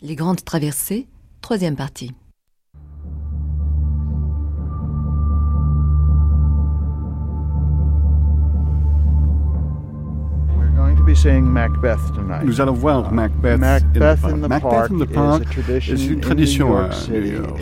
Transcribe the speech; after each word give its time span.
Les 0.00 0.14
grandes 0.14 0.44
traversées, 0.44 1.08
troisième 1.40 1.74
partie. 1.74 2.12
Nous 12.44 12.60
allons 12.60 12.72
voir 12.74 13.10
Uh, 13.10 13.12
Macbeth, 13.12 13.58
Macbeth 13.58 14.24
in 14.24 14.40
the 14.40 14.48
Park. 14.48 14.62
Macbeth 14.62 14.90
in 14.92 14.98
the 14.98 15.10
is 15.10 15.14
Park 15.14 15.40
a 15.42 15.62
tradition 15.62 15.96
est 15.96 16.06
une 16.06 16.20
tradition 16.20 16.76
à. 16.76 16.90
New 17.10 17.24
York. 17.24 17.60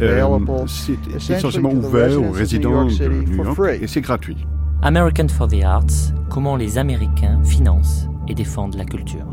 Euh, 0.00 0.66
c'est 0.68 1.32
essentiellement 1.32 1.72
ouvert 1.72 2.22
aux 2.22 2.30
résidents 2.30 2.84
de 2.84 3.08
New 3.08 3.44
York 3.44 3.58
et 3.82 3.88
c'est 3.88 4.00
gratuit. 4.00 4.46
American 4.82 5.26
for 5.26 5.48
the 5.48 5.64
Arts, 5.64 6.12
comment 6.30 6.54
les 6.54 6.78
Américains 6.78 7.42
financent 7.42 8.06
et 8.28 8.34
défendent 8.34 8.76
la 8.76 8.84
culture. 8.84 9.26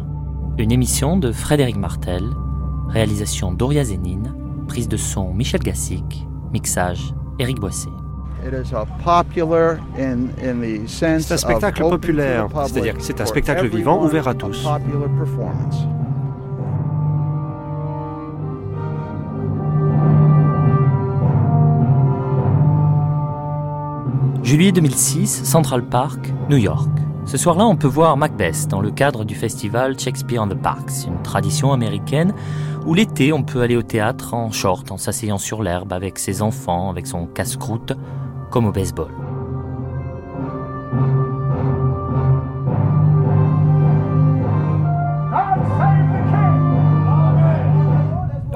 Une 0.61 0.71
émission 0.71 1.17
de 1.17 1.31
Frédéric 1.31 1.75
Martel, 1.75 2.23
réalisation 2.87 3.51
Doria 3.51 3.83
Zénine, 3.83 4.35
prise 4.67 4.87
de 4.87 4.95
son 4.95 5.33
Michel 5.33 5.61
Gassic, 5.61 6.27
mixage 6.53 7.15
Éric 7.39 7.59
Boissé. 7.59 7.89
C'est 10.85 11.31
un 11.31 11.37
spectacle 11.37 11.81
populaire, 11.81 12.47
c'est-à-dire 12.67 12.95
que 12.95 13.01
c'est 13.01 13.19
un 13.19 13.25
spectacle 13.25 13.69
vivant 13.69 14.03
ouvert 14.05 14.27
à 14.27 14.35
tous. 14.35 14.63
Juillet 24.43 24.71
2006, 24.71 25.43
Central 25.43 25.83
Park, 25.87 26.31
New 26.51 26.57
York. 26.57 26.87
Ce 27.31 27.37
soir-là, 27.37 27.65
on 27.65 27.77
peut 27.77 27.87
voir 27.87 28.17
Macbeth 28.17 28.67
dans 28.67 28.81
le 28.81 28.91
cadre 28.91 29.23
du 29.23 29.35
festival 29.35 29.97
Shakespeare 29.97 30.41
on 30.43 30.49
the 30.49 30.53
Parks, 30.53 31.05
une 31.07 31.21
tradition 31.21 31.71
américaine 31.71 32.33
où 32.85 32.93
l'été, 32.93 33.31
on 33.31 33.41
peut 33.41 33.61
aller 33.61 33.77
au 33.77 33.83
théâtre 33.83 34.33
en 34.33 34.51
short, 34.51 34.91
en 34.91 34.97
s'asseyant 34.97 35.37
sur 35.37 35.63
l'herbe 35.63 35.93
avec 35.93 36.19
ses 36.19 36.41
enfants, 36.41 36.89
avec 36.89 37.07
son 37.07 37.27
casse-croûte, 37.27 37.93
comme 38.49 38.65
au 38.65 38.73
baseball. 38.73 39.07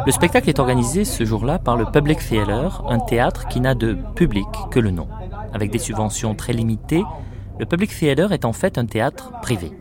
Le 0.05 0.11
spectacle 0.11 0.49
est 0.49 0.59
organisé 0.59 1.05
ce 1.05 1.23
jour-là 1.23 1.59
par 1.59 1.77
le 1.77 1.85
Public 1.85 2.19
Theater, 2.19 2.83
un 2.89 2.99
théâtre 2.99 3.47
qui 3.47 3.61
n'a 3.61 3.73
de 3.73 3.97
public 4.15 4.49
que 4.69 4.81
le 4.81 4.91
nom. 4.91 5.07
Avec 5.53 5.71
des 5.71 5.79
subventions 5.79 6.35
très 6.35 6.51
limitées, 6.51 7.05
le 7.57 7.65
Public 7.65 7.97
Theater 7.97 8.33
est 8.33 8.43
en 8.43 8.51
fait 8.51 8.77
un 8.77 8.85
théâtre 8.85 9.31
privé. 9.41 9.71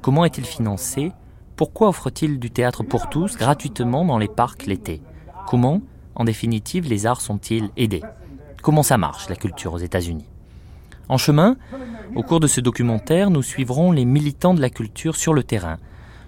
Comment 0.00 0.24
est-il 0.24 0.44
financé? 0.44 1.10
Pourquoi 1.56 1.88
offre-t-il 1.88 2.38
du 2.38 2.50
théâtre 2.50 2.84
pour 2.84 3.08
tous 3.08 3.36
gratuitement 3.36 4.04
dans 4.04 4.18
les 4.18 4.28
parcs 4.28 4.66
l'été? 4.66 5.02
Comment, 5.48 5.80
en 6.14 6.24
définitive, 6.24 6.88
les 6.88 7.04
arts 7.04 7.20
sont-ils 7.20 7.70
aidés? 7.76 8.02
Comment 8.62 8.84
ça 8.84 8.96
marche, 8.96 9.28
la 9.28 9.34
culture 9.34 9.72
aux 9.72 9.78
États-Unis? 9.78 10.28
En 11.08 11.18
chemin, 11.18 11.56
au 12.14 12.22
cours 12.22 12.40
de 12.40 12.46
ce 12.46 12.60
documentaire, 12.60 13.30
nous 13.30 13.42
suivrons 13.42 13.90
les 13.90 14.04
militants 14.04 14.54
de 14.54 14.60
la 14.60 14.70
culture 14.70 15.16
sur 15.16 15.34
le 15.34 15.42
terrain. 15.42 15.78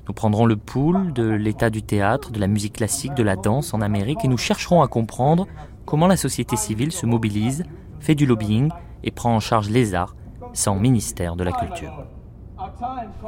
Nous 0.09 0.15
prendrons 0.15 0.47
le 0.47 0.57
pouls 0.57 1.13
de 1.13 1.29
l'état 1.29 1.71
du 1.71 1.83
théâtre, 1.83 2.33
de 2.33 2.41
la 2.41 2.47
musique 2.49 2.75
classique, 2.75 3.15
de 3.15 3.23
la 3.23 3.37
danse 3.37 3.73
en 3.73 3.83
Amérique 3.83 4.25
et 4.25 4.29
nous 4.29 4.39
chercherons 4.39 4.83
à 4.83 4.89
comprendre 4.89 5.47
comment 5.85 6.07
la 6.07 6.17
société 6.17 6.57
civile 6.57 6.93
se 6.93 7.07
mobilise, 7.07 7.65
fait 8.01 8.15
du 8.15 8.27
lobbying 8.27 8.71
et 9.05 9.11
prend 9.11 9.35
en 9.35 9.41
charge 9.41 9.69
les 9.69 9.95
arts 9.95 10.17
sans 10.53 10.77
ministère 10.77 11.37
de 11.37 11.45
la 11.45 11.53
culture. 11.53 12.05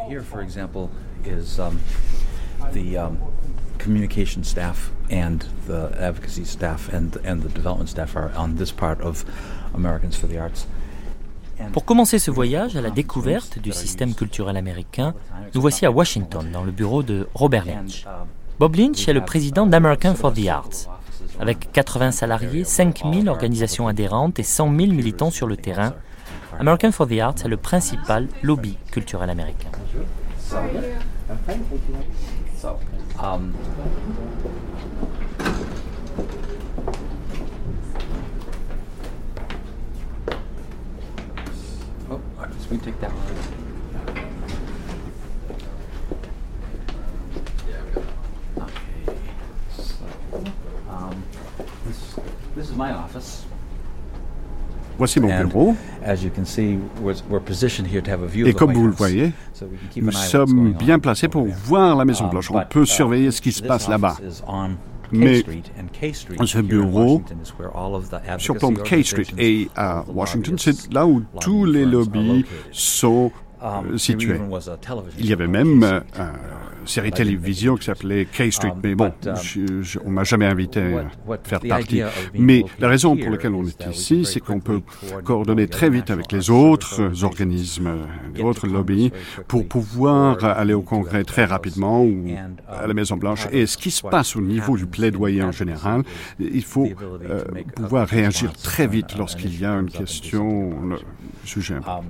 Here, 0.09 0.23
for 0.23 0.43
example, 0.43 0.91
is 1.25 1.61
um, 1.61 1.79
the 2.73 2.97
um, 2.97 3.19
communication 3.79 4.43
staff 4.45 4.91
and 5.11 5.39
the 5.67 5.91
advocacy 5.99 6.45
staff 6.45 6.93
and, 6.93 7.19
and 7.25 7.41
the 7.43 7.49
development 7.49 7.89
staff 7.89 8.17
are 8.17 8.33
on 8.37 8.57
this 8.57 8.73
part 8.73 9.01
of 9.01 9.25
Americans 9.75 10.17
for 10.17 10.29
the 10.29 10.39
Arts. 10.39 10.67
Pour 11.73 11.85
commencer 11.85 12.19
ce 12.19 12.31
voyage 12.31 12.77
à 12.77 12.81
la 12.81 12.91
découverte 12.91 13.59
du 13.59 13.73
système 13.73 14.15
culturel 14.15 14.57
américain, 14.57 15.15
nous 15.55 15.61
voici 15.61 15.85
à 15.85 15.91
Washington, 15.91 16.51
dans 16.51 16.65
le 16.65 16.73
bureau 16.73 17.03
de 17.03 17.29
Robert 17.35 17.67
Lynch. 17.67 18.07
Bob 18.59 18.77
Lynch 18.77 19.09
est 19.09 19.13
le 19.13 19.25
président 19.25 19.67
d'American 19.67 20.15
for 20.15 20.33
the 20.33 20.49
Arts. 20.49 20.89
Avec 21.39 21.71
80 21.73 22.13
salariés, 22.13 22.65
5000 22.65 23.29
organisations 23.29 23.89
adhérentes 23.89 24.39
et 24.39 24.43
100 24.43 24.75
000 24.75 24.93
militants 24.93 25.31
sur 25.31 25.47
le 25.47 25.57
terrain, 25.57 25.95
American 26.59 26.93
for 26.93 27.07
the 27.07 27.21
Arts 27.21 27.45
est 27.45 27.49
le 27.49 27.57
principal 27.57 28.29
lobby 28.43 28.77
culturel 28.91 29.31
américain. 29.31 29.71
um, 33.19 33.53
this 52.55 52.69
is 52.71 52.77
my 52.77 52.93
office. 52.93 53.45
Voici 55.01 55.19
mon 55.19 55.29
bureau. 55.29 55.75
Et 58.45 58.53
comme 58.53 58.75
vous 58.75 58.87
le 58.87 58.93
voyez, 58.93 59.33
nous 59.97 60.13
sommes 60.13 60.75
bien 60.75 60.99
placés 60.99 61.27
pour 61.27 61.47
voir 61.47 61.97
la 61.97 62.05
Maison 62.05 62.25
Um, 62.25 62.31
Blanche. 62.31 62.51
On 62.51 62.61
peut 62.69 62.83
uh, 62.83 62.87
surveiller 62.87 63.31
ce 63.31 63.41
qui 63.41 63.51
se 63.51 63.63
passe 63.63 63.89
là-bas. 63.89 64.19
Mais 65.11 65.43
ce 66.45 66.59
bureau 66.59 67.23
surplombe 68.37 68.83
K 68.83 69.03
Street 69.03 69.25
et 69.39 69.71
à 69.75 70.05
Washington, 70.07 70.57
c'est 70.59 70.93
là 70.93 71.07
où 71.07 71.23
tous 71.41 71.65
les 71.65 71.87
lobbies 71.87 72.45
sont 72.71 73.33
situés. 73.99 74.35
even 74.35 74.49
was 74.51 74.69
a 74.69 74.77
television 74.77 75.19
Il 75.19 75.27
y 75.27 75.33
avait 75.33 75.47
même 75.47 75.83
euh, 75.83 76.01
Street. 76.19 76.33
une 76.81 76.87
série 76.87 77.11
télévision 77.13 77.77
qui 77.77 77.85
s'appelait 77.85 78.25
K 78.25 78.51
Street, 78.51 78.71
Um, 78.71 78.81
mais 78.83 78.95
bon, 78.95 79.13
but, 79.21 79.27
um, 79.29 79.37
je- 79.37 79.83
je- 79.83 79.99
on 80.05 80.11
m'a 80.11 80.25
jamais 80.25 80.47
invité 80.47 80.81
à 80.81 81.37
faire 81.45 81.61
the 81.61 81.69
partie. 81.69 82.03
Mais 82.39 82.65
la 82.79 82.89
raison 82.89 83.15
here 83.15 83.23
pour 83.25 83.33
laquelle 83.33 83.55
on 83.55 83.63
is 83.65 83.69
est 83.69 83.79
that 83.79 83.85
we 83.89 83.95
can 83.95 83.99
ici, 83.99 84.15
very 84.15 84.27
c'est 84.27 84.41
qu'on 84.41 84.61
peut 84.61 84.81
coordonner 85.25 85.69
très 85.69 85.91
vite 85.91 86.11
avec 86.11 86.33
les 86.33 86.49
autres 86.51 87.23
organismes, 87.23 87.87
euh, 87.89 87.97
les 88.35 88.41
to 88.41 88.47
autres 88.49 88.61
Congress 88.63 88.79
lobbies, 88.79 89.11
very 89.11 89.21
quickly, 89.35 89.45
pour 89.47 89.69
pouvoir 89.69 90.37
or 90.41 90.45
aller 90.45 90.73
au 90.75 90.81
to 90.81 90.87
Congrès 90.87 91.23
the 91.23 91.27
très 91.27 91.43
White 91.43 91.51
House. 91.51 91.57
rapidement 91.59 92.03
ou 92.03 92.29
And, 92.31 92.57
um, 92.69 92.79
à 92.83 92.87
la 92.87 92.95
Maison 92.95 93.17
Blanche. 93.19 93.47
Et 93.53 93.65
of 93.65 93.69
ce 93.69 93.77
qui 93.77 93.91
se 93.91 94.03
passe 94.03 94.35
au 94.37 94.41
niveau 94.41 94.77
du 94.77 94.87
plaidoyer 94.87 95.43
en 95.43 95.53
général, 95.53 96.03
il 96.39 96.65
faut 96.65 96.89
euh, 97.29 97.45
pouvoir 97.77 98.09
réagir 98.09 98.53
très 98.55 98.87
vite 98.87 99.13
uh, 99.15 99.19
lorsqu'il 99.19 99.61
y 99.61 99.65
a 99.67 99.73
une 99.73 99.91
question, 99.91 100.71
le 100.89 100.97
sujet. 101.45 101.75
Um, 101.75 102.05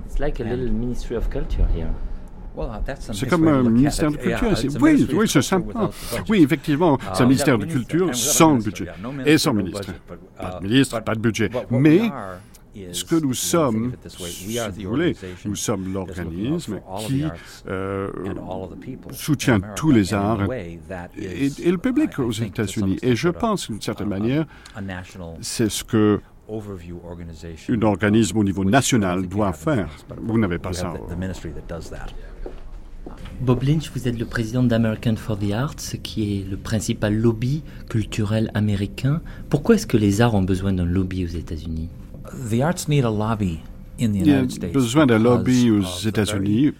Culture 1.41 1.65
uh, 1.75 3.13
C'est 3.13 3.27
comme 3.27 3.47
un 3.47 3.63
ministère 3.63 4.11
de 4.11 4.17
culture. 4.17 4.49
Oui, 4.81 5.07
oui, 5.13 5.27
c'est 5.27 5.41
culture 5.41 5.43
sympa. 5.43 5.67
without 5.67 5.87
the 5.87 6.09
budget. 6.11 6.23
Oui, 6.29 6.43
effectivement, 6.43 6.97
c'est 7.13 7.23
un 7.23 7.25
Uh, 7.25 7.29
ministère 7.29 7.57
de 7.57 7.65
culture 7.65 8.15
sans 8.15 8.55
budget. 8.57 8.87
Et 9.25 9.37
sans 9.37 9.53
ministre. 9.53 9.79
budget, 9.79 9.99
but, 10.09 10.19
Pas 10.37 10.49
uh, 10.49 10.61
de 10.61 10.67
ministre, 10.67 10.99
but 10.99 11.05
pas 11.05 11.15
de 11.15 11.19
budget. 11.19 11.49
Mais 11.71 12.01
ce 12.91 13.03
que 13.03 13.15
nous 13.15 13.33
sommes, 13.33 13.93
si 14.07 14.57
vous 14.57 14.83
the 14.83 14.85
voulez, 14.85 15.13
organization 15.13 15.49
nous 15.49 15.55
sommes 15.55 15.93
l'organisme 15.93 16.79
qui 16.99 17.23
the 17.23 17.25
arts 17.25 17.33
euh, 17.67 18.07
soutient 19.11 19.59
tous 19.75 19.91
les 19.91 20.13
arts 20.13 20.51
et, 20.51 20.79
et 21.63 21.71
le 21.71 21.77
public 21.77 22.19
aux 22.19 22.31
États-Unis. 22.31 22.97
Et 23.01 23.15
je 23.15 23.29
pense 23.29 23.69
d'une 23.69 23.81
certaine 23.81 24.09
manière, 24.09 24.45
c'est 25.41 25.69
ce 25.69 25.83
que 25.83 26.21
un 27.69 27.81
organisme 27.83 28.37
au 28.37 28.43
niveau 28.43 28.65
national 28.65 29.27
doit 29.27 29.53
faire. 29.53 29.89
Vous 30.21 30.37
n'avez 30.37 30.59
pas 30.59 30.73
ça. 30.73 30.89
have 30.89 30.97
the- 31.07 31.09
the 31.13 31.17
ministry 31.17 31.51
that 31.51 31.73
does 31.79 31.89
that. 31.89 32.07
Bob 33.41 33.63
Lynch, 33.63 33.91
vous 33.95 34.07
êtes 34.07 34.19
le 34.19 34.25
président 34.25 34.61
d'American 34.63 35.15
for 35.15 35.37
the 35.37 35.51
Arts, 35.53 35.75
qui 36.03 36.37
est 36.39 36.49
le 36.49 36.57
principal 36.57 37.15
lobby 37.15 37.63
culturel 37.89 38.51
américain. 38.53 39.21
Pourquoi 39.49 39.75
est-ce 39.75 39.87
que 39.87 39.97
les 39.97 40.21
arts 40.21 40.35
ont 40.35 40.43
besoin 40.43 40.73
d'un 40.73 40.85
lobby 40.85 41.25
aux 41.25 41.29
États-Unis? 41.29 41.89
The 42.49 42.61
arts 42.61 42.87
need 42.87 43.03
a 43.05 43.09
lobby 43.09 43.59
in 43.99 44.11
the 44.11 44.15
Il 44.17 44.27
y 44.27 44.31
a 44.31 44.37
United 44.37 44.51
States 44.51 44.73
besoin 44.73 45.05
d'un 45.07 45.17
lobby 45.19 45.71
aux 45.71 45.81
États-Unis 45.81 46.65
very 46.69 46.75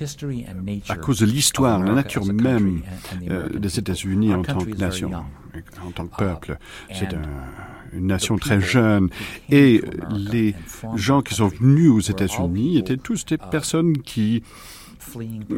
history 0.00 0.44
and 0.48 0.62
nature 0.64 0.90
à 0.92 0.96
cause 0.96 1.18
de 1.20 1.26
l'histoire, 1.26 1.80
la 1.82 1.92
nature 1.92 2.24
même 2.26 2.82
and- 2.84 3.16
and 3.16 3.26
the 3.26 3.30
euh, 3.30 3.58
des. 3.58 3.78
États-Unis 3.78 4.34
en 4.34 4.42
tant 4.42 4.58
que 4.58 4.76
nation, 4.76 5.10
en 5.14 5.90
tant 5.90 6.06
que 6.06 6.16
peuple. 6.16 6.58
C'est 6.92 7.12
and 7.12 7.18
un- 7.18 7.75
une 7.92 8.06
nation 8.06 8.36
the 8.36 8.40
très 8.40 8.60
jeune. 8.60 9.08
Et 9.50 9.82
America 10.10 10.30
les 10.32 10.54
gens 10.96 11.22
qui 11.22 11.34
sont 11.34 11.48
venus 11.48 11.90
aux 11.90 12.00
États-Unis 12.00 12.78
étaient 12.78 12.96
tous 12.96 13.24
des 13.24 13.36
uh, 13.36 13.50
personnes 13.50 13.98
qui 13.98 14.42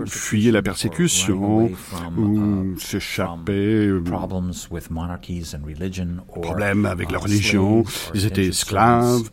fuyaient 0.06 0.52
la 0.52 0.62
persécution 0.62 1.70
ou 2.16 2.74
uh, 2.74 2.78
s'échappaient. 2.78 3.86
euh, 3.88 4.02
problems 4.02 4.68
with 4.70 4.90
monarchies 4.90 5.54
and 5.54 5.64
religion 5.66 6.08
or 6.28 6.42
Problèmes 6.42 6.86
avec 6.86 7.10
la 7.10 7.18
uh, 7.18 7.22
religion, 7.22 7.84
ils 8.14 8.26
étaient 8.26 8.46
esclaves. 8.46 9.30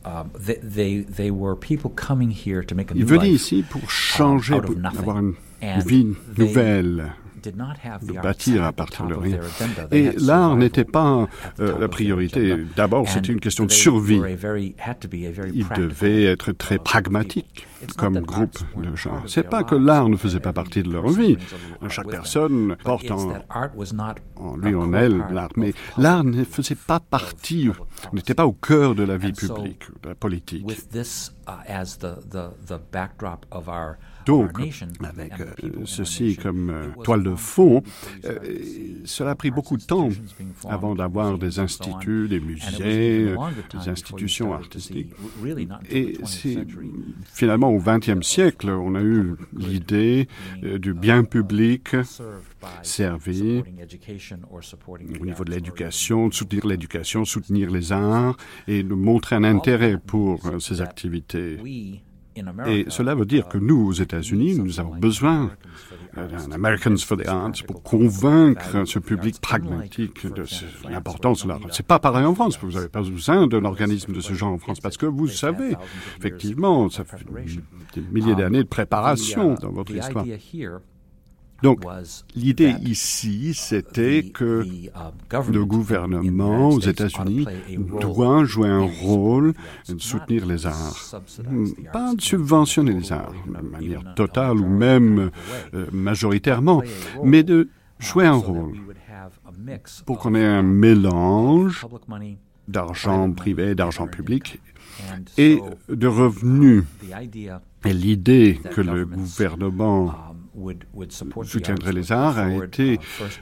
Ils 2.95 3.05
venaient 3.05 3.31
ici 3.31 3.63
pour 3.69 3.89
changer, 3.89 4.61
pour 4.61 4.75
avoir 4.85 5.19
une 5.19 5.33
vie 5.85 6.07
nouvelle. 6.37 7.13
De 7.51 8.21
bâtir 8.21 8.63
à 8.63 8.71
partir 8.71 9.07
de 9.07 9.13
rien. 9.13 9.39
Et 9.91 10.11
l'art 10.17 10.55
n'était 10.55 10.83
pas 10.83 11.27
euh, 11.59 11.79
la 11.79 11.87
priorité. 11.87 12.55
D'abord, 12.75 13.07
c'était 13.09 13.31
une 13.31 13.39
question 13.39 13.65
de 13.65 13.71
survie. 13.71 14.21
Il 15.53 15.67
devait 15.75 16.23
être 16.23 16.51
très 16.51 16.77
pragmatique 16.77 17.67
comme 17.97 18.19
groupe 18.19 18.57
de 18.77 18.95
gens. 18.95 19.23
C'est 19.27 19.49
pas 19.49 19.63
que 19.63 19.75
l'art 19.75 20.09
ne 20.09 20.17
faisait 20.17 20.39
pas 20.39 20.53
partie 20.53 20.83
de 20.83 20.91
leur 20.91 21.07
vie. 21.09 21.37
Chaque 21.89 22.07
personne 22.07 22.75
porte 22.83 23.11
en, 23.11 23.33
en 24.35 24.57
lui 24.57 24.75
en 24.75 24.93
elle 24.93 25.23
l'art, 25.31 25.49
mais 25.55 25.73
l'art 25.97 26.23
ne 26.23 26.43
faisait 26.43 26.75
pas 26.75 26.99
partie, 26.99 27.69
n'était 28.13 28.33
pas 28.33 28.45
au 28.45 28.53
cœur 28.53 28.95
de 28.95 29.03
la 29.03 29.17
vie 29.17 29.33
publique, 29.33 29.83
de 30.03 30.09
la 30.09 30.15
politique. 30.15 30.65
Donc, 34.25 34.59
avec 35.03 35.33
euh, 35.39 35.85
ceci 35.85 36.35
comme 36.35 36.69
euh, 36.69 36.87
toile 37.03 37.23
de 37.23 37.35
fond, 37.35 37.83
euh, 38.25 38.39
cela 39.05 39.31
a 39.31 39.35
pris 39.35 39.51
beaucoup 39.51 39.77
de 39.77 39.83
temps 39.83 40.09
avant 40.67 40.95
d'avoir 40.95 41.37
des 41.37 41.59
instituts, 41.59 42.27
des 42.27 42.39
musées, 42.39 43.35
des 43.73 43.89
institutions 43.89 44.53
artistiques. 44.53 45.13
Et 45.91 46.17
c'est 46.23 46.65
finalement 47.25 47.69
au 47.69 47.79
XXe 47.79 48.25
siècle, 48.25 48.69
on 48.69 48.95
a 48.95 49.01
eu 49.01 49.35
l'idée 49.55 50.27
du 50.61 50.93
bien 50.93 51.23
public 51.23 51.95
servi 52.81 53.63
au 55.19 55.25
niveau 55.25 55.43
de 55.43 55.51
l'éducation, 55.51 56.29
de 56.29 56.33
soutenir 56.33 56.65
l'éducation, 56.65 57.25
soutenir 57.25 57.69
les 57.69 57.91
arts 57.91 58.37
et 58.67 58.83
de 58.83 58.93
montrer 58.93 59.35
un 59.35 59.43
intérêt 59.43 59.97
pour 59.97 60.39
ces 60.59 60.81
activités. 60.81 61.59
Et 62.67 62.85
cela 62.89 63.15
veut 63.15 63.25
dire 63.25 63.47
que 63.47 63.57
nous, 63.57 63.87
aux 63.87 63.93
États-Unis, 63.93 64.57
nous 64.57 64.79
avons 64.79 64.95
besoin 64.95 65.51
d'un 66.15 66.51
Americans 66.51 66.97
for 66.97 67.17
the 67.17 67.27
Arts 67.27 67.63
pour 67.67 67.83
convaincre 67.83 68.85
ce 68.85 68.99
public 68.99 69.39
pragmatique 69.41 70.25
de 70.25 70.43
l'importance 70.89 71.43
de 71.43 71.49
l'art. 71.49 71.59
C'est 71.71 71.85
pas 71.85 71.99
pareil 71.99 72.25
en 72.25 72.35
France. 72.35 72.57
Vous 72.61 72.71
n'avez 72.71 72.89
pas 72.89 73.01
besoin 73.01 73.47
d'un 73.47 73.65
organisme 73.65 74.13
de 74.13 74.21
ce 74.21 74.33
genre 74.33 74.51
en 74.51 74.57
France 74.57 74.79
parce 74.79 74.97
que 74.97 75.05
vous 75.05 75.27
savez, 75.27 75.75
effectivement, 76.17 76.89
ça 76.89 77.03
fait 77.03 77.17
des 77.95 78.01
milliers 78.11 78.35
d'années 78.35 78.63
de 78.63 78.67
préparation 78.67 79.55
dans 79.55 79.71
votre 79.71 79.93
histoire. 79.93 80.25
Donc, 81.63 81.83
l'idée 82.35 82.75
ici, 82.81 83.53
c'était 83.53 84.23
que 84.23 84.65
le 85.51 85.65
gouvernement 85.65 86.69
aux 86.69 86.79
États-Unis 86.79 87.45
doit 87.99 88.43
jouer 88.43 88.69
un 88.69 88.87
rôle 89.01 89.53
de 89.87 89.99
soutenir 89.99 90.45
les 90.45 90.65
arts. 90.65 91.21
Pas 91.93 92.13
de 92.13 92.21
subventionner 92.21 92.93
les 92.93 93.11
arts 93.11 93.33
de 93.47 93.67
manière 93.67 94.13
totale 94.15 94.57
ou 94.57 94.67
même 94.67 95.31
euh, 95.73 95.85
majoritairement, 95.91 96.83
mais 97.23 97.43
de 97.43 97.69
jouer 97.99 98.25
un 98.25 98.33
rôle 98.33 98.75
pour 100.05 100.19
qu'on 100.19 100.35
ait 100.35 100.45
un 100.45 100.63
mélange 100.63 101.85
d'argent 102.67 103.31
privé, 103.31 103.75
d'argent 103.75 104.07
public 104.07 104.59
et 105.37 105.59
de 105.89 106.07
revenus. 106.07 106.83
Et 107.85 107.93
l'idée 107.93 108.59
que 108.71 108.81
le 108.81 109.05
gouvernement 109.05 110.24
soutiendrait 111.43 111.93
les 111.93 112.11
arts 112.11 112.37
a 112.37 112.51
été 112.51 112.99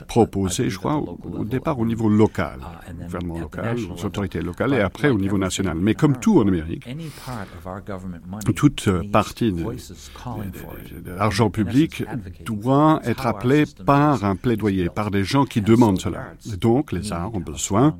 proposé, 0.07 0.69
je 0.69 0.77
crois, 0.77 0.97
au, 0.97 1.43
départ 1.45 1.79
au 1.79 1.85
niveau 1.85 2.09
local, 2.09 2.59
uh, 2.89 3.03
gouvernement 3.03 3.39
local, 3.39 3.77
aux 3.95 4.05
autorités 4.05 4.41
locales, 4.41 4.73
et 4.73 4.81
après 4.81 5.09
au 5.09 5.17
niveau 5.17 5.37
national. 5.37 5.77
Mais 5.79 5.93
comme 5.93 6.19
tout 6.19 6.39
en 6.39 6.47
Amérique, 6.47 6.87
toute 8.55 8.89
partie 9.11 9.51
de, 9.51 9.63
l'argent 11.15 11.49
public 11.49 12.03
doit 12.45 12.99
être 13.03 13.25
appelée 13.25 13.63
par 13.85 14.23
un 14.23 14.35
plaidoyer, 14.35 14.89
par 14.89 15.11
des 15.11 15.23
gens 15.23 15.45
qui 15.45 15.61
demandent 15.61 15.99
cela. 15.99 16.33
donc, 16.59 16.91
les 16.91 17.11
arts 17.11 17.33
ont 17.33 17.39
besoin 17.39 17.97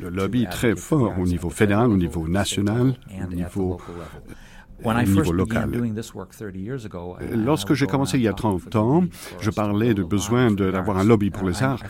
de 0.00 0.06
lobby 0.06 0.46
très 0.50 0.76
fort 0.76 1.18
au 1.18 1.26
niveau 1.26 1.50
fédéral, 1.50 1.90
au 1.90 1.96
niveau 1.96 2.28
national, 2.28 2.94
au 3.20 3.34
niveau 3.34 3.78
au 3.78 4.47
niveau 5.04 5.32
local. 5.32 5.70
Lorsque 7.34 7.74
j'ai 7.74 7.86
commencé 7.86 8.18
il 8.18 8.22
y 8.22 8.28
a 8.28 8.32
30 8.32 8.76
ans, 8.76 9.04
je 9.40 9.50
parlais 9.50 9.94
de 9.94 10.02
besoin 10.02 10.50
d'avoir 10.50 10.98
un 10.98 11.04
lobby 11.04 11.30
pour 11.30 11.48
les 11.48 11.62
arts. 11.62 11.82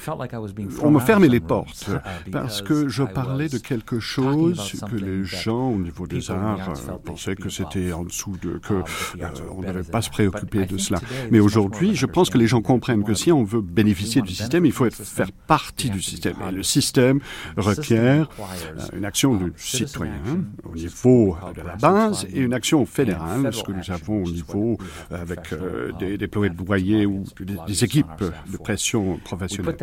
On 0.83 0.91
me 0.91 1.01
fermait 1.01 1.29
les 1.29 1.41
portes 1.41 1.89
uh, 1.89 2.31
parce 2.31 2.63
que 2.63 2.89
je 2.89 3.03
parlais 3.03 3.49
de 3.49 3.59
quelque 3.59 4.01
chose 4.01 4.75
que 4.91 4.97
les 4.97 5.25
gens 5.25 5.71
au 5.71 5.79
niveau 5.79 6.07
des 6.07 6.31
arts 6.31 6.71
euh, 6.71 6.93
pensaient 7.05 7.37
que 7.37 7.49
c'était 7.49 7.93
en 7.93 8.05
dessous 8.05 8.37
de, 8.41 8.59
que 8.59 8.75
uh, 8.75 9.23
euh, 9.23 9.29
on 9.57 9.63
n'avait 9.63 9.83
pas 9.83 10.03
se 10.03 10.11
préoccuper 10.11 10.67
de 10.67 10.79
cela. 10.79 11.01
Mais 11.31 11.41
aujourd'hui, 11.41 11.95
je 11.95 12.07
pense 12.07 12.31
que 12.31 12.39
les 12.39 12.47
gens 12.47 12.63
comprennent 12.63 13.05
que 13.05 13.15
si 13.15 13.33
on 13.33 13.45
veut 13.45 13.61
bénéficier 13.61 14.23
du 14.23 14.35
système, 14.35 14.65
il 14.67 14.73
faut 14.73 14.87
être, 14.87 14.97
faire 14.97 15.33
partie 15.47 15.91
du 15.91 16.03
système. 16.03 16.35
Et 16.49 16.53
le 16.53 16.63
système 16.63 17.21
requiert 17.57 18.29
euh, 18.41 18.97
une 18.97 19.05
action 19.05 19.35
du 19.37 19.53
citoyen 19.57 20.13
au 20.65 20.75
niveau 20.75 21.37
de 21.55 21.63
la 21.63 21.77
base 21.77 22.27
et 22.33 22.41
une 22.41 22.55
action 22.55 22.78
fédérale, 22.85 23.53
ce 23.53 23.63
que 23.63 23.73
nous 23.73 23.91
avons 23.91 24.25
au 24.25 24.31
niveau 24.31 24.79
avec 25.11 25.53
euh, 25.53 25.93
des 25.99 26.19
déployés 26.19 26.51
de 26.51 26.65
loyers 26.65 27.07
ou 27.07 27.25
des, 27.67 27.85
équipes 27.85 28.07
de 28.53 28.57
pression 28.57 29.19
professionnelle. 29.19 29.77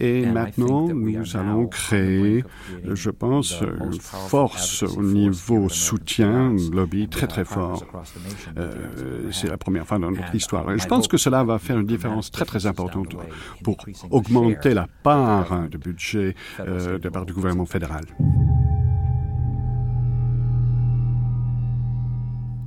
Et 0.00 0.26
maintenant, 0.26 0.88
nous 0.88 1.36
allons 1.36 1.66
créer, 1.66 2.44
je 2.84 3.10
pense, 3.10 3.60
une 3.60 4.00
force 4.00 4.82
au 4.82 5.02
niveau 5.02 5.68
soutien, 5.68 6.54
un 6.54 6.70
lobby 6.72 7.08
très 7.08 7.26
très 7.26 7.44
fort. 7.44 7.84
Euh, 8.56 9.30
c'est 9.32 9.48
la 9.48 9.56
première 9.56 9.86
fois 9.86 9.98
dans 9.98 10.10
notre 10.10 10.34
histoire. 10.34 10.70
Et 10.72 10.78
je 10.78 10.86
pense 10.86 11.08
que 11.08 11.16
cela 11.16 11.44
va 11.44 11.58
faire 11.58 11.78
une 11.78 11.86
différence 11.86 12.30
très 12.30 12.44
très 12.44 12.66
importante 12.66 13.14
pour 13.62 13.76
augmenter 14.10 14.74
la 14.74 14.86
part 15.02 15.68
de 15.68 15.78
budget 15.78 16.34
euh, 16.60 16.98
de 16.98 17.08
part 17.08 17.26
du 17.26 17.32
gouvernement 17.32 17.66
fédéral. 17.66 18.04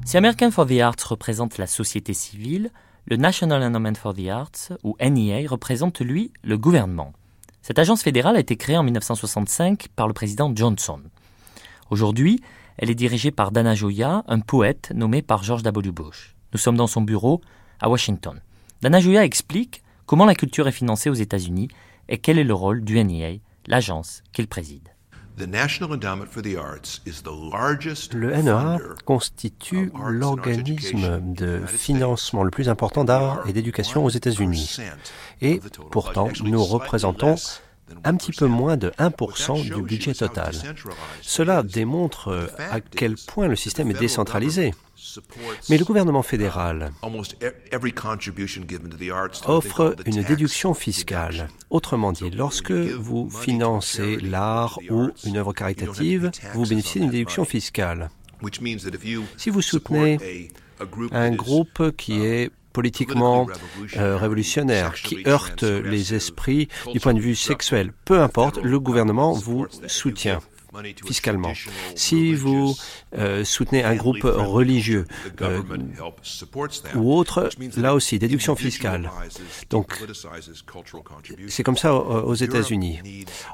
Si 0.03 0.17
American 0.17 0.51
for 0.51 0.65
the 0.65 0.79
Arts 0.79 1.07
représente 1.07 1.57
la 1.57 1.67
société 1.67 2.13
civile, 2.13 2.71
le 3.05 3.17
National 3.17 3.63
Endowment 3.63 3.95
for 3.95 4.13
the 4.13 4.27
Arts, 4.27 4.73
ou 4.83 4.95
NEA, 4.99 5.47
représente, 5.47 6.01
lui, 6.01 6.31
le 6.43 6.57
gouvernement. 6.57 7.13
Cette 7.61 7.79
agence 7.79 8.01
fédérale 8.01 8.35
a 8.35 8.39
été 8.39 8.57
créée 8.57 8.77
en 8.77 8.83
1965 8.83 9.87
par 9.95 10.07
le 10.07 10.13
président 10.13 10.51
Johnson. 10.53 11.01
Aujourd'hui, 11.91 12.41
elle 12.77 12.89
est 12.89 12.95
dirigée 12.95 13.31
par 13.31 13.51
Dana 13.51 13.75
Joya, 13.75 14.23
un 14.27 14.39
poète 14.39 14.91
nommé 14.95 15.21
par 15.21 15.43
George 15.43 15.63
W. 15.63 15.91
Bush. 15.91 16.35
Nous 16.51 16.59
sommes 16.59 16.77
dans 16.77 16.87
son 16.87 17.01
bureau 17.01 17.41
à 17.79 17.87
Washington. 17.87 18.41
Dana 18.81 18.99
Joya 18.99 19.23
explique 19.23 19.83
comment 20.07 20.25
la 20.25 20.35
culture 20.35 20.67
est 20.67 20.73
financée 20.73 21.09
aux 21.09 21.13
États-Unis 21.13 21.69
et 22.09 22.17
quel 22.17 22.39
est 22.39 22.43
le 22.43 22.53
rôle 22.53 22.83
du 22.83 23.01
NEA, 23.01 23.37
l'agence 23.67 24.23
qu'il 24.33 24.47
préside. 24.47 24.90
Le 28.13 28.41
NEA 28.41 28.77
constitue 29.05 29.91
l'organisme 30.07 31.21
de 31.21 31.65
financement 31.65 32.43
le 32.43 32.51
plus 32.51 32.69
important 32.69 33.03
d'art 33.03 33.43
et 33.47 33.53
d'éducation 33.53 34.05
aux 34.05 34.09
États-Unis. 34.09 34.77
Et 35.41 35.59
pourtant, 35.91 36.29
nous 36.43 36.63
représentons 36.63 37.35
un 38.03 38.15
petit 38.15 38.31
peu 38.31 38.45
moins 38.45 38.77
de 38.77 38.89
1% 38.99 39.61
du 39.63 39.81
budget 39.81 40.13
total. 40.13 40.53
Cela 41.21 41.63
démontre 41.63 42.49
à 42.71 42.79
quel 42.79 43.15
point 43.15 43.47
le 43.47 43.55
système 43.55 43.91
est 43.91 43.99
décentralisé. 43.99 44.73
Mais 45.69 45.77
le 45.77 45.85
gouvernement 45.85 46.23
fédéral 46.23 46.91
offre 49.47 49.95
une 50.05 50.23
déduction 50.23 50.73
fiscale. 50.73 51.47
Autrement 51.69 52.11
dit, 52.11 52.29
lorsque 52.29 52.71
vous 52.71 53.29
financez 53.29 54.17
l'art 54.17 54.79
ou 54.89 55.09
une 55.25 55.37
œuvre 55.37 55.53
caritative, 55.53 56.31
vous 56.53 56.65
bénéficiez 56.65 57.01
d'une 57.01 57.11
déduction 57.11 57.45
fiscale. 57.45 58.09
Si 59.37 59.49
vous 59.49 59.61
soutenez 59.61 60.49
un 61.11 61.31
groupe 61.31 61.95
qui 61.95 62.23
est 62.25 62.51
politiquement 62.73 63.47
euh, 63.97 64.17
révolutionnaire, 64.17 64.93
qui 64.93 65.23
heurte 65.27 65.63
les 65.63 66.13
esprits 66.13 66.69
du 66.93 66.99
point 66.99 67.13
de 67.13 67.19
vue 67.19 67.35
sexuel, 67.35 67.91
peu 68.05 68.21
importe, 68.21 68.57
le 68.57 68.79
gouvernement 68.79 69.33
vous 69.33 69.67
soutient 69.87 70.39
fiscalement. 71.05 71.53
Si 71.95 72.33
vous 72.33 72.75
euh, 73.17 73.43
soutenez 73.43 73.83
un 73.83 73.95
groupe 73.95 74.23
religieux 74.23 75.05
euh, 75.41 75.61
ou 76.95 77.13
autre, 77.13 77.49
là 77.77 77.93
aussi, 77.93 78.19
déduction 78.19 78.55
fiscale. 78.55 79.09
Donc, 79.69 79.93
c'est 81.47 81.63
comme 81.63 81.77
ça 81.77 81.93
aux 81.93 82.35
États-Unis. 82.35 82.99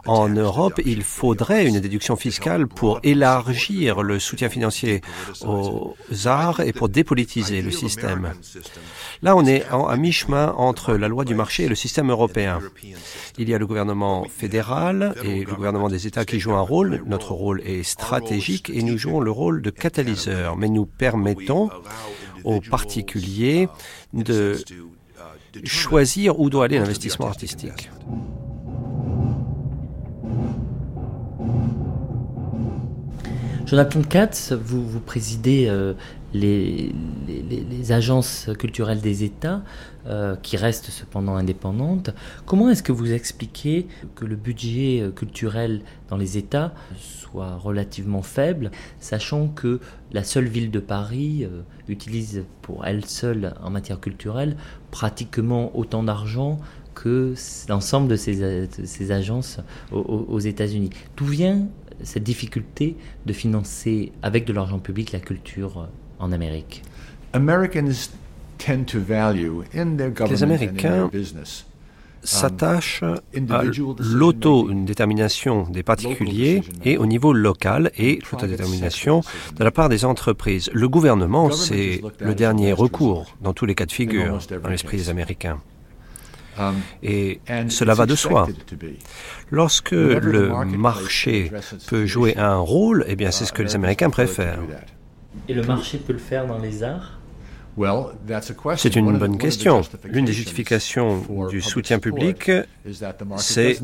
En 0.06 0.30
Europe, 0.30 0.80
il 0.86 1.04
faudrait 1.04 1.66
une 1.66 1.80
déduction 1.80 2.16
fiscale 2.16 2.68
pour 2.68 3.00
élargir 3.04 4.04
le 4.04 4.20
soutien 4.20 4.50
financier 4.50 5.02
aux 5.42 5.96
arts 6.26 6.60
et 6.60 6.74
pour 6.74 6.90
dépolitiser 6.90 7.62
le 7.62 7.72
système. 7.72 8.34
Là, 9.22 9.36
on 9.36 9.46
est 9.46 9.66
à 9.70 9.98
mi-chemin 9.98 10.54
entre 10.58 10.94
la 10.94 11.08
loi 11.08 11.26
du 11.26 11.36
marché 11.36 11.64
et 11.64 11.70
le 11.70 11.76
système 11.76 12.12
européen. 12.12 12.60
Il 13.38 13.50
y 13.50 13.54
a 13.54 13.58
le 13.58 13.68
gouvernement 13.68 14.26
fédéral 14.26 15.16
et 15.24 15.44
le 15.46 15.54
gouvernement 15.54 15.90
des 15.90 16.08
États 16.08 16.26
qui 16.26 16.40
jouent 16.40 16.56
un 16.56 16.62
rôle. 16.62 17.02
Notre 17.08 17.32
rôle 17.32 17.62
est 17.62 17.84
stratégique 17.84 18.70
et 18.70 18.84
nous 18.84 18.98
jouons 18.98 19.20
le 19.20 19.32
rôle 19.32 19.62
de 19.62 19.70
catalyseur, 19.70 20.58
mais 20.58 20.70
nous 20.70 20.86
permettons 20.86 21.70
aux 22.44 22.62
particuliers 22.62 23.70
de 24.14 24.58
choisir 25.64 26.40
où 26.40 26.50
doit 26.50 26.66
aller 26.66 26.80
l'investissement 26.80 27.28
artistique. 27.28 27.90
Jonathan 33.66 34.02
Katz, 34.02 34.54
vous, 34.54 34.88
vous 34.88 35.02
présidez 35.02 35.68
euh, 35.68 35.94
les, 36.34 36.94
les, 37.28 37.92
agences 37.92 38.50
culturelles 38.58 39.02
des 39.02 39.26
États, 39.26 39.62
euh, 40.08 40.36
qui 40.36 40.58
restent 40.58 40.90
cependant 40.90 41.36
indépendantes. 41.36 42.12
Comment 42.46 42.70
est-ce 42.70 42.84
que 42.84 42.92
vous 42.92 43.12
expliquez 43.12 43.88
que 44.16 44.26
le 44.26 44.36
budget 44.36 45.02
euh, 45.02 45.12
culturel 45.12 45.82
dans 46.10 46.18
les 46.18 46.38
États 46.38 46.74
soit 46.98 47.58
relativement 47.58 48.22
faible, 48.22 48.72
sachant 49.00 49.48
que 49.50 49.80
la 50.12 50.24
seule 50.24 50.48
ville 50.48 50.72
de 50.72 50.80
Paris 50.80 51.46
utilise 51.90 52.46
pour 52.62 52.86
elle 52.86 53.04
seule 53.04 53.54
en 53.62 53.70
matière 53.70 54.00
culturelle 54.00 54.56
pratiquement 54.92 55.78
autant 55.78 56.04
d'argent 56.04 56.60
que 56.98 57.36
l'ensemble 57.70 58.08
de 58.08 58.16
ces, 58.16 59.12
agences 59.12 59.60
aux, 59.92 60.40
États-Unis. 60.40 60.90
D'où 61.16 61.26
vient 61.26 61.68
cette 62.02 62.24
difficulté 62.24 62.98
de 63.28 63.34
financer 63.34 64.12
avec 64.24 64.46
de 64.46 64.54
l'argent 64.54 64.80
public 64.80 65.12
la 65.12 65.20
culture 65.20 65.82
euh, 65.82 65.86
en 66.20 66.32
Amérique? 66.32 66.82
Les 70.30 70.44
Américains 70.44 71.10
s'attachent 72.24 73.04
à 73.04 73.64
l'autodétermination 74.00 75.64
des 75.70 75.84
particuliers 75.84 76.64
et 76.84 76.98
au 76.98 77.06
niveau 77.06 77.32
local 77.34 77.92
et 77.98 78.20
l'autodétermination 78.32 79.22
de 79.56 79.64
la 79.64 79.72
part 79.72 79.90
des 79.90 80.04
entreprises. 80.06 80.70
Le 80.74 80.90
gouvernement, 80.90 81.52
c'est 81.52 82.02
le 82.20 82.36
dernier 82.36 82.74
recours 82.74 83.36
dans 83.42 83.54
tous 83.54 83.66
les 83.66 83.76
cas 83.76 83.86
de 83.86 83.92
figure 83.92 84.40
dans 84.62 84.70
l'esprit 84.70 84.98
des 84.98 85.10
Américains. 85.10 85.60
Um, 86.60 86.74
Et 87.04 87.40
cela 87.70 87.94
va 87.94 88.08
de 88.08 88.16
soi. 88.16 88.48
Lorsque 89.52 89.92
le 89.92 90.66
marché 90.66 91.52
peut 91.88 92.08
jouer 92.08 92.36
un 92.36 92.58
rôle, 92.58 93.06
eh 93.08 93.16
bien, 93.16 93.30
c'est 93.30 93.46
ce 93.46 93.54
que 93.54 93.62
les 93.62 93.76
Américains 93.76 94.10
préfèrent. 94.10 94.60
Et 95.48 95.54
le 95.54 95.62
marché 95.62 96.00
peut 96.00 96.14
le 96.14 96.20
faire 96.20 96.48
dans 96.48 96.58
les 96.58 96.82
arts? 96.82 97.17
C'est 98.78 98.96
une 98.96 99.18
bonne 99.18 99.38
question. 99.38 99.82
L'une 100.06 100.26
des 100.26 100.34
justifications 100.34 101.24
du 101.50 101.62
soutien 101.62 102.00
public, 102.00 102.52
c'est 103.38 103.80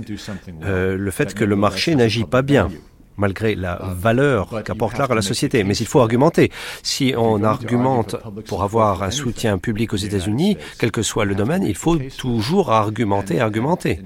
euh, 0.64 0.98
le 0.98 1.12
fait 1.12 1.34
que 1.34 1.44
le 1.44 1.56
marché 1.56 1.96
n'agit 1.96 2.26
pas 2.26 2.42
bien 2.42 2.70
malgré 3.18 3.56
la 3.56 3.80
valeur 3.96 4.64
qu'apporte 4.64 4.98
l'art 4.98 5.12
à 5.12 5.16
la 5.16 5.22
société. 5.22 5.64
Mais 5.64 5.76
il 5.76 5.86
faut 5.86 6.00
argumenter. 6.00 6.52
Si 6.82 7.14
on 7.18 7.44
argumente 7.44 8.16
pour 8.48 8.64
avoir 8.64 9.04
un 9.04 9.12
soutien 9.12 9.58
public 9.58 9.94
aux 9.94 9.98
États-Unis, 9.98 10.58
quel 10.80 10.92
que 10.92 11.02
soit 11.02 11.26
le 11.26 11.36
domaine, 11.36 11.64
il 11.64 11.76
faut 11.76 11.98
toujours 12.18 12.72
argumenter, 12.72 13.40
argumenter. 13.40 14.00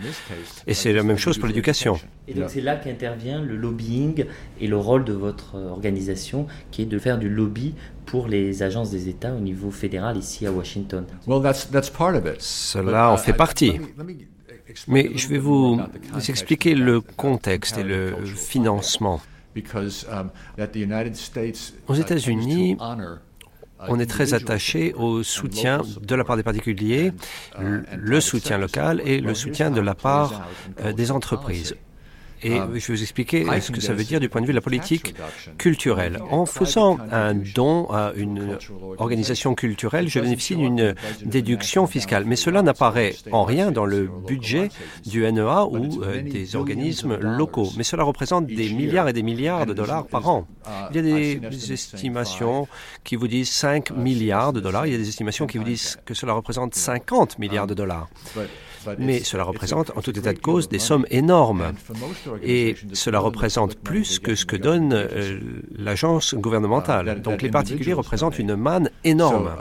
Et 0.66 0.74
c'est 0.74 0.94
la 0.94 1.04
même 1.04 1.18
chose 1.18 1.38
pour 1.38 1.48
l'éducation. 1.48 2.00
Et 2.28 2.34
donc 2.34 2.50
c'est 2.50 2.62
là 2.62 2.76
qu'intervient 2.76 3.42
le 3.42 3.56
lobbying 3.56 4.26
et 4.60 4.68
le 4.68 4.78
rôle 4.78 5.06
de 5.06 5.14
votre 5.14 5.56
organisation, 5.56 6.48
qui 6.72 6.82
est 6.82 6.86
de 6.86 7.00
faire 7.00 7.18
du 7.18 7.30
lobby 7.30 7.74
pour 8.06 8.28
les 8.28 8.64
agences 8.64 8.92
des 8.92 9.10
États 9.10 9.34
au 9.34 9.40
niveau 9.40 9.72
fédéral 9.72 10.18
ici 10.18 10.48
à 10.48 10.52
Washington. 10.52 11.06
Cela 12.40 13.12
en 13.12 13.18
fait 13.18 13.34
partie. 13.34 13.80
Mais 14.88 15.12
je 15.16 15.28
vais 15.28 15.38
vous 15.38 15.80
expliquer 16.28 16.76
le 16.76 17.02
contexte 17.02 17.78
et 17.78 17.84
le 17.84 18.16
financement. 18.26 19.22
Um, 20.12 20.30
Aux 21.88 21.96
États-Unis, 21.96 22.78
on 23.88 24.00
est 24.00 24.06
très 24.06 24.34
attaché 24.34 24.94
au 24.94 25.24
soutien 25.24 25.82
de 26.02 26.16
la 26.16 26.24
part 26.24 26.38
des 26.38 26.44
particuliers, 26.44 27.12
le 27.60 28.22
soutien 28.22 28.58
local 28.58 29.02
et 29.06 29.20
le 29.20 29.34
soutien 29.34 29.72
de 29.72 29.82
la 29.82 29.96
part 29.96 30.48
euh, 30.80 30.94
des 30.94 31.12
entreprises. 31.12 31.76
Et 32.44 32.60
um, 32.60 32.72
je 32.75 32.88
vais 32.88 32.94
vous 32.94 33.01
expliquer 33.01 33.46
ce 33.60 33.72
que 33.72 33.82
ça 33.82 33.94
veut 33.94 34.03
dire 34.03 34.20
du 34.20 34.29
point 34.29 34.41
de 34.41 34.46
vue 34.46 34.53
de 34.53 34.58
la 34.58 34.62
politique 34.62 35.15
culturelle. 35.58 36.20
En 36.29 36.46
faisant 36.46 36.98
un 37.12 37.34
don 37.34 37.88
à 37.89 38.13
une 38.15 38.58
organisation 38.98 39.56
culturelle, 39.56 40.08
je 40.08 40.20
bénéficie 40.20 40.56
d'une 40.56 40.96
déduction 41.24 41.88
fiscale. 41.88 42.25
Mais 42.25 42.36
cela 42.36 42.62
n'apparaît 42.62 43.15
en 43.32 43.44
rien 43.44 43.72
dans 43.72 43.86
le 43.86 44.10
budget 44.27 44.70
du 45.06 45.22
NEA 45.32 45.65
ou 45.65 46.03
euh, 46.03 46.22
des 46.22 46.56
organismes 46.56 47.17
locaux. 47.17 47.70
Mais 47.77 47.84
cela 47.84 48.03
représente 48.03 48.48
des 48.48 48.70
milliards 48.70 49.08
et 49.08 49.13
des 49.13 49.24
milliards 49.24 49.65
de 49.65 49.74
dollars 49.74 50.06
par 50.06 50.27
an. 50.29 50.48
Il 50.91 50.96
y 50.96 51.00
a 51.00 51.01
des 51.01 51.74
estimations 51.74 52.67
qui 53.03 53.15
vous 53.15 53.27
disent 53.27 53.50
5 53.50 53.91
milliards 53.91 54.53
de 54.53 54.60
dollars. 54.60 54.86
Il 54.86 54.91
y 54.91 54.96
a 54.96 54.98
des 54.98 55.10
estimations 55.10 55.48
qui 55.48 55.58
vous 55.58 55.63
disent 55.63 55.98
que 56.06 56.13
cela 56.13 56.34
représente 56.34 56.75
50 56.75 57.39
milliards 57.39 57.67
de 57.67 57.74
dollars 57.74 58.08
mais 58.98 59.24
cela 59.24 59.44
représente 59.44 59.91
en 59.96 60.01
tout 60.01 60.17
état 60.17 60.34
de 60.34 60.39
cause 60.39 60.70
des 60.70 60.79
sommes 60.79 61.06
énormes. 61.10 61.74
Et 62.44 62.75
cela 62.94 63.20
représente 63.20 63.75
plus 63.75 64.20
que 64.20 64.36
ce 64.36 64.46
que 64.46 64.56
donne 64.56 64.94
euh, 64.94 65.39
l'agence 65.77 66.36
gouvernementale. 66.36 67.22
Donc 67.22 67.41
les 67.41 67.50
particuliers 67.50 67.94
représentent 67.94 68.39
une 68.39 68.56
manne 68.56 68.89
énorme. 69.03 69.51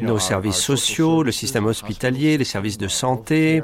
Nos 0.00 0.18
services 0.18 0.56
sociaux, 0.56 1.22
le 1.22 1.32
système 1.32 1.66
hospitalier, 1.66 2.38
les 2.38 2.44
services 2.44 2.78
de 2.78 2.88
santé, 2.88 3.62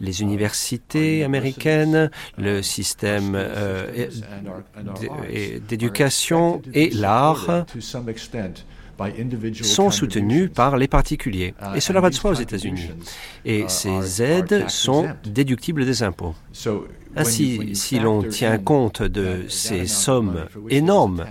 les 0.00 0.22
universités 0.22 1.24
américaines, 1.24 2.10
le 2.38 2.62
système 2.62 3.32
euh, 3.34 4.08
d'éducation 5.68 6.62
et 6.74 6.90
l'art 6.90 7.64
sont 9.62 9.90
soutenus 9.90 10.50
par 10.52 10.76
les 10.76 10.88
particuliers. 10.88 11.54
Et 11.74 11.80
cela 11.80 12.00
va 12.00 12.10
de 12.10 12.14
soi 12.14 12.32
aux 12.32 12.34
États-Unis. 12.34 12.90
Et 13.44 13.64
ces 13.68 14.22
aides 14.22 14.68
sont 14.68 15.08
déductibles 15.24 15.84
des 15.84 16.02
impôts. 16.02 16.34
Ainsi, 17.16 17.74
si 17.74 17.98
l'on 17.98 18.22
tient 18.22 18.58
compte 18.58 19.02
de 19.02 19.44
ces 19.48 19.86
sommes 19.86 20.46
énormes 20.70 21.24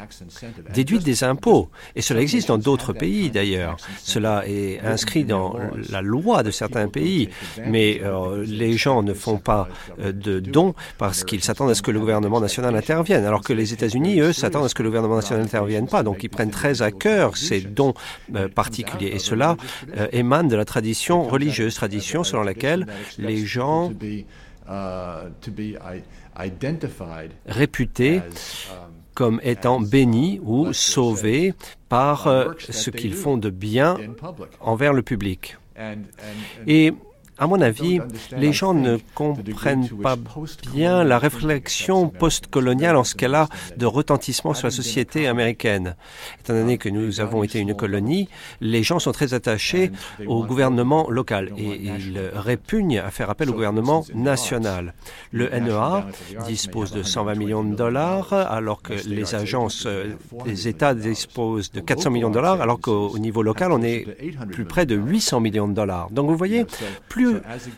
déduites 0.74 1.04
des 1.04 1.24
impôts, 1.24 1.70
et 1.96 2.02
cela 2.02 2.22
existe 2.22 2.50
dans 2.50 2.58
d'autres 2.58 2.94
pays 2.94 3.30
d'ailleurs, 3.30 3.78
cela 4.04 4.44
est 4.48 4.80
inscrit 4.82 5.24
dans 5.24 5.56
la 5.90 6.02
loi 6.02 6.44
de 6.44 6.52
certains 6.52 6.88
pays, 6.88 7.30
mais 7.66 8.02
euh, 8.04 8.44
les 8.46 8.74
gens 8.74 9.04
ne 9.04 9.14
font 9.14 9.38
pas 9.38 9.68
euh, 10.00 10.12
de 10.12 10.40
dons 10.40 10.74
parce 10.98 11.24
qu'ils 11.24 11.44
s'attendent 11.44 11.72
à 11.72 11.76
ce 11.76 11.82
que 11.82 11.92
le 11.92 12.00
gouvernement 12.00 12.40
national 12.40 12.76
intervienne, 12.76 13.26
alors 13.26 13.42
que 13.42 13.54
les 13.54 13.74
États-Unis, 13.74 14.20
eux, 14.20 14.34
s'attendent 14.34 14.66
à 14.66 14.70
ce 14.70 14.76
que 14.76 14.84
le 14.84 14.90
gouvernement 14.90 15.16
national 15.16 15.44
n'intervienne 15.44 15.88
pas, 15.88 16.04
donc 16.04 16.24
ils 16.24 16.30
prennent 16.30 16.52
très 16.52 16.82
à 16.82 16.92
cœur 16.92 17.38
ces 17.38 17.62
dons 17.62 17.94
euh, 18.36 18.48
particuliers, 18.48 19.12
et 19.14 19.20
cela 19.20 19.58
émane 20.12 20.48
de 20.48 20.56
la 20.56 20.66
tradition 20.66 21.24
religieuse, 21.24 21.76
tradition 21.76 22.24
selon 22.24 22.44
laquelle 22.44 22.86
les 23.18 23.46
gens 23.46 23.92
réputés 27.48 28.18
um, 28.18 28.24
comme 29.14 29.42
étant 29.44 29.80
bénis 29.80 30.40
ou 30.44 30.74
sauvés 30.74 31.54
par 31.90 32.28
uh, 32.28 32.56
ce 32.60 32.90
qu'ils 32.90 33.14
font 33.14 33.38
de 33.38 33.50
bien 33.50 33.98
envers 34.60 34.94
le 34.94 35.02
public. 35.02 35.58
Et 36.68 36.94
à 37.42 37.48
mon 37.48 37.60
avis, 37.60 38.00
les 38.38 38.54
gens 38.54 38.76
ne 38.76 38.98
comprennent 39.16 39.90
pas 39.90 40.16
bien 40.72 41.04
la 41.04 41.18
réflexion 41.18 42.08
postcoloniale 42.08 42.96
en 42.96 43.04
ce 43.04 43.16
qu'elle 43.16 43.34
a 43.34 43.50
de 43.78 43.88
retentissement 43.88 44.54
sur 44.54 44.68
la 44.68 44.72
société 44.72 45.28
américaine. 45.28 45.96
Étant 46.40 46.54
donné 46.54 46.78
que 46.78 46.88
nous 46.88 47.20
avons 47.20 47.42
été 47.42 47.58
une 47.58 47.74
colonie, 47.74 48.30
les 48.62 48.84
gens 48.84 49.00
sont 49.00 49.12
très 49.12 49.34
attachés 49.34 49.92
au 50.28 50.44
gouvernement 50.44 51.10
local 51.10 51.50
et 51.58 51.82
ils 51.84 52.22
répugnent 52.36 53.00
à 53.00 53.10
faire 53.10 53.32
appel 53.32 53.50
au 53.50 53.54
gouvernement 53.54 54.06
national. 54.14 54.94
Le 55.32 55.50
NEA 55.50 56.06
dispose 56.46 56.92
de 56.92 57.02
120 57.02 57.34
millions 57.34 57.64
de 57.64 57.76
dollars 57.76 58.34
alors 58.34 58.84
que 58.84 58.94
les 59.08 59.34
agences 59.34 59.88
des 60.46 60.68
États 60.68 60.94
disposent 60.94 61.72
de 61.72 61.80
400 61.80 62.12
millions 62.12 62.30
de 62.30 62.36
dollars 62.36 62.62
alors 62.62 62.80
qu'au 62.80 63.18
niveau 63.18 63.42
local, 63.42 63.72
on 63.72 63.82
est 63.82 64.06
plus 64.52 64.66
près 64.66 64.86
de 64.86 64.96
800 64.96 65.40
millions 65.40 65.68
de 65.68 65.74
dollars. 65.74 66.12
Donc 66.12 66.30
vous 66.30 66.38
voyez, 66.38 66.68
plus 67.10 67.31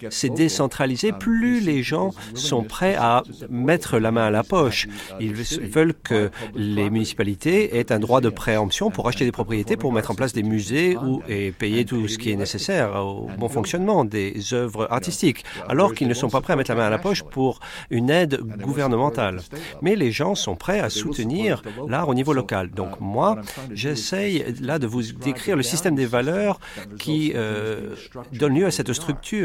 c'est 0.10 0.30
décentralisé, 0.30 1.12
plus 1.12 1.60
les 1.60 1.84
gens 1.84 2.12
sont 2.34 2.64
prêts 2.64 2.96
à 2.96 3.24
mettre 3.50 4.00
la 4.00 4.12
main 4.12 4.26
à 4.26 4.32
la 4.32 4.44
poche. 4.44 4.88
Ils 5.20 5.34
veulent 5.34 5.94
que 5.94 6.30
les 6.56 6.90
municipalités 6.90 7.78
aient 7.78 7.92
un 7.92 8.00
droit 8.00 8.22
de 8.22 8.30
préemption 8.30 8.90
pour 8.92 9.08
acheter 9.08 9.26
des 9.26 9.32
propriétés, 9.32 9.78
pour 9.78 9.92
mettre 9.92 10.12
en 10.12 10.16
place 10.16 10.34
des 10.34 10.44
musées 10.44 10.98
ou, 10.98 11.22
et 11.28 11.52
payer 11.52 11.86
tout 11.86 12.08
ce 12.08 12.18
qui 12.18 12.32
est 12.32 12.36
nécessaire 12.36 12.96
au 12.96 13.30
bon 13.38 13.50
fonctionnement 13.50 14.06
des 14.06 14.54
œuvres 14.54 14.88
artistiques, 14.92 15.44
alors 15.68 15.94
qu'ils 15.94 16.08
ne 16.08 16.14
sont 16.14 16.30
pas 16.30 16.42
prêts 16.42 16.54
à 16.54 16.56
mettre 16.56 16.72
la 16.72 16.76
main 16.76 16.88
à 16.88 16.90
la 16.90 16.98
poche 16.98 17.24
pour 17.24 17.60
une 17.90 18.10
aide 18.10 18.40
gouvernementale. 18.62 19.42
Mais 19.82 19.96
les 19.96 20.12
gens 20.12 20.36
sont 20.36 20.56
prêts 20.56 20.80
à 20.80 20.90
soutenir 20.90 21.62
l'art 21.88 22.10
au 22.10 22.14
niveau 22.14 22.34
local. 22.34 22.70
Donc 22.72 23.00
moi, 23.00 23.38
j'essaye 23.72 24.46
là 24.62 24.80
de 24.80 24.88
vous 24.88 25.02
décrire 25.02 25.56
le 25.56 25.64
système 25.64 25.96
des 25.96 26.06
valeurs 26.06 26.60
qui 27.00 27.34
euh, 27.36 27.96
donne 28.34 28.56
lieu 28.56 28.66
à 28.66 28.72
cette 28.72 28.94
structure 28.94 29.43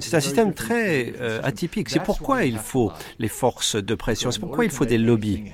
C'est 0.00 0.16
un 0.16 0.20
système 0.20 0.54
très 0.54 1.12
euh, 1.20 1.40
atypique. 1.42 1.88
C'est 1.88 2.02
pourquoi 2.02 2.44
il 2.44 2.58
faut 2.58 2.92
les 3.18 3.28
forces 3.28 3.76
de 3.76 3.94
pression. 3.94 4.30
C'est 4.30 4.40
pourquoi 4.40 4.64
il 4.64 4.70
faut 4.70 4.86
des 4.86 4.98
lobbies. 4.98 5.52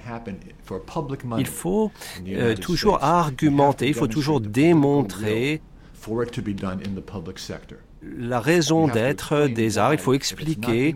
Il 1.38 1.46
faut 1.46 1.90
euh, 2.26 2.54
toujours 2.56 3.02
argumenter, 3.02 3.88
il 3.88 3.94
faut 3.94 4.06
toujours 4.06 4.40
démontrer 4.40 5.60
la 8.18 8.40
raison 8.40 8.88
d'être 8.88 9.46
des 9.46 9.78
arts. 9.78 9.94
Il 9.94 10.00
faut 10.00 10.14
expliquer 10.14 10.94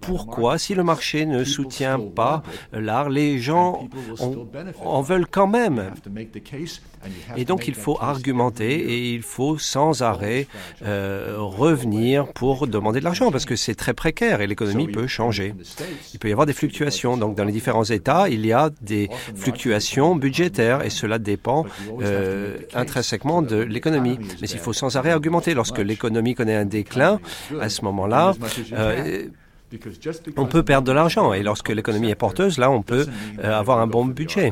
pourquoi, 0.00 0.58
si 0.58 0.74
le 0.74 0.82
marché 0.82 1.26
ne 1.26 1.44
soutient 1.44 1.98
pas 1.98 2.42
l'art, 2.72 3.10
les 3.10 3.38
gens 3.38 3.88
en 4.80 5.02
veulent 5.02 5.26
quand 5.26 5.46
même. 5.46 5.92
Et 7.36 7.44
donc 7.44 7.68
il 7.68 7.74
faut 7.74 7.98
argumenter 8.00 8.74
et 8.74 9.14
il 9.14 9.22
faut 9.22 9.58
sans 9.58 10.02
arrêt 10.02 10.46
euh, 10.84 11.34
revenir 11.38 12.26
pour 12.32 12.66
demander 12.66 13.00
de 13.00 13.04
l'argent 13.04 13.30
parce 13.30 13.44
que 13.44 13.56
c'est 13.56 13.74
très 13.74 13.94
précaire 13.94 14.40
et 14.40 14.46
l'économie 14.46 14.88
peut 14.88 15.06
changer. 15.06 15.54
Il 16.12 16.18
peut 16.18 16.28
y 16.28 16.32
avoir 16.32 16.46
des 16.46 16.52
fluctuations. 16.52 17.16
Donc 17.16 17.36
dans 17.36 17.44
les 17.44 17.52
différents 17.52 17.84
États, 17.84 18.28
il 18.28 18.44
y 18.46 18.52
a 18.52 18.70
des 18.80 19.08
fluctuations 19.34 20.16
budgétaires 20.16 20.84
et 20.84 20.90
cela 20.90 21.18
dépend 21.18 21.66
euh, 22.02 22.56
intrinsèquement 22.74 23.42
de 23.42 23.56
l'économie. 23.56 24.18
Mais 24.40 24.48
il 24.48 24.58
faut 24.58 24.72
sans 24.72 24.96
arrêt 24.96 25.10
argumenter. 25.10 25.54
Lorsque 25.54 25.78
l'économie 25.78 26.34
connaît 26.34 26.56
un 26.56 26.64
déclin, 26.64 27.20
à 27.60 27.68
ce 27.68 27.82
moment-là, 27.84 28.34
euh, 28.72 29.24
on 30.36 30.46
peut 30.46 30.62
perdre 30.62 30.86
de 30.86 30.92
l'argent 30.92 31.32
et 31.32 31.42
lorsque 31.42 31.70
l'économie 31.70 32.10
est 32.10 32.14
porteuse, 32.14 32.58
là, 32.58 32.70
on 32.70 32.82
peut 32.82 33.06
avoir 33.42 33.80
un 33.80 33.86
bon 33.86 34.04
budget. 34.04 34.50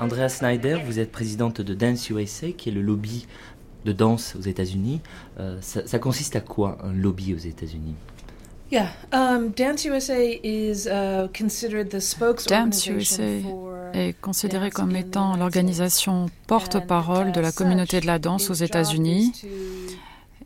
Andrea 0.00 0.28
Snyder, 0.28 0.78
vous 0.84 1.00
êtes 1.00 1.10
présidente 1.10 1.60
de 1.60 1.74
Dance 1.74 2.08
USA, 2.10 2.52
qui 2.52 2.68
est 2.68 2.72
le 2.72 2.80
lobby 2.80 3.26
de 3.84 3.92
danse 3.92 4.36
aux 4.38 4.42
États-Unis. 4.42 5.00
Euh, 5.40 5.56
ça, 5.60 5.98
consiste 5.98 6.36
à 6.36 6.40
quoi 6.40 6.78
un 6.84 6.92
lobby 6.92 7.34
aux 7.34 7.38
États-Unis? 7.38 7.94
Um, 9.12 9.50
Dance 9.56 9.84
USA 9.84 10.22
is 10.42 10.86
uh, 10.86 11.28
considered 11.36 11.88
the 11.88 12.48
Dance 12.48 12.86
USA 12.86 13.42
est 13.94 14.18
considéré 14.20 14.70
comme 14.70 14.96
étant 14.96 15.36
l'organisation 15.36 16.26
porte-parole 16.46 17.32
de 17.32 17.40
la 17.40 17.52
communauté 17.52 18.00
de 18.00 18.06
la 18.06 18.18
danse 18.18 18.48
aux 18.48 18.54
États-Unis. 18.54 19.32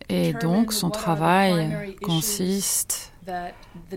Et 0.08 0.32
donc, 0.34 0.72
son 0.72 0.90
travail 0.90 1.96
consiste 2.02 3.12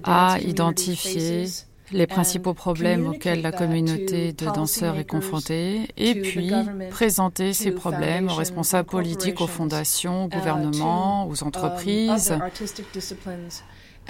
à 0.03 0.37
identifier 0.39 1.45
les 1.91 2.07
principaux 2.07 2.53
problèmes 2.53 3.07
auxquels 3.07 3.41
la 3.41 3.51
communauté 3.51 4.33
de 4.33 4.45
danseurs 4.45 4.97
est 4.97 5.05
confrontée 5.05 5.87
et 5.97 6.15
puis 6.21 6.51
présenter 6.91 7.53
ces 7.53 7.71
problèmes 7.71 8.29
aux 8.29 8.35
responsables 8.35 8.87
politiques, 8.87 9.41
aux 9.41 9.47
fondations, 9.47 10.25
au 10.25 10.27
uh, 10.27 10.29
gouvernement, 10.29 11.27
aux 11.27 11.43
um, 11.43 11.47
entreprises 11.47 12.33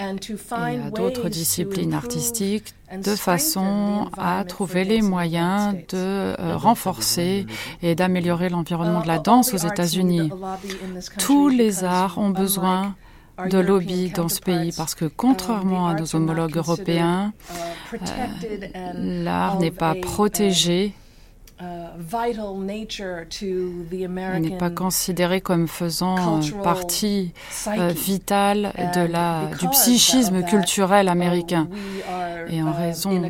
et 0.00 0.80
à 0.80 0.90
d'autres 0.90 1.28
disciplines 1.28 1.94
artistiques 1.94 2.74
de 2.92 3.14
façon 3.14 4.08
à 4.16 4.44
trouver 4.44 4.84
les 4.84 5.02
moyens 5.02 5.74
de 5.74 5.96
euh, 5.96 6.56
renforcer 6.56 7.46
et 7.82 7.94
d'améliorer 7.94 8.48
l'environnement 8.48 9.02
de 9.02 9.08
la 9.08 9.18
danse 9.18 9.54
aux 9.54 9.58
États-Unis. 9.58 10.30
Tous 11.18 11.48
les 11.48 11.84
arts 11.84 12.18
ont 12.18 12.30
besoin 12.30 12.94
de 13.48 13.58
lobby 13.58 14.10
dans 14.10 14.28
ce 14.28 14.40
pays 14.40 14.72
parce 14.76 14.94
que 14.94 15.04
contrairement 15.04 15.88
à 15.88 15.94
nos 15.94 16.16
homologues 16.16 16.56
européens, 16.56 17.32
euh, 17.92 18.92
l'art 18.94 19.58
n'est 19.58 19.70
pas 19.70 19.94
protégé 19.94 20.94
il 23.92 24.40
n'est 24.40 24.56
pas 24.58 24.70
considéré 24.70 25.40
comme 25.40 25.68
faisant 25.68 26.38
euh, 26.38 26.62
partie 26.62 27.32
euh, 27.66 27.88
vitale 27.88 28.72
de 28.94 29.00
la, 29.02 29.42
du 29.58 29.68
psychisme 29.68 30.42
culturel 30.44 31.08
américain. 31.08 31.68
Et 32.48 32.62
en 32.62 32.72
raison 32.72 33.20
de 33.20 33.28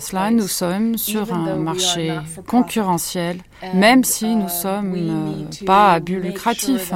cela, 0.00 0.30
nous 0.30 0.48
sommes 0.48 0.98
sur 0.98 1.32
un 1.32 1.56
marché 1.56 2.18
concurrentiel, 2.46 3.38
même 3.74 4.04
si 4.04 4.34
nous 4.34 4.44
ne 4.44 4.48
sommes 4.48 5.48
pas 5.64 5.92
à 5.92 6.00
but 6.00 6.20
lucratif. 6.20 6.92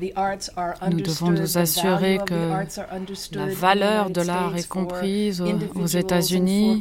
Nous 0.00 1.00
devons 1.00 1.30
nous 1.30 1.58
assurer 1.58 2.18
que 2.24 2.52
la 3.32 3.46
valeur 3.46 4.10
de 4.10 4.20
l'art 4.20 4.56
est 4.56 4.68
comprise 4.68 5.42
aux 5.74 5.86
États-Unis, 5.86 6.80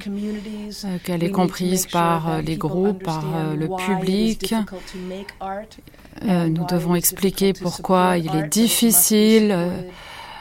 euh, 0.86 0.98
qu'elle 1.04 1.24
est 1.24 1.32
comprise 1.32 1.88
par 1.88 2.30
euh, 2.30 2.42
les 2.42 2.58
groupes, 2.58 3.04
par 3.04 3.24
euh, 3.36 3.56
le 3.56 3.68
public. 3.68 4.54
Nous 6.24 6.66
devons 6.66 6.96
expliquer 6.96 7.54
pourquoi 7.54 8.18
il 8.18 8.36
est 8.36 8.50
difficile 8.50 9.56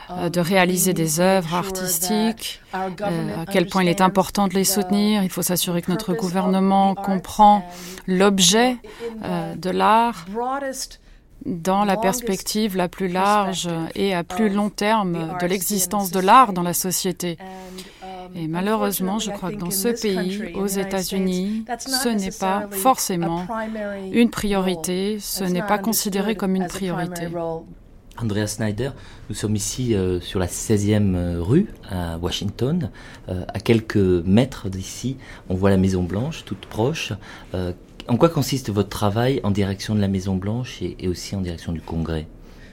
de 0.08 0.40
réaliser 0.40 0.92
des 0.92 1.20
œuvres 1.20 1.54
artistiques, 1.54 2.60
à 2.72 2.88
quel 3.50 3.66
point 3.66 3.82
il 3.82 3.88
est 3.88 4.00
important 4.00 4.48
de 4.48 4.54
les 4.54 4.64
soutenir. 4.64 5.22
Il 5.22 5.30
faut 5.30 5.42
s'assurer 5.42 5.82
que 5.82 5.90
notre 5.90 6.14
gouvernement 6.14 6.94
comprend 6.94 7.64
l'objet 8.06 8.76
de 9.56 9.70
l'art 9.70 10.26
dans 11.46 11.84
la 11.84 11.96
perspective 11.96 12.76
la 12.76 12.88
plus 12.88 13.08
large 13.08 13.68
et 13.94 14.14
à 14.14 14.24
plus 14.24 14.48
long 14.48 14.70
terme 14.70 15.36
de 15.40 15.46
l'existence 15.46 16.10
de 16.10 16.20
l'art 16.20 16.52
dans 16.52 16.62
la 16.62 16.74
société. 16.74 17.38
Et 18.34 18.48
malheureusement, 18.48 19.18
je 19.18 19.30
crois 19.30 19.50
que 19.50 19.56
dans 19.56 19.70
ce 19.70 19.88
pays, 19.88 20.52
aux 20.54 20.66
États-Unis, 20.66 21.64
ce 21.78 22.08
n'est 22.08 22.36
pas 22.38 22.68
forcément 22.70 23.46
une 24.12 24.30
priorité, 24.30 25.18
ce 25.20 25.44
n'est 25.44 25.62
pas 25.62 25.78
considéré 25.78 26.34
comme 26.34 26.56
une 26.56 26.66
priorité. 26.66 27.28
Andrea 28.18 28.46
Snyder, 28.46 28.90
nous 29.28 29.34
sommes 29.34 29.56
ici 29.56 29.94
euh, 29.94 30.20
sur 30.20 30.40
la 30.40 30.46
16e 30.46 31.14
euh, 31.14 31.36
rue 31.38 31.66
à 31.90 32.16
Washington. 32.18 32.90
Euh, 33.28 33.44
à 33.52 33.60
quelques 33.60 33.96
mètres 33.96 34.70
d'ici, 34.70 35.18
on 35.48 35.54
voit 35.54 35.68
la 35.70 35.76
Maison 35.76 36.02
Blanche, 36.02 36.44
toute 36.46 36.64
proche. 36.66 37.12
En 38.08 38.16
quoi 38.16 38.28
consiste 38.28 38.70
votre 38.70 38.88
travail 38.88 39.40
en 39.42 39.50
direction 39.50 39.94
de 39.94 40.00
la 40.00 40.08
Maison 40.08 40.36
Blanche 40.36 40.80
et, 40.80 41.08
aussi 41.08 41.34
en 41.34 41.40
direction 41.40 41.72
du 41.72 41.80
Congrès? 41.80 42.26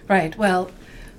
Right. 0.10 0.38
Well, 0.38 0.68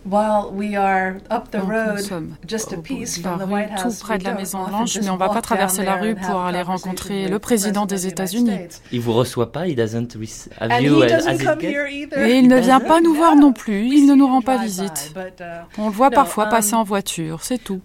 while 0.05 0.53
we 0.53 0.77
are 0.77 1.16
up 1.31 1.50
the 1.50 1.61
road, 1.61 2.00
just 2.46 2.72
a 2.72 2.77
piece 2.77 3.18
from 3.20 3.38
the 3.38 3.48
White 3.48 3.70
House, 3.70 3.98
tout 3.98 4.07
près 4.07 4.18
de 4.18 4.24
la 4.24 4.35
Maison 4.35 4.64
Blanche, 4.68 4.98
mais 5.00 5.09
on 5.09 5.14
ne 5.14 5.18
va 5.18 5.31
pas 5.31 5.40
traverser 5.40 5.85
la 5.85 5.96
rue 5.96 6.14
pour 6.14 6.40
aller 6.40 6.62
rencontrer 6.62 7.29
le 7.29 7.38
président 7.38 7.87
des 7.87 8.07
États-Unis. 8.07 8.59
Il 8.92 9.00
vous 9.00 9.14
reçoit 9.14 9.50
pas, 9.50 9.66
il 9.66 9.74
doesn't 9.74 10.16
have 10.61 10.83
you 10.83 11.03
as, 11.03 12.29
Et 12.29 12.38
il 12.38 12.48
ne 12.48 12.61
vient 12.61 12.81
pas 12.81 13.00
nous 13.00 13.14
voir 13.14 13.35
non 13.35 13.53
plus, 13.53 13.87
il 13.87 14.07
ne 14.07 14.14
nous 14.14 14.27
rend 14.27 14.42
pas 14.42 14.59
visite. 14.62 15.12
Uh, 15.16 15.42
on 15.79 15.88
le 15.88 15.94
voit 15.94 16.11
parfois 16.11 16.46
passer 16.46 16.74
um, 16.74 16.81
en 16.81 16.85
voiture, 16.85 17.42
c'est 17.42 17.59
tout. 17.59 17.81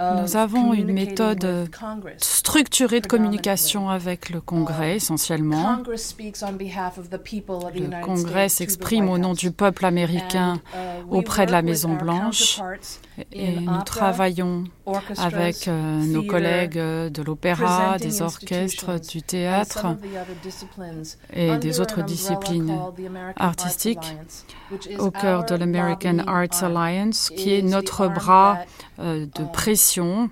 Um, 0.00 0.22
nous 0.22 0.36
avons 0.36 0.72
une 0.72 0.92
méthode 0.92 1.68
structurée 2.16 3.00
de 3.00 3.06
communication 3.06 3.90
avec 3.90 4.30
le 4.30 4.40
Congrès 4.40 4.96
essentiellement. 4.96 5.82
Le 5.84 5.96
Congrès 8.04 8.48
s'exprime 8.48 9.10
au 9.10 9.18
nom 9.18 9.34
du 9.34 9.50
peuple 9.50 9.84
américain 9.84 10.60
uh, 10.74 10.78
auprès 11.10 11.44
de 11.44 11.52
la 11.52 11.62
Maison 11.62 11.94
Blanche 11.94 12.60
et 13.32 13.60
nous 13.60 13.82
travaillons 13.82 14.64
avec 15.16 15.68
euh, 15.68 16.00
nos 16.04 16.22
collègues 16.22 16.78
euh, 16.78 17.10
de 17.10 17.22
l'opéra, 17.22 17.98
des 17.98 18.22
orchestres, 18.22 19.00
du 19.00 19.22
théâtre 19.22 19.86
et 21.32 21.56
des 21.58 21.80
autres 21.80 22.02
disciplines 22.02 22.78
artistiques 23.36 24.16
au 24.98 25.10
cœur 25.10 25.44
de 25.44 25.54
l'American 25.54 26.18
Arts 26.26 26.62
Alliance, 26.62 27.30
qui 27.36 27.54
est 27.54 27.62
notre 27.62 28.08
bras 28.08 28.58
euh, 28.98 29.26
de 29.26 29.44
pression 29.52 30.30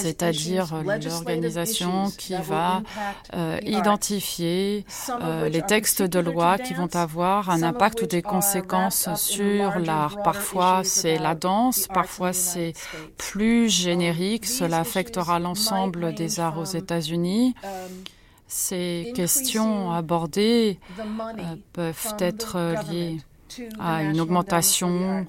c'est-à-dire 0.00 0.82
l'organisation 0.82 2.10
qui 2.16 2.34
va 2.34 2.82
euh, 3.34 3.58
identifier 3.64 4.84
euh, 5.08 5.48
les 5.48 5.62
textes 5.62 6.02
de 6.02 6.18
loi 6.18 6.58
qui 6.58 6.74
vont 6.74 6.94
avoir 6.94 7.50
un 7.50 7.62
impact 7.62 8.02
ou 8.02 8.06
des 8.06 8.22
conséquences 8.22 9.08
sur 9.16 9.78
l'art. 9.78 10.22
Parfois 10.22 10.82
c'est 10.84 11.18
la 11.18 11.34
danse, 11.34 11.86
parfois 11.86 12.32
c'est 12.32 12.72
plus 13.16 13.68
générique, 13.68 14.46
cela 14.46 14.80
affectera 14.80 15.38
l'ensemble 15.38 16.14
des 16.14 16.40
arts 16.40 16.58
aux 16.58 16.64
États-Unis. 16.64 17.54
Um, 17.64 17.70
Ces 18.46 19.12
questions 19.16 19.90
abordées 19.90 20.78
euh, 21.00 21.56
peuvent 21.72 22.14
être 22.18 22.74
liées 22.88 23.20
à 23.80 24.02
une 24.02 24.20
augmentation 24.20 25.26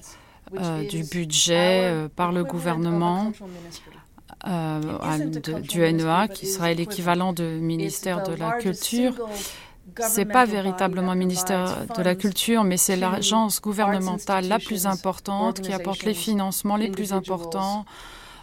du 0.88 1.04
budget 1.04 1.84
euh, 1.84 2.08
par 2.08 2.32
le 2.32 2.44
gouvernement 2.44 3.32
euh, 4.46 4.80
du 5.60 5.80
NEA, 5.80 6.28
qui 6.28 6.46
serait 6.46 6.74
l'équivalent 6.74 7.32
de 7.32 7.44
ministère 7.44 8.22
de 8.22 8.34
la 8.34 8.52
Culture. 8.52 9.14
C'est 9.98 10.24
pas 10.24 10.44
véritablement 10.44 11.14
ministère 11.14 11.86
de 11.96 12.02
la 12.02 12.14
Culture, 12.14 12.64
mais 12.64 12.76
c'est 12.76 12.96
l'agence 12.96 13.60
gouvernementale 13.60 14.46
la 14.46 14.58
plus 14.58 14.86
importante 14.86 15.60
qui 15.60 15.72
apporte 15.72 16.02
les 16.02 16.14
financements 16.14 16.76
les 16.76 16.90
plus 16.90 17.12
importants 17.12 17.84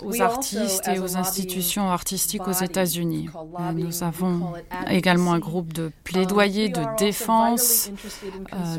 aux 0.06 0.22
artistes 0.22 0.88
et 0.88 1.00
aux 1.00 1.18
institutions 1.18 1.89
artistiques 1.89 2.48
aux 2.48 2.52
États-Unis. 2.52 3.30
Nous 3.76 4.04
avons 4.04 4.54
également 4.89 5.34
un 5.34 5.39
groupe 5.39 5.74
de 5.74 5.92
plaidoyer, 6.04 6.70
de 6.70 6.82
défense, 6.98 7.89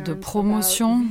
de 0.04 0.14
promotion. 0.14 1.04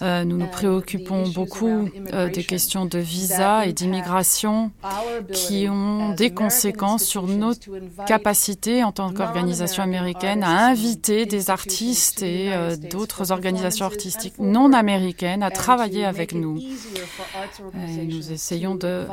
Nous 0.00 0.36
nous 0.36 0.46
préoccupons 0.46 1.28
beaucoup 1.28 1.88
des 2.34 2.44
questions 2.44 2.86
de 2.86 2.98
visa 2.98 3.66
et 3.66 3.72
d'immigration 3.72 4.70
qui 5.32 5.68
ont 5.68 6.10
des 6.14 6.30
conséquences 6.30 7.04
sur 7.04 7.26
notre 7.26 7.68
capacité 8.06 8.84
en 8.84 8.92
tant 8.92 9.12
qu'organisation 9.12 9.82
américaine 9.82 10.42
à 10.42 10.66
inviter 10.66 11.26
des 11.26 11.50
artistes 11.50 12.22
et 12.22 12.52
d'autres 12.90 13.32
organisations 13.32 13.86
artistiques 13.86 14.38
non 14.38 14.72
américaines 14.72 15.42
à 15.42 15.50
travailler 15.50 16.04
avec 16.04 16.32
nous. 16.32 16.60
nous 17.74 18.32
essayons 18.32 18.74
de 18.74 18.86
euh, 18.86 19.06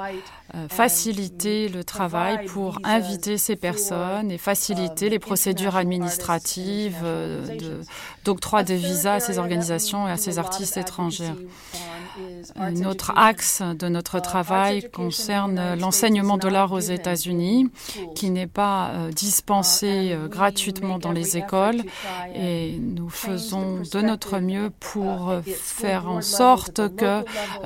faciliter 0.70 1.68
le 1.68 1.84
travail 1.84 2.46
pour 2.46 2.80
inviter 2.84 3.38
ces 3.38 3.56
personnes 3.56 4.32
et 4.32 4.38
faciliter 4.38 5.10
les 5.10 5.20
procédures 5.20 5.76
administratives 5.76 7.00
euh, 7.04 7.82
d'octroi 8.24 8.64
de, 8.64 8.74
visas 8.74 9.16
à 9.16 9.20
ces 9.20 9.40
organisations 9.40 10.08
et 10.08 10.12
à 10.12 10.18
ces 10.18 10.38
artistes 10.40 10.78
étrangers. 10.78 11.34
Un 12.56 12.84
autre 12.86 13.14
axe 13.16 13.62
de 13.62 13.88
notre 13.88 14.20
travail 14.20 14.90
concerne 14.92 15.76
l'enseignement 15.80 16.38
de 16.38 16.48
l'art 16.48 16.72
aux 16.72 16.80
États-Unis, 16.80 17.70
qui 18.16 18.30
n'est 18.30 18.48
pas 18.48 18.90
euh, 18.90 19.12
dispensé 19.12 20.16
gratuitement 20.30 21.00
dans 21.00 21.12
les 21.12 21.38
écoles. 21.38 21.82
Et 22.36 22.78
nous 22.80 23.10
faisons 23.10 23.82
de 23.92 24.02
notre 24.02 24.40
mieux 24.40 24.72
pour 24.80 25.34
faire 25.46 26.08
en 26.08 26.22
sorte 26.22 26.96
que 26.96 27.24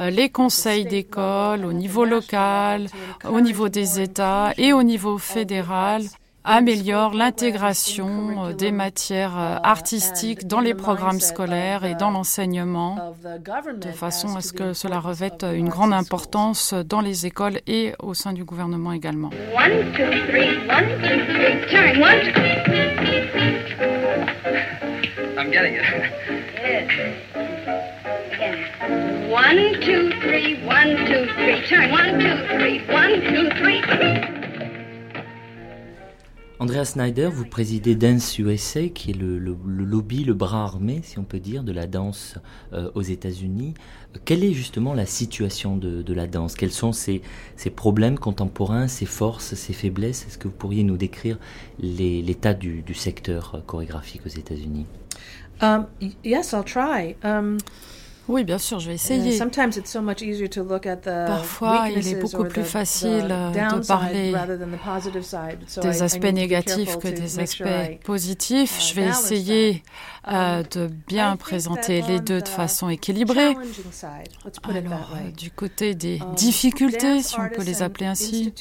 les 0.09 0.29
conseils 0.29 0.85
d'école 0.85 1.65
au 1.65 1.73
niveau 1.73 2.05
local, 2.05 2.76
au 3.29 3.41
niveau 3.41 3.69
des 3.69 3.99
États 3.99 4.53
et 4.57 4.73
au 4.73 4.83
niveau 4.83 5.17
fédéral 5.17 6.03
améliore 6.47 7.13
l'intégration 7.13 8.45
euh, 8.45 8.53
des 8.53 8.71
matières 8.71 9.37
euh, 9.37 9.57
artistiques 9.63 10.47
dans 10.47 10.61
les 10.61 10.73
programmes 10.73 11.19
scolaires 11.19 11.83
et 11.83 11.93
dans 11.95 12.09
l'enseignement, 12.09 13.13
de 13.81 13.91
façon 13.91 14.35
à 14.37 14.41
ce 14.41 14.53
que 14.53 14.71
cela 14.73 14.99
revête 14.99 15.43
une 15.43 15.67
grande 15.67 15.91
importance 15.93 16.73
dans 16.73 17.01
les 17.01 17.25
écoles 17.25 17.59
et 17.67 17.93
au 17.99 18.13
sein 18.13 18.31
du 18.31 18.45
gouvernement 18.45 18.93
également. 18.93 19.29
One, 29.37 29.79
two, 29.81 30.09
three, 30.21 30.57
one, 30.65 30.97
two, 31.05 31.27
three, 31.35 31.61
turn. 31.69 31.91
One, 31.91 32.17
two, 32.17 32.57
three, 32.57 32.81
one, 32.89 33.21
two, 33.21 33.49
three. 33.61 33.81
Andrea 36.57 36.83
Snyder, 36.83 37.29
vous 37.31 37.45
présidez 37.45 37.93
Dance 37.93 38.39
USA, 38.39 38.87
qui 38.89 39.11
est 39.11 39.13
le, 39.13 39.37
lobby, 39.37 40.23
le 40.23 40.33
bras 40.33 40.63
armé, 40.63 41.01
si 41.03 41.19
on 41.19 41.23
peut 41.23 41.39
dire, 41.39 41.61
de 41.61 41.71
la 41.71 41.85
danse 41.85 42.39
euh, 42.73 42.89
aux 42.95 43.03
États-Unis. 43.03 43.75
Quelle 44.25 44.43
est 44.43 44.53
justement 44.53 44.95
la 44.95 45.05
situation 45.05 45.77
de, 45.77 46.13
la 46.15 46.25
danse? 46.25 46.55
Quels 46.55 46.71
sont 46.71 46.91
ses, 46.91 47.21
problèmes 47.75 48.17
contemporains, 48.17 48.87
ses 48.87 49.05
forces, 49.05 49.53
ses 49.53 49.73
faiblesses? 49.73 50.25
Est-ce 50.25 50.39
que 50.39 50.47
vous 50.47 50.55
pourriez 50.55 50.83
nous 50.83 50.97
décrire 50.97 51.37
l'état 51.79 52.55
du, 52.55 52.83
secteur 52.95 53.61
chorégraphique 53.67 54.23
aux 54.25 54.29
États-Unis? 54.29 54.87
Um, 55.61 55.85
Yes, 56.23 56.53
I'll 56.53 56.63
try. 56.63 57.15
Um, 57.23 57.59
oui, 58.27 58.43
bien 58.43 58.57
sûr, 58.57 58.79
je 58.79 58.87
vais 58.87 58.95
essayer. 58.95 59.37
Parfois, 61.03 61.87
il 61.89 62.07
est 62.07 62.21
beaucoup 62.21 62.43
plus 62.43 62.63
facile 62.63 63.27
de 63.27 63.87
parler 63.87 64.33
des 65.81 66.01
aspects 66.01 66.25
négatifs 66.25 66.97
que 66.97 67.07
des 67.07 67.39
aspects 67.39 68.03
positifs. 68.03 68.81
Je 68.81 68.93
vais 68.95 69.07
essayer 69.07 69.83
euh, 70.27 70.61
de 70.71 70.87
bien 71.07 71.37
présenter 71.37 72.01
les 72.01 72.19
deux 72.19 72.41
de 72.41 72.47
façon 72.47 72.89
équilibrée. 72.89 73.55
Alors, 74.63 75.15
du 75.37 75.51
côté 75.51 75.95
des 75.95 76.19
um, 76.21 76.35
difficultés, 76.35 77.21
si 77.21 77.39
on 77.39 77.47
peut 77.47 77.63
les 77.63 77.81
appeler 77.81 78.07
ainsi, 78.07 78.53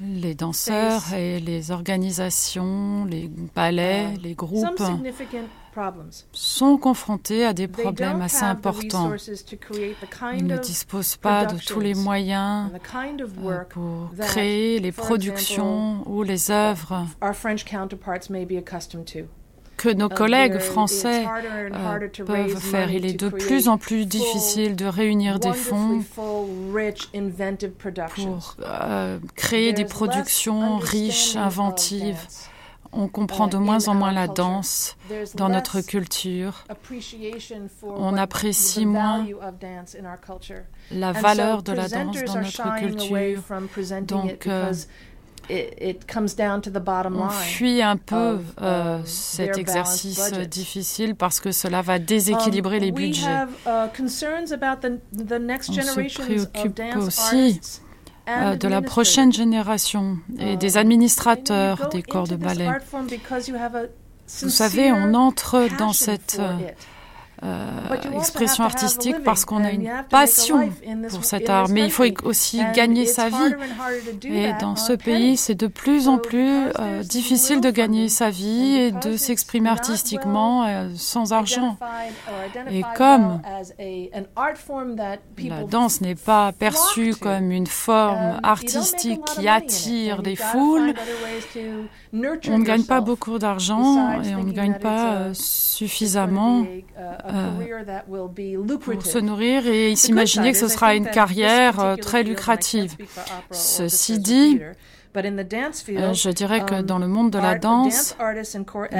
les 0.00 0.34
danseurs 0.34 1.14
et 1.14 1.40
les 1.40 1.70
organisations, 1.70 3.06
les 3.06 3.30
ballets, 3.54 4.06
um, 4.06 4.22
les 4.22 4.34
groupes 4.34 4.82
sont 6.32 6.76
confrontés 6.76 7.44
à 7.44 7.52
des 7.52 7.68
problèmes 7.68 8.20
assez 8.22 8.44
importants. 8.44 9.12
Ils 10.34 10.46
ne 10.46 10.58
disposent 10.58 11.16
pas 11.16 11.46
de 11.46 11.58
tous 11.58 11.80
les 11.80 11.94
moyens 11.94 12.70
euh, 12.74 13.64
pour 13.68 14.10
créer 14.18 14.78
les 14.80 14.92
productions 14.92 16.02
ou 16.06 16.22
les 16.22 16.50
œuvres 16.50 17.06
que 19.76 19.88
nos 19.88 20.08
collègues 20.08 20.58
français 20.58 21.26
euh, 21.26 22.08
peuvent 22.24 22.56
faire. 22.56 22.90
Il 22.92 23.04
est 23.04 23.18
de 23.18 23.28
plus 23.30 23.68
en 23.68 23.78
plus 23.78 24.06
difficile 24.06 24.76
de 24.76 24.86
réunir 24.86 25.40
des 25.40 25.52
fonds 25.52 26.04
pour 26.14 26.48
euh, 28.60 29.18
créer 29.34 29.72
des 29.72 29.84
productions 29.84 30.78
riches, 30.78 31.34
inventives 31.36 32.28
on 32.92 33.08
comprend 33.08 33.48
de 33.48 33.56
moins 33.56 33.88
en 33.88 33.94
moins 33.94 34.12
la 34.12 34.28
danse 34.28 34.96
dans 35.34 35.48
notre 35.48 35.80
culture. 35.80 36.64
On 37.84 38.16
apprécie 38.16 38.86
moins 38.86 39.26
la 40.90 41.12
valeur 41.12 41.62
de 41.62 41.72
la 41.72 41.88
danse 41.88 42.22
dans 42.24 42.40
notre 42.40 42.76
culture. 42.78 43.42
Donc, 44.02 44.46
euh, 44.46 44.72
on 45.50 47.28
fuit 47.30 47.82
un 47.82 47.96
peu 47.96 48.38
uh, 48.60 49.00
cet 49.04 49.58
exercice 49.58 50.32
difficile 50.48 51.16
parce 51.16 51.40
que 51.40 51.50
cela 51.50 51.82
va 51.82 51.98
déséquilibrer 51.98 52.78
les 52.78 52.90
um, 52.90 52.94
budgets. 52.94 53.42
Uh, 53.66 53.88
on 53.98 54.06
se 54.08 54.54
préoccupe 56.20 56.80
aussi 56.96 57.60
euh, 58.28 58.56
de 58.56 58.68
la 58.68 58.82
prochaine 58.82 59.32
génération 59.32 60.18
et 60.38 60.56
des 60.56 60.76
administrateurs 60.76 61.88
des 61.88 62.02
corps 62.02 62.28
de 62.28 62.36
ballet. 62.36 62.68
Vous 64.42 64.50
savez, 64.50 64.92
on 64.92 65.14
entre 65.14 65.68
dans 65.78 65.92
cette 65.92 66.38
euh, 66.40 66.56
expression 68.16 68.64
artistique 68.64 69.22
parce 69.24 69.44
qu'on 69.44 69.64
a 69.64 69.70
une 69.70 69.90
passion 70.08 70.70
pour 71.10 71.24
cet 71.24 71.50
art, 71.50 71.68
mais 71.68 71.84
il 71.84 71.90
faut 71.90 72.04
aussi 72.24 72.62
gagner 72.74 73.06
sa 73.06 73.28
vie. 73.28 73.54
Et 74.24 74.52
dans 74.60 74.76
ce 74.76 74.92
pays, 74.92 75.36
c'est 75.36 75.54
de 75.54 75.66
plus 75.66 76.08
en 76.08 76.18
plus 76.18 76.68
euh, 76.78 77.02
difficile 77.02 77.60
de 77.60 77.70
gagner 77.70 78.08
sa 78.08 78.30
vie 78.30 78.76
et 78.76 78.92
de 78.92 79.16
s'exprimer 79.16 79.68
artistiquement 79.68 80.64
euh, 80.64 80.88
sans 80.96 81.32
argent. 81.32 81.76
Et 82.70 82.82
comme 82.96 83.40
la 85.38 85.64
danse 85.64 86.00
n'est 86.00 86.14
pas 86.14 86.52
perçue 86.52 87.14
comme 87.14 87.50
une 87.50 87.66
forme 87.66 88.40
artistique 88.42 89.24
qui 89.24 89.48
attire 89.48 90.22
des 90.22 90.36
foules, 90.36 90.94
on 92.14 92.58
ne 92.58 92.64
gagne 92.64 92.84
pas 92.84 93.00
beaucoup 93.00 93.38
d'argent 93.38 94.20
et 94.22 94.34
on 94.34 94.44
ne 94.44 94.52
gagne 94.52 94.78
pas 94.78 95.32
suffisamment 95.32 96.64
pour 98.80 99.02
se 99.02 99.18
nourrir 99.18 99.66
et 99.66 99.96
s'imaginer 99.96 100.52
que 100.52 100.58
ce 100.58 100.68
sera 100.68 100.94
une 100.94 101.06
carrière 101.06 101.80
euh, 101.80 101.96
très 101.96 102.22
lucrative. 102.22 102.96
Ceci 103.50 104.18
dit, 104.18 104.60
euh, 104.60 106.14
je 106.14 106.30
dirais 106.30 106.64
que 106.64 106.74
um, 106.76 106.82
dans 106.82 106.98
le 106.98 107.08
monde 107.08 107.30
de 107.30 107.38
la 107.38 107.58
danse, 107.58 108.16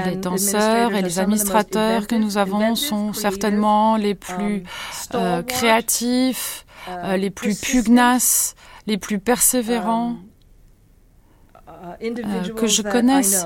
les 0.07 0.17
danseurs 0.17 0.95
et 0.95 1.03
les 1.03 1.19
administrateurs 1.19 2.07
que 2.07 2.15
nous 2.15 2.39
avons 2.39 2.75
sont 2.75 3.13
certainement 3.13 3.97
les 3.97 4.15
plus 4.15 4.57
um, 4.57 4.63
euh, 5.15 5.43
créatifs, 5.43 6.67
les 7.17 7.31
plus 7.31 7.59
pugnaces, 7.61 8.55
les 8.87 8.99
plus 8.99 9.19
persévérants. 9.19 10.17
Um, 11.83 11.97
euh, 12.01 12.49
que 12.55 12.69
je 12.69 12.81
connaisse. 12.83 13.45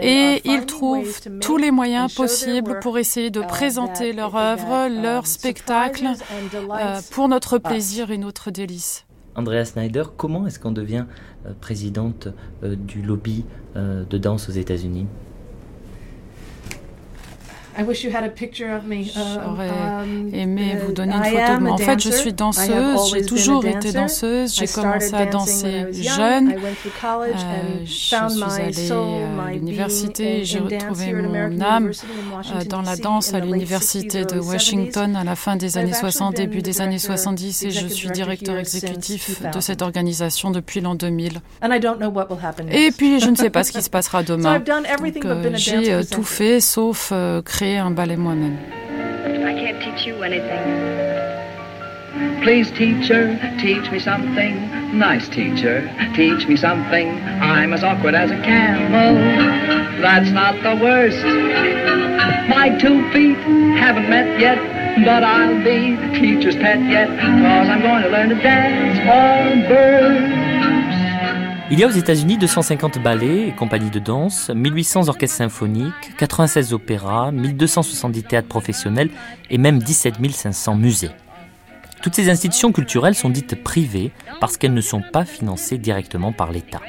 et 0.00 0.42
ils 0.44 0.66
trouvent 0.66 1.20
tous 1.40 1.56
les 1.56 1.70
moyens 1.70 2.12
possibles 2.12 2.80
pour 2.80 2.98
essayer 2.98 3.30
de 3.30 3.42
uh, 3.42 3.46
présenter 3.46 4.12
leur 4.12 4.34
œuvre, 4.34 4.86
um, 4.86 5.02
leur 5.02 5.28
spectacle 5.28 6.04
euh, 6.04 7.00
pour 7.12 7.28
notre 7.28 7.58
plaisir 7.58 8.10
et 8.10 8.18
notre 8.18 8.50
délice. 8.50 9.06
Andrea 9.36 9.64
Snyder, 9.64 10.02
comment 10.16 10.48
est-ce 10.48 10.58
qu'on 10.58 10.72
devient 10.72 11.04
euh, 11.46 11.52
présidente 11.60 12.26
du 12.62 13.02
lobby 13.02 13.44
de 13.76 14.18
danse 14.18 14.48
aux 14.48 14.52
États-Unis? 14.52 15.06
J'aurais 19.14 19.68
um, 19.68 20.30
aimé 20.32 20.76
vous 20.84 20.92
donner 20.92 21.12
une 21.14 21.24
photo 21.24 21.58
de 21.58 21.62
moi. 21.62 21.72
En 21.72 21.76
fait, 21.78 22.00
je 22.00 22.10
suis 22.10 22.32
danseuse. 22.32 23.12
J'ai 23.12 23.26
toujours 23.26 23.66
été 23.66 23.92
danseuse. 23.92 24.54
J'ai 24.54 24.66
commencé 24.66 25.14
à 25.14 25.26
danser 25.26 25.92
jeune. 25.92 26.54
Euh, 26.54 27.84
je 27.84 27.90
suis 27.90 28.14
allée 28.16 28.90
à 28.90 29.52
l'université. 29.52 30.44
J'ai 30.44 30.60
retrouvé 30.60 31.12
mon 31.12 31.60
âme 31.60 31.90
euh, 31.90 32.64
dans 32.64 32.82
la 32.82 32.96
danse 32.96 33.34
à 33.34 33.40
l'université 33.40 34.24
de 34.24 34.38
Washington 34.38 35.16
à 35.16 35.24
la 35.24 35.36
fin 35.36 35.56
des 35.56 35.76
années 35.76 35.92
60, 35.92 36.36
début 36.36 36.62
des 36.62 36.80
années 36.80 36.98
70, 36.98 37.64
et 37.64 37.70
je 37.70 37.86
suis 37.86 38.10
directeur 38.10 38.56
exécutif 38.56 39.42
de 39.50 39.60
cette 39.60 39.82
organisation 39.82 40.50
depuis 40.50 40.80
l'an 40.80 40.94
2000. 40.94 41.40
Et 42.70 42.90
puis, 42.96 43.20
je 43.20 43.28
ne 43.28 43.36
sais 43.36 43.50
pas 43.50 43.64
ce 43.64 43.72
qui 43.72 43.82
se 43.86 43.90
passera 43.90 44.22
demain. 44.22 44.62
Euh, 45.24 45.50
j'ai 45.54 46.04
tout 46.06 46.22
fait 46.22 46.60
sauf 46.60 47.12
créer 47.44 47.65
un 47.74 47.90
ballet 47.90 48.16
moi-même. 48.16 48.56
Please, 52.42 52.70
teacher, 52.70 53.36
teach 53.58 53.90
me 53.90 53.98
something. 53.98 54.54
Nice 54.96 55.28
teacher, 55.28 55.90
teach 56.14 56.46
me 56.46 56.56
something. 56.56 57.08
I'm 57.42 57.72
as 57.72 57.82
awkward 57.82 58.14
as 58.14 58.30
a 58.30 58.40
camel. 58.42 59.16
That's 60.00 60.30
not 60.30 60.54
the 60.62 60.76
worst. 60.82 61.24
My 62.48 62.70
two 62.78 63.10
feet 63.10 63.36
haven't 63.76 64.08
met 64.08 64.38
yet, 64.38 64.58
but 65.04 65.24
I'll 65.24 65.62
be 65.64 65.96
the 65.96 66.12
teacher's 66.18 66.56
pet 66.56 66.78
yet, 66.88 67.08
cause 67.08 67.68
I'm 67.68 67.82
going 67.82 68.02
to 68.04 68.08
learn 68.08 68.28
to 68.28 68.36
dance 68.36 68.98
on 69.00 69.68
birds. 69.68 70.55
Il 71.68 71.80
y 71.80 71.84
a 71.84 71.88
aux 71.88 71.90
États-Unis 71.90 72.38
250 72.38 73.02
ballets 73.02 73.48
et 73.48 73.52
compagnies 73.52 73.90
de 73.90 73.98
danse, 73.98 74.50
1800 74.50 75.08
orchestres 75.08 75.36
symphoniques, 75.36 76.16
96 76.16 76.72
opéras, 76.72 77.32
1270 77.32 78.22
théâtres 78.22 78.46
professionnels 78.46 79.10
et 79.50 79.58
même 79.58 79.80
17 79.80 80.14
500 80.30 80.76
musées. 80.76 81.10
Toutes 82.02 82.14
ces 82.14 82.30
institutions 82.30 82.70
culturelles 82.70 83.16
sont 83.16 83.30
dites 83.30 83.60
privées 83.64 84.12
parce 84.40 84.56
qu'elles 84.56 84.74
ne 84.74 84.80
sont 84.80 85.02
pas 85.12 85.24
financées 85.24 85.76
directement 85.76 86.30
par 86.30 86.52
l'État. 86.52 86.80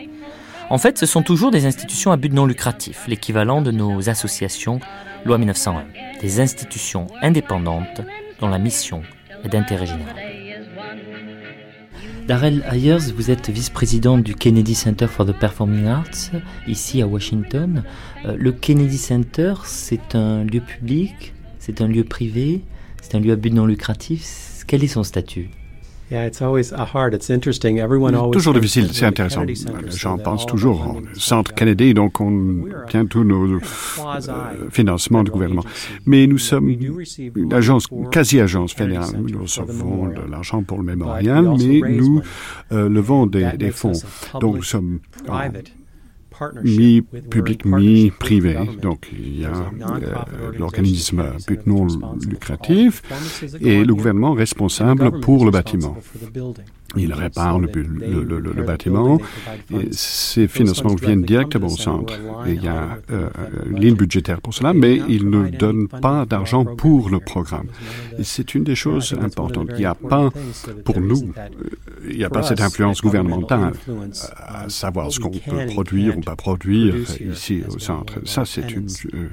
En 0.69 0.77
fait, 0.77 0.99
ce 0.99 1.07
sont 1.07 1.23
toujours 1.23 1.49
des 1.49 1.65
institutions 1.65 2.11
à 2.11 2.17
but 2.17 2.31
non 2.31 2.45
lucratif, 2.45 3.05
l'équivalent 3.07 3.63
de 3.63 3.71
nos 3.71 4.09
associations 4.09 4.79
loi 5.25 5.39
1901, 5.39 5.85
des 6.21 6.39
institutions 6.39 7.07
indépendantes 7.23 8.01
dont 8.39 8.47
la 8.47 8.59
mission 8.59 9.01
est 9.43 9.49
d'intérêt 9.49 9.87
général. 9.87 10.26
Darrell 12.27 12.61
Ayers, 12.69 13.13
vous 13.15 13.31
êtes 13.31 13.49
vice-présidente 13.49 14.21
du 14.21 14.35
Kennedy 14.35 14.75
Center 14.75 15.07
for 15.07 15.25
the 15.25 15.31
Performing 15.31 15.85
Arts, 15.85 16.31
ici 16.67 17.01
à 17.01 17.07
Washington. 17.07 17.85
Euh, 18.25 18.35
le 18.37 18.51
Kennedy 18.51 18.97
Center, 18.97 19.53
c'est 19.63 20.13
un 20.13 20.43
lieu 20.43 20.59
public, 20.59 21.33
c'est 21.57 21.79
un 21.79 21.87
lieu 21.87 22.03
privé, 22.03 22.63
c'est 23.01 23.15
un 23.15 23.21
lieu 23.21 23.31
à 23.31 23.37
but 23.37 23.53
non 23.53 23.65
lucratif. 23.65 24.65
Quel 24.67 24.83
est 24.83 24.87
son 24.87 25.03
statut? 25.03 25.49
Toujours 28.31 28.53
difficile, 28.53 28.89
c'est 28.93 29.05
intéressant. 29.05 29.43
J'en 29.89 30.17
pense 30.17 30.45
toujours 30.45 30.95
au 30.95 31.19
Centre 31.19 31.53
Kennedy, 31.53 31.93
donc 31.93 32.21
on 32.21 32.63
tient 32.89 33.05
tous 33.05 33.23
nos 33.23 33.55
euh, 33.55 33.59
financements 34.71 35.23
du 35.23 35.31
gouvernement. 35.31 35.63
Mais 36.05 36.25
nous 36.27 36.37
sommes 36.37 36.69
une 36.69 37.53
agence, 37.53 37.87
quasi-agence 38.11 38.73
fédérale. 38.73 39.19
Nous 39.21 39.41
recevons 39.41 40.07
de 40.07 40.31
l'argent 40.31 40.63
pour 40.63 40.77
le 40.77 40.83
mémorial, 40.83 41.45
mais 41.57 41.81
nous 41.81 42.21
euh, 42.71 42.87
levons 42.87 43.25
des, 43.25 43.51
des, 43.57 43.71
fonds. 43.71 43.91
Donc 44.39 44.55
nous 44.55 44.63
sommes 44.63 44.99
mi-public, 46.63 47.65
mi-privé. 47.65 48.57
Donc 48.81 49.07
il 49.11 49.39
y 49.41 49.45
a 49.45 49.51
euh, 49.51 50.51
l'organisme 50.57 51.23
but 51.47 51.65
non 51.67 51.87
lucratif 52.27 53.01
et 53.61 53.83
le 53.83 53.93
gouvernement 53.93 54.33
responsable 54.33 55.19
pour 55.19 55.45
le 55.45 55.51
bâtiment. 55.51 55.97
Il 56.95 57.13
répare 57.13 57.59
le, 57.59 57.67
le, 57.67 58.63
bâtiment 58.63 59.19
et 59.71 59.89
ces 59.91 60.47
financements 60.47 60.95
viennent 60.95 61.23
directement 61.23 61.67
au 61.67 61.77
centre. 61.77 62.17
il 62.47 62.63
y 62.63 62.67
a 62.67 62.97
euh, 63.11 63.29
une 63.69 63.79
ligne 63.81 63.95
budgétaire 63.95 64.39
pour 64.39 64.53
cela, 64.53 64.73
mais 64.73 65.01
il 65.09 65.29
ne 65.29 65.49
donne 65.49 65.89
pas 65.89 66.25
d'argent 66.25 66.63
pour 66.63 67.09
le 67.09 67.19
programme. 67.19 67.67
C'est 68.23 68.55
une 68.55 68.63
des 68.63 68.75
choses 68.75 69.13
importantes. 69.21 69.67
Il 69.73 69.79
n'y 69.79 69.85
a 69.85 69.95
pas, 69.95 70.29
pour 70.85 71.01
nous, 71.01 71.33
euh, 71.37 71.49
il 72.09 72.17
n'y 72.17 72.23
a 72.23 72.29
pas 72.29 72.43
cette 72.43 72.61
influence 72.61 73.01
gouvernementale 73.01 73.73
à 74.37 74.69
savoir 74.69 75.11
ce 75.11 75.19
qu'on 75.19 75.29
peut 75.31 75.65
produire 75.67 76.17
ou 76.17 76.21
pas 76.27 76.35
produire 76.35 76.93
ici 77.21 77.63
au 77.73 77.79
centre. 77.79 78.15
Ça, 78.25 78.43
c'est 78.43 78.69
une 78.71 78.89
euh, 79.13 79.29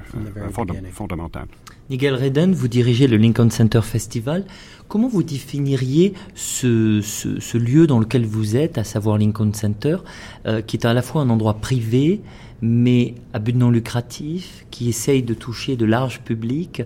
fondamental. 0.91 1.45
Nigel 1.89 2.15
Redden, 2.15 2.53
vous 2.53 2.69
dirigez 2.69 3.07
le 3.07 3.17
Lincoln 3.17 3.49
Center 3.49 3.81
Festival. 3.81 4.45
Comment 4.87 5.09
vous 5.09 5.21
définiriez 5.21 6.13
ce, 6.35 7.01
ce, 7.01 7.57
lieu 7.57 7.85
dans 7.85 7.99
lequel 7.99 8.25
vous 8.25 8.55
êtes, 8.55 8.77
à 8.77 8.85
savoir 8.85 9.17
Lincoln 9.17 9.51
Center, 9.53 9.97
euh, 10.45 10.61
qui 10.61 10.77
est 10.77 10.85
à 10.85 10.93
la 10.93 11.01
fois 11.01 11.21
un 11.21 11.29
endroit 11.29 11.55
privé, 11.55 12.21
mais 12.61 13.15
à 13.33 13.39
but 13.39 13.55
non 13.55 13.69
lucratif, 13.69 14.65
qui 14.71 14.89
essaye 14.89 15.23
de 15.23 15.33
toucher 15.33 15.75
de 15.75 15.85
larges 15.85 16.21
publics. 16.21 16.83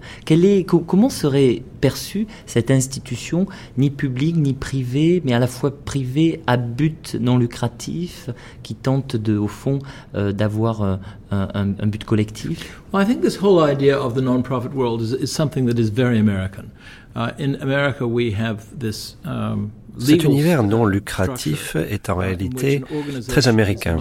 comment 0.88 1.10
serait 1.10 1.64
perçue 1.82 2.28
cette 2.46 2.72
institution, 2.72 3.48
ni 3.78 3.90
publique 3.90 4.36
ni 4.36 4.54
privée, 4.54 5.22
mais 5.26 5.34
à 5.34 5.40
la 5.40 5.48
fois 5.48 5.72
privée 5.72 6.42
à 6.48 6.58
but 6.58 7.16
non 7.20 7.38
lucratif, 7.38 8.30
qui 8.64 8.76
tente 8.76 9.16
au 9.30 9.48
fond 9.48 9.80
euh, 10.16 10.32
d'avoir 10.32 10.82
euh, 10.82 10.98
un, 11.32 11.88
but 11.88 12.04
collectif? 12.04 12.82
Well, 12.92 13.04
I 13.04 13.06
think 13.06 13.22
this 13.22 13.42
whole 13.42 13.64
idea 13.64 13.98
of 13.98 14.16
the 14.16 14.22
non-profit 14.22 14.74
world 14.74 15.02
is, 15.02 15.14
is 15.14 15.28
something 15.28 15.66
that 15.68 15.80
is 15.80 15.90
very 15.90 16.20
American. 16.20 16.66
Uh, 17.16 17.32
in 17.40 17.56
America, 17.62 18.08
we 18.08 18.32
have 18.32 18.80
this 18.80 19.18
um, 19.26 19.72
Cet 19.98 20.24
univers 20.24 20.64
non 20.64 20.86
lucratif 20.86 21.76
est 21.76 22.10
en 22.10 22.16
réalité 22.16 22.82
très 23.28 23.48
américain. 23.48 23.98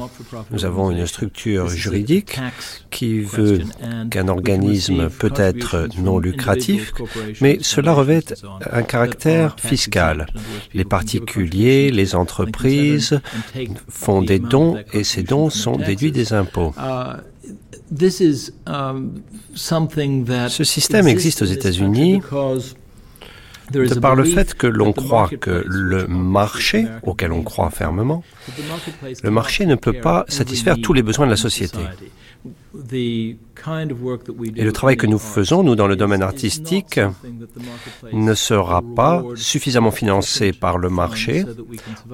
Nous 0.50 0.64
avons 0.64 0.90
une 0.90 1.06
structure 1.06 1.68
juridique 1.68 2.38
qui 2.90 3.20
veut 3.20 3.60
qu'un 4.10 4.28
organisme 4.28 5.08
peut 5.08 5.32
être 5.36 5.88
non 5.98 6.18
lucratif, 6.18 6.92
mais 7.40 7.58
cela 7.62 7.92
revêt 7.92 8.22
un 8.70 8.82
caractère 8.82 9.56
fiscal. 9.58 10.26
Les 10.72 10.84
particuliers, 10.84 11.90
les 11.90 12.14
entreprises 12.14 13.20
font 13.88 14.22
des 14.22 14.38
dons 14.38 14.76
et 14.92 15.04
ces 15.04 15.22
dons 15.22 15.50
sont 15.50 15.76
déduits 15.76 16.12
des 16.12 16.32
impôts. 16.32 16.74
Ce 20.48 20.64
système 20.64 21.08
existe 21.08 21.42
aux 21.42 21.46
États-Unis 21.46 22.20
de 23.70 23.98
par 23.98 24.14
le 24.14 24.24
fait 24.24 24.54
que 24.54 24.66
l'on 24.66 24.92
croit 24.92 25.28
que 25.40 25.64
le 25.66 26.06
marché, 26.06 26.86
auquel 27.02 27.32
on 27.32 27.42
croit 27.42 27.70
fermement, 27.70 28.22
le 29.22 29.30
marché 29.30 29.66
ne 29.66 29.74
peut 29.74 29.92
pas 29.92 30.24
satisfaire 30.28 30.76
tous 30.82 30.92
les 30.92 31.02
besoins 31.02 31.26
de 31.26 31.30
la 31.30 31.36
société. 31.36 31.80
Et 34.56 34.64
le 34.64 34.72
travail 34.72 34.96
que 34.96 35.06
nous 35.06 35.18
faisons, 35.18 35.62
nous, 35.62 35.74
dans 35.74 35.86
le 35.86 35.96
domaine 35.96 36.22
artistique, 36.22 37.00
ne 38.12 38.34
sera 38.34 38.82
pas 38.94 39.24
suffisamment 39.34 39.90
financé 39.90 40.52
par 40.52 40.78
le 40.78 40.88
marché. 40.88 41.44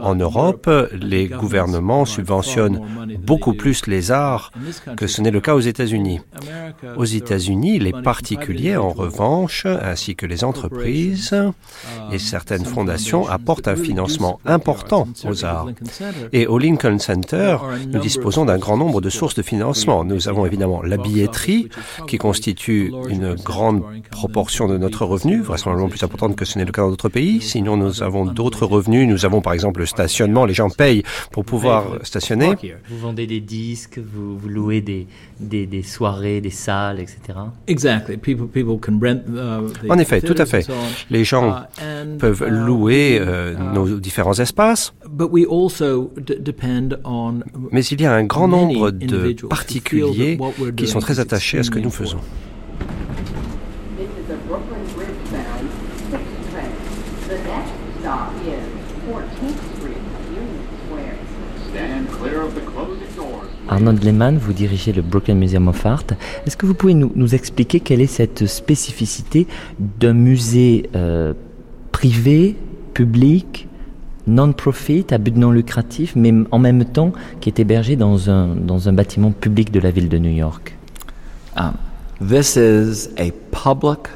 En 0.00 0.14
Europe, 0.14 0.70
les 0.92 1.28
gouvernements 1.28 2.04
subventionnent 2.04 2.80
beaucoup 3.18 3.54
plus 3.54 3.86
les 3.86 4.10
arts 4.10 4.52
que 4.96 5.06
ce 5.06 5.20
n'est 5.20 5.30
le 5.30 5.40
cas 5.40 5.54
aux 5.54 5.60
États-Unis. 5.60 6.20
Aux 6.96 7.04
États-Unis, 7.04 7.78
les 7.78 7.92
particuliers, 7.92 8.76
en 8.76 8.90
revanche, 8.90 9.66
ainsi 9.66 10.16
que 10.16 10.26
les 10.26 10.44
entreprises 10.44 11.34
et 12.12 12.18
certaines 12.18 12.64
fondations 12.64 13.28
apportent 13.28 13.68
un 13.68 13.76
financement 13.76 14.40
important 14.44 15.08
aux 15.28 15.44
arts. 15.44 15.68
Et 16.32 16.46
au 16.46 16.58
Lincoln 16.58 16.98
Center, 16.98 17.58
nous 17.88 18.00
disposons 18.00 18.46
d'un 18.46 18.58
grand 18.58 18.76
nombre 18.76 19.00
de 19.00 19.10
sources 19.10 19.34
de 19.34 19.42
financement. 19.42 20.04
Nous 20.04 20.28
avons 20.28 20.43
évidemment 20.46 20.82
la 20.82 20.96
billetterie, 20.96 21.68
qui 22.06 22.18
constitue 22.18 22.92
une 23.08 23.34
grande 23.34 23.82
proportion 24.10 24.68
de 24.68 24.78
notre 24.78 25.04
revenu, 25.04 25.40
vraisemblablement 25.40 25.88
plus 25.88 26.02
importante 26.02 26.36
que 26.36 26.44
ce 26.44 26.58
n'est 26.58 26.64
le 26.64 26.72
cas 26.72 26.82
dans 26.82 26.90
d'autres 26.90 27.08
pays. 27.08 27.40
Sinon, 27.40 27.76
nous 27.76 28.02
avons 28.02 28.24
d'autres 28.24 28.66
revenus. 28.66 29.08
Nous 29.08 29.24
avons 29.24 29.40
par 29.40 29.52
exemple 29.52 29.80
le 29.80 29.86
stationnement. 29.86 30.44
Les 30.44 30.54
gens 30.54 30.70
payent 30.70 31.02
pour 31.30 31.44
pouvoir 31.44 31.84
stationner. 32.02 32.54
Vous 32.88 32.98
vendez 32.98 33.26
des 33.26 33.40
disques, 33.40 33.98
vous, 33.98 34.48
louez 34.48 34.80
des, 34.80 35.06
des, 35.40 35.66
des, 35.66 35.82
soirées, 35.82 36.40
des 36.40 36.50
salles, 36.50 37.00
etc. 37.00 37.18
Uh, 37.68 37.74
en 39.90 39.98
effet, 39.98 40.20
tout 40.20 40.34
à 40.38 40.46
fait. 40.46 40.68
Les 41.10 41.24
gens 41.24 41.56
uh, 41.78 42.16
peuvent 42.18 42.44
uh, 42.46 42.50
louer 42.50 43.18
euh, 43.20 43.54
nos 43.56 43.98
différents 43.98 44.38
espaces. 44.38 44.94
Mais 47.70 47.84
il 47.84 48.00
y 48.00 48.06
a 48.06 48.12
un 48.12 48.24
grand 48.24 48.48
nombre 48.48 48.90
de 48.90 49.46
particuliers 49.46 50.33
qui 50.76 50.86
sont 50.86 51.00
très 51.00 51.20
attachés 51.20 51.58
à 51.58 51.62
ce 51.62 51.70
que 51.70 51.78
nous 51.78 51.90
faisons. 51.90 52.20
Stand 61.74 62.08
clear 62.08 62.44
of 62.44 62.54
the 62.54 62.60
closing 62.60 63.04
Arnold 63.68 64.04
Lehmann, 64.04 64.36
vous 64.36 64.52
dirigez 64.52 64.92
le 64.92 65.02
Brooklyn 65.02 65.34
Museum 65.34 65.68
of 65.68 65.86
Art. 65.86 66.04
Est-ce 66.46 66.56
que 66.56 66.66
vous 66.66 66.74
pouvez 66.74 66.94
nous, 66.94 67.34
expliquer 67.34 67.80
quelle 67.80 68.00
est 68.00 68.06
cette 68.06 68.46
spécificité 68.46 69.46
d'un 69.78 70.12
musée 70.12 70.90
euh, 70.94 71.32
privé, 71.90 72.56
public, 72.92 73.68
non-profit, 74.26 75.06
à 75.10 75.18
but 75.18 75.36
non 75.36 75.50
lucratif, 75.50 76.14
mais 76.16 76.32
en 76.50 76.58
même 76.58 76.84
temps 76.84 77.12
qui 77.40 77.48
est 77.48 77.58
hébergé 77.58 77.96
dans 77.96 78.30
un, 78.30 78.54
dans 78.54 78.88
un 78.88 78.92
bâtiment 78.92 79.30
public 79.32 79.70
de 79.70 79.80
la 79.80 79.90
ville 79.90 80.08
de 80.08 80.18
New 80.18 80.32
York 80.32 80.76
um, 81.56 81.72
This 82.20 82.56
is 82.56 83.08
a 83.18 83.30
public 83.50 84.08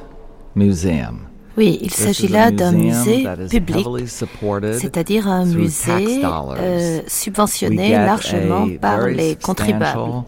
museum. 0.55 1.29
Oui, 1.57 1.81
il 1.83 1.91
s'agit 1.91 2.29
là 2.29 2.53
d'un 2.53 2.71
musée 2.71 3.27
public, 3.51 3.85
c'est-à-dire 4.07 5.27
un 5.27 5.45
musée 5.45 6.23
euh, 6.25 7.01
subventionné 7.09 7.91
largement 7.91 8.69
par 8.81 9.09
les 9.09 9.35
contribuables. 9.35 10.23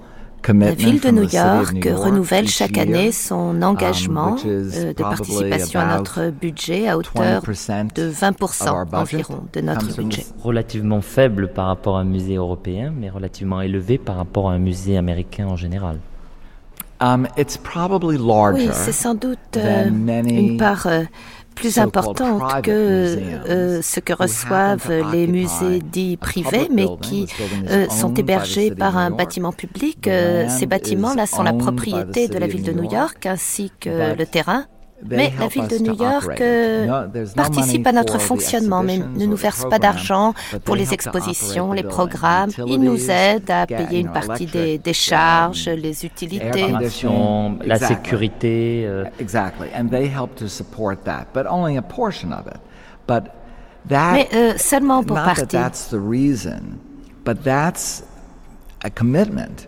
La 0.49 0.73
ville 0.73 1.01
de 1.01 1.11
New 1.11 1.29
York 1.29 1.89
renouvelle 1.95 2.49
chaque 2.49 2.79
année 2.79 3.13
son 3.13 3.51
um, 3.51 3.63
engagement 3.63 4.37
euh, 4.47 4.93
de 4.93 5.03
participation 5.03 5.81
à 5.81 5.99
notre 5.99 6.31
budget 6.31 6.89
à 6.89 6.97
hauteur 6.97 7.43
de 7.43 8.11
20% 8.11 8.87
environ 8.93 9.45
de 9.53 9.61
notre 9.61 9.97
budget. 9.97 10.25
Relativement 10.43 11.03
faible 11.03 11.49
par 11.49 11.67
rapport 11.67 11.99
à 11.99 12.01
un 12.01 12.05
musée 12.05 12.37
européen, 12.37 12.93
mais 12.97 13.11
relativement 13.11 13.61
élevé 13.61 13.99
par 13.99 14.17
rapport 14.17 14.51
à 14.51 14.55
un 14.55 14.59
musée 14.59 14.97
américain 14.97 15.47
en 15.47 15.57
général. 15.57 15.99
Um, 17.03 17.27
oui, 17.39 18.69
c'est 18.73 18.93
sans 18.93 19.15
doute 19.15 19.39
euh, 19.57 19.89
une 19.89 20.59
part 20.59 20.87
euh, 20.87 21.05
plus 21.55 21.79
importante 21.79 22.63
que 22.63 22.71
euh, 22.71 23.83
ce 23.83 24.01
que 24.01 24.13
reçoivent 24.13 24.91
les 25.13 25.27
musées 25.27 25.81
dits 25.81 26.17
privés, 26.17 26.69
mais 26.73 26.87
qui 27.01 27.27
sont 27.91 28.15
hébergés 28.15 28.71
par 28.71 28.97
un 28.97 29.11
bâtiment 29.11 29.53
public. 29.53 30.09
ces 30.49 30.67
bâtiments-là 30.67 31.27
sont 31.27 31.43
la 31.43 31.53
propriété 31.53 32.29
de 32.29 32.39
la 32.39 32.47
ville 32.47 32.63
de 32.63 32.73
New 32.73 32.91
York 32.91 33.27
ainsi 33.27 33.71
que 33.81 34.17
le 34.17 34.27
terrain. 34.27 34.67
Mais 35.09 35.33
la 35.39 35.49
ville 35.49 35.67
de 35.69 35.79
New 35.79 35.95
York 35.95 36.41
euh, 36.41 37.07
participe 37.35 37.87
à 37.87 37.93
notre 37.93 38.19
fonctionnement, 38.19 38.83
mais 38.83 38.99
ne 38.99 39.27
nous 39.27 39.37
verse 39.37 39.67
pas 39.69 39.79
d'argent 39.79 40.35
pour 40.65 40.77
les 40.77 40.93
expositions, 40.93 41.73
les 41.73 41.83
programmes. 41.83 42.51
Ils 42.67 42.81
nous 42.81 43.11
aident 43.11 43.51
à 43.51 43.67
payer 43.67 44.01
une 44.01 44.13
partie 44.13 44.47
des, 44.47 44.93
charges, 44.93 45.69
les 45.69 46.05
utilités. 46.05 46.67
La 47.65 47.79
sécurité. 47.79 48.85
Euh. 48.87 49.05
Mais 53.91 54.29
euh, 54.35 54.53
seulement 54.57 55.03
pour 55.03 55.17
partie. 55.17 55.57
a 58.83 58.89
commitment 58.89 59.67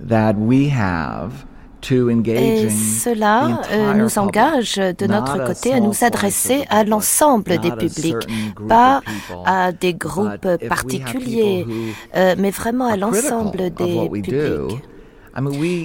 that 0.00 0.36
we 0.36 0.68
have 0.68 1.46
et 1.90 2.70
cela 2.70 3.60
euh, 3.72 3.94
nous 3.94 4.18
engage 4.18 4.76
de 4.76 5.06
notre 5.06 5.44
côté 5.44 5.72
à 5.72 5.80
nous 5.80 6.04
adresser 6.04 6.64
à 6.70 6.84
l'ensemble 6.84 7.58
des 7.58 7.72
publics, 7.72 8.28
pas 8.68 9.02
à 9.44 9.72
des 9.72 9.94
groupes 9.94 10.48
particuliers, 10.68 11.66
euh, 12.16 12.34
mais 12.38 12.50
vraiment 12.50 12.86
à 12.86 12.96
l'ensemble 12.96 13.70
des 13.70 14.08
publics. 14.12 14.82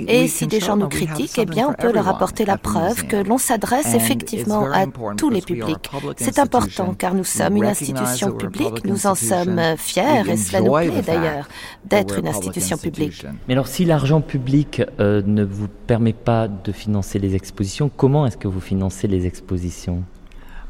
Et 0.08 0.28
si 0.28 0.48
des 0.48 0.60
gens 0.60 0.76
nous 0.76 0.90
critiquent, 0.90 1.38
eh 1.38 1.46
bien, 1.46 1.70
on 1.70 1.74
peut 1.74 1.94
leur 1.94 2.08
apporter 2.08 2.46
la 2.46 2.58
preuve 2.58 3.08
que 3.08 3.18
l'on 3.18 3.38
s'adresse 3.38 3.94
effectivement 3.94 4.70
à 4.72 4.86
tous 5.16 5.30
les 5.30 5.42
publics. 5.42 5.90
C'est 6.18 6.40
important 6.40 6.94
car 6.94 7.14
nous 7.14 7.24
sommes 7.24 7.58
une 7.58 7.66
institution 7.66 8.32
publique, 8.32 8.86
nous 8.86 9.08
en 9.08 9.16
sommes 9.16 9.62
fiers 9.78 10.24
et 10.28 10.38
cela 10.38 10.62
nous 10.62 10.74
plaît 10.74 11.02
d'ailleurs 11.06 11.48
d'être 11.86 12.20
une 12.20 12.28
institution. 12.28 12.78
publique. 12.78 13.26
Mais 13.48 13.54
alors 13.54 13.68
si 13.68 13.86
l'argent 13.86 14.22
public 14.22 14.82
euh, 15.00 15.22
ne 15.26 15.44
vous 15.44 15.68
permet 15.88 16.14
pas 16.14 16.48
de 16.48 16.72
financer 16.72 17.20
les 17.20 17.36
expositions, 17.36 17.90
comment 17.96 18.26
est-ce 18.26 18.38
que 18.38 18.48
vous 18.48 18.60
financez 18.60 19.08
les 19.08 19.26
expositions? 19.26 20.04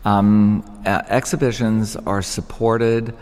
Um, 0.06 0.62
uh, 0.86 1.00
exhibitions 1.10 1.98
are 2.06 2.24
supported 2.24 3.14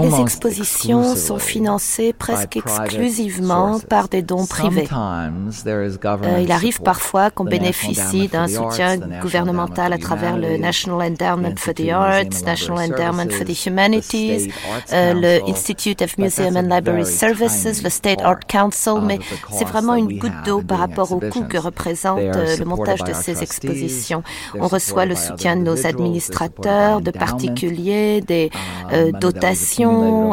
les 0.00 0.20
expositions 0.20 1.14
sont 1.16 1.38
financées 1.38 2.12
presque 2.12 2.56
exclusivement 2.56 3.78
par 3.80 4.08
des 4.08 4.22
dons 4.22 4.46
privés. 4.46 4.88
Euh, 4.90 6.40
il 6.42 6.52
arrive 6.52 6.80
parfois 6.80 7.30
qu'on 7.30 7.44
bénéficie 7.44 8.28
d'un 8.28 8.48
soutien 8.48 8.98
gouvernemental 9.20 9.92
à 9.92 9.98
travers 9.98 10.36
le 10.36 10.56
National 10.56 11.12
Endowment 11.12 11.56
for 11.56 11.74
the 11.74 11.88
Arts, 11.90 12.42
National 12.44 12.90
Endowment 12.90 13.30
for 13.30 13.44
the 13.44 13.66
Humanities, 13.66 14.48
euh, 14.92 15.14
le 15.14 15.50
Institute 15.50 16.02
of 16.02 16.16
Museum 16.18 16.56
and 16.56 16.68
Library 16.74 17.06
Services, 17.06 17.82
le 17.82 17.90
State 17.90 18.20
Art 18.22 18.40
Council, 18.48 19.00
mais 19.02 19.18
c'est 19.50 19.64
vraiment 19.66 19.94
une 19.94 20.18
goutte 20.18 20.32
d'eau 20.44 20.62
par 20.62 20.78
rapport 20.78 21.12
au 21.12 21.20
coût 21.20 21.44
que 21.48 21.58
représente 21.58 22.18
euh, 22.20 22.56
le 22.56 22.64
montage 22.64 23.02
de 23.04 23.12
ces 23.12 23.42
expositions. 23.42 24.22
On 24.58 24.68
reçoit 24.68 25.06
le 25.06 25.14
soutien 25.14 25.56
de 25.56 25.62
nos 25.62 25.86
administrateurs, 25.86 27.00
de 27.00 27.10
particuliers, 27.10 28.20
des 28.20 28.50
um, 28.92 29.12
dotations 29.12 29.81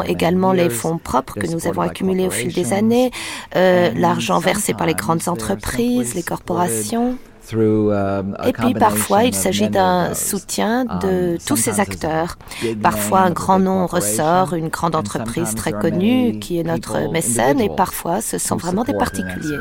également 0.02 0.52
les 0.52 0.70
fonds 0.70 0.98
propres 0.98 1.34
que 1.34 1.46
nous 1.46 1.66
avons 1.66 1.82
accumulés 1.82 2.26
au 2.26 2.30
fil 2.30 2.52
des 2.52 2.72
années, 2.72 3.10
euh, 3.56 3.90
l'argent 3.96 4.38
versé 4.38 4.74
par 4.74 4.86
les 4.86 4.94
grandes 4.94 5.28
entreprises, 5.28 6.14
les 6.14 6.22
corporations. 6.22 7.16
Et 7.52 8.52
puis 8.52 8.74
parfois, 8.74 9.24
il 9.24 9.34
s'agit 9.34 9.68
d'un 9.68 10.14
soutien 10.14 10.84
de 10.84 11.38
tous 11.44 11.56
ces 11.56 11.80
acteurs. 11.80 12.38
Parfois, 12.82 13.20
un 13.20 13.30
grand 13.30 13.58
nom 13.58 13.86
ressort, 13.86 14.54
une 14.54 14.68
grande 14.68 14.94
entreprise 14.94 15.54
très 15.54 15.72
connue 15.72 16.38
qui 16.38 16.58
est 16.58 16.64
notre 16.64 17.10
mécène, 17.10 17.60
et 17.60 17.70
parfois, 17.70 18.20
ce 18.20 18.38
sont 18.38 18.56
vraiment 18.56 18.84
des 18.84 18.94
particuliers. 18.94 19.58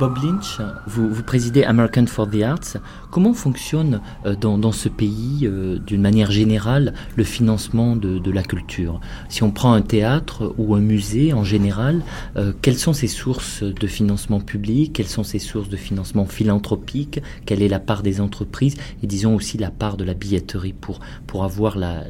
Bob 0.00 0.16
Lynch, 0.24 0.62
vous, 0.86 1.12
vous, 1.12 1.22
présidez 1.22 1.62
American 1.62 2.06
for 2.06 2.26
the 2.26 2.40
Arts. 2.40 2.78
Comment 3.10 3.34
fonctionne 3.34 4.00
euh, 4.24 4.34
dans, 4.34 4.72
ce 4.72 4.88
pays, 4.88 5.40
euh, 5.42 5.78
d'une 5.78 6.00
manière 6.00 6.30
générale, 6.30 6.94
le 7.16 7.24
financement 7.24 7.96
de, 7.96 8.18
de, 8.18 8.30
la 8.30 8.42
culture? 8.42 8.98
Si 9.28 9.42
on 9.42 9.50
prend 9.50 9.74
un 9.74 9.82
théâtre 9.82 10.54
ou 10.56 10.74
un 10.74 10.80
musée 10.80 11.34
en 11.34 11.44
général, 11.44 12.00
euh, 12.36 12.54
quelles 12.62 12.78
sont 12.78 12.94
ses 12.94 13.08
sources 13.08 13.62
de 13.62 13.86
financement 13.86 14.40
public? 14.40 14.94
Quelles 14.94 15.06
sont 15.06 15.22
ses 15.22 15.38
sources 15.38 15.68
de 15.68 15.76
financement 15.76 16.24
philanthropique? 16.24 17.20
Quelle 17.44 17.60
est 17.60 17.68
la 17.68 17.78
part 17.78 18.02
des 18.02 18.22
entreprises? 18.22 18.78
Et 19.02 19.06
disons 19.06 19.34
aussi 19.34 19.58
la 19.58 19.70
part 19.70 19.98
de 19.98 20.04
la 20.04 20.14
billetterie 20.14 20.72
pour, 20.72 21.00
pour 21.26 21.44
avoir 21.44 21.76
la 21.76 22.06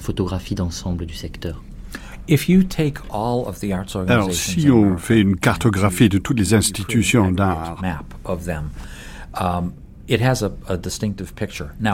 photographie 0.00 0.56
d'ensemble 0.56 1.06
du 1.06 1.14
secteur 1.14 1.62
alors, 4.08 4.32
si 4.32 4.70
on 4.70 4.96
fait 4.96 5.20
une 5.20 5.36
cartographie 5.36 6.08
de 6.08 6.18
toutes 6.18 6.38
les 6.38 6.54
institutions 6.54 7.32
d'art, 7.32 7.82
um, 9.40 9.72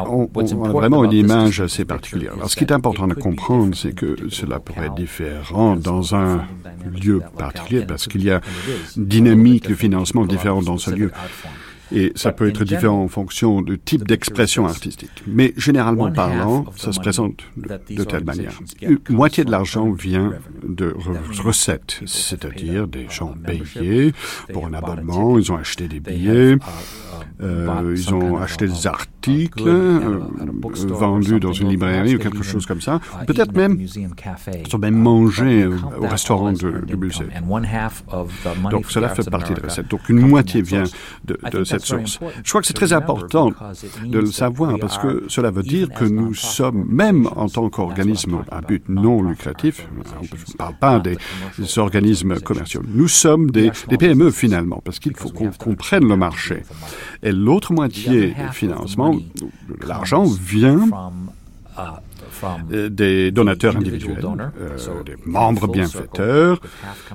on, 0.08 0.64
a 0.64 0.68
vraiment 0.70 1.04
une 1.04 1.12
image 1.12 1.60
assez 1.60 1.84
particulière. 1.84 2.32
Alors, 2.34 2.50
ce 2.50 2.56
qui 2.56 2.64
est 2.64 2.72
important 2.72 3.06
de 3.06 3.14
comprendre, 3.14 3.76
c'est 3.76 3.92
que 3.92 4.16
cela 4.30 4.58
pourrait 4.58 4.86
être 4.86 4.94
différent 4.94 5.76
dans 5.76 6.14
un 6.14 6.44
lieu 7.02 7.20
particulier, 7.36 7.84
parce 7.84 8.06
qu'il 8.06 8.24
y 8.24 8.30
a 8.30 8.40
une 8.96 9.06
dynamique 9.06 9.68
de 9.68 9.74
financement 9.74 10.24
différente 10.24 10.64
dans 10.64 10.78
ce 10.78 10.90
lieu. 10.90 11.12
Et 11.94 12.12
ça 12.16 12.32
peut 12.32 12.48
être 12.48 12.64
différent 12.64 13.02
en 13.02 13.08
fonction 13.08 13.62
du 13.62 13.78
type 13.78 14.06
d'expression 14.06 14.66
artistique. 14.66 15.10
Mais 15.26 15.52
généralement 15.56 16.10
parlant, 16.10 16.66
ça 16.76 16.92
se 16.92 17.00
présente 17.00 17.44
de, 17.56 18.04
telle 18.04 18.24
manière. 18.24 18.58
Une 18.82 18.98
moitié 19.08 19.44
de 19.44 19.50
l'argent 19.50 19.90
vient 19.90 20.32
de 20.62 20.94
recettes, 21.42 22.00
c'est-à-dire 22.06 22.88
des 22.88 23.06
gens 23.08 23.34
payés 23.44 24.12
pour 24.52 24.66
un 24.66 24.74
abonnement, 24.74 25.38
ils 25.38 25.52
ont 25.52 25.56
acheté 25.56 25.88
des 25.88 26.00
billets, 26.00 26.56
euh, 27.42 27.94
ils 27.96 28.14
ont 28.14 28.36
acheté 28.36 28.66
des 28.66 28.86
articles 28.86 29.66
euh, 29.66 30.20
vendus 30.88 31.40
dans 31.40 31.52
une 31.52 31.68
librairie 31.68 32.16
ou 32.16 32.18
quelque 32.18 32.42
chose 32.42 32.66
comme 32.66 32.80
ça. 32.80 33.00
Peut-être 33.26 33.54
même, 33.54 33.78
ils 33.80 34.74
ont 34.74 34.78
même 34.78 34.96
mangé 34.96 35.66
au 35.66 36.06
restaurant 36.06 36.52
du 36.52 36.96
musée. 36.96 37.26
Donc 38.70 38.90
cela 38.90 39.08
fait 39.10 39.28
partie 39.28 39.54
de 39.54 39.60
recettes. 39.60 39.88
Donc 39.88 40.08
une 40.08 40.20
moitié 40.20 40.62
vient 40.62 40.84
de, 41.24 41.38
de 41.50 41.64
cette 41.64 41.82
source. 41.82 42.18
Je 42.42 42.48
crois 42.48 42.60
que 42.60 42.66
c'est 42.66 42.72
très 42.72 42.92
important 42.92 43.52
de 44.04 44.18
le 44.18 44.26
savoir 44.26 44.78
parce 44.78 44.98
que 44.98 45.24
cela 45.28 45.50
veut 45.50 45.62
dire 45.62 45.88
que 45.90 46.04
nous 46.04 46.34
sommes, 46.34 46.86
même 46.88 47.28
en 47.36 47.48
tant 47.48 47.68
qu'organisme 47.68 48.38
à 48.50 48.60
but 48.60 48.88
non 48.88 49.22
lucratif, 49.22 49.86
on 50.18 50.22
ne 50.22 50.56
parle 50.56 50.74
pas 50.76 50.98
des, 51.00 51.16
organismes 51.78 52.38
commerciaux, 52.40 52.82
nous 52.86 53.08
sommes 53.08 53.50
des, 53.50 53.70
des 53.88 53.98
PME 53.98 54.30
finalement 54.30 54.80
parce 54.84 54.98
qu'il 54.98 55.16
faut 55.16 55.30
qu'on 55.30 55.50
comprenne 55.50 56.08
le 56.08 56.16
marché. 56.16 56.62
Et 57.26 57.32
l'autre 57.32 57.72
moitié 57.72 58.28
des 58.28 58.52
financements, 58.52 59.16
l'argent 59.84 60.22
vient 60.22 60.88
euh, 61.76 61.82
des 62.90 63.30
donateurs 63.30 63.76
individuels, 63.76 64.24
euh, 64.60 65.02
des 65.04 65.16
membres 65.24 65.68
bienfaiteurs. 65.68 66.60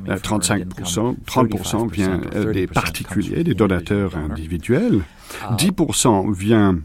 35%, 0.07 1.15
30% 1.25 1.91
vient 1.91 2.19
des 2.51 2.67
particuliers, 2.67 3.43
des 3.43 3.53
donateurs 3.53 4.15
individuels. 4.15 5.01
10% 5.57 6.33
vient 6.33 6.77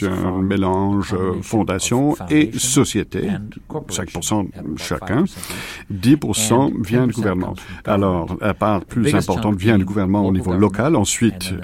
d'un 0.00 0.42
mélange 0.42 1.14
fondation 1.42 2.16
et 2.30 2.50
société, 2.58 3.30
5% 3.88 4.48
chacun. 4.76 5.24
10% 5.92 6.82
vient 6.82 7.06
du 7.06 7.12
gouvernement. 7.12 7.54
Alors, 7.84 8.36
la 8.40 8.54
part 8.54 8.84
plus 8.84 9.14
importante 9.14 9.56
vient 9.56 9.78
du 9.78 9.84
gouvernement 9.84 10.26
au 10.26 10.32
niveau 10.32 10.52
local, 10.52 10.96
ensuite 10.96 11.54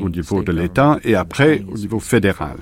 au 0.00 0.08
niveau 0.08 0.42
de 0.42 0.52
l'État 0.52 0.98
et 1.04 1.14
après 1.14 1.64
au 1.70 1.76
niveau 1.76 2.00
fédéral. 2.00 2.56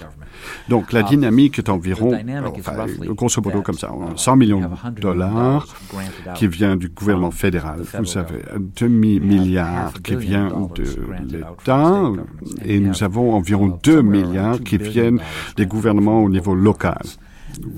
Donc 0.68 0.92
la 0.92 1.02
dynamique 1.02 1.58
est 1.58 1.68
environ, 1.68 2.12
enfin, 2.58 2.86
grosso 3.08 3.40
modo 3.42 3.62
comme 3.62 3.78
ça, 3.78 3.90
100 4.16 4.36
millions 4.36 4.60
de 4.60 5.00
dollars 5.00 5.66
qui 6.34 6.46
vient 6.46 6.76
du 6.76 6.88
gouvernement 6.88 7.30
fédéral. 7.30 7.80
Vous 7.98 8.18
avez 8.18 8.42
un 8.54 8.60
demi-milliard 8.76 9.92
qui 10.02 10.16
vient 10.16 10.48
de 10.74 10.84
l'État 11.30 12.10
et 12.64 12.80
nous 12.80 13.02
avons 13.02 13.34
environ 13.34 13.78
2 13.82 14.02
milliards 14.02 14.60
qui 14.60 14.78
viennent 14.78 15.20
des 15.56 15.66
gouvernements 15.66 16.22
au 16.22 16.28
niveau 16.28 16.54
local 16.54 17.02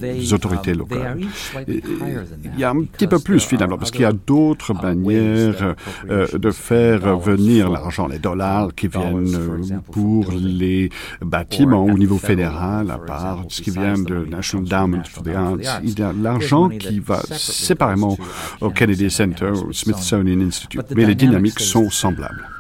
les 0.01 0.33
autorités 0.33 0.75
locales. 0.75 1.21
Il 1.69 2.59
y 2.59 2.65
a 2.65 2.71
un 2.71 2.85
petit 2.85 3.07
peu 3.07 3.19
plus 3.19 3.45
finalement, 3.45 3.79
parce 3.79 3.91
qu'il 3.91 4.03
y 4.03 4.07
a 4.07 4.13
d'autres 4.13 4.73
uh, 4.73 4.83
manières 4.83 5.75
euh, 6.11 6.27
de 6.33 6.51
faire 6.51 7.19
venir 7.19 7.71
l'argent, 7.71 8.07
les 8.07 8.19
dollars 8.19 8.75
qui 8.75 8.89
viennent 8.89 9.35
euh, 9.35 9.79
pour 9.93 10.33
les 10.33 10.91
bâtiments 11.23 11.85
au 11.85 11.99
niveau 11.99 12.19
fédéral, 12.19 12.91
à 12.91 12.99
part 12.99 13.45
ce 13.49 13.63
qui 13.63 13.71
vient 13.71 13.99
de 13.99 14.25
National 14.25 14.65
Endowment 14.65 15.05
for 15.05 15.23
the 15.23 15.29
Arts. 15.29 15.81
Il 15.83 15.99
y 15.99 16.03
a 16.03 16.13
l'argent 16.13 16.69
qui 16.69 17.01
va 17.01 17.21
séparément 17.33 18.17
au 18.61 18.71
Kennedy 18.71 19.11
Center, 19.11 19.51
au 19.67 19.73
Smithsonian 19.73 20.41
Institute, 20.41 20.85
mais 20.95 21.07
les 21.07 21.15
dynamiques 21.15 21.61
sont 21.61 21.91
semblables. 21.91 22.54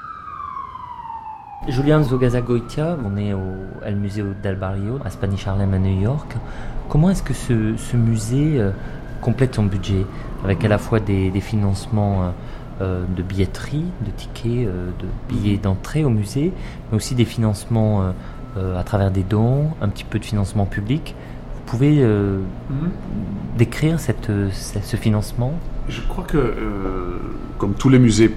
Julian 1.68 2.02
Zogaza-Goitia, 2.02 2.98
on 3.04 3.16
est 3.16 3.32
au 3.32 3.40
Museo 3.96 4.26
del 4.42 4.56
Barrio, 4.56 4.98
à 5.02 5.08
Spanish 5.08 5.46
Harlem 5.46 5.72
à 5.72 5.78
New 5.78 5.98
York. 5.98 6.36
Comment 6.90 7.08
est-ce 7.08 7.22
que 7.22 7.32
ce, 7.32 7.96
musée 7.96 8.60
euh, 8.60 8.70
complète 9.22 9.54
son 9.54 9.64
budget 9.64 10.04
avec 10.44 10.62
à 10.64 10.68
la 10.68 10.76
fois 10.76 11.00
des, 11.00 11.30
financements 11.40 12.22
euh, 12.22 12.30
euh, 12.82 13.04
de 13.16 13.22
billetterie, 13.22 13.86
de 14.04 14.10
tickets, 14.10 14.66
de 14.66 15.06
billets 15.28 15.56
d'entrée 15.56 16.04
au 16.04 16.10
musée, 16.10 16.52
mais 16.90 16.96
aussi 16.96 17.14
des 17.14 17.24
financements 17.24 18.12
à 18.56 18.84
travers 18.84 19.10
des 19.10 19.22
dons, 19.22 19.70
un 19.80 19.88
petit 19.88 20.04
peu 20.04 20.18
de 20.18 20.24
financement 20.24 20.66
public 20.66 21.14
Vous 21.54 21.62
pouvez 21.64 22.04
mhm. 22.04 22.90
décrire 23.56 23.98
cette, 23.98 24.30
ce 24.52 24.96
financement? 24.96 25.54
Je 25.88 26.02
crois 26.02 26.24
que, 26.24 26.54
comme 27.58 27.72
tous 27.72 27.88
les 27.88 27.98
musées 27.98 28.30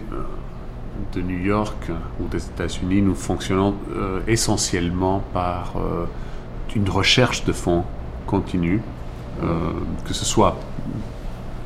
de 1.13 1.21
New 1.21 1.39
York 1.39 1.89
ou 2.19 2.27
des 2.27 2.45
États-Unis, 2.45 3.01
nous 3.01 3.15
fonctionnons 3.15 3.75
essentiellement 4.27 5.23
par 5.33 5.73
une 6.77 6.89
recherche 6.89 7.43
de 7.43 7.53
fonds 7.53 7.83
continue, 8.27 8.81
euh, 9.41 9.71
que 10.05 10.13
ce 10.13 10.25
soit 10.25 10.55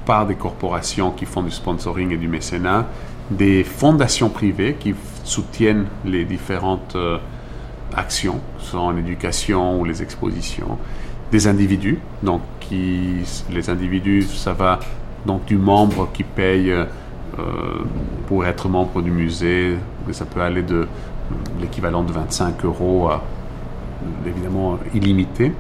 par 0.06 0.26
des 0.26 0.36
corporations 0.36 1.12
qui 1.12 1.26
font 1.26 1.44
du 1.44 1.52
sponsoring 1.52 2.12
et 2.12 2.18
du 2.18 2.30
mécénat, 2.30 2.88
des 3.30 3.64
fondations 3.64 4.30
privées 4.30 4.78
qui 4.80 4.96
soutiennent 5.24 5.86
les 6.06 6.24
différentes 6.24 6.96
euh, 6.96 7.18
actions, 7.96 8.40
soit 8.60 8.80
en 8.80 8.96
éducation 8.96 9.80
ou 9.80 9.86
les 9.86 10.02
expositions, 10.02 10.78
des 11.32 11.48
individus, 11.48 12.00
donc 12.24 12.42
qui, 12.62 13.18
les 13.50 13.70
individus, 13.70 14.24
ça 14.24 14.54
va 14.54 14.80
donc 15.26 15.46
du 15.46 15.58
membre 15.58 16.10
qui 16.14 16.24
paye 16.24 16.72
euh, 16.72 16.86
pour 18.28 18.46
être 18.46 18.70
membre 18.70 19.02
du 19.02 19.12
musée, 19.12 19.78
ça 20.12 20.26
peut 20.26 20.42
aller 20.42 20.64
de 20.64 20.88
l'équivalent 21.60 22.04
de 22.04 22.12
25 22.12 22.66
euros 22.66 23.10
à 23.10 23.22
évidemment 24.26 24.80
illimité. 24.94 25.54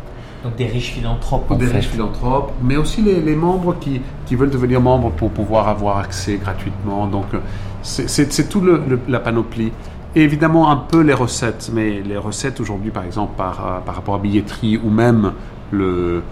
Donc 0.44 0.56
des 0.56 0.66
riches 0.66 0.94
philanthropes. 0.94 1.56
des 1.58 1.68
riches 1.68 1.90
philanthropes, 1.90 2.52
mais 2.64 2.76
aussi 2.76 3.02
les, 3.02 3.22
les 3.22 3.36
membres 3.36 3.76
qui, 3.80 4.02
qui, 4.26 4.36
veulent 4.36 4.50
devenir 4.50 4.82
membres 4.82 5.12
pour 5.12 5.30
pouvoir 5.30 5.68
avoir 5.68 6.00
accès 6.00 6.38
gratuitement. 6.38 7.06
Donc 7.06 7.26
euh, 7.34 7.40
c'est 7.84 8.50
tout 8.50 8.62
le, 8.62 9.00
la 9.08 9.20
panoplie. 9.20 9.72
Et 10.16 10.24
évidemment 10.24 10.72
un 10.72 10.78
peu 10.78 11.02
les 11.02 11.14
recettes, 11.14 11.70
mais 11.74 12.02
les 12.02 12.18
recettes 12.18 12.60
aujourd'hui 12.60 12.90
par 12.90 13.06
exemple 13.06 13.34
par, 13.38 13.66
euh, 13.66 13.80
par 13.86 13.96
rapport 13.96 14.16
à 14.16 14.20
billetterie 14.20 14.78
ou 14.78 14.90
même 14.90 15.34
le, 15.70 16.24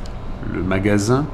le 0.51 0.63
magasin, 0.63 1.25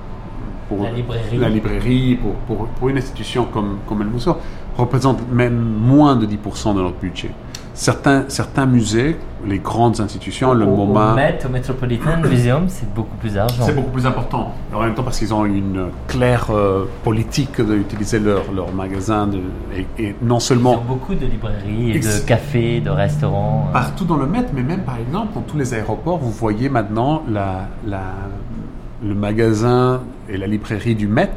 pour 0.68 0.84
la 0.84 0.92
librairie, 0.92 1.38
la 1.38 1.50
librairie 1.50 2.16
pour, 2.16 2.34
pour, 2.34 2.68
pour, 2.68 2.90
une 2.90 2.98
institution 2.98 3.46
comme, 3.46 3.78
comme 3.88 4.02
El 4.02 4.08
Museo, 4.08 4.38
représente 4.78 5.30
même 5.32 5.58
moins 5.58 6.16
de 6.16 6.26
10% 6.26 6.76
de 6.76 6.82
notre 6.82 6.98
budget 6.98 7.32
certains, 7.76 8.24
certains 8.30 8.66
musées, 8.66 9.18
les 9.46 9.60
grandes 9.60 10.00
institutions, 10.00 10.54
le 10.54 10.66
MoMA. 10.66 11.12
Au 11.12 11.16
Met, 11.16 11.40
au 11.46 11.50
Metropolitan 11.50 12.18
Museum, 12.30 12.66
c'est 12.68 12.92
beaucoup 12.92 13.16
plus 13.18 13.34
d'argent. 13.34 13.64
C'est 13.64 13.76
beaucoup 13.76 13.92
plus 13.92 14.08
important. 14.08 14.54
en 14.74 14.82
même 14.82 14.96
temps, 14.96 15.04
parce 15.04 15.20
qu'ils 15.20 15.34
ont 15.34 15.46
une 15.46 15.90
claire 16.08 16.48
euh, 16.50 16.86
politique 17.04 17.62
d'utiliser 17.62 18.20
leur, 18.20 18.52
leur 18.52 18.74
magasin. 18.74 19.28
De, 19.28 19.40
et, 20.00 20.16
non 20.22 20.40
seulement. 20.40 20.74
Ils 20.74 20.92
ont 20.92 20.96
beaucoup 20.96 21.14
de 21.14 21.26
librairies, 21.26 22.00
de 22.00 22.26
cafés, 22.26 22.80
de 22.80 22.90
restaurants. 22.90 23.68
Euh. 23.70 23.74
Partout 23.74 24.06
dans 24.06 24.18
le 24.18 24.26
Met, 24.26 24.46
mais 24.54 24.64
même 24.64 24.82
par 24.82 24.98
exemple, 24.98 25.34
dans 25.36 25.42
tous 25.42 25.58
les 25.58 25.74
aéroports, 25.74 26.18
vous 26.18 26.32
voyez 26.32 26.70
maintenant 26.70 27.24
la, 27.30 27.68
la, 27.86 28.02
le 29.04 29.14
magasin 29.14 30.02
et 30.30 30.38
la 30.38 30.48
librairie 30.48 30.96
du 30.96 31.08
Met 31.08 31.34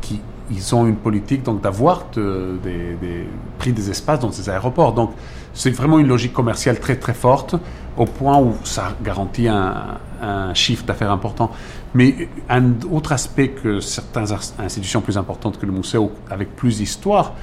qui 0.00 0.20
ils 0.50 0.74
ont 0.74 0.86
une 0.86 0.96
politique 0.96 1.44
donc 1.44 1.60
d'avoir 1.60 2.06
de, 2.14 2.58
des, 2.62 2.94
des, 3.00 3.26
pris 3.58 3.72
des 3.72 3.88
espaces 3.88 4.18
dans 4.20 4.32
ces 4.32 4.50
aéroports. 4.50 4.92
Donc 4.92 5.12
c'est 5.54 5.70
vraiment 5.70 5.98
une 5.98 6.08
logique 6.08 6.32
commerciale 6.32 6.80
très 6.80 6.96
très 6.96 7.14
forte 7.14 7.54
au 7.96 8.04
point 8.04 8.38
où 8.38 8.54
ça 8.64 8.92
garantit 9.02 9.48
un, 9.48 9.98
un 10.20 10.54
chiffre 10.54 10.84
d'affaires 10.84 11.10
important. 11.12 11.50
Mais 11.94 12.28
un 12.48 12.72
autre 12.90 13.12
aspect 13.12 13.48
que 13.50 13.80
certaines 13.80 14.26
institutions 14.58 15.00
plus 15.00 15.16
importantes 15.18 15.58
que 15.58 15.66
le 15.66 15.72
musée 15.72 15.98
avec 16.30 16.54
plus 16.56 16.78
d'histoire 16.78 17.34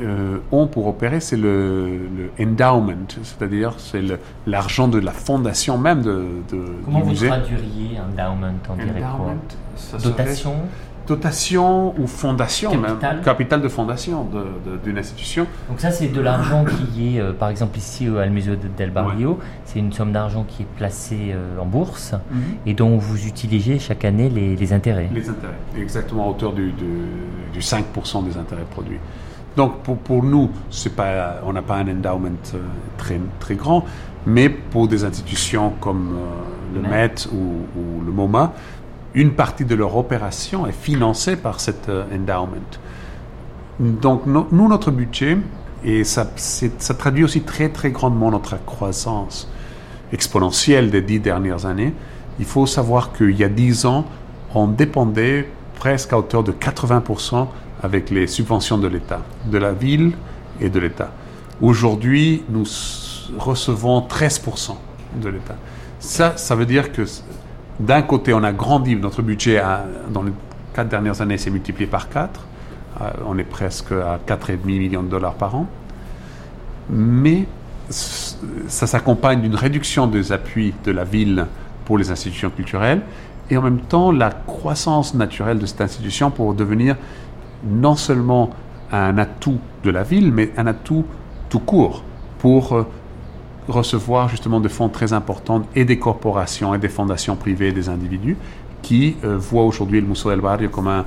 euh, 0.00 0.38
ont 0.50 0.66
pour 0.66 0.88
opérer, 0.88 1.20
c'est 1.20 1.36
le, 1.36 1.98
le, 2.16 2.30
endowment, 2.44 3.06
c'est-à-dire 3.22 3.74
c'est 3.78 4.02
l'argent 4.46 4.88
de 4.88 4.98
la 4.98 5.12
fondation 5.12 5.78
même 5.78 6.02
de, 6.02 6.26
de 6.50 6.64
Comment 6.84 7.00
du 7.00 7.10
musée. 7.10 7.28
Comment 7.28 7.40
vous 7.40 7.46
traduiriez 7.46 8.00
endowment 8.00 8.54
en 8.68 8.74
dirait 8.74 9.02
Dotation 10.02 10.56
dotation 11.06 11.94
ou 11.98 12.06
fondation 12.06 12.70
capital. 12.70 13.16
même, 13.16 13.24
capital 13.24 13.62
de 13.62 13.68
fondation 13.68 14.26
d'une 14.82 14.98
institution. 14.98 15.46
Donc 15.68 15.80
ça 15.80 15.90
c'est 15.90 16.08
de 16.08 16.20
l'argent 16.20 16.64
qui 16.64 17.16
est, 17.16 17.20
euh, 17.20 17.32
par 17.32 17.48
exemple 17.48 17.78
ici 17.78 18.08
au 18.08 18.24
Museo 18.30 18.54
del 18.76 18.90
Barrio, 18.90 19.38
c'est 19.64 19.78
une 19.78 19.92
somme 19.92 20.12
d'argent 20.12 20.44
qui 20.46 20.62
est 20.62 20.68
placée 20.76 21.32
euh, 21.32 21.58
en 21.58 21.66
bourse 21.66 22.12
mhm. 22.12 22.42
et 22.66 22.74
dont 22.74 22.96
vous 22.96 23.26
utilisez 23.26 23.78
chaque 23.78 24.04
année 24.04 24.28
les, 24.28 24.72
intérêts. 24.72 25.10
Les 25.12 25.28
intérêts, 25.28 25.54
exactement 25.76 26.26
à 26.26 26.30
hauteur 26.30 26.52
du, 26.52 26.72
du 26.72 27.60
5% 27.60 28.24
des 28.24 28.36
intérêts 28.36 28.66
produits. 28.70 28.98
Donc 29.56 29.82
pour, 29.82 29.98
pour 29.98 30.24
nous, 30.24 30.50
pas, 30.96 31.40
on 31.44 31.52
n'a 31.52 31.62
pas 31.62 31.76
un 31.76 31.88
endowment 31.88 32.30
euh, 32.54 32.58
très, 32.96 33.20
très 33.38 33.54
grand, 33.54 33.84
mais 34.26 34.48
pour 34.48 34.88
des 34.88 35.04
institutions 35.04 35.70
comme 35.80 36.16
le 36.74 36.80
Met 36.80 37.14
ou, 37.32 37.66
ou 37.78 38.04
le 38.04 38.10
MoMA, 38.10 38.52
une 39.14 39.32
partie 39.32 39.64
de 39.64 39.74
leur 39.74 39.96
opération 39.96 40.66
est 40.66 40.72
financée 40.72 41.36
par 41.36 41.60
cet 41.60 41.88
euh, 41.88 42.04
endowment. 42.14 42.78
Donc 43.78 44.26
nous, 44.26 44.68
notre 44.68 44.90
budget, 44.90 45.36
et 45.84 46.04
ça, 46.04 46.30
ça 46.36 46.94
traduit 46.94 47.24
aussi 47.24 47.42
très 47.42 47.68
très 47.68 47.90
grandement 47.90 48.30
notre 48.30 48.62
croissance 48.64 49.50
exponentielle 50.12 50.90
des 50.90 51.02
dix 51.02 51.18
dernières 51.18 51.66
années, 51.66 51.92
il 52.38 52.44
faut 52.44 52.66
savoir 52.66 53.12
qu'il 53.12 53.36
y 53.36 53.44
a 53.44 53.48
dix 53.48 53.84
ans, 53.84 54.04
on 54.54 54.68
dépendait 54.68 55.48
presque 55.74 56.12
à 56.12 56.18
hauteur 56.18 56.44
de 56.44 56.52
80% 56.52 57.48
avec 57.82 58.10
les 58.10 58.26
subventions 58.26 58.78
de 58.78 58.86
l'État, 58.86 59.22
de 59.46 59.58
la 59.58 59.72
ville 59.72 60.12
et 60.60 60.68
de 60.70 60.78
l'État. 60.78 61.12
Aujourd'hui, 61.60 62.44
nous 62.48 62.64
recevons 63.38 64.00
13% 64.00 64.76
de 65.20 65.28
l'État. 65.28 65.56
Ça, 65.98 66.36
ça 66.36 66.54
veut 66.54 66.66
dire 66.66 66.92
que 66.92 67.02
d'un 67.80 68.02
côté, 68.02 68.32
on 68.32 68.42
a 68.42 68.52
grandi, 68.52 68.96
notre 68.96 69.22
budget 69.22 69.60
dans 70.10 70.22
les 70.22 70.32
quatre 70.74 70.88
dernières 70.88 71.20
années 71.20 71.38
s'est 71.38 71.50
multiplié 71.50 71.86
par 71.88 72.08
quatre. 72.08 72.46
Euh, 73.00 73.10
on 73.26 73.38
est 73.38 73.44
presque 73.44 73.92
à 73.92 74.20
4,5 74.26 74.64
millions 74.64 75.02
de 75.02 75.08
dollars 75.08 75.34
par 75.34 75.54
an. 75.54 75.66
Mais 76.90 77.46
ça 77.88 78.86
s'accompagne 78.86 79.42
d'une 79.42 79.56
réduction 79.56 80.06
des 80.06 80.32
appuis 80.32 80.74
de 80.84 80.92
la 80.92 81.04
ville 81.04 81.46
pour 81.84 81.98
les 81.98 82.10
institutions 82.10 82.50
culturelles 82.50 83.02
et 83.50 83.56
en 83.58 83.62
même 83.62 83.80
temps 83.80 84.10
la 84.10 84.30
croissance 84.30 85.14
naturelle 85.14 85.58
de 85.58 85.66
cette 85.66 85.82
institution 85.82 86.30
pour 86.30 86.54
devenir 86.54 86.96
non 87.62 87.94
seulement 87.94 88.50
un 88.90 89.18
atout 89.18 89.58
de 89.82 89.90
la 89.90 90.02
ville, 90.02 90.32
mais 90.32 90.52
un 90.56 90.66
atout 90.66 91.04
tout 91.48 91.58
court 91.58 92.02
pour 92.38 92.74
euh, 92.74 92.86
recevoir 93.68 94.28
justement 94.28 94.60
des 94.60 94.68
fonds 94.68 94.88
très 94.88 95.12
importants 95.12 95.62
et 95.74 95.84
des 95.84 95.98
corporations 95.98 96.74
et 96.74 96.78
des 96.78 96.88
fondations 96.88 97.36
privées 97.36 97.68
et 97.68 97.72
des 97.72 97.88
individus 97.88 98.36
qui 98.82 99.16
voient 99.22 99.64
aujourd'hui 99.64 100.00
le 100.00 100.06
Museo 100.06 100.28
del 100.28 100.42
Barrio 100.42 100.68
comme 100.68 100.88
un, 100.88 101.06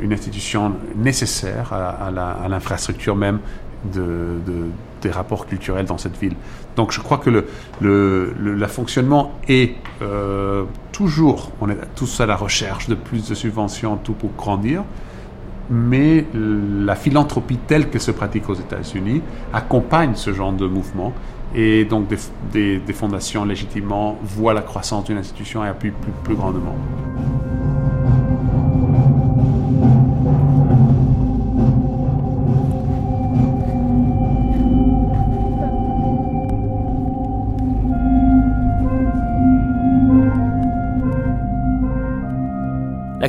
une 0.00 0.12
institution 0.12 0.72
nécessaire 0.96 1.72
à, 1.72 2.48
l'infrastructure 2.48 3.16
même 3.16 3.40
de, 3.92 4.38
des 5.02 5.10
rapports 5.10 5.46
culturels 5.46 5.86
dans 5.86 5.98
cette 5.98 6.18
ville. 6.18 6.34
Donc 6.76 6.92
je 6.92 7.00
crois 7.00 7.18
que 7.18 7.30
le, 7.30 7.46
le, 8.38 8.66
fonctionnement 8.66 9.32
est 9.48 9.74
euh, 10.02 10.64
toujours, 10.92 11.52
on 11.60 11.70
est 11.70 11.78
tous 11.94 12.20
à 12.20 12.26
la 12.26 12.36
recherche 12.36 12.88
de 12.88 12.94
plus 12.94 13.28
de 13.28 13.34
subventions, 13.34 13.96
tout 13.96 14.12
pour 14.12 14.30
grandir, 14.36 14.82
mais 15.70 16.24
la 16.34 16.94
philanthropie 16.94 17.58
telle 17.66 17.88
qu'elle 17.88 18.00
se 18.00 18.12
pratique 18.12 18.48
aux 18.48 18.54
États-Unis 18.54 19.22
accompagne 19.52 20.14
ce 20.14 20.32
genre 20.32 20.52
de 20.52 20.66
mouvement. 20.66 21.12
Et 21.54 21.84
donc 21.84 22.08
des, 22.52 22.80
fondations 22.92 23.44
légitimement 23.44 24.18
voient 24.22 24.54
la 24.54 24.62
croissance 24.62 25.04
d'une 25.04 25.18
institution 25.18 25.64
et 25.64 25.68
appuient 25.68 25.92
plus 26.24 26.34
grandement. 26.34 26.76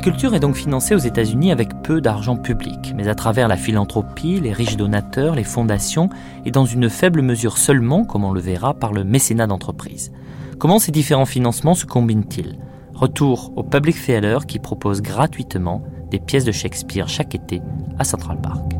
La 0.07 0.13
culture 0.13 0.35
est 0.35 0.39
donc 0.39 0.55
financée 0.55 0.95
aux 0.95 0.99
États-Unis 0.99 1.51
avec 1.51 1.83
peu 1.83 1.99
d'argent 1.99 2.37
public, 2.37 2.93
mais 2.95 3.09
à 3.09 3.13
travers 3.13 3.49
la 3.49 3.57
philanthropie, 3.57 4.39
les 4.39 4.53
riches 4.53 4.77
donateurs, 4.77 5.35
les 5.35 5.43
fondations, 5.43 6.07
et 6.45 6.51
dans 6.51 6.63
une 6.63 6.89
faible 6.89 7.21
mesure 7.21 7.57
seulement, 7.57 8.05
comme 8.05 8.23
on 8.23 8.31
le 8.31 8.39
verra, 8.39 8.73
par 8.73 8.93
le 8.93 9.03
mécénat 9.03 9.47
d'entreprise. 9.47 10.13
Comment 10.59 10.79
ces 10.79 10.93
différents 10.93 11.25
financements 11.25 11.73
se 11.73 11.85
combinent-ils? 11.85 12.57
Retour 12.93 13.51
au 13.57 13.63
Public 13.63 13.97
Theater 14.01 14.45
qui 14.45 14.59
propose 14.59 15.01
gratuitement 15.01 15.83
des 16.09 16.19
pièces 16.19 16.45
de 16.45 16.53
Shakespeare 16.53 17.09
chaque 17.09 17.35
été 17.35 17.61
à 17.99 18.05
Central 18.05 18.39
Park. 18.39 18.77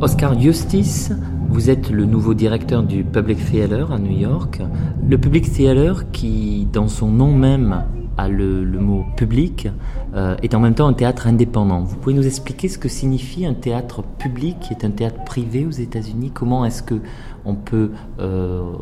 Oscar 0.00 0.36
Justice, 0.36 1.12
vous 1.54 1.70
êtes 1.70 1.90
le 1.90 2.04
nouveau 2.04 2.34
directeur 2.34 2.82
du 2.82 3.04
Public 3.04 3.38
Theater 3.48 3.92
à 3.92 4.00
New 4.00 4.18
York. 4.18 4.60
Le 5.08 5.16
Public 5.18 5.52
Theater, 5.52 6.10
qui 6.10 6.66
dans 6.72 6.88
son 6.88 7.12
nom 7.12 7.32
même 7.32 7.84
a 8.18 8.28
le, 8.28 8.64
mot 8.64 9.04
public, 9.16 9.68
euh, 10.16 10.34
est 10.42 10.56
en 10.56 10.60
même 10.60 10.74
temps 10.74 10.88
un 10.88 10.94
théâtre 10.94 11.28
indépendant. 11.28 11.82
Vous 11.82 11.94
pouvez 11.96 12.16
nous 12.16 12.26
expliquer 12.26 12.66
ce 12.66 12.76
que 12.76 12.88
signifie 12.88 13.46
un 13.46 13.54
théâtre 13.54 14.02
public 14.02 14.58
qui 14.58 14.72
est 14.72 14.84
un 14.84 14.90
théâtre 14.90 15.22
privé 15.22 15.64
aux 15.64 15.70
États-Unis? 15.70 16.32
Comment 16.34 16.64
est-ce 16.64 16.82
que 16.82 16.96
on 17.44 17.54
peut 17.54 17.92
euh, 18.18 18.72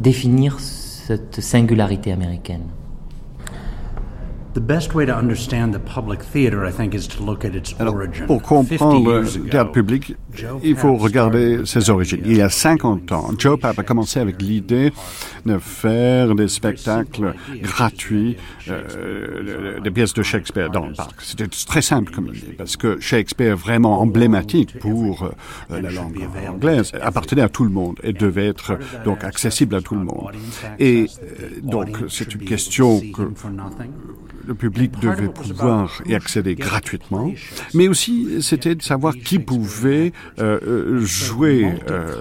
définir 0.00 0.60
cette 0.60 1.42
singularité 1.42 2.10
américaine? 2.10 2.62
Alors, 7.78 7.96
pour 8.26 8.42
comprendre 8.42 9.20
le 9.20 9.48
théâtre 9.48 9.72
public, 9.72 10.14
il 10.62 10.76
faut 10.76 10.96
regarder 10.96 11.64
ses 11.64 11.90
origines. 11.90 12.20
Il 12.24 12.36
y 12.36 12.42
a 12.42 12.48
50 12.48 13.12
ans, 13.12 13.30
Joe 13.38 13.58
Papp 13.58 13.78
a 13.78 13.82
commencé 13.82 14.20
avec 14.20 14.40
l'idée 14.40 14.92
de 15.46 15.58
faire 15.58 16.34
des 16.34 16.48
spectacles 16.48 17.34
gratuits, 17.62 18.36
euh, 18.68 19.80
des 19.80 19.90
pièces 19.90 20.14
de 20.14 20.22
Shakespeare 20.22 20.70
dans 20.70 20.86
le 20.86 20.94
parc. 20.94 21.20
C'était 21.22 21.48
très 21.48 21.82
simple 21.82 22.12
comme 22.12 22.26
idée, 22.26 22.54
parce 22.56 22.76
que 22.76 23.00
Shakespeare, 23.00 23.56
vraiment 23.56 24.00
emblématique 24.00 24.78
pour 24.78 25.24
euh, 25.70 25.80
la 25.80 25.90
langue 25.90 26.18
anglaise, 26.48 26.92
appartenait 27.00 27.42
à 27.42 27.48
tout 27.48 27.64
le 27.64 27.70
monde 27.70 27.98
et 28.02 28.12
devait 28.12 28.48
être 28.48 28.78
donc 29.04 29.24
accessible 29.24 29.74
à 29.74 29.80
tout 29.80 29.94
le 29.94 30.04
monde. 30.04 30.32
Et 30.78 31.06
euh, 31.22 31.60
donc, 31.62 32.04
c'est 32.08 32.34
une 32.34 32.44
question 32.44 33.00
que 33.00 33.22
le 34.48 34.54
public 34.54 34.98
devait 35.02 35.28
pouvoir 35.28 36.00
y 36.06 36.14
accéder 36.14 36.54
gratuitement, 36.54 37.30
mais 37.74 37.86
aussi 37.86 38.40
c'était 38.40 38.74
de 38.74 38.82
savoir 38.82 39.14
qui 39.14 39.38
pouvait 39.38 40.12
euh, 40.38 40.58
euh, 40.66 41.00
jouer, 41.00 41.66
euh, 41.90 42.14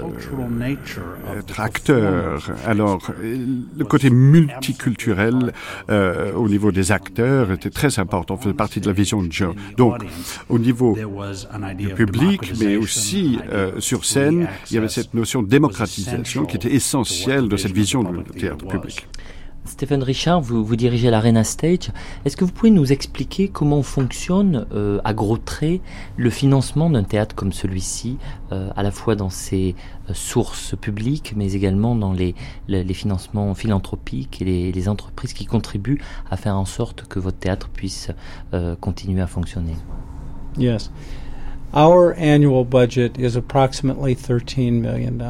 être 1.40 1.60
acteur. 1.62 2.52
Alors, 2.66 3.12
le 3.24 3.86
côté 3.86 4.10
multiculturel 4.10 5.54
au 6.36 6.50
niveau 6.50 6.72
des 6.74 6.92
acteurs 6.92 7.52
était 7.54 7.70
très 7.70 7.98
important, 7.98 8.36
faisait 8.36 8.54
partie 8.54 8.82
de 8.82 8.88
la 8.88 8.94
vision 8.94 9.22
de 9.22 9.32
Joe. 9.32 9.56
Donc, 9.78 10.04
au 10.50 10.60
niveau 10.60 10.98
du 11.78 11.90
public, 11.94 12.54
mais 12.60 12.76
aussi 12.76 13.40
sur 13.80 14.04
scène, 14.04 14.50
il 14.70 14.76
y 14.76 14.78
avait 14.78 14.90
cette 14.90 15.14
notion 15.14 15.42
de 15.42 15.48
démocratisation 15.48 16.46
qui 16.46 16.58
était 16.58 16.74
essentielle 16.74 17.48
de 17.48 17.56
cette 17.56 17.72
vision 17.72 18.04
du 18.04 18.24
théâtre 18.38 18.68
public. 18.68 19.08
Stéphane 19.68 20.04
Richard, 20.04 20.42
vous, 20.42 20.64
vous 20.64 20.76
dirigez 20.76 21.10
l'Arena 21.10 21.44
Stage. 21.44 21.92
Est-ce 22.26 22.38
que 22.38 22.46
vous 22.46 22.52
pouvez 22.52 22.72
nous 22.72 22.92
expliquer 22.92 23.50
comment 23.50 23.84
fonctionne, 23.84 24.66
euh, 24.74 25.00
à 25.04 25.14
gros 25.14 25.38
traits, 25.38 25.82
le 26.16 26.30
financement 26.30 26.90
d'un 26.90 27.04
théâtre 27.04 27.36
comme 27.36 27.52
celui-ci, 27.52 28.18
euh, 28.52 28.70
à 28.76 28.84
la 28.84 28.92
fois 28.92 29.16
dans 29.16 29.30
ses 29.30 29.76
euh, 30.10 30.14
sources 30.14 30.76
publiques, 30.76 31.34
mais 31.36 31.54
également 31.54 31.96
dans 31.96 32.14
les, 32.14 32.34
financements 32.94 33.54
philanthropiques 33.54 34.42
et 34.42 34.72
les, 34.72 34.90
entreprises 34.90 35.34
qui 35.34 35.46
contribuent 35.46 36.02
à 36.32 36.38
faire 36.38 36.56
en 36.56 36.66
sorte 36.66 37.08
que 37.08 37.20
votre 37.20 37.38
théâtre 37.38 37.68
puisse 37.68 38.10
continuer 38.80 39.22
à 39.22 39.28
fonctionner? 39.28 39.76
Yes. 40.58 40.90
Our 41.74 42.14
annual 42.18 42.64
budget 42.64 43.20
is 43.20 43.36
approximately 43.36 44.16
$13 44.16 44.80
million. 44.80 45.22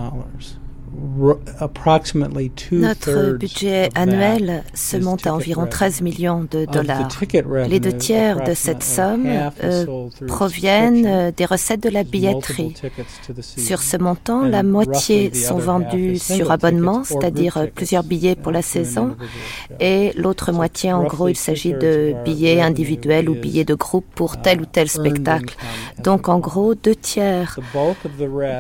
Notre 2.72 3.38
budget 3.38 3.90
annuel 3.94 4.64
se 4.74 4.98
monte 4.98 5.28
à 5.28 5.34
environ 5.34 5.68
13 5.68 6.02
millions 6.02 6.48
de 6.50 6.66
dollars. 6.66 7.08
Les 7.68 7.80
deux 7.80 7.94
tiers 7.94 8.44
de 8.44 8.54
cette 8.54 8.84
somme 8.84 9.28
euh, 9.64 10.08
proviennent 10.28 11.06
euh, 11.06 11.32
des 11.36 11.46
recettes 11.46 11.84
de 11.84 11.90
la 11.90 12.04
billetterie. 12.04 12.74
Sur 13.42 13.82
ce 13.82 13.98
montant, 13.98 14.44
la 14.44 14.64
moitié 14.64 15.34
sont 15.34 15.58
vendus 15.58 16.18
sur 16.18 16.52
abonnement, 16.52 17.04
c'est-à-dire 17.04 17.58
euh, 17.58 17.68
plusieurs 17.74 18.04
billets 18.04 18.36
pour 18.36 18.52
la 18.52 18.62
saison, 18.62 19.16
et 19.80 20.14
l'autre 20.16 20.52
moitié, 20.52 20.94
en 20.94 21.04
gros, 21.04 21.28
il 21.28 21.38
s'agit 21.38 21.74
de 21.74 22.16
billets 22.26 22.62
individuels 22.62 23.30
ou 23.30 23.36
billets 23.36 23.66
de 23.66 23.76
groupe 23.76 24.06
pour 24.16 24.42
tel 24.42 24.62
ou 24.62 24.66
tel 24.66 24.90
spectacle. 24.90 25.56
Donc, 26.04 26.28
en 26.30 26.40
gros, 26.40 26.74
deux 26.76 26.96
tiers 26.96 27.60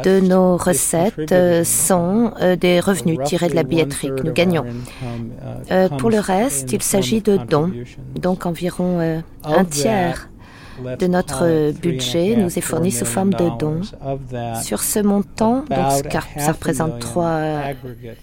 de 0.03 0.19
nos 0.19 0.57
recettes 0.57 1.33
sont 1.65 2.26
euh, 2.41 2.55
des 2.55 2.79
revenus 2.79 3.19
tirés 3.25 3.49
de 3.49 3.55
la 3.55 3.63
billetterie 3.63 4.11
nous 4.23 4.33
gagnons. 4.33 4.65
Euh, 5.71 5.89
pour 5.89 6.09
le 6.09 6.19
reste, 6.19 6.71
il 6.73 6.81
s'agit 6.81 7.21
de 7.21 7.37
dons, 7.37 7.71
donc 8.15 8.45
environ 8.45 8.99
euh, 8.99 9.19
un 9.43 9.65
tiers 9.65 10.29
de 10.99 11.07
notre 11.07 11.71
budget 11.71 12.35
nous 12.35 12.57
est 12.57 12.61
fourni 12.61 12.91
sous 12.91 13.05
forme 13.05 13.33
de 13.33 13.57
dons. 13.59 13.81
Sur 14.61 14.81
ce 14.81 14.99
montant, 14.99 15.65
donc, 15.69 16.13
ça 16.37 16.51
représente 16.51 16.99
3 16.99 17.39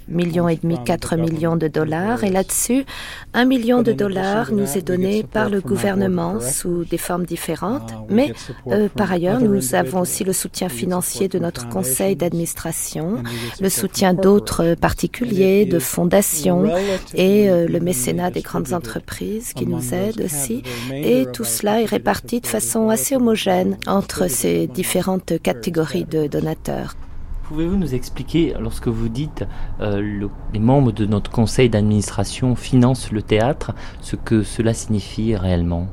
millions 0.08 0.48
et 0.48 0.56
demi, 0.56 0.78
4 0.84 1.16
millions 1.16 1.56
de 1.56 1.68
dollars, 1.68 2.24
et 2.24 2.30
là-dessus, 2.30 2.84
1 3.32 3.44
million 3.44 3.82
de 3.82 3.92
dollars 3.92 4.52
nous 4.52 4.76
est 4.76 4.86
donné 4.86 5.22
par 5.22 5.48
le 5.48 5.60
gouvernement 5.60 6.40
sous 6.40 6.84
des 6.84 6.98
formes 6.98 7.24
différentes, 7.24 7.92
mais 8.08 8.32
euh, 8.68 8.88
par 8.94 9.12
ailleurs, 9.12 9.40
nous 9.40 9.74
avons 9.74 10.00
aussi 10.00 10.24
le 10.24 10.32
soutien 10.32 10.68
financier 10.68 11.28
de 11.28 11.38
notre 11.38 11.68
conseil 11.68 12.16
d'administration, 12.16 13.22
le 13.60 13.68
soutien 13.68 14.14
d'autres 14.14 14.74
particuliers, 14.74 15.66
de 15.66 15.78
fondations 15.78 16.64
et 17.14 17.50
euh, 17.50 17.66
le 17.66 17.80
mécénat 17.80 18.30
des 18.30 18.42
grandes 18.42 18.72
entreprises 18.72 19.52
qui 19.52 19.66
nous 19.66 19.94
aident 19.94 20.22
aussi. 20.22 20.62
Et 20.92 21.26
tout 21.32 21.44
cela 21.44 21.80
est 21.80 21.86
réparti 21.86 22.40
de 22.44 22.48
façon 22.48 22.90
assez 22.90 23.16
homogène 23.16 23.78
entre 23.86 24.28
ces 24.28 24.66
différentes 24.66 25.40
catégories 25.42 26.04
de 26.04 26.26
donateurs. 26.26 26.94
Pouvez-vous 27.44 27.76
nous 27.76 27.94
expliquer, 27.94 28.54
lorsque 28.60 28.88
vous 28.88 29.08
dites 29.08 29.44
euh, 29.80 30.28
les 30.52 30.58
membres 30.58 30.92
de 30.92 31.06
notre 31.06 31.30
conseil 31.30 31.70
d'administration 31.70 32.54
financent 32.54 33.12
le 33.12 33.22
théâtre, 33.22 33.72
ce 34.00 34.16
que 34.16 34.42
cela 34.42 34.74
signifie 34.74 35.34
réellement? 35.34 35.88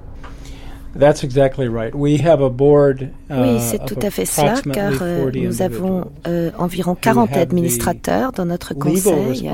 Oui, 3.29 3.59
c'est 3.59 3.83
tout 3.85 3.99
à 4.01 4.09
fait 4.09 4.25
cela, 4.25 4.55
car 4.73 4.93
euh, 5.01 5.31
nous 5.33 5.61
avons 5.61 6.11
euh, 6.27 6.51
environ 6.57 6.95
40 6.99 7.33
administrateurs 7.37 8.31
dans 8.33 8.45
notre 8.45 8.73
conseil 8.73 9.49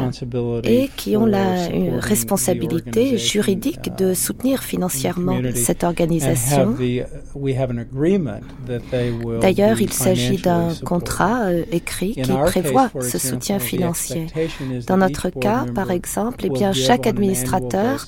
et 0.64 0.90
qui 0.96 1.16
ont 1.16 1.26
la 1.26 1.68
responsabilité 2.00 3.18
juridique 3.18 3.96
de 3.98 4.14
soutenir 4.14 4.64
financièrement 4.64 5.40
cette 5.54 5.84
organisation. 5.84 6.76
D'ailleurs, 9.42 9.82
il 9.82 9.94
s'agit 9.94 10.38
d'un 10.38 10.70
contrat 10.84 11.46
euh, 11.46 11.64
écrit 11.72 12.14
qui 12.14 12.32
prévoit 12.32 12.90
ce 13.00 13.18
soutien 13.18 13.60
financier. 13.60 14.28
Dans 14.88 14.98
notre 14.98 15.30
cas, 15.30 15.66
par 15.76 15.92
exemple, 15.92 16.40
eh 16.44 16.50
bien, 16.50 16.74
chaque 16.74 17.06
administrateur 17.06 18.06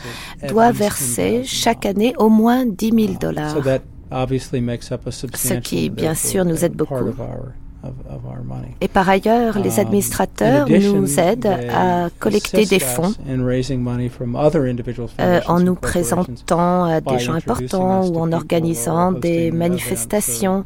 doit 0.48 0.72
verser 0.72 1.44
chaque 1.44 1.86
année 1.86 2.14
au 2.18 2.30
moins 2.30 2.66
10 2.66 2.92
000 2.92 3.19
dollars. 3.20 3.56
Ce 4.12 5.54
qui, 5.56 5.90
bien 5.90 6.16
sûr, 6.16 6.46
nous 6.46 6.66
aide 6.66 6.74
beaucoup. 6.74 7.14
Et 8.82 8.88
par 8.90 9.08
ailleurs, 9.08 9.58
les 9.58 9.80
um, 9.80 9.86
administrateurs 9.88 10.68
nous 10.68 11.20
aident 11.20 11.58
à 11.74 12.10
collecter 12.20 12.66
des 12.66 12.80
fonds 12.80 13.14
euh, 15.20 15.40
en 15.48 15.60
nous 15.62 15.76
présentant 15.76 16.84
à 16.84 17.00
des 17.00 17.20
gens 17.20 17.34
importants 17.34 18.06
ou 18.06 18.18
en 18.18 18.34
organisant 18.34 19.14
des 19.14 19.52
manifestations 19.52 20.66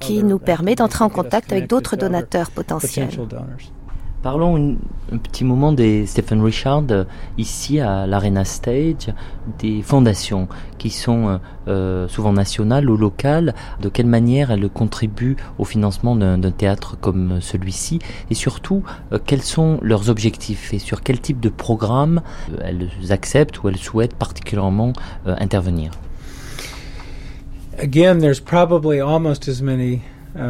qui 0.00 0.24
nous 0.24 0.40
permet 0.40 0.74
d'entrer 0.74 1.04
en 1.04 1.10
contact 1.10 1.52
avec 1.52 1.68
d'autres 1.68 1.96
donateurs 1.96 2.50
potentiels. 2.50 3.08
Parlons 4.22 4.76
un 5.12 5.16
petit 5.16 5.44
moment 5.44 5.72
des 5.72 6.04
Stephen 6.06 6.42
Richard 6.42 6.82
euh, 6.90 7.04
ici 7.38 7.78
à 7.78 8.04
l'Arena 8.04 8.44
Stage, 8.44 9.14
des 9.60 9.80
fondations 9.80 10.48
qui 10.76 10.90
sont 10.90 11.28
euh, 11.28 11.38
euh, 11.68 12.08
souvent 12.08 12.32
nationales 12.32 12.90
ou 12.90 12.96
locales. 12.96 13.54
De 13.80 13.88
quelle 13.88 14.08
manière 14.08 14.50
elles 14.50 14.68
contribuent 14.68 15.36
au 15.58 15.64
financement 15.64 16.16
d'un 16.16 16.50
théâtre 16.50 16.96
comme 17.00 17.40
celui-ci? 17.40 18.00
Et 18.28 18.34
surtout 18.34 18.82
quels 19.24 19.42
sont 19.42 19.78
leurs 19.82 20.10
objectifs? 20.10 20.74
Et 20.74 20.80
sur 20.80 21.02
quel 21.02 21.20
type 21.20 21.38
de 21.38 21.48
programme 21.48 22.20
elles 22.60 22.90
acceptent 23.10 23.62
ou 23.62 23.68
elles 23.68 23.76
souhaitent 23.76 24.16
particulièrement 24.16 24.92
intervenir? 25.26 25.92
Again, 27.78 28.18
there's 28.18 28.40
probably 28.40 29.00
almost 29.00 29.46
as 29.46 29.62
many 29.62 30.02
uh, 30.36 30.40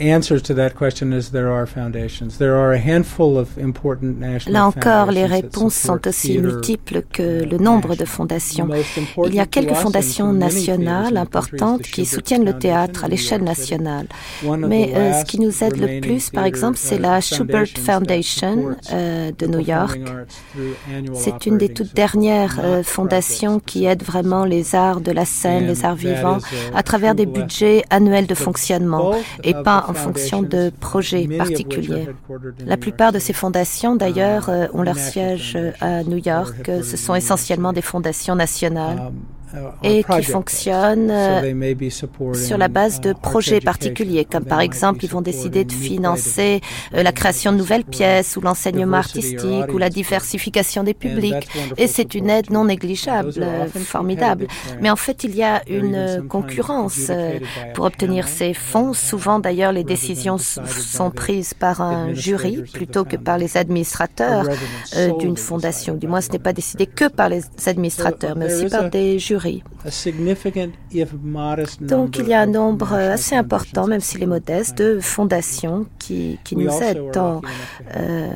answers 0.00 0.42
to 0.42 0.54
that 0.54 0.70
question 0.70 1.12
as 1.12 1.30
there 1.30 1.50
are 1.50 1.66
foundations. 1.66 2.38
There 2.38 2.56
are 2.56 2.72
a 2.72 2.78
handful 2.78 3.38
of 3.38 3.56
important 3.58 4.18
national 4.18 4.52
Là 4.52 4.66
encore, 4.66 5.12
les 5.12 5.24
réponses 5.24 5.74
sont 5.74 6.06
aussi 6.06 6.38
multiples 6.38 7.02
que 7.12 7.44
le 7.44 7.58
nombre 7.58 7.94
de 7.94 8.04
fondations. 8.04 8.68
Il 9.24 9.34
y 9.34 9.40
a 9.40 9.46
quelques 9.46 9.74
fondations 9.74 10.32
nationales 10.32 11.16
importantes 11.16 11.82
qui 11.82 12.04
soutiennent 12.04 12.44
le 12.44 12.58
théâtre 12.58 13.04
à 13.04 13.08
l'échelle 13.08 13.44
nationale. 13.44 14.06
Mais 14.44 14.92
euh, 14.94 15.12
ce 15.12 15.24
qui 15.24 15.38
nous 15.40 15.62
aide 15.62 15.76
le 15.76 16.00
plus, 16.00 16.30
par 16.30 16.44
exemple, 16.44 16.76
c'est 16.78 16.98
la 16.98 17.20
Schubert 17.20 17.66
Foundation 17.68 18.76
euh, 18.92 19.30
de 19.38 19.46
New 19.46 19.60
York. 19.60 20.00
C'est 21.14 21.46
une 21.46 21.58
des 21.58 21.68
toutes 21.68 21.94
dernières 21.94 22.58
euh, 22.62 22.82
fondations 22.82 23.60
qui 23.60 23.84
aide 23.86 24.02
vraiment 24.02 24.44
les 24.44 24.74
arts 24.74 25.00
de 25.00 25.12
la 25.12 25.24
scène, 25.24 25.66
les 25.66 25.84
arts 25.84 25.94
vivants, 25.94 26.38
à 26.74 26.82
travers 26.82 27.14
des 27.14 27.26
budgets 27.26 27.84
annuels 27.90 28.26
de 28.26 28.34
fonctionnement 28.34 28.87
et 29.44 29.54
pas 29.54 29.84
en 29.88 29.94
fonction 29.94 30.42
de 30.42 30.70
projets 30.80 31.26
particuliers. 31.26 32.08
La 32.66 32.76
plupart 32.76 33.12
de 33.12 33.18
ces 33.18 33.32
fondations, 33.32 33.96
d'ailleurs, 33.96 34.48
euh, 34.48 34.66
ont 34.72 34.82
leur 34.82 34.98
siège 34.98 35.56
euh, 35.56 35.72
à 35.80 36.04
New 36.04 36.18
York. 36.18 36.70
Ce 36.82 36.96
sont 36.96 37.14
essentiellement 37.14 37.72
des 37.72 37.82
fondations 37.82 38.34
nationales. 38.34 39.12
Um, 39.54 39.72
et 39.82 40.04
qui 40.04 40.22
fonctionnent 40.24 41.10
euh, 41.10 42.34
sur 42.34 42.58
la 42.58 42.68
base 42.68 43.00
de 43.00 43.12
uh, 43.12 43.14
projets 43.14 43.60
particuliers, 43.60 44.26
comme 44.26 44.44
par 44.44 44.60
exemple 44.60 45.04
ils 45.04 45.10
vont 45.10 45.22
décider 45.22 45.64
de 45.64 45.72
financer 45.72 46.60
euh, 46.94 47.02
la 47.02 47.12
création 47.12 47.52
de 47.52 47.56
nouvelles 47.56 47.84
pièces 47.84 48.36
ou 48.36 48.42
l'enseignement 48.42 48.98
artistique 48.98 49.72
ou 49.72 49.78
la 49.78 49.88
diversification 49.88 50.82
des 50.84 50.92
publics. 50.92 51.48
Et 51.78 51.86
c'est 51.86 52.14
une 52.14 52.28
aide 52.28 52.50
non 52.50 52.66
négligeable, 52.66 53.32
euh, 53.38 53.66
formidable. 53.68 54.48
Mais 54.82 54.90
en 54.90 54.96
fait, 54.96 55.24
il 55.24 55.34
y 55.34 55.42
a 55.42 55.62
une 55.68 56.24
concurrence 56.28 57.10
pour 57.74 57.86
obtenir 57.86 58.28
ces 58.28 58.52
fonds. 58.52 58.92
Souvent, 58.92 59.38
d'ailleurs, 59.38 59.72
les 59.72 59.84
décisions 59.84 60.36
sont 60.38 61.10
prises 61.10 61.54
par 61.54 61.80
un 61.80 62.12
jury 62.12 62.64
plutôt 62.72 63.04
que 63.04 63.16
par 63.16 63.38
les 63.38 63.56
administrateurs 63.56 64.46
d'une 65.18 65.36
fondation. 65.36 65.94
Du 65.94 66.06
moins, 66.06 66.20
ce 66.20 66.30
n'est 66.32 66.38
pas 66.38 66.52
décidé 66.52 66.86
que 66.86 67.08
par 67.08 67.28
les 67.28 67.42
administrateurs, 67.66 68.36
mais 68.36 68.52
aussi 68.52 68.66
par 68.68 68.90
des 68.90 69.18
jurys. 69.18 69.37
Donc 71.80 72.18
il 72.18 72.28
y 72.28 72.34
a 72.34 72.40
un 72.40 72.46
nombre 72.46 72.92
assez 72.94 73.34
important, 73.34 73.86
même 73.86 74.00
s'il 74.00 74.22
est 74.22 74.26
modeste, 74.26 74.78
de 74.78 75.00
fondations 75.00 75.86
qui, 75.98 76.38
qui 76.44 76.56
nous 76.56 76.70
aident 76.70 77.10
tant 77.12 77.40
euh, 77.96 78.28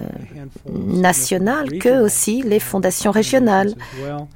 nationales 0.69 1.79
que 1.79 2.03
aussi 2.03 2.43
les 2.43 2.61
fondations 2.61 3.11
régionales 3.11 3.75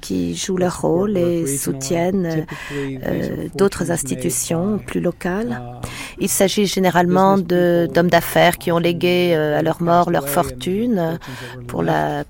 qui 0.01 0.35
jouent 0.35 0.57
leur 0.57 0.81
rôle 0.81 1.17
et 1.17 1.45
soutiennent 1.47 2.45
euh, 2.73 3.47
d'autres 3.55 3.91
institutions 3.91 4.79
plus 4.85 5.01
locales. 5.01 5.61
Il 6.19 6.29
s'agit 6.29 6.65
généralement 6.65 7.37
d'hommes 7.37 8.09
d'affaires 8.09 8.57
qui 8.57 8.71
ont 8.71 8.79
légué 8.79 9.33
euh, 9.35 9.59
à 9.59 9.61
leur 9.61 9.81
mort 9.81 10.09
leur 10.09 10.27
fortune 10.27 11.19
pour 11.67 11.83
la 11.83 12.23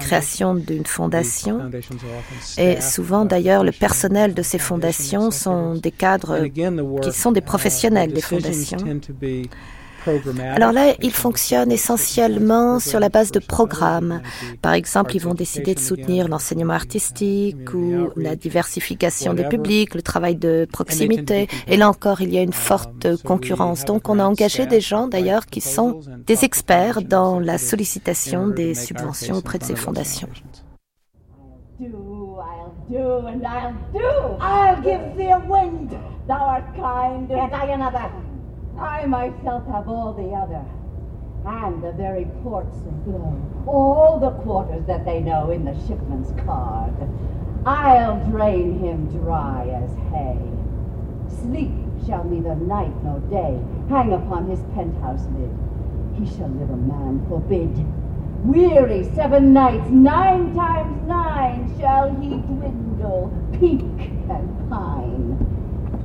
création 0.00 0.54
d'une 0.54 0.86
fondation. 0.86 1.60
Et 2.58 2.80
souvent 2.80 3.24
d'ailleurs 3.24 3.64
le 3.64 3.72
personnel 3.82 4.32
de 4.32 4.42
ces 4.42 4.60
fondations 4.70 5.32
sont 5.32 5.74
des 5.74 5.90
cadres 5.90 6.46
qui 6.46 7.12
sont 7.12 7.32
des 7.32 7.40
professionnels 7.40 8.12
des 8.12 8.20
fondations. 8.20 8.78
Alors 10.56 10.72
là, 10.72 10.94
ils 11.02 11.16
fonctionnent 11.24 11.72
essentiellement 11.72 12.78
sur 12.78 13.00
la 13.00 13.08
base 13.08 13.32
de 13.32 13.40
programmes. 13.40 14.20
Par 14.60 14.74
exemple, 14.80 15.16
ils 15.16 15.24
vont 15.28 15.34
décider 15.34 15.74
de 15.74 15.80
soutenir 15.80 16.28
l'enseignement 16.28 16.74
artistique 16.74 17.74
ou 17.74 18.10
la 18.14 18.36
diversification 18.36 19.34
des 19.34 19.48
publics, 19.54 19.96
le 19.96 20.02
travail 20.02 20.36
de 20.36 20.66
proximité. 20.78 21.48
Et 21.66 21.76
là 21.76 21.88
encore, 21.88 22.20
il 22.20 22.32
y 22.32 22.38
a 22.38 22.42
une 22.42 22.58
forte 22.70 23.04
concurrence. 23.24 23.84
Donc, 23.84 24.08
on 24.08 24.20
a 24.20 24.24
engagé 24.24 24.66
des 24.66 24.80
gens, 24.80 25.08
d'ailleurs, 25.08 25.46
qui 25.46 25.60
sont 25.60 26.00
des 26.24 26.44
experts 26.44 27.02
dans 27.02 27.40
la 27.40 27.58
sollicitation 27.58 28.46
des 28.46 28.74
subventions 28.74 29.36
auprès 29.36 29.58
de 29.58 29.64
ces 29.64 29.76
fondations. 29.76 30.28
Do, 32.92 33.26
and 33.26 33.46
I'll 33.46 33.72
do. 33.92 34.36
I'll 34.40 34.80
give 34.82 35.16
thee 35.16 35.30
a 35.30 35.38
wind, 35.38 35.90
thou 36.26 36.46
art 36.46 36.76
kind, 36.76 37.30
and 37.30 37.54
I 37.54 37.64
another. 37.66 38.12
I 38.78 39.06
myself 39.06 39.66
have 39.66 39.88
all 39.88 40.12
the 40.12 40.32
other, 40.34 40.64
and 41.46 41.82
the 41.82 41.92
very 41.92 42.26
ports 42.42 42.76
of 42.86 43.04
glory, 43.04 43.40
all 43.66 44.18
the 44.18 44.30
quarters 44.42 44.84
that 44.86 45.04
they 45.04 45.20
know 45.20 45.50
in 45.50 45.64
the 45.64 45.74
shipman's 45.86 46.32
card. 46.44 46.92
I'll 47.64 48.18
drain 48.28 48.78
him 48.78 49.06
dry 49.20 49.68
as 49.68 49.90
hay. 50.12 50.38
Sleep 51.40 51.70
shall 52.06 52.24
neither 52.24 52.56
night 52.56 52.92
nor 53.04 53.20
day 53.20 53.58
hang 53.88 54.12
upon 54.12 54.50
his 54.50 54.60
penthouse 54.74 55.26
lid. 55.38 55.50
He 56.18 56.26
shall 56.36 56.48
live 56.48 56.70
a 56.70 56.76
man 56.76 57.24
forbid 57.28 57.74
Weary 58.42 59.04
seven 59.14 59.52
nights, 59.52 59.88
nine 59.88 60.52
times 60.52 61.06
nine, 61.06 61.72
shall 61.78 62.12
he 62.16 62.30
dwindle, 62.30 63.32
peak 63.52 63.82
and 64.28 64.68
pine. 64.68 65.38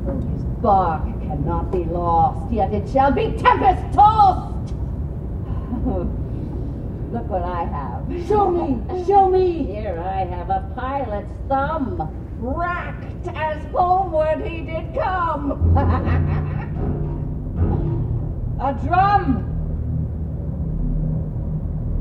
Though 0.06 0.20
his 0.20 0.44
bark 0.62 1.02
cannot 1.22 1.72
be 1.72 1.86
lost, 1.86 2.54
yet 2.54 2.72
it 2.72 2.88
shall 2.90 3.12
be 3.12 3.32
tempest 3.38 3.92
tossed. 3.92 4.72
Look 7.12 7.28
what 7.28 7.42
I 7.42 7.66
have. 7.66 8.06
Show 8.28 8.52
me, 8.52 8.84
show 9.08 9.30
me. 9.30 9.64
Here 9.64 10.00
I 10.00 10.26
have 10.26 10.52
a 10.52 10.72
pilot's 10.76 11.32
thumb, 11.48 12.08
racked 12.38 13.30
as 13.36 13.66
homeward 13.72 14.46
he 14.46 14.62
did 14.62 14.94
come. 14.94 15.76
a 18.62 18.74
drum 18.86 19.57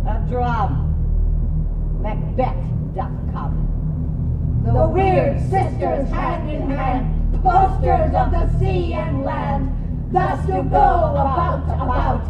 a 0.07 0.25
drum. 0.29 0.83
Macbeth 2.01 2.95
doth 2.95 3.33
come. 3.33 4.63
The 4.65 4.89
weird 4.89 5.41
sisters 5.51 6.09
hand 6.11 6.51
in 6.51 6.71
hand, 6.71 7.43
posters 7.43 8.15
of 8.15 8.31
the 8.31 8.59
sea 8.59 8.95
and 8.95 9.25
land, 9.25 9.73
thus 10.13 10.45
to 10.47 10.63
go 10.63 11.13
about, 11.15 11.65
about, 11.83 12.25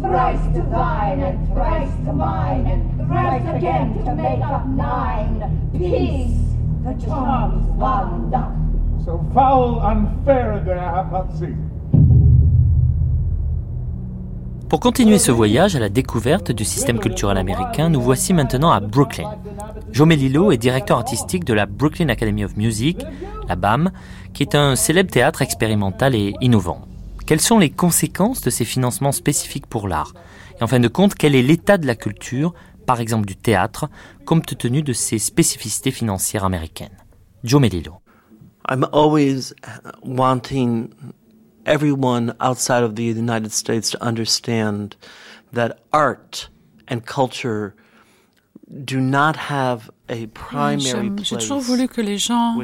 thrice 0.00 0.42
to 0.54 0.62
thine 0.62 1.20
and 1.20 1.46
thrice 1.48 1.92
to 2.06 2.12
mine, 2.12 2.66
and 2.66 3.06
thrice 3.06 3.56
again 3.56 4.04
to 4.04 4.14
make 4.14 4.40
up 4.40 4.66
nine. 4.66 5.70
Peace, 5.76 6.38
the 6.84 6.94
charms 7.06 7.66
wound 7.72 8.34
up. 8.34 8.52
So 9.04 9.24
foul, 9.34 9.80
unfair 9.80 10.60
that 10.60 10.78
I 10.78 10.96
have 10.96 11.12
not 11.12 11.32
seen. 11.38 11.69
Pour 14.70 14.78
continuer 14.78 15.18
ce 15.18 15.32
voyage 15.32 15.74
à 15.74 15.80
la 15.80 15.88
découverte 15.88 16.52
du 16.52 16.64
système 16.64 17.00
culturel 17.00 17.36
américain, 17.36 17.88
nous 17.88 18.00
voici 18.00 18.32
maintenant 18.32 18.70
à 18.70 18.78
Brooklyn. 18.78 19.28
Joe 19.90 20.06
Melillo 20.06 20.52
est 20.52 20.58
directeur 20.58 20.98
artistique 20.98 21.44
de 21.44 21.52
la 21.54 21.66
Brooklyn 21.66 22.08
Academy 22.08 22.44
of 22.44 22.56
Music, 22.56 23.04
la 23.48 23.56
BAM, 23.56 23.90
qui 24.32 24.44
est 24.44 24.54
un 24.54 24.76
célèbre 24.76 25.10
théâtre 25.10 25.42
expérimental 25.42 26.14
et 26.14 26.34
innovant. 26.40 26.82
Quelles 27.26 27.40
sont 27.40 27.58
les 27.58 27.70
conséquences 27.70 28.42
de 28.42 28.50
ces 28.50 28.64
financements 28.64 29.10
spécifiques 29.10 29.66
pour 29.66 29.88
l'art? 29.88 30.14
Et 30.60 30.62
en 30.62 30.68
fin 30.68 30.78
de 30.78 30.86
compte, 30.86 31.16
quel 31.16 31.34
est 31.34 31.42
l'état 31.42 31.76
de 31.76 31.88
la 31.88 31.96
culture, 31.96 32.54
par 32.86 33.00
exemple 33.00 33.26
du 33.26 33.34
théâtre, 33.34 33.88
compte 34.24 34.56
tenu 34.56 34.82
de 34.82 34.92
ses 34.92 35.18
spécificités 35.18 35.90
financières 35.90 36.44
américaines? 36.44 36.96
Joe 37.42 37.60
Melillo. 37.60 37.94
Everyone 41.70 42.34
outside 42.40 42.82
of 42.82 42.96
the 42.96 43.04
United 43.04 43.52
States 43.52 43.90
to 43.90 44.02
understand 44.02 44.96
that 45.52 45.78
art 45.92 46.48
and 46.88 47.00
culture 47.06 47.74
J'ai 50.08 50.28
toujours 51.36 51.60
voulu 51.60 51.88
que 51.88 52.00
les 52.00 52.18
gens 52.18 52.56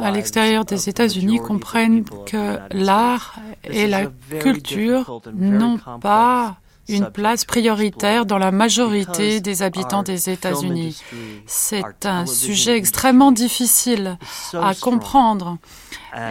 à 0.00 0.10
l'extérieur 0.10 0.64
des 0.64 0.88
États-Unis 0.88 1.38
comprennent 1.38 2.04
que 2.26 2.58
l'art 2.72 3.38
et 3.64 3.86
la 3.88 4.06
culture 4.40 5.20
n'ont 5.34 5.78
pas 6.00 6.58
une 6.88 7.10
place 7.10 7.44
prioritaire 7.44 8.26
dans 8.26 8.38
la 8.38 8.50
majorité 8.50 9.40
des 9.40 9.62
habitants 9.62 10.02
des 10.02 10.30
États-Unis. 10.30 11.00
C'est 11.46 12.06
un 12.06 12.26
sujet 12.26 12.76
extrêmement 12.76 13.32
difficile 13.32 14.18
à 14.54 14.74
comprendre, 14.74 15.58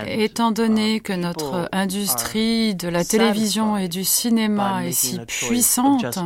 étant 0.07 0.51
donné 0.51 0.99
que 0.99 1.13
notre 1.13 1.69
industrie 1.71 2.75
de 2.75 2.87
la 2.87 3.03
télévision 3.03 3.77
et 3.77 3.87
du 3.87 4.03
cinéma 4.03 4.85
est 4.85 4.91
si 4.91 5.19
puissante. 5.19 6.19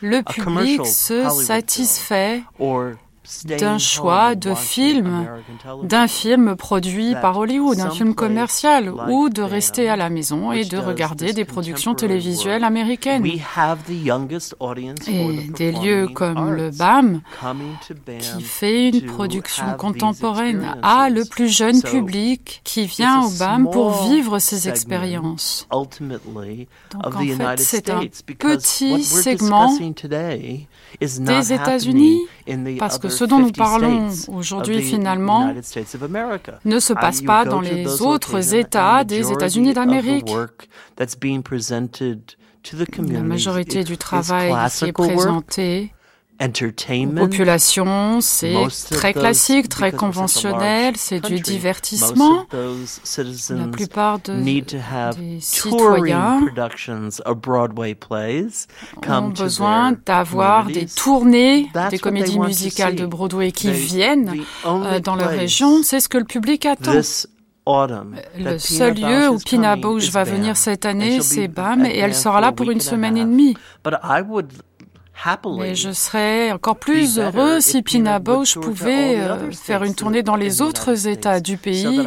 Le 0.00 0.22
public 0.22 0.86
se 0.86 1.28
satisfait 1.28 2.42
d'un 3.44 3.78
choix 3.78 4.34
de 4.34 4.54
film, 4.54 5.28
d'un 5.82 6.08
film 6.08 6.56
produit 6.56 7.14
par 7.20 7.38
Hollywood, 7.38 7.80
un 7.80 7.90
film 7.90 8.14
commercial, 8.14 8.92
ou 9.08 9.28
de 9.28 9.42
rester 9.42 9.88
à 9.88 9.96
la 9.96 10.10
maison 10.10 10.52
et 10.52 10.64
de 10.64 10.78
regarder 10.78 11.32
des 11.32 11.44
productions 11.44 11.94
télévisuelles 11.94 12.64
américaines. 12.64 13.26
Et 13.26 13.40
des 15.56 15.72
lieux 15.72 16.08
comme 16.08 16.52
le 16.52 16.70
BAM, 16.70 17.20
qui 18.20 18.42
fait 18.42 18.88
une 18.88 19.06
production 19.06 19.74
contemporaine, 19.76 20.76
a 20.82 21.10
le 21.10 21.24
plus 21.24 21.48
jeune 21.48 21.82
public 21.82 22.60
qui 22.64 22.86
vient 22.86 23.22
au 23.22 23.30
BAM 23.30 23.70
pour 23.70 24.04
vivre 24.04 24.38
ces 24.38 24.68
expériences. 24.68 25.66
Donc 25.70 26.00
en 27.04 27.10
fait, 27.10 27.56
c'est 27.58 27.90
un 27.90 28.02
petit 28.38 29.04
segment 29.04 29.76
des 31.00 31.52
États-Unis, 31.52 32.26
parce 32.78 32.98
que 32.98 33.08
ce 33.08 33.24
dont 33.24 33.38
nous 33.38 33.52
parlons 33.52 34.08
aujourd'hui 34.28 34.82
finalement 34.82 35.52
ne 36.64 36.80
se 36.80 36.92
passe 36.92 37.22
pas 37.22 37.44
dans 37.44 37.60
les 37.60 38.02
autres 38.02 38.54
États 38.54 39.04
des 39.04 39.32
États-Unis 39.32 39.74
d'Amérique. 39.74 40.30
La 42.98 43.22
majorité 43.22 43.84
du 43.84 43.96
travail 43.96 44.52
qui 44.76 44.84
est 44.86 44.92
présenté 44.92 45.92
Population, 47.16 48.20
c'est 48.20 48.54
très 48.90 49.12
classique, 49.12 49.68
très 49.68 49.90
conventionnel, 49.92 50.94
c'est 50.96 51.20
du 51.20 51.40
divertissement. 51.40 52.46
La 53.50 53.66
plupart 53.72 54.20
de, 54.20 54.34
des 55.14 55.40
citoyens 55.40 56.40
ont 59.08 59.28
besoin 59.30 59.94
d'avoir 60.06 60.66
des 60.66 60.86
tournées 60.86 61.68
des 61.90 61.98
comédies 61.98 62.38
musicales 62.38 62.94
de 62.94 63.06
Broadway 63.06 63.50
qui 63.52 63.70
viennent 63.72 64.32
euh, 64.66 65.00
dans 65.00 65.16
leur 65.16 65.30
région. 65.30 65.82
C'est 65.82 66.00
ce 66.00 66.08
que 66.08 66.18
le 66.18 66.24
public 66.24 66.66
attend. 66.66 66.92
Le 68.38 68.58
seul 68.58 68.94
lieu 68.94 69.28
où 69.28 69.38
Pina 69.38 69.76
Bausch 69.76 70.08
va 70.10 70.24
venir 70.24 70.56
cette 70.56 70.86
année, 70.86 71.20
c'est 71.20 71.48
BAM, 71.48 71.84
et 71.84 71.98
elle 71.98 72.14
sera 72.14 72.40
là 72.40 72.52
pour 72.52 72.70
une 72.70 72.80
semaine 72.80 73.16
et 73.18 73.24
demie. 73.24 73.56
Mais 75.58 75.74
je 75.74 75.90
serais 75.90 76.52
encore 76.52 76.76
plus 76.76 77.18
heureux 77.18 77.60
si 77.60 77.82
Pina 77.82 78.18
Bausch 78.18 78.56
pouvait 78.56 79.20
euh, 79.20 79.50
faire 79.50 79.82
une 79.84 79.94
tournée 79.94 80.22
dans 80.22 80.36
les 80.36 80.62
autres 80.62 81.06
États 81.08 81.40
du 81.40 81.56
pays 81.56 82.00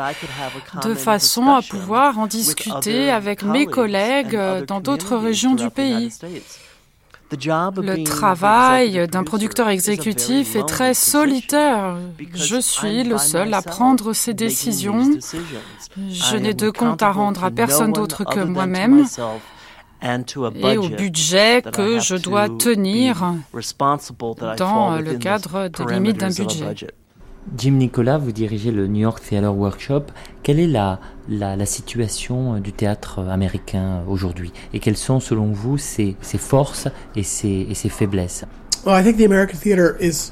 de 0.83 0.93
façon 0.93 1.47
à 1.49 1.61
pouvoir 1.61 2.19
en 2.19 2.27
discuter 2.27 3.11
avec 3.11 3.43
mes 3.43 3.65
collègues 3.65 4.35
euh, 4.35 4.65
dans 4.65 4.79
d'autres 4.79 5.17
régions 5.17 5.55
du 5.55 5.69
pays. 5.69 6.11
Le 7.31 8.03
travail 8.03 9.07
d'un 9.07 9.23
producteur 9.23 9.69
exécutif 9.69 10.55
est 10.55 10.67
très 10.67 10.93
solitaire. 10.93 11.95
Je 12.33 12.59
suis 12.59 13.03
le 13.03 13.17
seul 13.17 13.53
à 13.53 13.61
prendre 13.61 14.13
ces 14.13 14.33
décisions. 14.33 15.11
Je 16.09 16.35
n'ai 16.35 16.53
de 16.53 16.69
compte 16.69 17.01
à 17.01 17.11
rendre 17.11 17.43
à 17.43 17.51
personne 17.51 17.93
d'autre 17.93 18.25
que 18.25 18.41
moi-même 18.41 19.05
et 20.03 20.77
au 20.77 20.89
budget 20.89 21.61
que 21.61 21.99
je 21.99 22.15
dois 22.15 22.49
tenir 22.49 23.35
dans 24.57 24.97
le 24.99 25.17
cadre 25.17 25.67
des 25.67 25.93
limites 25.93 26.17
d'un 26.17 26.29
budget. 26.29 26.87
Jim 27.57 27.71
Nicolas, 27.71 28.17
vous 28.17 28.31
dirigez 28.31 28.71
le 28.71 28.87
New 28.87 29.01
York 29.01 29.21
Theater 29.27 29.55
Workshop. 29.55 30.03
Quelle 30.43 30.59
est 30.59 30.67
la, 30.67 30.99
la, 31.27 31.55
la 31.55 31.65
situation 31.65 32.59
du 32.59 32.71
théâtre 32.71 33.19
américain 33.19 34.03
aujourd'hui? 34.07 34.53
Et 34.73 34.79
quelles 34.79 34.97
sont 34.97 35.19
selon 35.19 35.51
vous 35.51 35.77
ses, 35.77 36.15
ses 36.21 36.37
forces 36.37 36.87
et 37.15 37.23
ses, 37.23 37.65
et 37.69 37.73
ses 37.73 37.89
faiblesses? 37.89 38.45
Well, 38.85 38.99
I 38.99 39.03
think 39.03 39.17
the 39.17 39.25
American 39.25 39.57
theater 39.57 39.95
is 39.99 40.31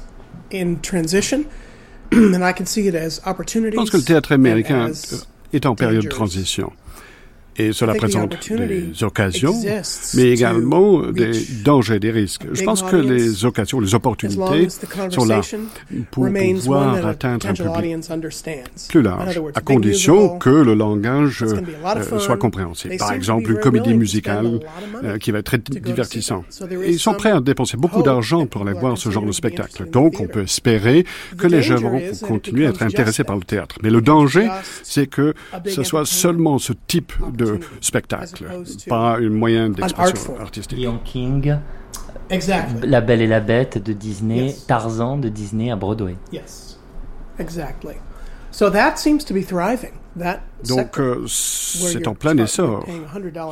in 0.52 0.76
transition. 0.82 1.44
And 2.12 2.42
I 2.42 2.52
can 2.52 2.66
see 2.66 2.88
it 2.88 2.94
as 2.94 3.20
opportunities 3.24 3.72
Je 3.72 3.76
pense 3.76 3.90
que 3.90 3.96
le 3.96 4.02
théâtre 4.02 4.32
américain 4.32 4.90
est 5.52 5.66
en 5.66 5.74
période 5.74 6.04
de 6.04 6.08
transition. 6.08 6.72
Et 7.56 7.72
cela 7.72 7.94
présente 7.94 8.36
des 8.48 9.04
occasions, 9.04 9.54
mais 10.14 10.30
également 10.30 11.02
des 11.10 11.32
dangers, 11.64 11.98
des 11.98 12.10
risques. 12.10 12.44
Je 12.52 12.62
pense 12.62 12.82
que 12.82 12.96
les 12.96 13.44
occasions, 13.44 13.80
les 13.80 13.94
opportunités 13.94 14.68
sont 15.10 15.24
là 15.24 15.40
pour 16.10 16.28
pouvoir 16.28 17.06
atteindre 17.06 17.46
un 17.46 17.54
public 17.54 17.96
plus 18.88 19.02
large, 19.02 19.40
à 19.54 19.60
condition 19.60 20.38
que 20.38 20.50
le 20.50 20.74
langage 20.74 21.42
euh, 21.42 22.18
soit 22.18 22.36
compréhensible. 22.36 22.96
Par 22.96 23.12
exemple, 23.12 23.50
une 23.50 23.58
comédie 23.58 23.94
musicale 23.94 24.60
euh, 25.02 25.18
qui 25.18 25.30
va 25.30 25.38
être 25.38 25.46
très 25.46 25.58
divertissante. 25.58 26.44
Et 26.82 26.90
ils 26.90 26.98
sont 26.98 27.14
prêts 27.14 27.30
à 27.30 27.40
dépenser 27.40 27.76
beaucoup 27.76 28.02
d'argent 28.02 28.46
pour 28.46 28.66
aller 28.66 28.78
voir 28.78 28.96
ce 28.96 29.10
genre 29.10 29.26
de 29.26 29.32
spectacle. 29.32 29.88
Donc, 29.90 30.20
on 30.20 30.26
peut 30.26 30.42
espérer 30.42 31.04
que 31.36 31.46
les 31.46 31.62
gens 31.62 31.76
vont 31.76 32.00
continuer 32.26 32.66
à 32.66 32.70
être 32.70 32.82
intéressés 32.82 33.24
par 33.24 33.36
le 33.36 33.42
théâtre. 33.42 33.76
Mais 33.82 33.90
le 33.90 34.00
danger, 34.00 34.48
c'est 34.82 35.06
que 35.06 35.34
ce 35.66 35.82
soit 35.82 36.06
seulement 36.06 36.58
ce 36.58 36.72
type 36.86 37.12
de 37.36 37.39
spectacle, 37.80 38.44
pas 38.88 39.18
une 39.20 39.34
moyen 39.34 39.70
d'expression 39.70 40.38
artistique. 40.38 40.78
Lion 40.78 40.98
King, 41.04 41.56
La 42.82 43.00
Belle 43.00 43.22
et 43.22 43.26
la 43.26 43.40
Bête 43.40 43.82
de 43.82 43.92
Disney, 43.92 44.54
Tarzan 44.66 45.18
de 45.18 45.28
Disney 45.28 45.70
à 45.70 45.76
Broadway. 45.76 46.16
Yes, 46.32 46.78
exactly. 47.38 47.94
So 48.52 48.70
that 48.70 48.96
seems 48.96 49.24
to 49.24 49.34
be 49.34 49.42
thriving. 49.42 50.00
Donc, 50.68 50.98
euh, 50.98 51.24
c'est 51.26 52.06
en 52.08 52.14
plein 52.14 52.36
essor. 52.38 52.84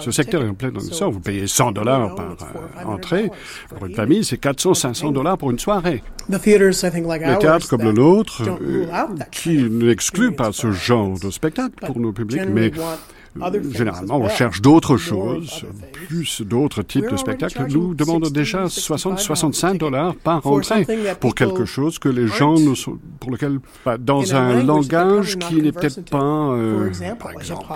Ce 0.01 0.11
secteur 0.11 0.43
est 0.43 0.49
en 0.49 0.55
plein 0.55 0.75
essor. 0.75 1.11
Vous 1.11 1.21
payez 1.21 1.47
100 1.47 1.73
dollars 1.73 2.15
par 2.15 2.27
euh, 2.27 2.85
entrée. 2.85 3.31
Pour 3.69 3.87
une 3.87 3.95
famille, 3.95 4.25
c'est 4.25 4.43
400-500 4.43 5.13
dollars 5.13 5.39
pour 5.39 5.51
une 5.51 5.59
soirée. 5.59 6.03
Les 6.29 6.39
théâtres 6.39 7.69
comme 7.69 7.83
le 7.83 7.93
nôtre, 7.93 8.43
euh, 8.43 8.87
qui 9.31 9.71
n'excluent 9.71 10.35
pas 10.35 10.53
ce 10.53 10.73
genre 10.73 11.19
de 11.19 11.31
spectacle 11.31 11.75
pour 11.87 12.01
nos 12.01 12.13
publics, 12.13 12.49
mais 12.49 12.73
Généralement, 13.73 14.19
on 14.19 14.29
cherche 14.29 14.61
d'autres 14.61 14.97
choses, 14.97 15.65
plus 15.93 16.43
d'autres 16.43 16.83
types 16.83 17.11
de 17.11 17.17
spectacles. 17.17 17.67
Nous 17.71 17.95
demandons 17.95 18.31
déjà 18.31 18.65
60-65 18.65 19.79
dollars 19.79 20.15
par 20.17 20.47
entrée 20.47 20.87
pour 21.21 21.35
quelque 21.35 21.65
chose 21.65 21.99
que 21.99 22.09
les 22.09 22.27
gens 22.27 22.59
ne 22.59 22.75
sont, 22.75 22.99
pour 23.21 23.31
lequel, 23.31 23.59
bah, 23.85 23.99
dans 23.99 24.35
un 24.35 24.63
langage 24.63 25.39
qui 25.39 25.63
n'est 25.63 25.73
peut-être 25.73 26.09
pas, 26.11 26.51
euh, 26.53 26.91
par 27.19 27.33
exemple, 27.33 27.67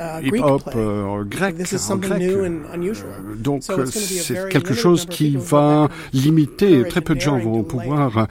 euh, 0.00 0.20
hip-hop 0.22 0.62
euh, 0.76 1.24
grec, 1.24 1.56
en 1.90 1.96
grec. 1.96 2.22
donc 3.36 3.62
c'est 3.90 4.48
quelque 4.48 4.74
chose 4.74 5.06
qui 5.06 5.36
va 5.36 5.88
limiter. 6.12 6.86
Très 6.88 7.00
peu 7.00 7.14
de 7.14 7.20
gens 7.20 7.38
vont 7.38 7.62
pouvoir 7.62 8.26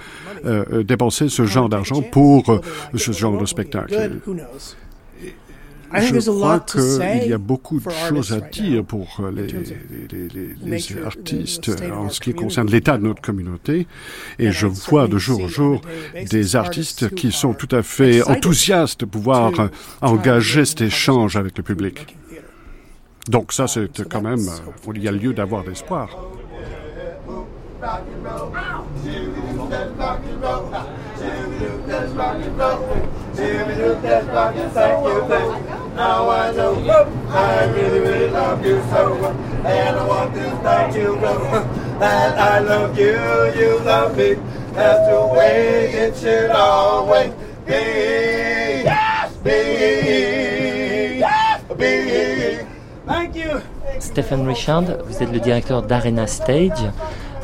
dépenser 0.84 1.30
ce 1.30 1.45
genre 1.45 1.70
d'argent 1.70 2.01
pour 2.01 2.59
ce 2.95 3.11
genre 3.11 3.38
de 3.39 3.45
spectacle. 3.45 4.20
Je 5.93 6.29
crois 6.29 6.59
qu'il 6.59 7.29
y 7.29 7.33
a 7.33 7.38
beaucoup 7.38 7.79
de 7.79 7.89
choses 8.09 8.33
à 8.33 8.41
dire 8.41 8.83
pour 8.83 9.07
les, 9.33 9.47
les, 9.47 10.55
les, 10.63 11.03
artistes 11.05 11.71
en 11.93 12.09
ce 12.09 12.19
qui 12.19 12.33
concerne 12.33 12.69
l'état 12.69 12.97
de 12.97 13.03
notre 13.03 13.21
communauté. 13.21 13.88
Et 14.39 14.51
je 14.51 14.67
vois 14.67 15.07
de 15.07 15.17
jour 15.17 15.43
en 15.43 15.47
jour 15.47 15.81
des 16.29 16.55
artistes 16.55 17.13
qui 17.15 17.31
sont 17.31 17.53
tout 17.53 17.73
à 17.75 17.83
fait 17.83 18.21
enthousiastes 18.23 19.01
de 19.01 19.05
pouvoir 19.05 19.51
engager 20.01 20.65
cet 20.65 20.81
échange 20.81 21.35
avec 21.35 21.57
le 21.57 21.63
public. 21.63 22.17
Donc 23.29 23.51
ça, 23.51 23.67
c'est 23.67 24.07
quand 24.09 24.21
même, 24.21 24.47
euh, 24.47 24.93
il 24.95 25.03
y 25.03 25.07
a 25.07 25.11
lieu 25.11 25.33
d'avoir 25.33 25.63
l'espoir. 25.65 26.09
Stephen 53.99 54.47
Richard, 54.47 54.83
vous 55.05 55.23
êtes 55.23 55.31
le 55.31 55.39
directeur 55.39 55.83
d'Arena 55.83 56.25
Stage. 56.27 56.91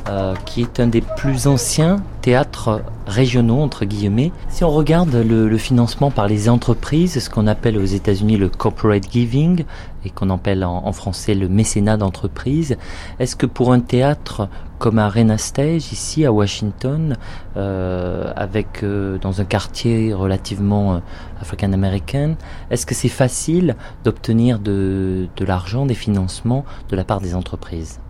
Euh, 0.10 0.36
qui 0.46 0.62
est 0.62 0.82
un 0.82 0.88
des 0.88 1.00
plus 1.02 1.48
anciens 1.48 2.04
théâtres 2.22 2.82
régionaux, 3.08 3.62
entre 3.62 3.86
guillemets. 3.86 4.32
Si 4.50 4.64
on 4.64 4.70
regarde 4.70 5.14
le, 5.16 5.58
financement 5.58 6.12
par 6.12 6.28
les 6.28 6.50
entreprises, 6.50 7.20
ce 7.20 7.30
qu'on 7.30 7.48
appelle 7.48 7.78
aux 7.78 7.86
États-Unis 7.86 8.36
le 8.36 8.50
corporate 8.50 9.10
giving, 9.10 9.64
et 10.06 10.10
qu'on 10.10 10.30
appelle 10.30 10.66
en, 10.66 10.92
français 10.92 11.36
le 11.36 11.48
mécénat 11.48 11.96
d'entreprise, 11.96 12.76
est-ce 13.20 13.38
que 13.38 13.46
pour 13.46 13.72
un 13.72 13.80
théâtre 13.80 14.50
comme 14.84 15.00
Arena 15.00 15.38
Stage, 15.38 15.94
ici 15.94 16.26
à 16.26 16.34
Washington, 16.34 17.16
euh, 17.56 18.34
avec 18.36 18.84
euh, 18.84 19.18
dans 19.18 19.40
un 19.40 19.46
quartier 19.46 20.14
relativement 20.14 21.02
africain-américain, 21.40 22.36
est-ce 22.70 22.86
que 22.86 22.94
c'est 22.94 23.08
facile 23.08 23.78
d'obtenir 24.04 24.60
de, 24.60 25.30
de 25.38 25.46
l'argent, 25.46 25.86
des 25.86 25.94
financements 25.94 26.66
de 26.90 26.98
la 26.98 27.06
part 27.06 27.22
des 27.22 27.34
entreprises? 27.34 28.02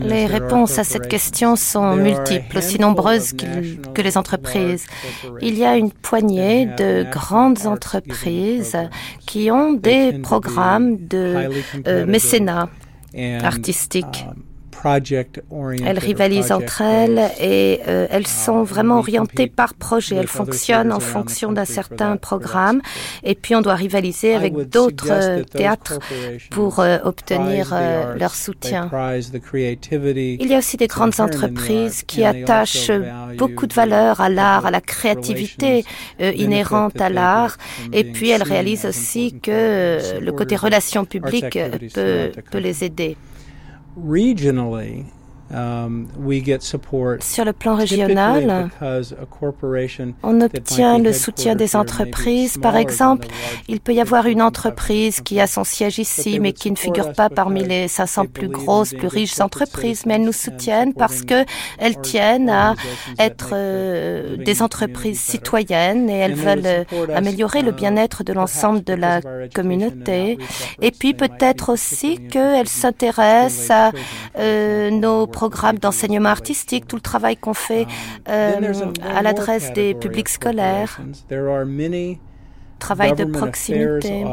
Les 0.00 0.26
réponses 0.26 0.78
à 0.78 0.84
cette 0.84 1.06
question 1.06 1.54
sont 1.54 1.94
multiples, 1.94 2.58
aussi 2.58 2.80
nombreuses 2.80 3.32
que 3.32 4.02
les 4.02 4.18
entreprises. 4.18 4.86
Il 5.40 5.56
y 5.56 5.64
a 5.64 5.76
une 5.76 5.92
poignée 5.92 6.66
de 6.66 7.06
grandes 7.08 7.64
entreprises 7.66 8.76
qui 9.24 9.52
ont 9.52 9.72
des 9.72 10.14
programmes 10.14 10.96
de 11.06 11.48
euh, 11.86 12.06
mécénat 12.06 12.68
artistique. 13.14 14.26
Um, 14.26 14.47
elles 15.84 15.98
rivalisent 15.98 16.52
entre 16.52 16.82
elles 16.82 17.30
et 17.40 17.80
euh, 17.88 18.06
elles 18.10 18.26
sont 18.26 18.62
vraiment 18.62 18.98
orientées 18.98 19.46
par 19.46 19.74
projet. 19.74 20.16
Elles 20.16 20.26
fonctionnent 20.26 20.92
en 20.92 21.00
fonction 21.00 21.52
d'un 21.52 21.64
certain 21.64 22.16
programme 22.16 22.80
et 23.22 23.34
puis 23.34 23.54
on 23.54 23.60
doit 23.60 23.74
rivaliser 23.74 24.34
avec 24.34 24.54
d'autres 24.54 25.10
euh, 25.10 25.42
théâtres 25.42 25.98
pour 26.50 26.80
euh, 26.80 26.98
obtenir 27.04 27.74
leur 28.16 28.34
soutien. 28.34 28.90
Il 30.40 30.46
y 30.46 30.54
a 30.54 30.58
aussi 30.58 30.76
des 30.76 30.86
grandes 30.86 31.20
entreprises 31.20 32.02
qui 32.02 32.24
attachent 32.24 32.90
beaucoup 33.36 33.66
de 33.66 33.74
valeur 33.74 34.20
à 34.20 34.28
l'art, 34.28 34.66
à 34.66 34.70
la 34.70 34.80
créativité 34.80 35.84
inhérente 36.20 37.00
à 37.00 37.08
l'art 37.08 37.56
et 37.92 38.04
puis 38.04 38.30
elles 38.30 38.42
réalisent 38.42 38.86
aussi 38.86 39.38
que 39.40 40.20
le 40.20 40.32
côté 40.32 40.56
relations 40.56 41.04
publiques 41.04 41.58
peut, 41.94 42.30
peut 42.50 42.58
les 42.58 42.84
aider. 42.84 43.16
Regionally, 43.98 45.06
Um, 45.12 45.17
Sur 47.20 47.44
le 47.44 47.52
plan 47.52 47.74
régional, 47.74 48.70
on 50.22 50.40
obtient 50.40 50.98
le 50.98 51.12
soutien 51.12 51.54
des 51.54 51.74
entreprises. 51.74 52.58
Par 52.58 52.76
exemple, 52.76 53.28
il 53.66 53.80
peut 53.80 53.94
y 53.94 54.00
avoir 54.00 54.26
une 54.26 54.42
entreprise 54.42 55.20
qui 55.20 55.40
a 55.40 55.46
son 55.46 55.64
siège 55.64 55.98
ici, 55.98 56.38
mais 56.40 56.52
qui 56.52 56.70
ne 56.70 56.76
figure 56.76 57.12
pas 57.12 57.30
parmi 57.30 57.64
les 57.64 57.88
500 57.88 58.26
plus 58.26 58.48
grosses, 58.48 58.92
plus 58.92 59.08
riches 59.08 59.40
entreprises, 59.40 60.04
mais 60.06 60.14
elles 60.14 60.24
nous 60.24 60.32
soutiennent 60.32 60.92
parce 60.92 61.22
qu'elles 61.22 62.00
tiennent 62.02 62.50
à 62.50 62.74
être 63.18 63.50
euh, 63.52 64.36
des 64.36 64.62
entreprises 64.62 65.20
citoyennes 65.20 66.10
et 66.10 66.18
elles 66.18 66.34
veulent 66.34 66.86
améliorer 67.14 67.62
le 67.62 67.70
uh, 67.70 67.74
bien-être 67.74 68.24
de 68.24 68.32
l'ensemble 68.32 68.84
de 68.84 68.94
la 68.94 69.20
communauté. 69.54 70.38
Et 70.82 70.90
puis 70.90 71.14
peut-être 71.14 71.72
aussi 71.72 72.18
qu'elles 72.28 72.68
s'intéressent 72.68 73.70
à 73.70 73.92
euh, 74.38 74.90
nos 74.90 75.26
programme 75.38 75.78
d'enseignement 75.78 76.30
artistique, 76.30 76.88
tout 76.88 76.96
le 76.96 77.06
travail 77.12 77.36
qu'on 77.36 77.54
fait 77.54 77.86
euh, 78.28 78.72
à 79.18 79.22
l'adresse 79.22 79.72
des 79.72 79.94
publics 79.94 80.28
scolaires 80.28 81.00
travail 82.78 83.14
de 83.14 83.24
proximité. 83.24 84.24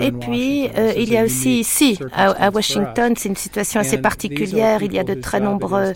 Et 0.00 0.12
puis, 0.12 0.68
euh, 0.76 0.92
il 0.96 1.08
y 1.10 1.16
a 1.16 1.24
aussi 1.24 1.60
ici, 1.60 1.98
à, 2.12 2.50
Washington, 2.50 3.14
c'est 3.16 3.28
une 3.28 3.36
situation 3.36 3.80
assez 3.80 3.98
particulière. 3.98 4.82
Il 4.82 4.92
y 4.92 4.98
a 4.98 5.04
de 5.04 5.14
très 5.14 5.40
nombreux 5.40 5.92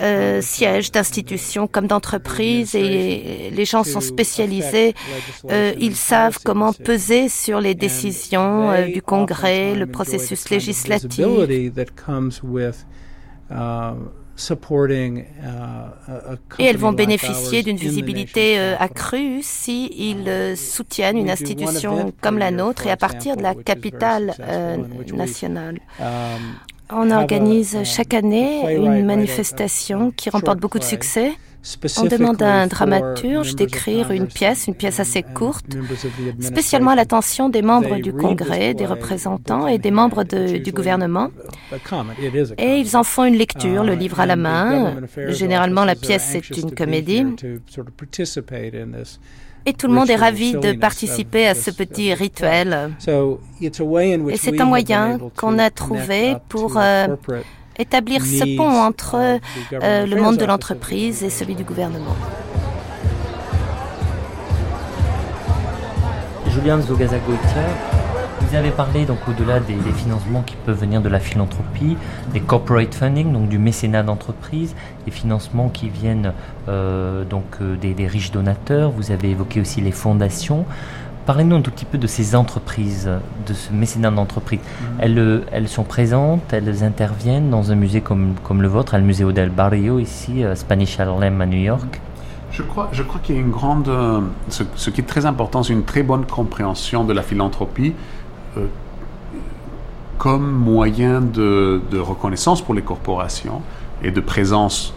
euh, 0.00 0.40
sièges 0.40 0.90
d'institutions 0.92 1.66
comme 1.66 1.86
d'entreprises 1.86 2.74
et 2.74 3.50
les 3.50 3.64
gens 3.64 3.84
sont 3.84 4.00
spécialisés. 4.00 4.94
Euh, 5.50 5.72
ils 5.78 5.96
savent 5.96 6.38
comment 6.44 6.72
peser 6.72 7.28
sur 7.28 7.60
les 7.60 7.74
décisions 7.74 8.72
du 8.86 9.02
Congrès, 9.02 9.74
le 9.74 9.86
processus 9.86 10.50
législatif. 10.50 11.24
Uh, 14.38 16.36
Et 16.58 16.64
elles 16.64 16.76
vont 16.76 16.92
bénéficier 16.92 17.62
d'une 17.62 17.76
visibilité 17.76 18.58
euh, 18.58 18.76
accrue 18.78 19.40
si 19.42 19.90
ils 19.96 20.28
euh, 20.28 20.54
soutiennent 20.54 21.18
une 21.18 21.30
institution 21.30 22.12
comme 22.20 22.38
la 22.38 22.52
nôtre 22.52 22.86
et 22.86 22.90
à 22.90 22.96
partir 22.96 23.36
de 23.36 23.42
la 23.42 23.54
capitale 23.54 24.34
euh, 24.40 24.76
nationale. 25.12 25.80
Um, 26.00 26.06
On 26.90 27.10
organise 27.10 27.78
chaque 27.84 28.14
année 28.14 28.76
une 28.76 29.04
manifestation 29.04 30.12
qui 30.12 30.30
remporte 30.30 30.58
beaucoup 30.60 30.78
de 30.78 30.84
succès. 30.84 31.32
On 31.98 32.04
demande 32.04 32.42
à 32.42 32.62
un 32.62 32.66
dramaturge 32.66 33.54
d'écrire 33.54 34.10
une 34.10 34.26
pièce, 34.26 34.66
une 34.68 34.74
pièce 34.74 35.00
assez 35.00 35.22
courte, 35.22 35.66
spécialement 36.40 36.92
à 36.92 36.94
l'attention 36.94 37.48
des 37.48 37.62
membres 37.62 37.96
du 37.96 38.12
Congrès, 38.12 38.74
des 38.74 38.86
représentants 38.86 39.66
et 39.66 39.78
des 39.78 39.90
membres 39.90 40.24
du 40.24 40.72
gouvernement. 40.72 41.30
Et 42.58 42.78
ils 42.78 42.96
en 42.96 43.04
font 43.04 43.24
une 43.24 43.36
lecture, 43.36 43.84
le 43.84 43.94
livre 43.94 44.20
à 44.20 44.26
la 44.26 44.36
main. 44.36 44.96
Généralement, 45.28 45.84
la 45.84 45.94
pièce 45.94 46.34
est 46.34 46.56
une 46.56 46.74
comédie. 46.74 47.24
Et 49.66 49.72
tout 49.74 49.88
le 49.88 49.92
monde 49.92 50.08
est 50.08 50.16
ravi 50.16 50.52
de 50.52 50.72
participer 50.72 51.46
à 51.46 51.54
ce 51.54 51.70
petit 51.70 52.14
rituel. 52.14 52.90
Et 53.60 54.36
c'est 54.36 54.60
un 54.60 54.64
moyen 54.64 55.18
qu'on 55.36 55.58
a 55.58 55.70
trouvé 55.70 56.36
pour 56.48 56.80
établir 57.78 58.24
ce 58.24 58.56
pont 58.56 58.70
entre 58.70 59.16
euh, 59.72 60.06
le 60.06 60.16
monde 60.20 60.36
de 60.36 60.44
l'entreprise 60.44 61.22
et 61.22 61.30
celui 61.30 61.54
du 61.54 61.64
gouvernement. 61.64 62.16
Julien 66.48 66.80
Zogazagoitia, 66.80 67.62
vous 68.40 68.56
avez 68.56 68.70
parlé 68.70 69.04
donc 69.04 69.18
au-delà 69.28 69.60
des, 69.60 69.76
financements 69.94 70.42
qui 70.42 70.56
peuvent 70.64 70.80
venir 70.80 71.02
de 71.02 71.08
la 71.08 71.20
philanthropie, 71.20 71.96
des 72.32 72.40
corporate 72.40 72.94
funding, 72.94 73.32
donc 73.32 73.48
du 73.48 73.58
mécénat 73.58 74.02
d'entreprise, 74.02 74.74
des 75.04 75.10
financements 75.10 75.68
qui 75.68 75.88
viennent 75.88 76.32
euh, 76.68 77.24
donc 77.24 77.44
euh, 77.60 77.76
des, 77.76 77.94
des, 77.94 78.06
riches 78.06 78.30
donateurs. 78.30 78.90
Vous 78.90 79.12
avez 79.12 79.30
évoqué 79.30 79.60
aussi 79.60 79.80
les 79.80 79.92
fondations. 79.92 80.64
Parlez-nous 81.28 81.56
un 81.56 81.60
tout 81.60 81.70
petit 81.70 81.84
peu 81.84 81.98
de 81.98 82.06
ces 82.06 82.34
entreprises, 82.34 83.06
de 83.46 83.52
ce 83.52 83.70
mécénat 83.70 84.10
d'entreprise. 84.10 84.60
Mm-hmm. 84.60 84.86
Elles, 85.00 85.18
euh, 85.18 85.40
elles 85.52 85.68
sont 85.68 85.84
présentes, 85.84 86.54
elles 86.54 86.82
interviennent 86.82 87.50
dans 87.50 87.70
un 87.70 87.74
musée 87.74 88.00
comme, 88.00 88.32
comme 88.42 88.62
le 88.62 88.68
vôtre, 88.68 88.96
le 88.96 89.02
Museo 89.02 89.30
del 89.30 89.50
Barrio 89.50 89.98
ici, 89.98 90.42
à 90.42 90.56
Spanish 90.56 90.98
Harlem 90.98 91.38
à 91.42 91.44
New 91.44 91.58
York. 91.58 92.00
Je 92.50 92.62
crois, 92.62 92.88
je 92.92 93.02
crois 93.02 93.20
qu'il 93.22 93.34
y 93.34 93.38
a 93.38 93.42
une 93.42 93.50
grande... 93.50 93.88
Euh, 93.88 94.22
ce, 94.48 94.88
qui 94.88 95.02
est 95.02 95.04
très 95.04 95.26
important, 95.26 95.62
c'est 95.62 95.74
une 95.74 95.84
très 95.84 96.02
bonne 96.02 96.24
compréhension 96.24 97.04
de 97.04 97.12
la 97.12 97.22
philanthropie 97.22 97.92
euh, 98.56 98.64
comme 100.16 100.50
moyen 100.50 101.20
de, 101.20 101.82
de 101.90 101.98
reconnaissance 101.98 102.62
pour 102.62 102.72
les 102.72 102.80
corporations 102.80 103.60
et 104.02 104.12
de 104.12 104.20
présence. 104.22 104.94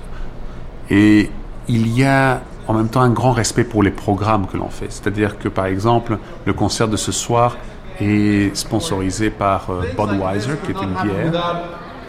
Et 0.89 1.29
il 1.68 1.88
y 1.97 2.03
a 2.03 2.41
en 2.68 2.74
même 2.74 2.89
temps 2.89 3.01
un 3.01 3.09
grand 3.09 3.32
respect 3.32 3.64
pour 3.64 3.84
les 3.84 3.91
programmes 3.91 4.47
que 4.47 4.57
l'on 4.57 4.70
fait. 4.70 4.88
C'est-à-dire 4.89 5.38
que, 5.38 5.49
par 5.49 5.66
exemple, 5.66 6.18
le 6.45 6.53
concert 6.53 6.88
de 6.88 6.97
ce 6.97 7.12
soir 7.12 7.57
est 7.99 8.55
sponsorisé 8.55 9.30
par 9.30 9.70
euh, 9.70 9.84
Budweiser, 9.97 10.53
qui 10.64 10.72
est 10.72 10.82
une 10.82 10.93
bière. 10.93 11.32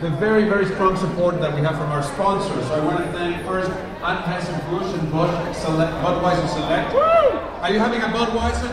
The 0.03 0.11
very, 0.19 0.49
very 0.49 0.67
strong 0.67 0.97
support 0.97 1.39
that 1.41 1.55
we 1.55 1.65
have 1.65 1.77
from 1.77 1.93
our 1.93 2.03
sponsors. 2.03 2.67
So 2.67 2.75
I 2.75 2.81
want 2.81 2.99
to 2.99 3.05
thank 3.17 3.37
first 3.47 3.71
Anheuser-Busch 4.03 4.99
and 4.99 5.13
Busch 5.13 5.31
Select, 5.55 5.93
Budweiser 6.03 6.49
Select. 6.49 6.93
Are 7.63 7.71
you 7.71 7.79
having 7.79 8.03
a 8.03 8.09
Budweiser? 8.09 8.67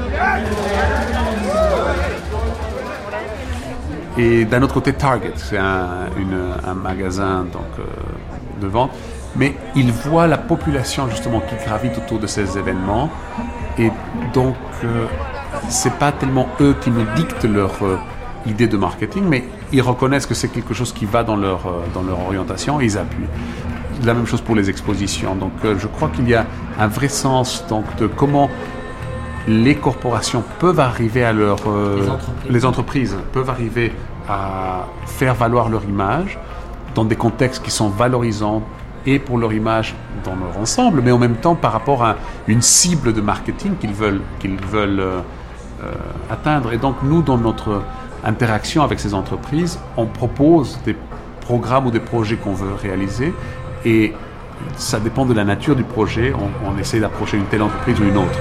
Et 4.17 4.43
d'un 4.45 4.63
autre 4.63 4.73
côté, 4.73 4.93
Target, 4.93 5.34
c'est 5.36 5.57
un, 5.57 6.09
un, 6.67 6.73
magasin 6.73 7.45
donc, 7.53 7.61
euh, 7.77 7.84
de 8.59 8.67
vente 8.67 8.91
mais 9.36 9.55
ils 9.75 9.91
voient 9.91 10.27
la 10.27 10.38
population 10.38 11.09
justement 11.09 11.41
qui 11.41 11.55
gravite 11.65 11.97
autour 11.97 12.19
de 12.19 12.27
ces 12.27 12.57
événements 12.57 13.09
et 13.77 13.91
donc 14.34 14.55
euh, 14.84 15.05
c'est 15.69 15.93
pas 15.93 16.11
tellement 16.11 16.47
eux 16.61 16.75
qui 16.82 16.91
nous 16.91 17.05
dictent 17.15 17.45
leur 17.45 17.71
euh, 17.82 17.97
idée 18.45 18.67
de 18.67 18.77
marketing, 18.77 19.23
mais 19.27 19.43
ils 19.71 19.82
reconnaissent 19.82 20.25
que 20.25 20.34
c'est 20.34 20.49
quelque 20.49 20.73
chose 20.73 20.93
qui 20.93 21.05
va 21.05 21.23
dans 21.23 21.36
leur, 21.36 21.65
euh, 21.67 21.82
dans 21.93 22.03
leur 22.03 22.19
orientation 22.19 22.82
et 22.82 22.86
ils 22.86 22.97
appuient. 22.97 23.27
La 24.05 24.13
même 24.13 24.25
chose 24.25 24.41
pour 24.41 24.55
les 24.55 24.69
expositions. 24.69 25.36
Donc 25.36 25.51
je 25.63 25.88
crois 25.88 26.07
qu'il 26.07 26.30
y 26.30 26.34
a 26.34 26.45
un 26.80 26.88
vrai 26.88 27.09
sens 27.09 27.65
donc, 27.67 27.84
de 27.97 28.07
comment 28.07 28.49
les 29.45 29.75
corporations 29.75 30.41
peuvent 30.59 30.80
arriver 30.80 31.25
à 31.25 31.34
leur... 31.34 31.57
les 32.49 32.65
entreprises 32.65 33.17
peuvent 33.34 33.49
arriver 33.49 33.91
à 34.30 34.86
faire 35.05 35.36
valoir 35.36 35.67
leur 35.67 35.84
image 35.84 36.39
dans 36.95 37.03
des 37.03 37.17
contextes 37.17 37.61
qui 37.61 37.71
sont 37.71 37.89
valorisants 37.89 38.63
et 39.05 39.19
pour 39.19 39.37
leur 39.37 39.53
image 39.53 39.95
dans 40.23 40.35
leur 40.35 40.57
ensemble, 40.57 41.01
mais 41.01 41.11
en 41.11 41.17
même 41.17 41.35
temps 41.35 41.55
par 41.55 41.71
rapport 41.71 42.03
à 42.03 42.17
une 42.47 42.61
cible 42.61 43.13
de 43.13 43.21
marketing 43.21 43.73
qu'ils 43.77 43.93
veulent, 43.93 44.21
euh, 44.99 45.21
euh, 45.83 45.93
atteindre. 46.29 46.73
Et 46.73 46.77
donc 46.77 46.97
nous, 47.03 47.21
dans 47.21 47.37
notre 47.37 47.83
interaction 48.23 48.83
avec 48.83 48.99
ces 48.99 49.13
entreprises, 49.13 49.79
on 49.97 50.05
propose 50.05 50.79
des 50.85 50.95
programmes 51.41 51.87
ou 51.87 51.91
des 51.91 52.01
projets 52.01 52.35
qu'on 52.35 52.53
veut 52.53 52.73
réaliser 52.73 53.33
et 53.85 54.13
ça 54.75 54.99
dépend 54.99 55.25
de 55.25 55.33
la 55.33 55.45
nature 55.45 55.75
du 55.75 55.83
projet. 55.83 56.33
On 56.65 56.77
essaie 56.77 56.99
d'approcher 56.99 57.37
une 57.37 57.45
telle 57.45 57.61
entreprise 57.61 57.99
ou 57.99 58.03
une 58.03 58.17
autre. 58.17 58.39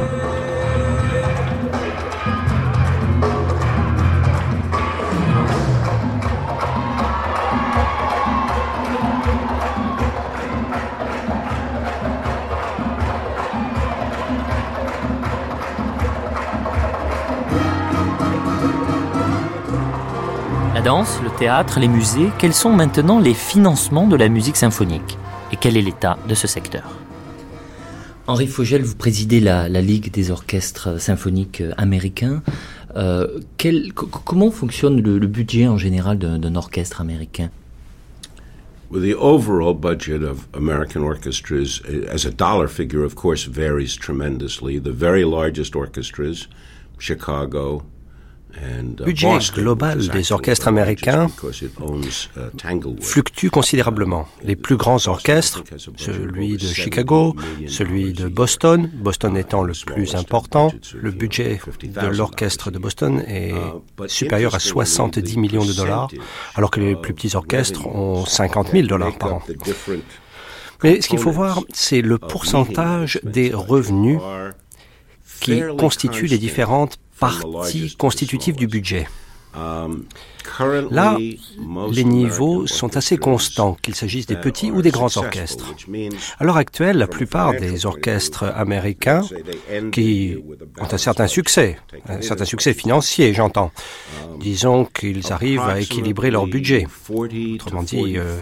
Danse, 20.88 21.20
le 21.22 21.28
théâtre, 21.38 21.80
les 21.80 21.86
musées, 21.86 22.30
quels 22.38 22.54
sont 22.54 22.72
maintenant 22.72 23.20
les 23.20 23.34
financements 23.34 24.06
de 24.06 24.16
la 24.16 24.30
musique 24.30 24.56
symphonique 24.56 25.18
Et 25.52 25.56
quel 25.60 25.76
est 25.76 25.82
l'état 25.82 26.16
de 26.26 26.34
ce 26.34 26.46
secteur? 26.46 26.96
Henri 28.26 28.46
Fogel, 28.46 28.84
vous 28.84 28.96
présidez 28.96 29.38
la, 29.40 29.68
Ligue 29.68 30.10
des 30.10 30.30
orchestres 30.30 30.98
symphoniques 30.98 31.62
américains. 31.76 32.42
Euh, 32.96 33.26
comment 34.24 34.50
fonctionne 34.50 35.02
le, 35.02 35.26
budget 35.26 35.68
en 35.68 35.76
général 35.76 36.16
d'un 36.16 36.54
orchestre 36.54 37.02
américain? 37.02 37.50
The 38.90 39.14
overall 39.18 39.74
budget 39.74 40.22
of 40.22 40.48
American 40.54 41.02
orchestras, 41.02 41.82
as 42.10 42.24
a 42.24 42.30
dollar 42.30 42.66
figure, 42.66 43.04
of 43.04 43.14
course, 43.14 43.46
varies 43.46 43.94
tremendously. 43.94 44.80
The 44.80 44.94
very 44.94 45.22
largest 45.22 45.76
orchestras, 45.76 46.48
Chicago, 46.98 47.82
budget 49.04 49.38
global 49.54 50.08
des 50.08 50.32
orchestres 50.32 50.68
américains 50.68 51.28
fluctue 53.00 53.48
considérablement. 53.48 54.28
Les 54.42 54.56
plus 54.56 54.76
grands 54.76 55.06
orchestres, 55.06 55.62
celui 55.96 56.56
de 56.56 56.66
Chicago, 56.66 57.34
celui 57.66 58.12
de 58.12 58.28
Boston, 58.28 58.90
Boston 58.94 59.36
étant 59.36 59.62
le 59.62 59.72
plus 59.86 60.14
important, 60.14 60.72
le 60.94 61.10
budget 61.10 61.60
de 61.82 62.06
l'orchestre 62.06 62.70
de 62.70 62.78
Boston 62.78 63.22
est 63.26 63.54
supérieur 64.06 64.54
à 64.54 64.58
70 64.58 65.36
millions 65.38 65.64
de 65.64 65.72
dollars, 65.72 66.08
alors 66.54 66.70
que 66.70 66.80
les 66.80 66.96
plus 66.96 67.14
petits 67.14 67.36
orchestres 67.36 67.86
ont 67.86 68.24
50 68.24 68.70
000 68.72 68.86
dollars 68.86 69.16
par 69.16 69.34
an. 69.34 69.42
Mais 70.84 71.00
ce 71.00 71.08
qu'il 71.08 71.18
faut 71.18 71.32
voir, 71.32 71.60
c'est 71.72 72.02
le 72.02 72.18
pourcentage 72.18 73.20
des 73.24 73.52
revenus 73.52 74.20
qui 75.40 75.62
constituent 75.78 76.26
les 76.26 76.38
différentes 76.38 76.98
partie 77.18 77.94
constitutive 77.96 78.56
du 78.56 78.66
budget. 78.66 79.06
Là, 80.90 81.16
les 81.90 82.04
niveaux 82.04 82.66
sont 82.66 82.96
assez 82.96 83.16
constants, 83.16 83.76
qu'il 83.82 83.94
s'agisse 83.94 84.26
des 84.26 84.36
petits 84.36 84.70
ou 84.70 84.82
des 84.82 84.90
grands 84.90 85.16
orchestres. 85.16 85.74
À 86.38 86.44
l'heure 86.44 86.56
actuelle, 86.56 86.98
la 86.98 87.06
plupart 87.06 87.52
des 87.52 87.86
orchestres 87.86 88.44
américains 88.44 89.22
qui 89.92 90.36
ont 90.80 90.92
un 90.92 90.98
certain 90.98 91.26
succès, 91.26 91.78
un 92.08 92.22
certain 92.22 92.44
succès 92.44 92.74
financier, 92.74 93.34
j'entends, 93.34 93.70
disons 94.40 94.84
qu'ils 94.84 95.32
arrivent 95.32 95.60
à 95.60 95.80
équilibrer 95.80 96.30
leur 96.30 96.46
budget. 96.46 96.86
Autrement 97.08 97.82
dit, 97.82 98.16
euh, 98.16 98.38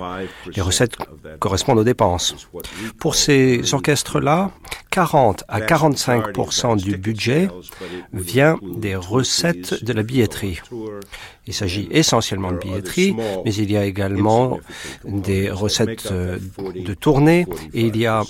les 0.54 0.62
recettes 0.62 0.96
correspondent 1.38 1.78
aux 1.78 1.84
dépenses. 1.84 2.48
Pour 2.98 3.14
ces 3.14 3.74
orchestres-là, 3.74 4.50
40 4.90 5.44
à 5.48 5.60
45% 5.60 6.76
du 6.76 6.96
budget 6.96 7.48
vient 8.12 8.58
des 8.62 8.96
recettes 8.96 9.84
de 9.84 9.92
la 9.92 10.02
billetterie. 10.02 10.60
Il 11.46 11.54
s'agit 11.54 11.88
essentiellement 11.90 12.52
de 12.52 12.58
billetterie, 12.58 13.14
mais 13.44 13.54
il 13.54 13.70
y 13.70 13.76
a 13.76 13.84
également 13.84 14.58
des 15.04 15.50
recettes 15.50 16.08
euh, 16.10 16.38
de 16.74 16.94
tournée 16.94 17.46
et 17.72 17.82
il 17.82 17.96
y 17.96 18.06
a 18.06 18.22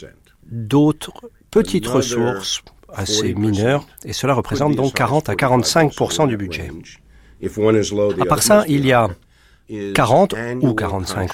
d'autres 0.46 1.12
petites 1.50 1.86
ressources 1.86 2.62
assez 2.92 3.34
mineures 3.34 3.86
et 4.04 4.12
cela 4.12 4.34
représente 4.34 4.76
donc 4.76 4.94
40 4.94 5.28
à 5.28 5.34
45% 5.34 6.28
du 6.28 6.36
budget. 6.36 6.70
À 8.20 8.24
part 8.26 8.42
ça, 8.42 8.64
il 8.68 8.86
y 8.86 8.92
a 8.92 9.08
40 9.94 10.34
ou 10.60 10.74
45 10.74 11.32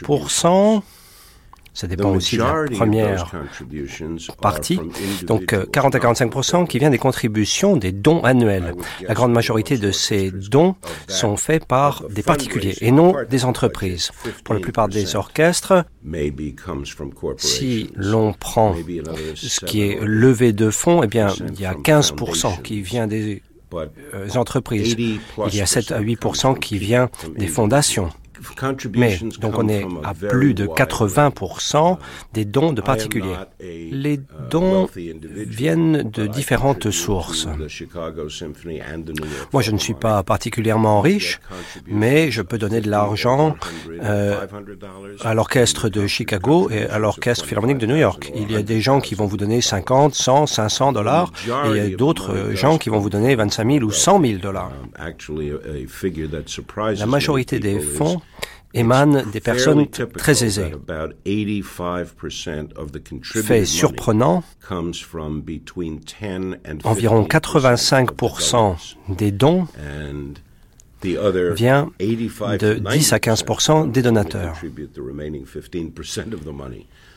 ça 1.75 1.87
dépend 1.87 2.11
aussi 2.11 2.37
de 2.37 2.43
la 2.43 2.64
première 2.70 3.33
partie. 4.41 4.79
Donc 5.23 5.57
40 5.70 5.95
euh, 5.95 5.99
à 5.99 6.12
45% 6.12 6.66
qui 6.66 6.79
vient 6.79 6.91
des 6.91 6.99
contributions, 6.99 7.77
des 7.77 7.93
dons 7.93 8.23
annuels. 8.23 8.75
La 9.07 9.14
grande 9.14 9.33
majorité 9.33 9.79
de 9.79 9.91
ces 9.91 10.31
dons 10.31 10.75
sont 11.09 11.37
faits 11.37 11.64
par 11.64 12.05
des 12.11 12.23
particuliers 12.23 12.77
et 12.81 12.93
non 12.93 13.14
des 13.29 13.45
entreprises. 13.45 14.11
Pour 14.45 14.55
la 14.55 14.61
plupart 14.61 14.89
des 14.89 15.16
orchestres, 15.16 15.85
si 17.39 17.91
l'on 17.95 18.33
prend 18.33 18.75
ce 19.35 19.64
qui 19.64 19.83
est 19.83 19.99
levé 20.03 20.53
de 20.53 20.70
fonds, 20.70 21.03
eh 21.03 21.07
bien, 21.07 21.29
il 21.49 21.61
y 21.61 21.66
a 21.66 21.75
15 21.75 22.14
qui 22.62 22.83
vient 22.83 23.07
des 23.07 23.43
euh, 23.75 24.29
entreprises. 24.35 24.95
Il 24.99 25.55
y 25.55 25.61
a 25.61 25.66
7 25.66 25.93
à 25.93 26.01
8% 26.01 26.59
qui 26.59 26.79
vient 26.79 27.09
des 27.37 27.47
fondations. 27.47 28.11
Mais 28.95 29.18
donc 29.40 29.59
on 29.59 29.68
est 29.68 29.84
à 30.05 30.14
plus 30.14 30.55
de 30.55 30.66
80% 30.66 31.99
des 32.32 32.45
dons 32.45 32.72
de 32.72 32.80
particuliers. 32.80 33.36
Les 33.61 34.20
dons 34.51 34.88
viennent 35.26 36.11
de 36.11 36.26
différentes 36.26 36.90
sources. 36.90 37.47
Moi, 39.53 39.62
je 39.62 39.70
ne 39.70 39.78
suis 39.78 39.95
pas 39.95 40.22
particulièrement 40.22 41.01
riche, 41.01 41.40
mais 41.86 42.30
je 42.30 42.43
peux 42.43 42.59
donner 42.59 42.80
de 42.80 42.90
l'argent 42.90 43.57
euh, 44.03 44.47
à 45.20 45.34
l'orchestre 45.34 45.88
de 45.88 46.07
Chicago 46.07 46.68
et 46.70 46.84
à 46.84 46.99
l'orchestre 46.99 47.45
philharmonique 47.47 47.78
de 47.78 47.86
New 47.86 47.97
York. 47.97 48.32
Il 48.34 48.51
y 48.51 48.57
a 48.57 48.62
des 48.62 48.80
gens 48.80 49.01
qui 49.01 49.14
vont 49.14 49.26
vous 49.26 49.36
donner 49.36 49.61
50, 49.61 50.14
100, 50.14 50.47
500 50.47 50.93
dollars 50.93 51.32
et 51.47 51.70
il 51.70 51.76
y 51.76 51.80
a 51.80 51.97
d'autres 51.97 52.53
gens 52.55 52.78
qui 52.78 52.88
vont 52.88 52.99
vous 52.99 53.11
donner 53.11 53.34
25 53.34 53.70
000 53.70 53.84
ou 53.84 53.90
100 53.90 54.20
000 54.20 54.38
dollars. 54.38 54.72
La 56.99 57.07
majorité 57.07 57.59
des 57.59 57.80
fonds 57.80 58.20
émanent 58.75 59.23
des 59.33 59.41
personnes 59.41 59.87
très 60.16 60.45
aisées. 60.45 60.73
Fait 63.43 63.64
surprenant, 63.64 64.43
environ 66.85 67.23
85% 67.25 68.77
des 69.09 69.31
dons 69.33 69.66
vient 71.55 71.91
de 72.01 72.75
10 72.75 73.12
à 73.12 73.18
15% 73.18 73.91
des 73.91 74.03
donateurs. 74.03 74.57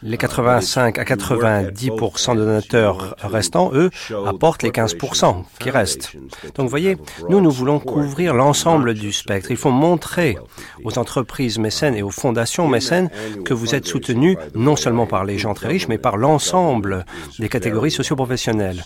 Les 0.08 0.18
85 0.18 1.00
à 1.00 1.04
90% 1.04 2.36
de 2.36 2.40
donateurs 2.42 3.16
restants, 3.24 3.72
eux, 3.74 3.90
apportent 4.28 4.62
les 4.62 4.70
15% 4.70 5.44
qui 5.60 5.72
restent. 5.72 6.12
Donc, 6.54 6.66
vous 6.66 6.70
voyez, 6.70 6.96
nous, 7.28 7.42
nous 7.42 7.50
voulons 7.50 7.80
couvrir 7.80 8.36
l'ensemble 8.36 8.94
du 8.94 9.12
spectre. 9.12 9.50
Il 9.50 9.58
faut 9.58 9.72
montrer 9.72 10.38
aux 10.84 11.00
entreprises 11.00 11.58
mécènes 11.58 11.96
et 11.96 12.04
aux 12.04 12.12
fondations 12.12 12.68
mécènes 12.68 13.10
que 13.46 13.56
vous 13.56 13.74
êtes 13.74 13.88
soutenus 13.88 14.38
non 14.54 14.76
seulement 14.76 15.08
par 15.08 15.26
les 15.26 15.40
gens 15.40 15.56
très 15.56 15.70
riches, 15.70 15.88
mais 15.88 15.98
par 15.98 16.18
l'ensemble 16.18 17.04
des 17.40 17.50
catégories 17.50 17.90
socioprofessionnelles. 17.90 18.84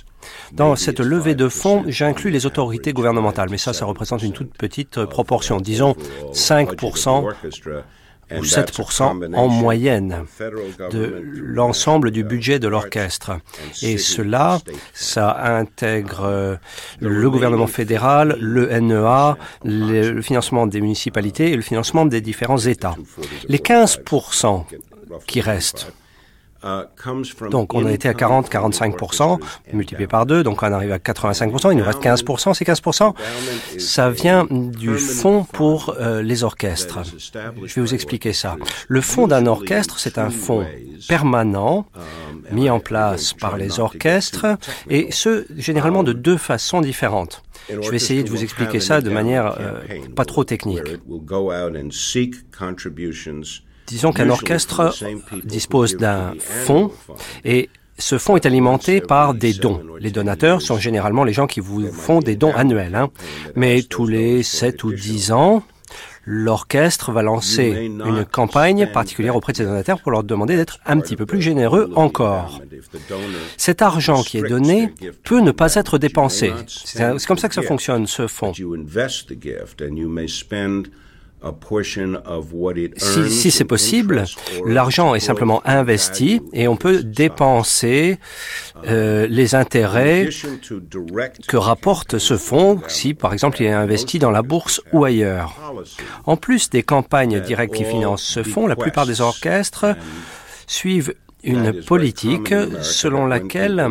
Dans 0.53 0.77
cette 0.77 1.01
levée 1.01 1.35
de 1.35 1.49
fonds, 1.49 1.83
j'inclus 1.87 2.29
les 2.29 2.45
autorités 2.45 2.93
gouvernementales, 2.93 3.49
mais 3.51 3.57
ça, 3.57 3.73
ça 3.73 3.83
représente 3.83 4.23
une 4.23 4.31
toute 4.31 4.57
petite 4.57 5.03
proportion, 5.03 5.57
disons 5.57 5.97
5 6.31 6.77
ou 8.31 8.43
7% 8.43 9.35
en 9.35 9.47
moyenne 9.47 10.25
de 10.91 11.23
l'ensemble 11.33 12.11
du 12.11 12.23
budget 12.23 12.59
de 12.59 12.67
l'orchestre. 12.67 13.39
Et 13.81 13.97
cela, 13.97 14.59
ça 14.93 15.57
intègre 15.57 16.21
euh, 16.23 16.55
le 16.99 17.29
gouvernement 17.29 17.67
fédéral, 17.67 18.37
le 18.39 18.67
NEA, 18.79 19.37
le 19.63 20.21
financement 20.21 20.67
des 20.67 20.81
municipalités 20.81 21.51
et 21.51 21.55
le 21.55 21.61
financement 21.61 22.05
des 22.05 22.21
différents 22.21 22.57
États. 22.57 22.95
Les 23.47 23.59
15% 23.59 24.65
qui 25.25 25.41
restent 25.41 25.91
donc 27.51 27.73
on 27.73 27.85
a 27.85 27.91
été 27.91 28.09
à 28.09 28.13
40-45%, 28.13 29.39
multiplié 29.73 30.07
par 30.07 30.25
deux, 30.25 30.43
donc 30.43 30.61
on 30.61 30.71
arrive 30.71 30.91
à 30.91 30.97
85%, 30.97 31.71
il 31.71 31.77
nous 31.77 31.83
reste 31.83 32.03
15%. 32.03 32.53
Ces 32.53 32.65
15%, 32.65 33.13
ça 33.77 34.09
vient 34.09 34.45
du 34.49 34.97
fonds 34.97 35.43
pour 35.43 35.95
euh, 35.99 36.21
les 36.21 36.43
orchestres. 36.43 36.99
Je 37.65 37.75
vais 37.75 37.81
vous 37.81 37.93
expliquer 37.93 38.33
ça. 38.33 38.57
Le 38.87 39.01
fonds 39.01 39.27
d'un 39.27 39.45
orchestre, 39.45 39.99
c'est 39.99 40.17
un 40.17 40.29
fonds 40.29 40.65
permanent 41.07 41.85
mis 42.51 42.69
en 42.69 42.79
place 42.79 43.33
par 43.33 43.57
les 43.57 43.79
orchestres, 43.79 44.45
et 44.89 45.11
ce, 45.11 45.45
généralement 45.55 46.03
de 46.03 46.13
deux 46.13 46.37
façons 46.37 46.81
différentes. 46.81 47.43
Je 47.69 47.89
vais 47.89 47.95
essayer 47.95 48.23
de 48.23 48.29
vous 48.29 48.43
expliquer 48.43 48.79
ça 48.79 49.01
de 49.01 49.09
manière 49.09 49.59
euh, 49.59 49.81
pas 50.15 50.25
trop 50.25 50.43
technique. 50.43 50.81
Disons 53.89 54.11
qu'un 54.11 54.29
orchestre 54.29 54.93
dispose 55.43 55.97
d'un 55.97 56.33
fonds 56.39 56.91
et 57.43 57.69
ce 57.97 58.17
fonds 58.17 58.35
est 58.35 58.45
alimenté 58.45 59.01
par 59.01 59.33
des 59.33 59.53
dons. 59.53 59.81
Les 59.99 60.11
donateurs 60.11 60.61
sont 60.61 60.77
généralement 60.77 61.23
les 61.23 61.33
gens 61.33 61.47
qui 61.47 61.59
vous 61.59 61.91
font 61.91 62.19
des 62.19 62.35
dons 62.35 62.53
annuels. 62.53 62.95
Hein. 62.95 63.09
Mais 63.55 63.81
tous 63.81 64.07
les 64.07 64.43
7 64.43 64.83
ou 64.83 64.93
10 64.93 65.31
ans, 65.31 65.63
l'orchestre 66.23 67.11
va 67.11 67.23
lancer 67.23 67.71
une 67.71 68.23
campagne 68.25 68.87
particulière 68.91 69.35
auprès 69.35 69.53
de 69.53 69.57
ses 69.57 69.65
donateurs 69.65 69.99
pour 70.01 70.11
leur 70.11 70.23
demander 70.23 70.55
d'être 70.55 70.79
un 70.85 70.99
petit 70.99 71.15
peu 71.15 71.25
plus 71.25 71.41
généreux 71.41 71.91
encore. 71.95 72.61
Cet 73.57 73.81
argent 73.81 74.21
qui 74.23 74.37
est 74.37 74.47
donné 74.47 74.93
peut 75.23 75.41
ne 75.41 75.51
pas 75.51 75.75
être 75.75 75.97
dépensé. 75.97 76.53
C'est 76.67 77.25
comme 77.25 77.37
ça 77.39 77.49
que 77.49 77.55
ça 77.55 77.63
fonctionne, 77.63 78.05
ce 78.05 78.27
fonds. 78.27 78.53
Si, 82.97 83.29
si 83.29 83.51
c'est 83.51 83.65
possible, 83.65 84.25
l'argent 84.65 85.15
est 85.15 85.19
simplement 85.19 85.61
investi 85.65 86.41
et 86.53 86.67
on 86.67 86.75
peut 86.75 87.03
dépenser 87.03 88.17
euh, 88.87 89.27
les 89.29 89.55
intérêts 89.55 90.29
que 91.47 91.57
rapporte 91.57 92.17
ce 92.17 92.37
fonds 92.37 92.81
si, 92.87 93.13
par 93.13 93.33
exemple, 93.33 93.61
il 93.61 93.67
est 93.67 93.71
investi 93.71 94.19
dans 94.19 94.31
la 94.31 94.41
bourse 94.41 94.81
ou 94.91 95.05
ailleurs. 95.05 95.55
En 96.25 96.37
plus 96.37 96.69
des 96.69 96.83
campagnes 96.83 97.39
directes 97.39 97.73
qui 97.73 97.85
financent 97.85 98.23
ce 98.23 98.43
fonds, 98.43 98.67
la 98.67 98.75
plupart 98.75 99.05
des 99.05 99.21
orchestres 99.21 99.95
suivent 100.67 101.13
une 101.43 101.83
politique 101.83 102.53
selon 102.81 103.25
laquelle 103.25 103.87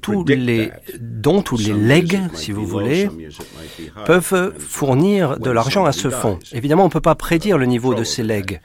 tous 0.00 0.24
les 0.24 0.70
dons, 0.98 1.42
tous 1.42 1.58
les 1.58 1.72
legs, 1.72 2.20
si 2.34 2.52
vous 2.52 2.66
voulez, 2.66 3.08
peuvent 4.06 4.54
fournir 4.58 5.38
de 5.38 5.50
l'argent 5.50 5.84
à 5.84 5.92
ce 5.92 6.08
fonds. 6.08 6.38
Évidemment, 6.52 6.84
on 6.84 6.86
ne 6.86 6.92
peut 6.92 7.00
pas 7.00 7.14
prédire 7.14 7.58
le 7.58 7.66
niveau 7.66 7.94
de 7.94 8.04
ces 8.04 8.22
legs. 8.22 8.60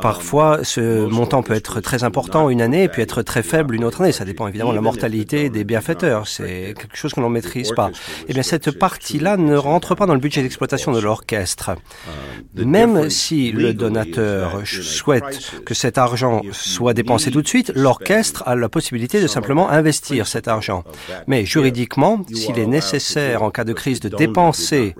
Parfois, 0.00 0.60
ce 0.64 1.06
montant 1.06 1.42
peut 1.42 1.54
être 1.54 1.80
très 1.80 2.04
important 2.04 2.50
une 2.50 2.60
année 2.60 2.84
et 2.84 2.88
puis 2.88 3.02
être 3.02 3.22
très 3.22 3.42
faible 3.42 3.74
une 3.74 3.84
autre 3.84 4.00
année. 4.00 4.12
Ça 4.12 4.24
dépend 4.24 4.48
évidemment 4.48 4.70
de 4.70 4.76
la 4.76 4.82
mortalité 4.82 5.50
des 5.50 5.64
bienfaiteurs. 5.64 6.26
C'est 6.26 6.74
quelque 6.76 6.96
chose 6.96 7.14
qu'on 7.14 7.22
ne 7.22 7.28
maîtrise 7.28 7.72
pas. 7.72 7.90
Eh 8.28 8.32
bien, 8.32 8.42
cette 8.42 8.76
partie-là 8.78 9.36
ne 9.36 9.56
rentre 9.56 9.94
pas 9.94 10.06
dans 10.06 10.14
le 10.14 10.20
budget 10.20 10.42
d'exploitation 10.42 10.92
de 10.92 11.00
l'orchestre. 11.00 11.70
Même 12.56 13.08
si 13.08 13.52
le 13.52 13.72
donateur 13.72 14.62
souhaite 14.64 15.62
que 15.64 15.74
cet 15.74 15.96
argent 15.96 16.42
soit 16.50 16.94
dépensé 16.94 17.30
tout 17.30 17.42
de 17.42 17.48
suite, 17.48 17.72
l'orchestre 17.74 18.42
a 18.46 18.56
la 18.56 18.68
possibilité 18.68 19.20
de 19.20 19.26
simplement 19.26 19.43
simplement 19.44 19.68
investir 19.68 20.26
cet 20.26 20.48
argent. 20.48 20.84
Mais 21.26 21.44
juridiquement, 21.44 22.24
s'il 22.32 22.58
est 22.58 22.66
nécessaire 22.66 23.42
en 23.42 23.50
cas 23.50 23.64
de 23.64 23.74
crise 23.74 24.00
de 24.00 24.08
dépenser 24.08 24.94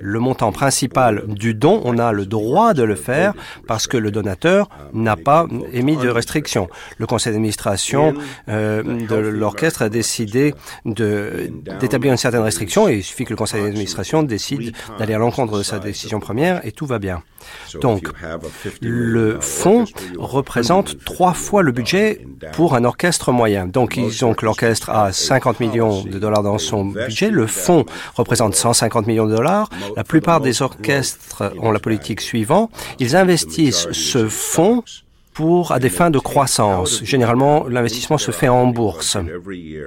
le 0.00 0.18
montant 0.20 0.52
principal 0.52 1.24
du 1.26 1.54
don, 1.54 1.80
on 1.84 1.98
a 1.98 2.12
le 2.12 2.26
droit 2.26 2.74
de 2.74 2.82
le 2.82 2.94
faire 2.94 3.32
parce 3.66 3.86
que 3.86 3.96
le 3.96 4.10
donateur 4.10 4.68
n'a 4.92 5.16
pas 5.16 5.46
émis 5.72 5.96
de 5.96 6.08
restrictions. 6.08 6.68
Le 6.98 7.06
conseil 7.06 7.32
d'administration 7.32 8.14
euh, 8.48 8.82
de 8.82 9.16
l'orchestre 9.16 9.80
a 9.82 9.88
décidé 9.88 10.54
d'établir 10.84 12.12
une 12.12 12.18
certaine 12.18 12.42
restriction 12.42 12.88
et 12.88 12.96
il 12.96 13.02
suffit 13.02 13.24
que 13.24 13.30
le 13.30 13.36
conseil 13.36 13.62
d'administration 13.62 14.22
décide 14.22 14.74
d'aller 14.98 15.14
à 15.14 15.18
l'encontre 15.18 15.56
de 15.56 15.62
sa 15.62 15.78
décision 15.78 16.20
première 16.20 16.64
et 16.66 16.72
tout 16.72 16.86
va 16.86 16.98
bien. 16.98 17.22
Donc, 17.80 18.08
le 18.80 19.38
fonds 19.40 19.84
représente 20.18 21.04
trois 21.04 21.34
fois 21.34 21.62
le 21.62 21.72
budget 21.72 22.26
pour 22.52 22.74
un 22.74 22.84
orchestre 22.84 23.32
moyen. 23.32 23.66
Disons 23.94 24.34
que 24.34 24.44
l'orchestre 24.44 24.90
a 24.90 25.12
50 25.12 25.60
millions 25.60 26.02
de 26.02 26.18
dollars 26.18 26.42
dans 26.42 26.58
son 26.58 26.84
budget. 26.84 27.30
Le 27.30 27.46
fonds 27.46 27.84
représente 28.14 28.54
150 28.54 29.06
millions 29.06 29.26
de 29.26 29.34
dollars. 29.34 29.68
La 29.96 30.04
plupart 30.04 30.40
des 30.40 30.62
orchestres 30.62 31.52
ont 31.60 31.70
la 31.70 31.78
politique 31.78 32.20
suivante. 32.20 32.70
Ils 32.98 33.16
investissent 33.16 33.88
ce 33.92 34.28
fonds 34.28 34.82
pour 35.32 35.72
à 35.72 35.78
des 35.78 35.90
fins 35.90 36.10
de 36.10 36.18
croissance. 36.18 37.04
Généralement, 37.04 37.66
l'investissement 37.68 38.16
se 38.16 38.30
fait 38.30 38.48
en 38.48 38.66
bourse. 38.66 39.18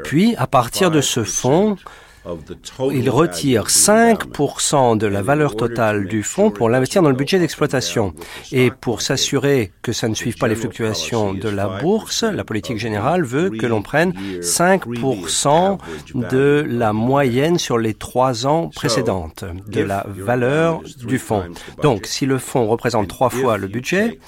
Puis, 0.04 0.36
à 0.38 0.46
partir 0.46 0.92
de 0.92 1.02
ce 1.02 1.24
fonds, 1.24 1.76
il 2.92 3.10
retire 3.10 3.66
5% 3.68 4.98
de 4.98 5.08
la 5.08 5.22
valeur 5.22 5.56
totale 5.56 6.08
du 6.08 6.24
fonds 6.24 6.52
pour 6.52 6.70
l'investir 6.70 7.02
dans 7.02 7.10
le 7.10 7.16
budget 7.16 7.40
d'exploitation. 7.40 8.14
Et 8.52 8.72
pour 8.72 9.02
s'assurer 9.02 9.72
que 9.82 9.92
ça 9.92 10.08
ne 10.08 10.14
suive 10.14 10.38
pas 10.38 10.48
les 10.48 10.56
fluctuations 10.56 11.34
de 11.34 11.50
la 11.50 11.68
bourse, 11.68 12.24
la 12.24 12.44
politique 12.44 12.78
générale 12.78 13.24
veut 13.24 13.50
que 13.50 13.66
l'on 13.66 13.82
prenne 13.82 14.14
5% 14.42 15.78
de 16.14 16.66
la 16.68 16.94
moyenne 16.94 17.58
sur 17.58 17.78
les 17.78 17.94
trois 17.94 18.46
ans 18.48 18.70
précédentes 18.70 19.46
de 19.68 19.82
la 19.82 20.06
valeur 20.08 20.82
du 21.06 21.20
fonds. 21.20 21.44
Donc, 21.82 22.06
si 22.06 22.26
le 22.26 22.38
fonds 22.38 22.68
représente 22.68 23.08
trois 23.08 23.30
fois 23.30 23.58
le 23.58 23.68
budget, 23.68 24.20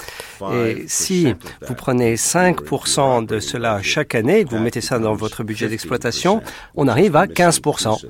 et 0.54 0.86
si 0.88 1.34
vous 1.68 1.76
prenez 1.76 2.16
5% 2.16 3.26
de 3.26 3.40
cela 3.40 3.82
chaque 3.82 4.16
année 4.16 4.46
que 4.46 4.50
vous 4.50 4.60
mettez 4.60 4.82
ça 4.82 5.00
dans 5.00 5.14
votre 5.14 5.44
budget 5.44 5.68
d'exploitation, 5.68 6.42
on 6.76 6.88
arrive 6.88 7.16
à 7.16 7.26
15%. 7.26 8.06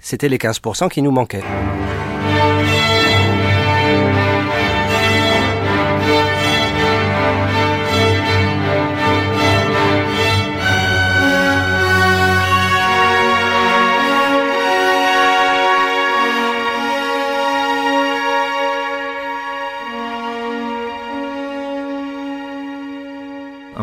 C'était 0.00 0.28
les 0.28 0.38
15% 0.38 0.88
qui 0.88 1.02
nous 1.02 1.10
manquaient. 1.10 1.42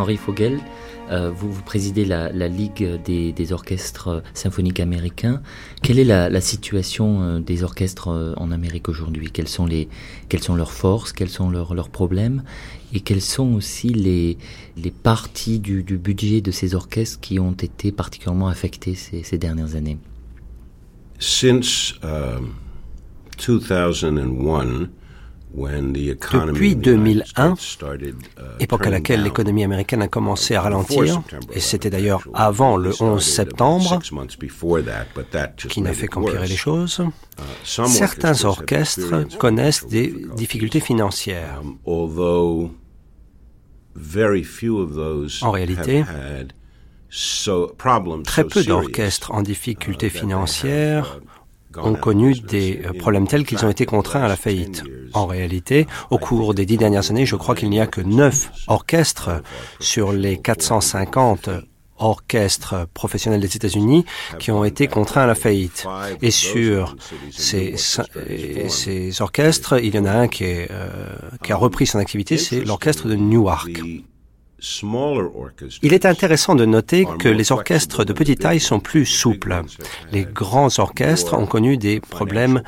Henri 0.02 0.18
Fogel, 0.18 0.60
euh, 1.12 1.30
vous, 1.30 1.52
vous, 1.52 1.62
présidez 1.62 2.06
la, 2.06 2.48
Ligue 2.48 3.00
des, 3.06 3.54
orchestres 3.54 4.24
symphoniques 4.34 4.80
américains. 4.80 5.42
Quelle 5.84 6.00
est 6.00 6.04
la, 6.04 6.42
situation 6.42 7.22
euh, 7.22 7.40
des 7.40 7.64
orchestres 7.64 8.08
euh, 8.08 8.34
en 8.38 8.52
Amérique 8.52 8.90
aujourd'hui? 8.90 9.30
Quelles, 9.32 9.48
sont 9.48 9.68
les, 9.68 9.90
quelles 10.28 10.42
sont 10.42 10.56
leurs 10.56 10.72
forces? 10.72 11.14
Quels 11.14 11.30
sont 11.30 11.52
leurs, 11.52 11.76
leurs 11.76 11.90
problèmes? 11.90 12.42
Et 12.94 13.02
quelles 13.02 13.22
sont 13.22 13.54
aussi 13.54 13.90
les, 13.90 14.40
les 14.76 14.92
parties 14.92 15.60
du, 15.60 15.84
budget 15.84 16.42
de 16.42 16.50
ces 16.50 16.74
orchestres 16.74 17.20
qui 17.20 17.40
ont 17.40 17.54
été 17.54 17.92
particulièrement 17.92 18.48
affectées 18.48 18.96
ces, 18.96 19.22
ces 19.22 19.38
dernières 19.38 19.76
années? 19.76 20.00
2001, 24.02 24.90
depuis 25.54 26.76
2001, 26.76 27.54
uh, 27.54 27.54
époque 28.60 28.88
à 28.88 28.90
laquelle 28.90 29.24
l'économie 29.24 29.64
américaine 29.64 30.02
a 30.02 30.08
commencé 30.08 30.56
à 30.56 30.62
ralentir, 30.62 31.22
et 31.54 31.60
c'était 31.60 31.90
d'ailleurs 31.90 32.28
avant 32.34 32.78
le 32.78 32.92
11 33.00 33.22
septembre, 33.24 34.00
qui 35.70 35.82
n'a 35.82 35.94
fait 35.94 36.08
qu'empirer 36.08 36.48
les 36.48 36.56
choses, 36.56 37.02
uh, 37.02 37.86
certains 37.88 38.46
orchestres 38.46 39.38
connaissent 39.38 39.86
des 39.88 40.16
difficultés 40.36 40.80
financières. 40.80 41.62
Um, 41.62 41.78
en 45.42 45.52
réalité, 45.52 46.06
très 48.24 48.44
peu 48.46 48.64
d'orchestres 48.64 49.32
en 49.32 49.42
difficulté 49.42 50.08
uh, 50.08 50.10
financière 50.10 51.20
ont 51.78 51.96
connu 51.96 52.34
des 52.34 52.82
euh, 52.86 52.98
problèmes 52.98 53.28
tels 53.28 53.46
qu'ils 53.46 53.66
ont 53.66 53.70
été 53.70 53.86
contraints 53.86 54.24
à 54.24 54.28
la 54.28 54.36
faillite. 54.36 54.84
En 55.14 55.26
réalité, 55.26 55.88
au 56.10 56.18
cours 56.18 56.54
des 56.54 56.66
dix 56.66 56.78
dernières 56.78 57.10
années, 57.12 57.26
je 57.26 57.36
crois 57.36 57.56
qu'il 57.56 57.70
n'y 57.70 57.80
a 57.80 57.88
que 57.88 58.02
neuf 58.02 58.50
orchestres 58.68 59.42
sur 59.80 60.14
les 60.14 60.38
450 60.38 61.50
orchestres 62.02 62.88
professionnels 62.94 63.42
des 63.42 63.56
États-Unis 63.56 64.06
qui 64.40 64.52
ont 64.52 64.64
été 64.66 64.88
contraints 64.88 65.24
à 65.24 65.28
la 65.28 65.36
faillite. 65.36 65.86
Et 66.22 66.32
sur 66.32 66.96
ces, 67.32 67.76
ces 67.78 69.22
orchestres, 69.22 69.80
il 69.82 69.96
y 69.96 70.00
en 70.00 70.06
a 70.06 70.12
un 70.12 70.28
qui, 70.28 70.46
est, 70.46 70.70
euh, 70.72 70.90
qui 71.44 71.52
a 71.52 71.56
repris 71.56 71.86
son 71.86 72.00
activité, 72.00 72.38
c'est 72.38 72.62
l'orchestre 72.62 73.08
de 73.08 73.16
Newark. 73.16 73.82
Il 75.82 75.94
est 75.94 76.06
intéressant 76.06 76.54
de 76.56 76.66
noter 76.66 77.08
que 77.20 77.28
les 77.28 77.52
orchestres 77.52 78.06
de 78.06 78.14
petite 78.14 78.42
taille 78.42 78.60
sont 78.60 78.80
plus 78.80 79.06
souples. 79.06 79.62
Les 80.12 80.24
grands 80.24 80.78
orchestres 80.78 81.34
ont 81.34 81.48
connu 81.48 81.78
des 81.78 82.00
problèmes 82.00 82.62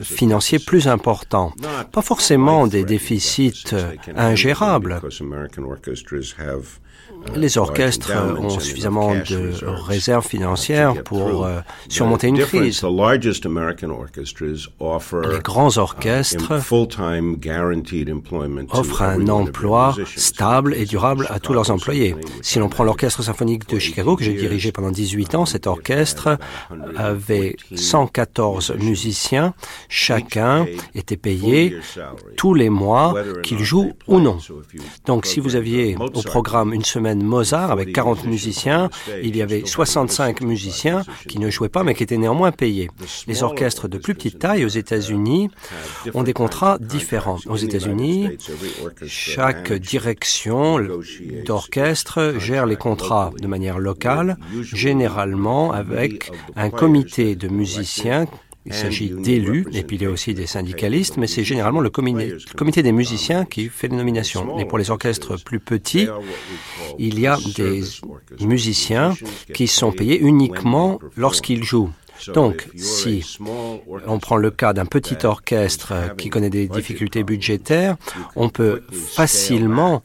financiers 0.00 0.58
plus 0.58 0.88
importants. 0.88 1.52
Pas 1.90 2.02
forcément 2.02 2.66
des 2.66 2.84
déficits 2.84 3.64
ingérables, 4.14 5.00
les 7.34 7.58
orchestres 7.58 8.12
ont 8.38 8.58
suffisamment 8.60 9.14
de 9.14 9.52
réserves 9.64 10.26
financières 10.26 11.02
pour 11.02 11.44
euh, 11.44 11.60
surmonter 11.88 12.28
une 12.28 12.38
crise. 12.38 12.82
Les 15.22 15.38
grands 15.42 15.78
orchestres 15.78 16.52
offrent 18.72 19.02
un 19.02 19.28
emploi 19.28 19.94
stable 20.16 20.74
et 20.74 20.84
durable 20.84 21.26
à 21.30 21.40
tous 21.40 21.52
leurs 21.52 21.70
employés. 21.70 22.16
Si 22.42 22.58
l'on 22.58 22.68
prend 22.68 22.84
l'Orchestre 22.84 23.22
symphonique 23.22 23.68
de 23.68 23.78
Chicago, 23.78 24.16
que 24.16 24.24
j'ai 24.24 24.34
dirigé 24.34 24.72
pendant 24.72 24.90
18 24.90 25.34
ans, 25.34 25.46
cet 25.46 25.66
orchestre 25.66 26.38
avait 26.96 27.56
114 27.74 28.74
musiciens. 28.78 29.54
Chacun 29.88 30.66
était 30.94 31.16
payé 31.16 31.76
tous 32.36 32.54
les 32.54 32.70
mois, 32.70 33.14
qu'il 33.42 33.58
joue 33.58 33.92
ou 34.06 34.20
non. 34.20 34.38
Donc 35.06 35.26
si 35.26 35.40
vous 35.40 35.56
aviez 35.56 35.96
au 35.96 36.22
programme 36.22 36.72
une 36.72 36.84
semaine 36.84 37.01
Mozart 37.02 37.70
avec 37.70 37.92
40 37.92 38.24
musiciens, 38.24 38.90
il 39.22 39.36
y 39.36 39.42
avait 39.42 39.62
65 39.64 40.40
musiciens 40.40 41.02
qui 41.28 41.38
ne 41.38 41.50
jouaient 41.50 41.68
pas 41.68 41.82
mais 41.84 41.94
qui 41.94 42.02
étaient 42.02 42.16
néanmoins 42.16 42.52
payés. 42.52 42.90
Les 43.26 43.42
orchestres 43.42 43.88
de 43.88 43.98
plus 43.98 44.14
petite 44.14 44.38
taille 44.38 44.64
aux 44.64 44.68
États-Unis 44.68 45.50
ont 46.14 46.22
des 46.22 46.32
contrats 46.32 46.78
différents. 46.80 47.38
Aux 47.46 47.56
États-Unis, 47.56 48.30
chaque 49.06 49.72
direction 49.72 50.78
d'orchestre 51.44 52.34
gère 52.38 52.66
les 52.66 52.76
contrats 52.76 53.30
de 53.40 53.46
manière 53.46 53.78
locale, 53.78 54.36
généralement 54.60 55.72
avec 55.72 56.30
un 56.56 56.70
comité 56.70 57.36
de 57.36 57.48
musiciens 57.48 58.26
il 58.64 58.74
s'agit 58.74 59.10
d'élus, 59.10 59.66
et 59.72 59.82
puis 59.82 59.96
il 59.96 60.02
y 60.02 60.06
a 60.06 60.10
aussi 60.10 60.34
des 60.34 60.46
syndicalistes, 60.46 61.16
mais 61.16 61.26
c'est 61.26 61.44
généralement 61.44 61.80
le 61.80 61.90
comité, 61.90 62.82
des 62.82 62.92
musiciens 62.92 63.44
qui 63.44 63.68
fait 63.68 63.88
les 63.88 63.96
nominations. 63.96 64.58
Et 64.58 64.64
pour 64.64 64.78
les 64.78 64.90
orchestres 64.90 65.42
plus 65.42 65.60
petits, 65.60 66.08
il 66.98 67.18
y 67.18 67.26
a 67.26 67.38
des 67.56 67.82
musiciens 68.40 69.14
qui 69.52 69.66
sont 69.66 69.92
payés 69.92 70.20
uniquement 70.20 71.00
lorsqu'ils 71.16 71.64
jouent. 71.64 71.90
Donc, 72.34 72.68
si 72.76 73.24
on 74.06 74.18
prend 74.18 74.36
le 74.36 74.50
cas 74.50 74.72
d'un 74.72 74.86
petit 74.86 75.16
orchestre 75.24 75.92
qui 76.16 76.30
connaît 76.30 76.50
des 76.50 76.68
difficultés 76.68 77.24
budgétaires, 77.24 77.96
on 78.36 78.48
peut 78.48 78.82
facilement 78.90 80.02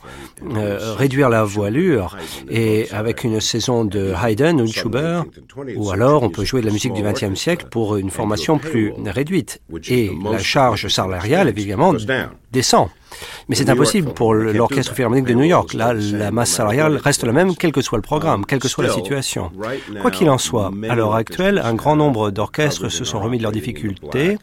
euh, 0.56 0.96
réduire 0.96 1.30
la 1.30 1.44
voilure 1.44 2.18
et 2.50 2.88
avec 2.92 3.24
une 3.24 3.40
saison 3.40 3.86
de 3.86 4.14
Haydn 4.14 4.62
ou 4.62 4.66
de 4.66 4.72
Schubert, 4.72 5.26
ou 5.76 5.92
alors 5.92 6.24
on 6.24 6.30
peut 6.30 6.46
jouer 6.46 6.62
de 6.62 6.68
la 6.68 6.72
musique 6.72 6.94
du 6.94 7.02
XXe 7.02 7.40
siècle 7.40 7.68
pour 7.70 7.98
une 7.98 8.10
formation 8.10 8.58
plus 8.58 8.94
réduite. 9.06 9.62
Et 9.88 10.12
la 10.32 10.40
charge 10.40 10.88
salariale, 10.88 11.50
évidemment, 11.50 11.94
descend. 12.52 12.90
Mais 13.50 13.56
c'est 13.56 13.70
impossible 13.70 14.14
pour 14.14 14.34
l'Orchestre 14.34 14.94
Philharmonique 14.94 15.26
de 15.26 15.34
New 15.34 15.44
York. 15.44 15.74
Là, 15.74 15.94
la 15.94 16.32
masse 16.32 16.52
salariale 16.52 16.98
reste 16.98 17.24
la 17.24 17.32
même, 17.32 17.56
quel 17.56 17.72
que 17.72 17.82
soit 17.82 17.98
le 17.98 18.02
programme, 18.02 18.46
quelle 18.46 18.60
que 18.60 18.68
soit 18.68 18.84
la 18.84 18.94
situation. 18.94 19.52
Quoi 20.02 20.12
qu'il 20.12 20.30
en 20.30 20.38
soit, 20.38 20.72
à 20.90 20.96
l'heure 20.96 21.16
actuelle, 21.16 21.62
un 21.64 21.74
grand 21.74 21.96
nombre 21.96 22.32
d'orchestres 22.32 22.90
se 22.90 23.04
sont 23.04 23.20
remis 23.20 23.38
de 23.38 23.44
leurs 23.44 23.52
difficultés 23.52 24.38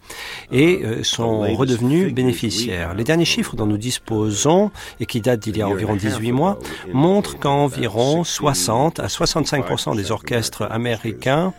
et 0.50 0.82
euh, 0.84 1.02
sont 1.02 1.40
redevenus 1.54 2.12
bénéficiaires. 2.12 2.94
Les 2.94 3.04
derniers 3.04 3.24
chiffres 3.24 3.56
dont 3.56 3.66
nous 3.66 3.78
disposons, 3.78 4.70
et 5.00 5.06
qui 5.06 5.20
datent 5.20 5.40
d'il 5.40 5.56
y 5.56 5.62
a 5.62 5.68
environ 5.68 5.96
18 5.96 6.32
mois, 6.32 6.58
montrent 6.92 7.38
qu'environ 7.38 8.24
60 8.24 9.00
à 9.00 9.06
65% 9.06 9.96
des 9.96 10.10
orchestres 10.10 10.62
américains 10.70 11.52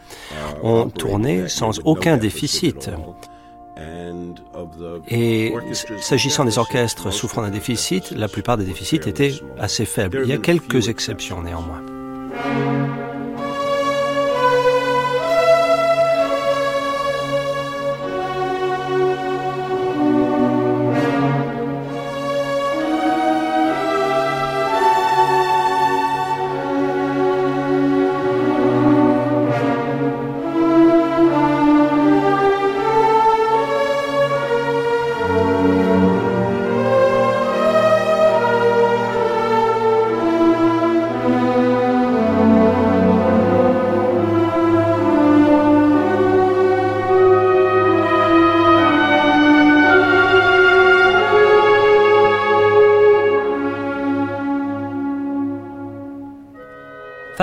ont 0.63 0.89
tourné 0.89 1.47
sans 1.47 1.79
aucun 1.85 2.17
déficit. 2.17 2.89
Et 5.07 5.53
s'agissant 6.01 6.45
des 6.45 6.57
orchestres 6.57 7.11
souffrant 7.11 7.41
d'un 7.41 7.49
déficit, 7.49 8.11
la 8.11 8.27
plupart 8.27 8.57
des 8.57 8.65
déficits 8.65 9.01
étaient 9.05 9.33
assez 9.59 9.85
faibles. 9.85 10.21
Il 10.23 10.29
y 10.29 10.33
a 10.33 10.37
quelques 10.37 10.87
exceptions 10.87 11.41
néanmoins. 11.41 11.81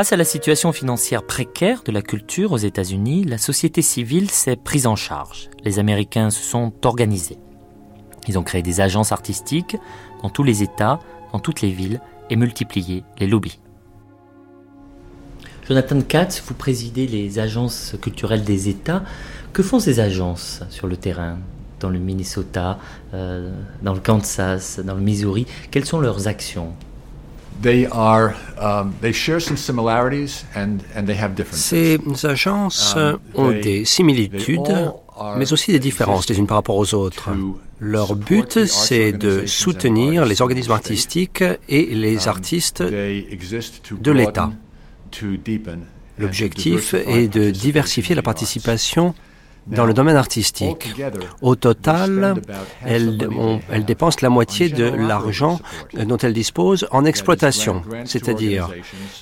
Face 0.02 0.14
à 0.14 0.16
la 0.16 0.24
situation 0.24 0.72
financière 0.72 1.22
précaire 1.22 1.84
de 1.84 1.92
la 1.92 2.02
culture 2.02 2.50
aux 2.50 2.56
États-Unis, 2.56 3.22
la 3.22 3.38
société 3.38 3.82
civile 3.82 4.32
s'est 4.32 4.56
prise 4.56 4.88
en 4.88 4.96
charge. 4.96 5.48
Les 5.62 5.78
Américains 5.78 6.30
se 6.30 6.42
sont 6.42 6.72
organisés. 6.84 7.38
Ils 8.26 8.36
ont 8.36 8.42
créé 8.42 8.62
des 8.62 8.80
agences 8.80 9.12
artistiques 9.12 9.76
dans 10.20 10.28
tous 10.28 10.42
les 10.42 10.64
États, 10.64 10.98
dans 11.32 11.38
toutes 11.38 11.60
les 11.60 11.70
villes, 11.70 12.00
et 12.30 12.34
multiplié 12.34 13.04
les 13.20 13.28
lobbies. 13.28 13.60
Jonathan 15.68 16.00
Katz, 16.00 16.42
vous 16.48 16.54
présidez 16.54 17.06
les 17.06 17.38
agences 17.38 17.94
culturelles 18.02 18.42
des 18.42 18.68
États. 18.68 19.04
Que 19.52 19.62
font 19.62 19.78
ces 19.78 20.00
agences 20.00 20.64
sur 20.70 20.88
le 20.88 20.96
terrain 20.96 21.38
dans 21.78 21.90
le 21.90 22.00
Minnesota, 22.00 22.80
euh, 23.14 23.52
dans 23.82 23.94
le 23.94 24.00
Kansas, 24.00 24.80
dans 24.80 24.96
le 24.96 25.00
Missouri? 25.00 25.46
Quelles 25.70 25.86
sont 25.86 26.00
leurs 26.00 26.26
actions? 26.26 26.72
Ces 31.52 31.98
agences 32.24 32.94
um, 32.96 33.18
ont 33.34 33.50
des 33.50 33.84
similitudes, 33.84 34.92
mais 35.36 35.52
aussi 35.52 35.72
des 35.72 35.78
différences 35.78 36.28
les 36.28 36.38
unes 36.38 36.46
par 36.46 36.58
rapport 36.58 36.76
aux 36.76 36.94
autres. 36.94 37.30
Leur 37.78 38.14
but, 38.16 38.64
c'est 38.66 39.12
de 39.12 39.46
soutenir 39.46 40.24
les 40.24 40.42
organismes 40.42 40.72
artistiques 40.72 41.44
et 41.68 41.86
les 41.94 42.26
um, 42.26 42.30
artistes 42.30 42.82
de 42.82 44.12
l'État. 44.12 44.50
L'objectif 46.18 46.94
est 46.94 47.28
de 47.28 47.50
diversifier 47.50 48.14
la 48.14 48.22
participation 48.22 49.14
dans 49.66 49.86
le 49.86 49.94
domaine 49.94 50.16
artistique. 50.16 50.92
Au 51.40 51.54
total, 51.54 52.34
elles, 52.84 53.16
dépensent 53.86 54.18
la 54.22 54.28
moitié 54.28 54.68
de 54.68 54.84
l'argent 54.84 55.60
dont 55.94 56.18
elles 56.18 56.32
disposent 56.32 56.86
en 56.90 57.04
exploitation, 57.04 57.82
c'est-à-dire 58.04 58.70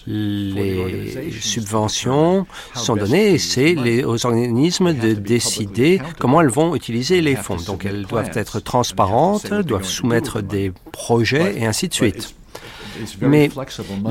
les 0.07 1.31
subventions 1.41 2.47
sont 2.75 2.97
données 2.97 3.35
et 3.35 3.39
c'est 3.39 4.05
aux 4.05 4.27
organismes 4.27 4.93
de 4.93 5.13
décider 5.13 6.01
comment 6.19 6.41
elles 6.41 6.49
vont 6.49 6.75
utiliser 6.75 7.21
les 7.21 7.37
fonds. 7.37 7.57
Donc 7.67 7.85
elles 7.85 8.05
doivent 8.05 8.31
être 8.35 8.61
transparentes, 8.61 9.53
doivent 9.53 9.85
soumettre 9.85 10.43
des 10.43 10.73
projets 10.93 11.59
et 11.59 11.67
ainsi 11.67 11.89
de 11.89 11.95
suite. 11.95 12.35
Mais 13.21 13.51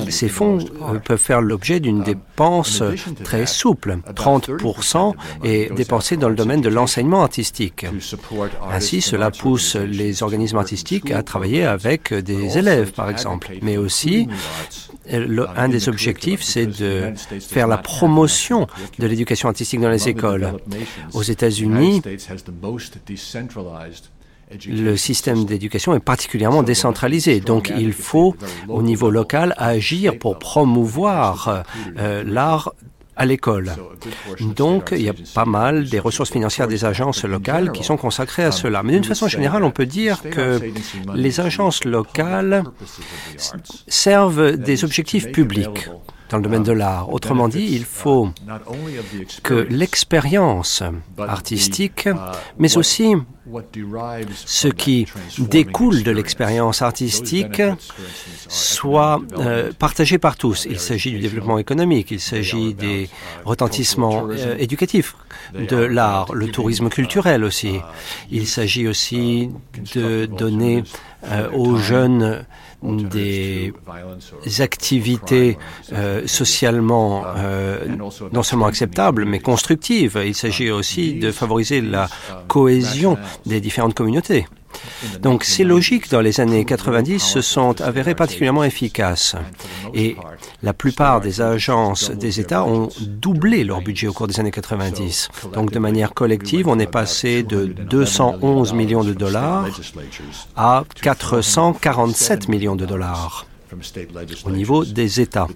ces 0.09 0.29
fonds 0.29 0.59
euh, 0.59 0.99
peuvent 0.99 1.19
faire 1.19 1.41
l'objet 1.41 1.79
d'une 1.79 1.99
um, 1.99 2.03
dépense 2.03 2.83
très 3.23 3.45
souple. 3.45 3.97
30% 4.15 5.13
est 5.43 5.73
dépensé 5.73 6.17
dans 6.17 6.29
le 6.29 6.35
domaine 6.35 6.61
de 6.61 6.69
l'enseignement 6.69 7.21
artistique. 7.21 7.85
Ainsi, 8.71 9.01
cela 9.01 9.31
pousse 9.31 9.75
les 9.75 10.23
organismes 10.23 10.57
artistiques 10.57 11.11
à 11.11 11.23
travailler 11.23 11.65
avec 11.65 12.13
des 12.13 12.57
élèves, 12.57 12.91
par 12.91 13.09
exemple. 13.09 13.51
Mais 13.61 13.77
aussi, 13.77 14.27
un 15.11 15.69
des 15.69 15.89
objectifs, 15.89 16.41
c'est 16.43 16.67
de 16.67 17.13
faire 17.39 17.67
la 17.67 17.77
promotion 17.77 18.67
de 18.97 19.07
l'éducation 19.07 19.49
artistique 19.49 19.81
dans 19.81 19.89
les 19.89 20.09
écoles. 20.09 20.53
Aux 21.13 21.23
États-Unis, 21.23 22.01
le 24.67 24.97
système 24.97 25.45
d'éducation 25.45 25.93
est 25.95 25.99
particulièrement 25.99 26.63
décentralisé. 26.63 27.39
Donc 27.39 27.71
il 27.77 27.93
faut, 27.93 28.35
au 28.67 28.81
niveau 28.81 29.09
local, 29.09 29.53
agir 29.57 30.17
pour 30.17 30.39
promouvoir 30.39 31.63
euh, 31.97 32.23
l'art 32.25 32.73
à 33.15 33.25
l'école. 33.25 33.75
Donc, 34.55 34.93
il 34.93 35.01
y 35.01 35.09
a 35.09 35.13
pas 35.35 35.43
mal 35.43 35.89
des 35.89 35.99
ressources 35.99 36.31
financières 36.31 36.69
des 36.69 36.85
agences 36.85 37.25
locales 37.25 37.73
qui 37.73 37.83
sont 37.83 37.97
consacrées 37.97 38.45
à 38.45 38.51
cela. 38.51 38.81
Mais 38.81 38.93
d'une 38.93 39.03
façon 39.03 39.27
générale, 39.27 39.65
on 39.65 39.71
peut 39.71 39.85
dire 39.85 40.21
que 40.21 40.61
les 41.13 41.41
agences 41.41 41.83
locales 41.83 42.63
servent 43.87 44.55
des 44.55 44.85
objectifs 44.85 45.33
publics 45.33 45.89
dans 46.29 46.37
le 46.37 46.43
domaine 46.43 46.63
de 46.63 46.71
l'art. 46.71 47.11
Autrement 47.11 47.47
dit, 47.47 47.69
il 47.71 47.83
faut 47.83 48.29
que 49.43 49.67
l'expérience 49.69 50.83
artistique, 51.17 52.07
mais 52.57 52.77
aussi 52.77 53.15
ce 54.45 54.67
qui 54.67 55.07
découle 55.39 56.03
de 56.03 56.11
l'expérience 56.11 56.81
artistique 56.81 57.61
soit 58.47 59.21
euh, 59.37 59.71
partagé 59.77 60.17
par 60.17 60.35
tous. 60.37 60.67
Il 60.69 60.79
s'agit 60.79 61.11
du 61.11 61.19
développement 61.19 61.57
économique, 61.57 62.11
il 62.11 62.19
s'agit 62.19 62.73
des 62.73 63.09
retentissements 63.45 64.27
euh, 64.29 64.55
éducatifs 64.57 65.15
de 65.53 65.77
l'art, 65.77 66.33
le 66.33 66.47
tourisme 66.49 66.89
culturel 66.89 67.43
aussi. 67.43 67.79
Il 68.31 68.47
s'agit 68.47 68.87
aussi 68.87 69.49
de 69.95 70.25
donner 70.25 70.83
euh, 71.25 71.49
aux 71.51 71.77
jeunes 71.77 72.45
des 72.81 73.73
activités 74.59 75.57
euh, 75.91 76.25
socialement 76.27 77.25
euh, 77.35 77.85
non 78.31 78.43
seulement 78.43 78.67
acceptables, 78.67 79.25
mais 79.25 79.39
constructives. 79.39 80.21
Il 80.25 80.35
s'agit 80.35 80.71
aussi 80.71 81.15
de 81.15 81.31
favoriser 81.31 81.81
la 81.81 82.07
cohésion 82.47 83.17
des 83.45 83.59
différentes 83.59 83.95
communautés. 83.95 84.45
Donc 85.21 85.43
ces 85.43 85.63
logiques 85.63 86.09
dans 86.09 86.21
les 86.21 86.39
années 86.39 86.63
90 86.63 87.19
se 87.19 87.41
sont 87.41 87.81
avérées 87.81 88.15
particulièrement 88.15 88.63
efficaces 88.63 89.35
et 89.93 90.15
la 90.61 90.73
plupart 90.73 91.21
des 91.21 91.41
agences 91.41 92.11
des 92.11 92.39
États 92.39 92.65
ont 92.65 92.89
doublé 93.01 93.63
leur 93.63 93.81
budget 93.81 94.07
au 94.07 94.13
cours 94.13 94.27
des 94.27 94.39
années 94.39 94.51
90. 94.51 95.29
Donc 95.53 95.71
de 95.71 95.79
manière 95.79 96.13
collective, 96.13 96.67
on 96.67 96.79
est 96.79 96.91
passé 96.91 97.43
de 97.43 97.65
211 97.65 98.73
millions 98.73 99.03
de 99.03 99.13
dollars 99.13 99.67
à 100.55 100.83
447 101.01 102.49
millions 102.49 102.75
de 102.75 102.85
dollars 102.85 103.45
au 104.45 104.51
niveau 104.51 104.83
des 104.83 105.21
États, 105.21 105.47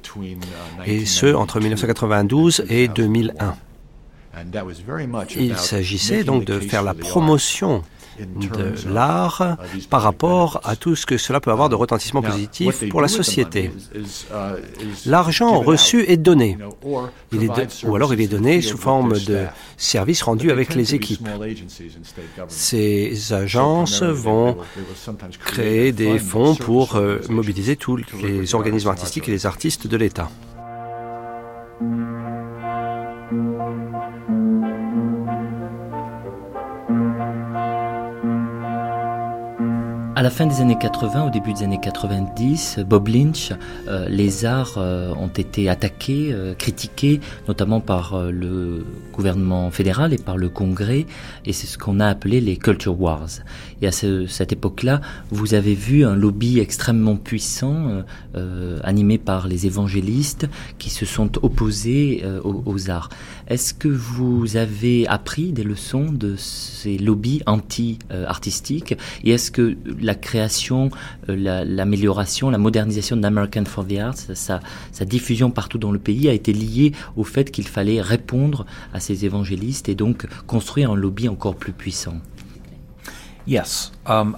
et 0.85 1.05
ce 1.05 1.33
entre 1.33 1.59
1992 1.59 2.65
et 2.69 2.87
2001. 2.87 3.55
Il 5.35 5.57
s'agissait 5.57 6.23
donc 6.23 6.45
de 6.45 6.59
faire 6.59 6.83
la 6.83 6.93
promotion 6.93 7.83
de 8.19 8.89
l'art 8.89 9.57
par 9.89 10.01
rapport 10.01 10.61
à 10.63 10.75
tout 10.75 10.95
ce 10.95 11.05
que 11.05 11.17
cela 11.17 11.39
peut 11.39 11.51
avoir 11.51 11.69
de 11.69 11.75
retentissement 11.75 12.21
positif 12.21 12.89
pour 12.89 13.01
la 13.01 13.07
société. 13.07 13.71
L'argent 15.05 15.59
reçu 15.59 16.03
est 16.07 16.17
donné, 16.17 16.57
il 17.31 17.43
est 17.43 17.83
ou 17.83 17.95
alors 17.95 18.13
il 18.13 18.21
est 18.21 18.27
donné 18.27 18.61
sous 18.61 18.77
forme 18.77 19.19
de 19.19 19.45
services 19.77 20.21
rendus 20.21 20.51
avec 20.51 20.75
les 20.75 20.95
équipes. 20.95 21.27
Ces 22.47 23.33
agences 23.33 24.03
vont 24.03 24.57
créer 25.45 25.91
des 25.91 26.19
fonds 26.19 26.55
pour 26.55 26.95
euh, 26.95 27.21
mobiliser 27.29 27.75
tous 27.75 27.99
les 28.21 28.55
organismes 28.55 28.89
artistiques 28.89 29.27
et 29.27 29.31
les 29.31 29.45
artistes 29.45 29.87
de 29.87 29.97
l'État. 29.97 30.29
La 40.23 40.29
fin 40.29 40.45
des 40.45 40.61
années 40.61 40.77
80, 40.79 41.27
au 41.27 41.29
début 41.29 41.51
des 41.51 41.63
années 41.63 41.81
90, 41.81 42.79
Bob 42.87 43.09
Lynch, 43.09 43.51
euh, 43.89 44.07
les 44.07 44.45
arts 44.45 44.75
euh, 44.77 45.13
ont 45.15 45.27
été 45.27 45.67
attaqués, 45.67 46.29
euh, 46.31 46.53
critiqués, 46.53 47.19
notamment 47.49 47.81
par 47.81 48.17
le 48.31 48.85
gouvernement 49.11 49.69
fédéral 49.69 50.13
et 50.13 50.17
par 50.17 50.37
le 50.37 50.47
Congrès, 50.47 51.07
et 51.45 51.51
c'est 51.51 51.67
ce 51.67 51.77
qu'on 51.77 51.99
a 51.99 52.07
appelé 52.07 52.39
les 52.39 52.55
Culture 52.55 52.97
Wars. 52.97 53.27
Et 53.83 53.87
à 53.87 53.91
cette 53.91 54.51
époque-là, 54.51 55.01
vous 55.29 55.53
avez 55.53 55.75
vu 55.75 56.05
un 56.05 56.15
lobby 56.15 56.59
extrêmement 56.59 57.17
puissant, 57.17 58.03
animé 58.83 59.17
par 59.17 59.47
les 59.47 59.65
évangélistes, 59.65 60.47
qui 60.79 60.89
se 60.89 61.05
sont 61.05 61.31
opposés 61.43 62.23
aux, 62.43 62.63
aux, 62.65 62.89
arts. 62.89 63.09
Est-ce 63.47 63.73
que 63.73 63.89
vous 63.89 64.55
avez 64.55 65.05
appris 65.07 65.51
des 65.51 65.63
leçons 65.63 66.05
de 66.11 66.35
ces 66.37 66.97
lobbies 66.97 67.41
anti-artistiques, 67.45 68.95
et 69.23 69.31
est-ce 69.31 69.51
que 69.51 69.75
la 70.01 70.15
création, 70.15 70.89
euh, 71.29 71.63
l'amélioration, 71.65 72.49
la, 72.49 72.57
modernisation 72.57 73.17
d'American 73.17 73.65
for 73.65 73.85
the 73.85 73.97
Arts, 73.99 74.17
sa, 74.33 74.59
diffusion 75.05 75.51
partout 75.51 75.77
dans 75.77 75.91
le 75.91 75.99
pays 75.99 76.29
a 76.29 76.33
été 76.33 76.53
liée 76.53 76.93
au 77.17 77.23
fait 77.23 77.51
qu'il 77.51 77.67
fallait 77.67 78.01
répondre 78.01 78.65
à 78.93 78.99
ces 78.99 79.25
évangélistes 79.25 79.89
et 79.89 79.95
donc 79.95 80.25
construire 80.47 80.91
un 80.91 80.95
lobby 80.95 81.27
encore 81.27 81.55
plus 81.55 81.73
puissant? 81.73 82.15
Yes. 83.45 83.91
Um, 84.05 84.37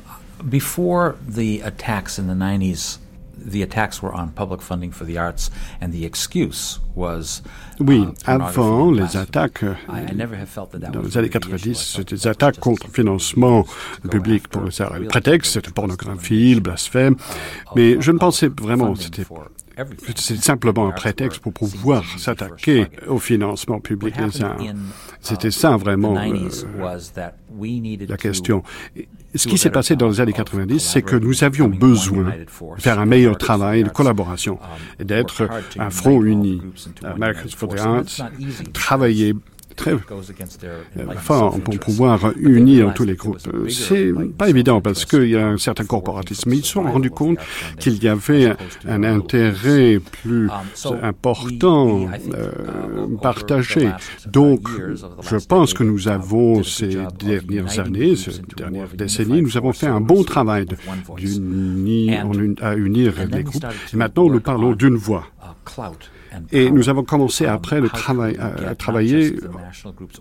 before 0.49 1.15
the 1.27 1.61
attacks 1.61 2.19
in 2.19 2.27
the 2.27 2.34
90s, 2.34 2.98
the 3.38 3.61
attacks 3.61 4.02
were 4.02 4.14
on 4.14 4.32
public 4.32 4.61
funding 4.61 4.91
for 4.91 5.06
the 5.06 5.18
arts, 5.18 5.52
and 5.80 5.94
the 5.94 6.06
excuse 6.06 6.80
was 6.95 7.41
oui, 7.80 8.07
avant 8.26 8.91
les 8.91 9.18
attaques 9.18 9.64
dans 9.64 11.02
les 11.02 11.18
années 11.18 11.30
90, 11.30 11.76
c'était 11.76 12.15
des 12.15 12.27
attaques 12.27 12.60
contre 12.60 12.88
le 12.88 12.94
financement 12.94 13.65
public 14.10 14.48
pour 14.48 14.64
le, 14.64 14.99
le 14.99 15.07
prétexte, 15.07 15.53
c'était 15.53 15.72
pornographie, 15.72 16.56
le 16.56 16.61
blasphème, 16.61 17.15
mais 17.76 18.02
je 18.02 18.11
ne 18.11 18.18
pensais 18.18 18.48
vraiment, 18.48 18.95
c'était 18.95 19.26
c'est 20.16 20.42
simplement 20.42 20.88
un 20.88 20.92
prétexte 20.92 21.40
pour 21.40 21.54
pouvoir 21.54 22.04
s'attaquer 22.18 22.88
au 23.08 23.20
financement 23.20 23.80
public 23.80 24.16
des 24.18 24.44
arts. 24.44 24.58
C'était 25.22 25.52
ça 25.52 25.76
vraiment 25.78 26.18
euh, 26.18 27.00
la 28.08 28.18
question. 28.18 28.64
Ce 29.34 29.48
qui 29.48 29.58
s'est 29.58 29.70
passé 29.70 29.96
dans 29.96 30.08
les 30.08 30.22
années 30.22 30.34
90, 30.34 30.80
c'est 30.80 31.02
que 31.02 31.16
nous 31.16 31.44
avions 31.44 31.68
besoin 31.68 32.34
de 32.78 32.82
faire 32.82 33.00
un 33.00 33.06
meilleur 33.06 33.38
travail 33.38 33.84
de 33.84 33.90
collaboration 33.90 34.60
et 35.00 35.04
d'être 35.04 35.50
un 35.78 35.90
front 35.90 36.24
uni. 36.24 36.62
Americans 37.04 37.50
for 37.56 37.70
the 37.70 37.80
Arts, 37.80 38.22
travailler 38.74 39.34
très 39.76 39.96
fort 41.18 41.60
pour 41.60 41.80
pouvoir 41.80 42.32
unir 42.38 42.94
tous 42.94 43.04
les 43.04 43.16
groupes. 43.16 43.40
C'est 43.70 44.14
pas 44.38 44.50
évident 44.50 44.82
parce 44.82 45.06
qu'il 45.06 45.30
y 45.30 45.36
a 45.36 45.48
un 45.48 45.58
certain 45.58 45.86
corporatisme. 45.86 46.54
Ils 46.54 46.66
se 46.66 46.74
sont 46.74 46.84
rendus 46.84 47.12
compte 47.12 47.38
qu'il 47.80 48.04
y 48.04 48.08
avait 48.08 48.54
un 48.88 49.04
intérêt 49.04 50.00
plus 50.00 50.50
important 51.02 52.08
euh, 52.34 52.52
partagé. 53.22 53.90
Donc, 54.28 54.68
je 55.22 55.38
pense 55.38 55.74
que 55.74 55.84
nous 55.84 56.08
avons 56.08 56.64
ces 56.64 56.98
dernières 57.20 57.80
années, 57.80 58.16
ces 58.16 58.42
dernières 58.56 58.90
décennies, 58.96 59.42
nous 59.42 59.58
avons 59.58 59.74
fait 59.74 59.88
un 59.88 60.02
bon 60.02 60.24
travail 60.24 60.66
d'unir, 61.18 62.26
à 62.62 62.76
unir 62.76 63.14
les 63.32 63.44
groupes. 63.44 63.66
Et 63.94 63.98
maintenant, 63.98 64.30
nous 64.30 64.40
parlons 64.40 64.74
d'une 64.74 64.96
voix. 64.96 65.28
Et 66.52 66.72
nous 66.72 66.90
avons 66.90 67.03
commencé 67.03 67.45
après 67.45 67.82
travail, 67.90 68.38
à, 68.40 68.76
travailler 68.76 69.36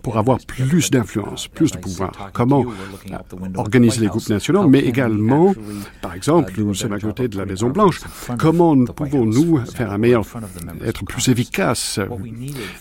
pour 0.01 0.17
avoir 0.17 0.39
plus 0.45 0.91
d'influence, 0.91 1.47
plus 1.47 1.71
de 1.71 1.77
pouvoir. 1.77 2.31
Comment 2.33 2.65
organiser 3.55 4.01
les 4.01 4.07
groupes 4.07 4.29
nationaux, 4.29 4.67
mais 4.67 4.79
également, 4.79 5.53
par 6.01 6.13
exemple, 6.13 6.53
nous 6.57 6.73
sommes 6.73 6.93
à 6.93 6.99
côté 6.99 7.27
de 7.27 7.37
la 7.37 7.45
Maison 7.45 7.69
Blanche. 7.69 8.01
Comment 8.37 8.75
pouvons-nous 8.85 9.57
faire 9.65 9.91
un 9.91 9.97
meilleur, 9.97 10.25
être 10.83 11.05
plus 11.05 11.27
efficaces 11.29 11.99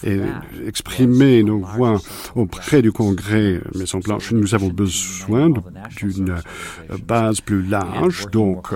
et 0.05 0.21
exprimer 0.67 1.43
nos 1.43 1.59
voix 1.59 2.01
auprès 2.35 2.83
du 2.83 2.93
Congrès 2.93 3.61
Maison 3.75 3.99
Blanche? 3.99 4.33
Nous 4.33 4.55
avons 4.55 4.69
besoin 4.69 5.51
d'une 5.97 6.37
base 7.07 7.41
plus 7.41 7.63
large, 7.63 8.27
donc 8.31 8.69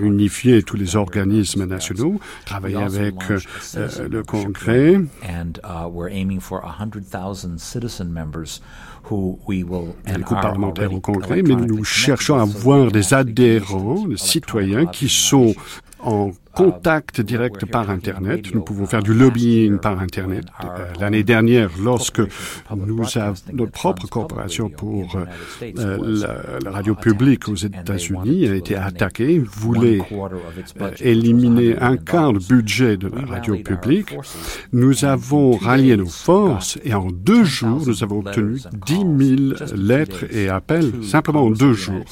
unifier 0.00 0.62
tous 0.62 0.76
les 0.76 0.96
organismes 0.96 1.66
nationaux, 1.66 2.20
travailler 2.44 2.76
avec 2.76 3.01
avec 3.02 3.30
euh, 3.30 4.08
le 4.08 4.22
Congrès. 4.22 4.96
And 5.22 5.58
uh, 5.64 5.88
we're 5.88 6.08
aiming 6.08 6.40
for 6.40 6.60
100,000 6.62 7.58
citizen 7.58 8.12
members 8.12 8.60
who 9.04 9.38
we 9.46 9.64
will 9.64 9.94
les 10.06 10.22
groupes 10.22 10.40
parlementaires 10.40 10.92
au 10.92 11.00
Congrès, 11.00 11.42
mais 11.42 11.56
nous 11.56 11.84
cherchons 11.84 12.38
à 12.38 12.42
avoir 12.42 12.90
des 12.92 13.14
adhérents, 13.14 14.06
des 14.06 14.16
citoyens 14.16 14.86
qui 14.86 15.08
sont 15.08 15.54
en 16.00 16.30
contact 16.54 17.20
direct 17.20 17.66
par 17.66 17.90
Internet. 17.90 18.54
Nous 18.54 18.62
pouvons 18.62 18.86
faire 18.86 19.02
du 19.02 19.14
lobbying 19.14 19.78
par 19.78 20.00
Internet. 20.00 20.44
Euh, 20.62 20.86
l'année 21.00 21.22
dernière, 21.22 21.70
lorsque 21.82 22.20
notre 23.52 23.72
propre 23.72 24.06
corporation 24.06 24.68
pour 24.68 25.16
euh, 25.78 26.56
la, 26.64 26.70
radio 26.70 26.94
publique 26.94 27.48
aux 27.48 27.54
États-Unis 27.54 28.48
a 28.48 28.54
été 28.54 28.76
attaquée, 28.76 29.38
voulait 29.38 30.00
euh, 30.80 30.90
éliminer 31.00 31.78
un 31.78 31.96
quart 31.96 32.32
du 32.32 32.46
budget 32.46 32.96
de 32.96 33.08
la 33.08 33.24
radio 33.26 33.56
publique, 33.56 34.14
nous 34.72 35.04
avons 35.04 35.56
rallié 35.56 35.96
nos 35.96 36.06
forces 36.06 36.78
et 36.84 36.94
en 36.94 37.08
deux 37.10 37.44
jours, 37.44 37.82
nous 37.86 38.02
avons 38.02 38.18
obtenu 38.18 38.58
10 38.86 39.56
000 39.56 39.70
lettres 39.76 40.24
et 40.30 40.48
appels 40.48 40.92
simplement 41.04 41.44
en 41.44 41.50
deux 41.50 41.72
jours. 41.72 42.04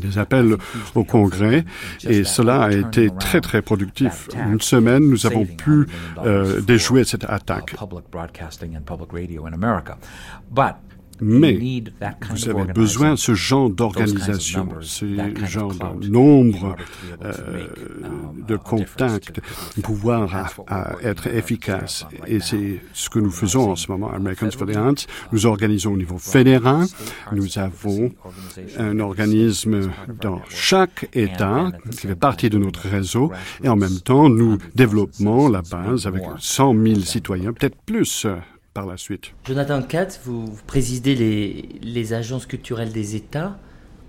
des 0.00 0.18
appels 0.18 0.56
au 0.94 1.04
Congrès 1.04 1.64
et 2.04 2.24
cela 2.24 2.62
a 2.62 2.72
été 2.72 3.11
très 3.18 3.40
très 3.40 3.62
productif. 3.62 4.28
Une 4.34 4.60
semaine, 4.60 5.08
nous 5.08 5.26
avons 5.26 5.44
pu 5.46 5.86
euh, 6.18 6.60
déjouer 6.60 7.04
cette 7.04 7.24
attaque. 7.24 7.74
Mais 11.22 11.82
vous 12.30 12.48
avez 12.48 12.72
besoin 12.72 13.12
de 13.12 13.16
ce 13.16 13.34
genre 13.34 13.70
d'organisation, 13.70 14.68
ce 14.80 15.06
genre 15.46 15.72
de 15.72 16.08
nombre 16.08 16.76
euh, 17.24 17.32
de 18.48 18.56
contacts, 18.56 19.40
pouvoir 19.82 20.52
à, 20.66 20.96
être 21.02 21.28
efficace. 21.28 22.06
Et 22.26 22.40
c'est 22.40 22.80
ce 22.92 23.08
que 23.08 23.20
nous 23.20 23.30
faisons 23.30 23.70
en 23.70 23.76
ce 23.76 23.90
moment 23.90 24.10
à 24.10 24.16
Americans 24.16 24.50
for 24.50 24.66
the 24.66 24.76
Arts. 24.76 25.06
Nous 25.30 25.46
organisons 25.46 25.92
au 25.92 25.96
niveau 25.96 26.18
fédéral. 26.18 26.86
Nous 27.32 27.58
avons 27.58 28.10
un 28.78 28.98
organisme 28.98 29.90
dans 30.20 30.40
chaque 30.48 31.08
État 31.12 31.70
qui 31.90 32.08
fait 32.08 32.16
partie 32.16 32.50
de 32.50 32.58
notre 32.58 32.88
réseau. 32.88 33.30
Et 33.62 33.68
en 33.68 33.76
même 33.76 34.00
temps, 34.00 34.28
nous 34.28 34.58
développons 34.74 35.48
la 35.48 35.62
base 35.62 36.06
avec 36.06 36.22
100 36.38 36.74
000 36.74 37.00
citoyens, 37.00 37.52
peut-être 37.52 37.76
plus 37.86 38.26
par 38.74 38.86
la 38.86 38.96
suite. 38.96 39.32
Jonathan 39.44 39.82
Katz, 39.82 40.20
vous 40.24 40.56
présidez 40.66 41.14
les, 41.14 41.78
les 41.82 42.12
agences 42.12 42.46
culturelles 42.46 42.92
des 42.92 43.16
États. 43.16 43.58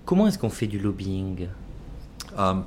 Comment 0.04 0.26
est-ce 0.26 0.38
qu'on 0.38 0.50
fait 0.50 0.66
du 0.66 0.78
lobbying? 0.78 1.48
Um, 2.36 2.64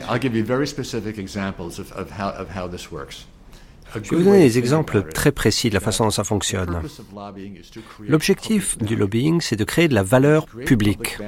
I'll 0.00 0.20
give 0.20 0.36
you 0.36 0.44
very 0.44 0.66
specific 0.66 1.18
examples 1.18 1.78
of, 1.78 1.92
of, 1.92 2.10
how, 2.10 2.30
of 2.30 2.48
how 2.56 2.68
this 2.68 2.90
works. 2.90 3.26
Je 3.94 4.10
vais 4.10 4.16
vous 4.16 4.24
donner 4.24 4.40
des 4.40 4.58
exemples 4.58 5.02
très 5.02 5.32
précis 5.32 5.68
de 5.68 5.74
la 5.74 5.80
façon 5.80 6.04
dont 6.04 6.10
ça 6.10 6.24
fonctionne. 6.24 6.82
L'objectif 8.00 8.78
du 8.78 8.96
lobbying, 8.96 9.40
c'est 9.40 9.56
de 9.56 9.64
créer 9.64 9.88
de 9.88 9.94
la 9.94 10.02
valeur 10.02 10.46
publique. 10.46 11.18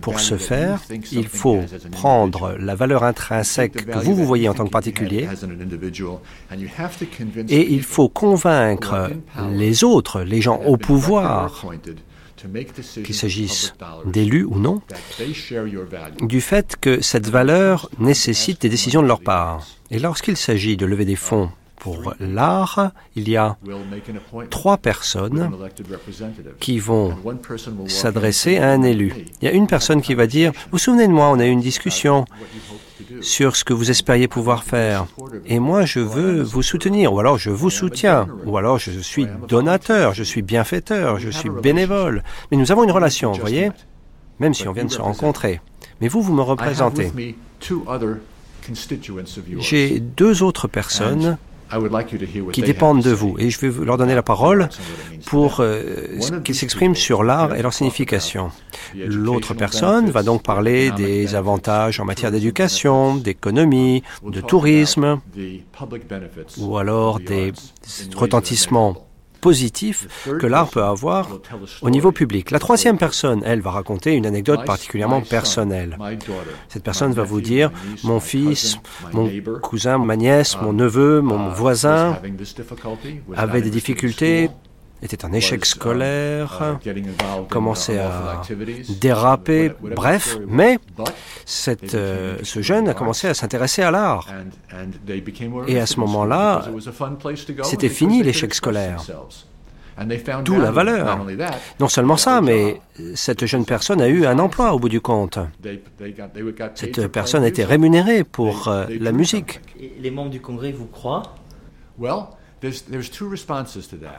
Pour 0.00 0.20
ce 0.20 0.36
faire, 0.36 0.80
il 1.12 1.28
faut 1.28 1.60
prendre 1.92 2.56
la 2.58 2.74
valeur 2.74 3.04
intrinsèque 3.04 3.86
que 3.86 3.98
vous 3.98 4.14
vous 4.14 4.24
voyez 4.26 4.48
en 4.48 4.54
tant 4.54 4.64
que 4.64 4.70
particulier 4.70 5.28
et 7.48 7.72
il 7.72 7.82
faut 7.82 8.08
convaincre 8.08 9.10
les 9.50 9.84
autres, 9.84 10.22
les 10.22 10.40
gens 10.40 10.60
au 10.64 10.76
pouvoir, 10.76 11.64
qu'il 13.04 13.14
s'agisse 13.14 13.74
d'élus 14.06 14.44
ou 14.44 14.58
non, 14.58 14.80
du 16.20 16.40
fait 16.40 16.76
que 16.80 17.00
cette 17.00 17.28
valeur 17.28 17.90
nécessite 17.98 18.62
des 18.62 18.68
décisions 18.68 19.02
de 19.02 19.08
leur 19.08 19.20
part. 19.20 19.66
Et 19.90 19.98
lorsqu'il 19.98 20.36
s'agit 20.36 20.76
de 20.76 20.86
lever 20.86 21.04
des 21.04 21.16
fonds 21.16 21.50
pour 21.76 22.12
l'art, 22.20 22.90
il 23.14 23.28
y 23.28 23.36
a 23.36 23.56
trois 24.50 24.76
personnes 24.76 25.50
qui 26.60 26.78
vont 26.78 27.16
s'adresser 27.86 28.58
à 28.58 28.70
un 28.70 28.82
élu. 28.82 29.14
Il 29.40 29.44
y 29.44 29.48
a 29.48 29.52
une 29.52 29.66
personne 29.66 30.02
qui 30.02 30.14
va 30.14 30.26
dire, 30.26 30.52
vous 30.52 30.58
vous 30.72 30.78
souvenez 30.78 31.06
de 31.06 31.12
moi, 31.12 31.30
on 31.30 31.38
a 31.38 31.46
eu 31.46 31.50
une 31.50 31.60
discussion 31.60 32.24
sur 33.20 33.56
ce 33.56 33.64
que 33.64 33.72
vous 33.72 33.90
espériez 33.90 34.28
pouvoir 34.28 34.64
faire. 34.64 35.06
Et 35.46 35.60
moi, 35.60 35.84
je 35.84 36.00
veux 36.00 36.42
vous 36.42 36.62
soutenir, 36.62 37.12
ou 37.12 37.20
alors 37.20 37.38
je 37.38 37.50
vous 37.50 37.70
soutiens, 37.70 38.28
ou 38.44 38.58
alors 38.58 38.78
je 38.78 38.90
suis 38.98 39.26
donateur, 39.48 40.14
je 40.14 40.24
suis 40.24 40.42
bienfaiteur, 40.42 41.18
je 41.18 41.30
suis 41.30 41.48
bénévole. 41.50 42.22
Mais 42.50 42.56
nous 42.56 42.72
avons 42.72 42.84
une 42.84 42.90
relation, 42.90 43.32
vous 43.32 43.40
voyez, 43.40 43.70
même 44.40 44.52
si 44.52 44.68
on 44.68 44.72
vient 44.72 44.84
de 44.84 44.90
se 44.90 45.00
rencontrer. 45.00 45.60
Mais 46.00 46.08
vous, 46.08 46.22
vous 46.22 46.34
me 46.34 46.42
représentez. 46.42 47.12
J'ai 49.60 50.00
deux 50.00 50.42
autres 50.42 50.68
personnes 50.68 51.38
qui 52.52 52.62
dépendent 52.62 53.02
de 53.02 53.10
vous. 53.10 53.36
Et 53.38 53.50
je 53.50 53.60
vais 53.60 53.84
leur 53.84 53.98
donner 53.98 54.14
la 54.14 54.22
parole 54.22 54.68
pour 55.26 55.60
euh, 55.60 56.18
qu'ils 56.44 56.54
s'expriment 56.54 56.94
sur 56.94 57.22
l'art 57.22 57.54
et 57.54 57.62
leur 57.62 57.74
signification. 57.74 58.50
L'autre 58.94 59.54
personne 59.54 60.10
va 60.10 60.22
donc 60.22 60.42
parler 60.42 60.90
des 60.92 61.34
avantages 61.34 62.00
en 62.00 62.04
matière 62.04 62.30
d'éducation, 62.30 63.16
d'économie, 63.16 64.02
de 64.24 64.40
tourisme, 64.40 65.20
ou 66.58 66.78
alors 66.78 67.20
des 67.20 67.52
retentissements 68.14 69.07
positif 69.40 70.06
que 70.40 70.46
l'art 70.46 70.68
peut 70.68 70.82
avoir 70.82 71.28
au 71.82 71.90
niveau 71.90 72.12
public. 72.12 72.50
La 72.50 72.58
troisième 72.58 72.98
personne, 72.98 73.42
elle, 73.44 73.60
va 73.60 73.70
raconter 73.70 74.14
une 74.14 74.26
anecdote 74.26 74.64
particulièrement 74.64 75.20
personnelle. 75.20 75.98
Cette 76.68 76.84
personne 76.84 77.12
va 77.12 77.22
vous 77.22 77.40
dire, 77.40 77.70
mon 78.04 78.20
fils, 78.20 78.78
mon 79.12 79.30
cousin, 79.62 79.98
ma 79.98 80.16
nièce, 80.16 80.56
mon 80.60 80.72
neveu, 80.72 81.20
mon 81.20 81.48
voisin 81.48 82.18
avait 83.34 83.62
des 83.62 83.70
difficultés 83.70 84.50
était 85.02 85.24
un 85.24 85.32
échec 85.32 85.64
scolaire, 85.64 86.78
commençait 87.48 87.98
à 87.98 88.42
déraper, 89.00 89.72
bref, 89.80 90.38
mais 90.46 90.78
cette, 91.44 91.94
euh, 91.94 92.36
ce 92.42 92.62
jeune 92.62 92.88
a 92.88 92.94
commencé 92.94 93.28
à 93.28 93.34
s'intéresser 93.34 93.82
à 93.82 93.90
l'art. 93.90 94.26
Et 95.66 95.78
à 95.78 95.86
ce 95.86 96.00
moment-là, 96.00 96.64
c'était 97.62 97.88
fini 97.88 98.22
l'échec 98.22 98.54
scolaire. 98.54 99.02
D'où 100.44 100.60
la 100.60 100.70
valeur. 100.70 101.26
Non 101.80 101.88
seulement 101.88 102.16
ça, 102.16 102.40
mais 102.40 102.80
cette 103.14 103.46
jeune 103.46 103.64
personne 103.64 104.00
a 104.00 104.08
eu 104.08 104.26
un 104.26 104.38
emploi 104.38 104.72
au 104.72 104.78
bout 104.78 104.88
du 104.88 105.00
compte. 105.00 105.38
Cette 106.74 107.08
personne 107.08 107.42
a 107.42 107.48
été 107.48 107.64
rémunérée 107.64 108.22
pour 108.24 108.68
euh, 108.68 108.86
la 109.00 109.12
musique. 109.12 109.60
Les 110.00 110.10
membres 110.10 110.30
du 110.30 110.40
Congrès 110.40 110.72
vous 110.72 110.86
croient? 110.86 111.34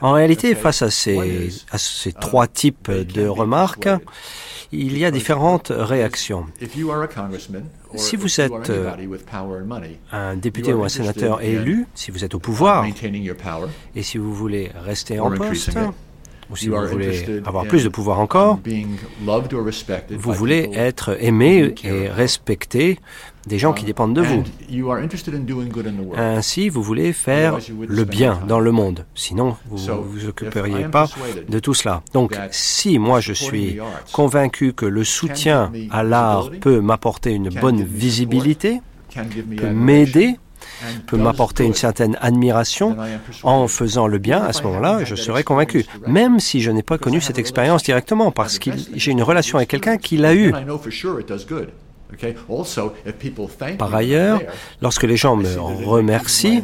En 0.00 0.12
réalité, 0.12 0.54
face 0.54 0.82
à 0.82 0.90
ces, 0.90 1.50
à 1.70 1.78
ces 1.78 2.12
trois 2.12 2.46
types 2.46 2.90
de 2.90 3.26
remarques, 3.26 3.88
il 4.72 4.96
y 4.98 5.04
a 5.04 5.10
différentes 5.10 5.72
réactions. 5.74 6.46
Si 7.96 8.16
vous 8.16 8.40
êtes 8.40 8.70
euh, 8.70 8.92
un 10.12 10.36
député 10.36 10.72
ou 10.72 10.84
un 10.84 10.88
sénateur 10.88 11.42
élu, 11.42 11.86
si 11.94 12.10
vous 12.10 12.24
êtes 12.24 12.34
au 12.34 12.38
pouvoir, 12.38 12.86
et 13.96 14.02
si 14.02 14.18
vous 14.18 14.32
voulez 14.34 14.70
rester 14.84 15.18
en 15.18 15.30
poste, 15.32 15.76
ou 16.50 16.56
si 16.56 16.68
vous 16.68 16.86
voulez 16.86 17.40
avoir 17.44 17.64
plus 17.66 17.84
de 17.84 17.88
pouvoir 17.88 18.18
encore, 18.20 18.58
vous 20.10 20.32
voulez 20.32 20.70
être 20.74 21.16
aimé 21.20 21.74
et 21.84 22.08
respecté 22.08 22.98
des 23.46 23.58
gens 23.58 23.72
qui 23.72 23.84
dépendent 23.84 24.14
de 24.14 24.22
vous. 24.22 24.44
Ainsi, 26.16 26.68
vous 26.68 26.82
voulez 26.82 27.12
faire 27.12 27.58
le 27.86 28.04
bien 28.04 28.40
dans 28.46 28.60
le 28.60 28.70
monde. 28.70 29.06
Sinon, 29.14 29.56
vous 29.68 29.78
ne 29.78 29.92
vous 29.92 30.28
occuperiez 30.28 30.84
pas 30.84 31.06
de 31.48 31.58
tout 31.58 31.74
cela. 31.74 32.02
Donc, 32.12 32.36
si 32.50 32.98
moi 32.98 33.20
je 33.20 33.32
suis 33.32 33.78
convaincu 34.12 34.72
que 34.72 34.86
le 34.86 35.04
soutien 35.04 35.72
à 35.90 36.02
l'art 36.02 36.50
peut 36.60 36.80
m'apporter 36.80 37.32
une 37.32 37.48
bonne 37.48 37.82
visibilité, 37.82 38.80
peut 39.56 39.70
m'aider, 39.70 40.36
peut 41.06 41.16
m'apporter 41.16 41.64
une 41.64 41.74
certaine 41.74 42.16
admiration 42.20 42.96
en 43.42 43.68
faisant 43.68 44.06
le 44.06 44.18
bien, 44.18 44.42
à 44.42 44.52
ce 44.52 44.62
moment-là, 44.64 45.04
je 45.04 45.14
serai 45.14 45.44
convaincu. 45.44 45.86
Même 46.06 46.40
si 46.40 46.60
je 46.60 46.70
n'ai 46.70 46.82
pas 46.82 46.98
connu 46.98 47.20
cette 47.20 47.38
expérience 47.38 47.82
directement, 47.82 48.30
parce 48.30 48.58
que 48.58 48.70
j'ai 48.94 49.12
une 49.12 49.22
relation 49.22 49.56
avec 49.58 49.70
quelqu'un 49.70 49.96
qui 49.96 50.16
l'a 50.16 50.34
eu. 50.34 50.52
Par 53.78 53.94
ailleurs, 53.94 54.40
lorsque 54.82 55.04
les 55.04 55.16
gens 55.16 55.36
me 55.36 55.48
remercient, 55.58 56.62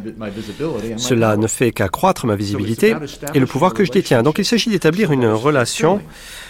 cela 0.96 1.36
ne 1.36 1.46
fait 1.46 1.72
qu'accroître 1.72 2.26
ma 2.26 2.36
visibilité 2.36 2.94
et 3.34 3.38
le 3.38 3.46
pouvoir 3.46 3.74
que 3.74 3.84
je 3.84 3.90
détiens. 3.90 4.22
Donc 4.22 4.38
il 4.38 4.44
s'agit 4.44 4.70
d'établir 4.70 5.12
une 5.12 5.26
relation 5.26 6.00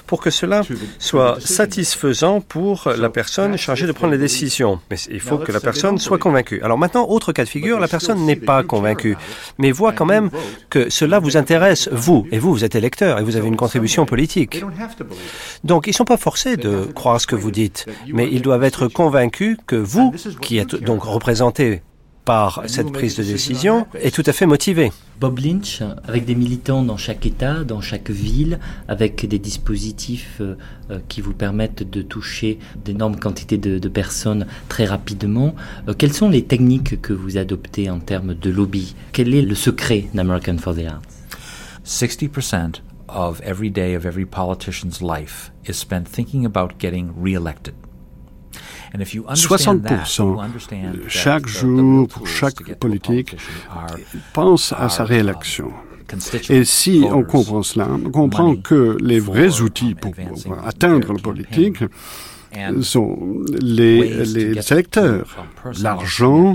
pour 0.07 0.21
que 0.21 0.31
cela 0.31 0.63
soit 0.99 1.39
satisfaisant 1.41 2.41
pour 2.41 2.89
la 2.97 3.09
personne 3.09 3.57
chargée 3.57 3.87
de 3.87 3.93
prendre 3.93 4.13
les 4.13 4.19
décisions. 4.19 4.81
Mais 4.91 4.97
il 5.11 5.21
faut 5.21 5.39
que 5.39 5.53
la 5.53 5.61
personne 5.61 5.99
soit 5.99 6.19
convaincue. 6.19 6.61
Alors 6.63 6.79
maintenant, 6.79 7.07
autre 7.09 7.33
cas 7.33 7.45
de 7.45 7.49
figure, 7.49 7.81
la 7.81 7.89
personne 7.89 8.25
n'est 8.25 8.37
pas 8.37 8.63
convaincue, 8.63 9.17
mais 9.59 9.71
voit 9.73 9.93
quand 9.93 10.07
même 10.07 10.31
que 10.71 10.91
cela 10.91 11.19
vous 11.19 11.37
intéresse, 11.37 11.89
vous, 11.93 12.27
et 12.31 12.39
vous, 12.39 12.53
vous 12.53 12.65
êtes 12.65 12.75
électeur 12.75 13.19
et 13.19 13.23
vous 13.23 13.37
avez 13.37 13.49
une 13.49 13.57
contribution 13.57 14.07
politique. 14.07 14.65
Donc 15.65 15.87
ils 15.87 15.91
ne 15.91 15.95
sont 15.95 16.05
pas 16.05 16.17
forcés 16.17 16.57
de 16.57 16.85
croire 16.95 17.21
ce 17.21 17.27
que 17.27 17.37
vous 17.37 17.51
dites, 17.51 17.87
mais 18.13 18.29
ils 18.31 18.43
doivent 18.43 18.65
être 18.65 18.89
convaincus 18.89 19.57
que 19.67 19.77
vous, 19.77 20.15
qui 20.41 20.59
êtes 20.59 20.75
donc 20.77 21.03
représenté 21.03 21.83
par 22.27 22.65
cette 22.67 22.93
prise 22.93 23.17
de 23.17 23.23
décision 23.23 23.87
est 23.95 24.15
tout 24.15 24.25
à 24.27 24.33
fait 24.33 24.47
motivé. 24.47 24.91
Bob 25.21 25.39
Lynch, 25.39 25.81
avec 26.07 26.27
des 26.27 26.35
militants 26.35 26.83
dans 26.83 26.97
chaque 26.99 27.25
État, 27.25 27.65
dans 27.65 27.81
chaque 27.81 28.11
ville, 28.11 28.59
avec 28.89 29.27
des 29.27 29.39
dispositifs 29.39 30.39
euh, 30.41 30.57
euh, 30.91 30.99
qui 31.09 31.23
vous 31.23 31.33
permettent 31.33 31.89
de 31.89 32.03
toucher 32.03 32.59
d'énormes 32.85 33.17
quantités 33.17 33.57
de, 33.57 33.89
personnes 33.89 34.47
très 34.69 34.85
rapidement, 34.85 35.55
euh, 35.89 35.95
quelles 35.97 36.13
sont 36.13 36.29
les 36.29 36.43
techniques 36.43 37.01
que 37.01 37.13
vous 37.13 37.39
adoptez 37.39 37.89
en 37.89 38.01
termes 38.01 38.35
de 38.35 38.51
lobby? 38.51 38.97
Quel 39.13 39.33
est 39.33 39.43
le 39.43 39.55
secret 39.55 40.07
d'American 40.13 40.59
for 40.59 40.75
the 40.75 40.85
Arts? 40.87 41.03
60% 41.87 42.83
of 43.09 43.41
every 43.43 43.71
day 43.71 43.95
of 43.95 44.05
every 44.05 44.27
politician's 44.27 45.01
life 45.01 45.53
is 45.67 45.75
spent 45.75 46.09
thinking 46.09 46.45
about 46.45 46.79
getting 46.81 47.13
re-elected. 47.17 47.75
60% 48.97 50.37
chaque 51.09 51.47
jour 51.47 52.09
pour 52.09 52.27
chaque 52.27 52.75
politique 52.77 53.37
pense 54.33 54.73
à 54.73 54.89
sa 54.89 55.05
réélection. 55.05 55.73
Et 56.51 56.65
si 56.65 57.05
on 57.11 57.25
comprend 57.25 57.63
cela, 57.63 57.89
on 57.91 58.11
comprend 58.11 58.57
que 58.57 58.97
les 59.01 59.19
vrais 59.19 59.61
outils 59.61 59.95
pour, 59.95 60.15
atteindre 60.65 61.13
le 61.13 61.19
politique 61.19 61.83
sont 62.81 63.19
les, 63.61 64.25
les 64.25 64.73
électeurs, 64.73 65.37
l'argent 65.83 66.55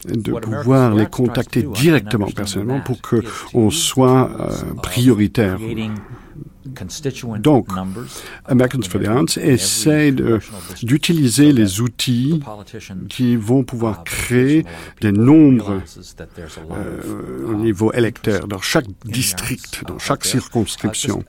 de 0.08 0.32
pouvoir 0.32 0.94
les 0.94 1.06
contacter 1.06 1.62
directement 1.62 2.30
personnellement 2.30 2.80
pour 2.80 2.98
qu'on 3.02 3.70
soit 3.70 4.30
euh, 4.40 4.74
prioritaire. 4.82 5.58
Donc, 7.40 7.68
Americans 8.46 8.82
for 8.88 9.00
the 9.00 9.08
Arts 9.08 9.38
essaie 9.38 10.12
d'utiliser 10.82 11.52
les 11.52 11.80
outils 11.80 12.40
qui 13.08 13.36
vont 13.36 13.64
pouvoir 13.64 14.04
créer 14.04 14.64
des 15.00 15.12
nombres 15.12 15.82
euh, 16.70 17.48
au 17.48 17.54
niveau 17.54 17.92
électeur 17.92 18.46
dans 18.46 18.60
chaque 18.60 18.86
district, 19.04 19.82
dans 19.86 19.98
chaque 19.98 20.24
circonscription. 20.24 21.24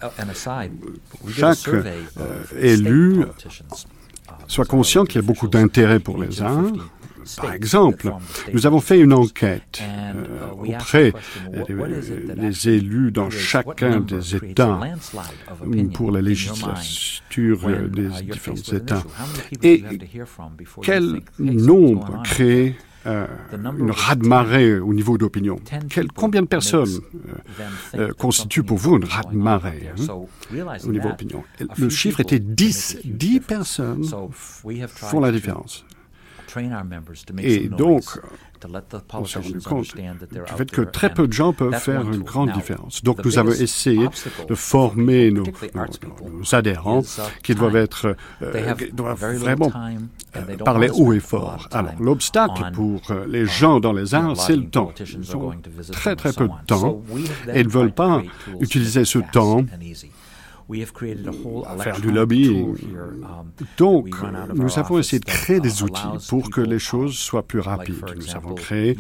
Chaque 1.29 1.67
euh, 1.67 2.43
élu 2.59 3.25
soit 4.47 4.65
conscient 4.65 5.05
qu'il 5.05 5.21
y 5.21 5.23
a 5.23 5.27
beaucoup 5.27 5.47
d'intérêt 5.47 5.99
pour 5.99 6.21
les 6.21 6.41
arts. 6.41 6.71
Par 7.37 7.53
exemple, 7.53 8.11
nous 8.53 8.65
avons 8.65 8.79
fait 8.79 8.99
une 8.99 9.13
enquête 9.13 9.81
euh, 9.81 10.49
auprès 10.51 11.13
des 12.35 12.69
élus 12.69 13.11
dans 13.11 13.29
chacun 13.29 13.99
des 13.99 14.35
États 14.35 14.79
pour 15.93 16.11
la 16.11 16.21
législature 16.21 17.59
des 17.89 18.07
différents 18.25 18.55
États. 18.55 19.03
Et 19.61 19.83
quel 20.81 21.21
nombre 21.39 22.21
crée 22.23 22.75
euh, 23.05 23.27
une 23.77 23.91
raz-de-marée 23.91 24.79
au 24.79 24.93
niveau 24.93 25.17
d'opinion? 25.17 25.59
Combien 26.15 26.41
de 26.41 26.47
personnes 26.47 27.01
euh, 27.95 27.99
euh, 27.99 28.13
constituent 28.13 28.63
pour 28.63 28.77
vous 28.77 28.95
une 28.95 29.03
raz-de-marée 29.03 29.89
hein, 29.89 30.13
au 30.85 30.91
niveau 30.91 31.09
d'opinion? 31.09 31.43
Le 31.77 31.89
chiffre 31.89 32.21
était 32.21 32.39
10. 32.39 32.99
10 33.03 33.39
personnes 33.41 34.05
font 34.85 35.19
la 35.19 35.31
différence. 35.31 35.85
Et 37.39 37.67
donc, 37.69 38.03
on 39.13 39.25
s'est 39.25 39.39
rendu 39.39 39.59
compte 39.59 39.95
du 39.95 40.55
fait 40.57 40.71
que 40.71 40.81
très 40.81 41.13
peu 41.13 41.27
de 41.27 41.33
gens 41.33 41.53
peuvent 41.53 41.77
faire 41.79 42.01
une 42.01 42.23
grande 42.23 42.51
différence. 42.51 43.03
Donc 43.03 43.23
nous 43.25 43.37
avons 43.37 43.51
essayé 43.51 44.07
de 44.47 44.55
former 44.55 45.31
nos, 45.31 45.45
adhérents 46.51 47.01
uh, 47.01 47.21
qui 47.41 47.55
doivent 47.55 47.75
être 47.75 48.15
euh, 48.41 48.73
doivent 48.93 49.35
vraiment 49.35 49.71
euh, 50.35 50.57
parler 50.57 50.89
haut 50.93 51.13
et 51.13 51.19
fort. 51.19 51.67
Alors 51.71 51.93
l'obstacle 51.99 52.71
pour 52.73 53.01
euh, 53.11 53.25
les 53.27 53.45
gens 53.45 53.79
dans 53.79 53.93
les 53.93 54.13
arts, 54.15 54.37
c'est 54.37 54.55
le 54.55 54.69
temps. 54.69 54.91
Ils 54.99 55.35
ont 55.35 55.53
très 55.91 56.15
très 56.15 56.33
peu 56.33 56.47
de 56.47 56.65
temps 56.65 57.01
et 57.53 57.63
ne 57.63 57.69
veulent 57.69 57.93
pas 57.93 58.21
utiliser 58.59 59.05
ce 59.05 59.19
temps 59.19 59.65
faire 61.79 61.99
du 61.99 62.11
lobbying. 62.11 62.75
Um, 63.23 63.51
Donc, 63.77 64.15
nous 64.53 64.79
avons 64.79 64.99
essayé 64.99 65.19
de 65.19 65.25
créer 65.25 65.59
des 65.59 65.83
outils 65.83 66.01
pour 66.29 66.49
que 66.49 66.61
les 66.61 66.79
choses 66.79 67.13
soient 67.15 67.43
plus 67.43 67.59
rapides. 67.59 68.03
Nous 68.15 68.35
avons 68.35 68.55
créé 68.55 68.97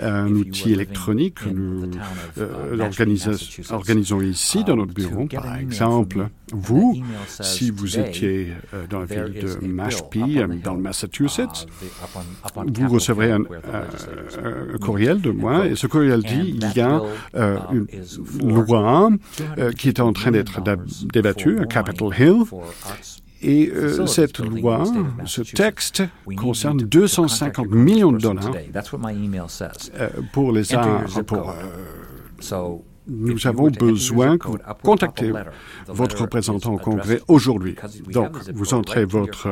un 0.00 0.28
outil 0.28 0.72
électronique 0.72 1.34
que 1.34 1.48
nous 1.48 1.90
euh, 2.38 2.76
uh, 2.76 3.72
organisons 3.72 4.20
ici 4.20 4.64
dans 4.64 4.76
notre 4.76 4.94
bureau. 4.94 5.26
Par 5.26 5.56
exemple, 5.56 6.28
vous, 6.52 7.02
si 7.28 7.70
vous 7.70 7.98
étiez 7.98 8.52
euh, 8.72 8.86
dans 8.88 9.00
la 9.00 9.06
ville 9.06 9.42
de 9.42 9.66
Mashpee, 9.66 10.38
euh, 10.38 10.46
dans 10.62 10.74
le 10.74 10.80
Massachusetts, 10.80 11.66
uh, 11.82 11.86
vous 12.72 12.88
recevrez 12.88 13.32
un, 13.32 13.42
courriel 14.80 15.20
de 15.20 15.30
moi 15.30 15.66
et 15.66 15.74
ce 15.76 15.86
courriel 15.86 16.22
dit 16.22 16.54
il 16.60 16.76
y 16.76 16.80
a 16.80 17.02
um, 17.34 17.86
une 18.32 18.54
loi 18.54 19.10
qui 19.76 19.88
est 19.88 20.00
en 20.00 20.12
train 20.12 20.30
d'être 20.30 20.60
débattu 21.12 21.58
à 21.60 21.66
Capitol 21.66 22.14
Hill. 22.18 22.42
Et 23.42 23.70
euh, 23.70 24.06
cette 24.06 24.38
loi, 24.38 24.84
ce 25.26 25.42
texte 25.42 26.02
concerne 26.36 26.78
250 26.78 27.70
millions 27.70 28.12
de 28.12 28.18
dollars 28.18 28.54
euh, 28.54 30.08
pour 30.32 30.52
les 30.52 30.74
arts, 30.74 31.04
pour, 31.26 31.54
nous 33.06 33.46
avons 33.46 33.70
besoin 33.70 34.38
que 34.38 34.48
vous 34.48 34.58
contactez 34.82 35.32
votre 35.88 36.22
représentant 36.22 36.74
au 36.74 36.78
Congrès 36.78 37.20
aujourd'hui. 37.28 37.76
Donc, 38.10 38.30
vous 38.54 38.74
entrez 38.74 39.04
votre 39.04 39.48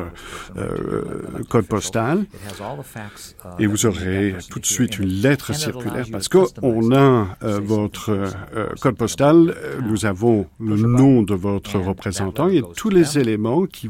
euh, 0.57 1.03
code 1.49 1.67
postal 1.67 2.25
uh, 2.59 3.61
et 3.61 3.67
vous 3.67 3.85
aurez 3.85 4.35
tout 4.49 4.59
de 4.59 4.65
suite 4.65 4.97
une 4.97 5.09
lettre 5.09 5.53
circulaire 5.53 6.05
parce 6.11 6.29
qu'on 6.29 6.91
a 6.95 7.27
euh, 7.43 7.59
votre 7.63 8.09
euh, 8.09 8.69
code 8.81 8.95
postal, 8.95 9.55
nous 9.87 10.05
avons 10.05 10.47
le 10.59 10.75
nom 10.75 11.21
de 11.21 11.35
votre 11.35 11.77
représentant 11.79 12.49
et 12.49 12.63
tous 12.75 12.89
les 12.89 13.19
éléments 13.19 13.65
qui, 13.65 13.89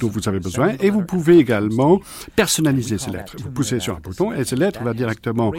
dont 0.00 0.08
vous 0.08 0.28
avez 0.28 0.40
besoin 0.40 0.74
et 0.80 0.90
vous 0.90 1.02
pouvez 1.04 1.38
également 1.38 2.00
personnaliser 2.34 2.98
ces 2.98 3.10
lettres. 3.10 3.36
Vous 3.42 3.50
poussez 3.50 3.80
sur 3.80 3.96
un 3.96 4.00
bouton 4.00 4.32
et 4.32 4.44
cette 4.44 4.58
lettre 4.58 4.82
va 4.82 4.94
directement 4.94 5.52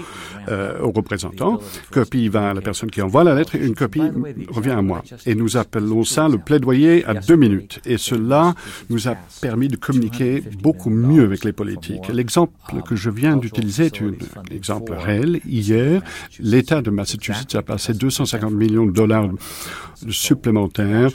au 0.81 0.91
représentant, 0.91 1.59
copie 1.91 2.29
va 2.29 2.49
à 2.49 2.53
la 2.53 2.61
personne 2.61 2.78
qui 2.87 3.01
envoie 3.01 3.23
la 3.23 3.35
lettre, 3.35 3.55
une 3.55 3.75
copie 3.75 4.01
revient 4.49 4.71
à 4.71 4.81
moi. 4.81 5.03
Et 5.25 5.35
nous 5.35 5.57
appelons 5.57 6.03
ça 6.03 6.27
le 6.27 6.37
plaidoyer 6.37 7.05
à 7.05 7.13
deux 7.13 7.35
minutes. 7.35 7.79
Et 7.85 7.97
cela 7.97 8.53
nous 8.89 9.07
a 9.07 9.15
permis 9.41 9.67
de 9.67 9.75
communiquer 9.75 10.43
beaucoup 10.61 10.89
mieux 10.89 11.23
avec 11.23 11.43
les 11.43 11.53
politiques. 11.53 12.07
L'exemple 12.07 12.53
que 12.87 12.95
je 12.95 13.09
viens 13.09 13.37
d'utiliser 13.37 13.85
est 13.85 14.01
un 14.01 14.55
exemple 14.55 14.93
réel. 14.93 15.41
Hier, 15.45 16.01
l'État 16.39 16.81
de 16.81 16.89
Massachusetts 16.89 17.55
a 17.55 17.61
passé 17.61 17.93
250 17.93 18.53
millions 18.53 18.85
de 18.85 18.91
dollars 18.91 19.29
supplémentaires 20.09 21.09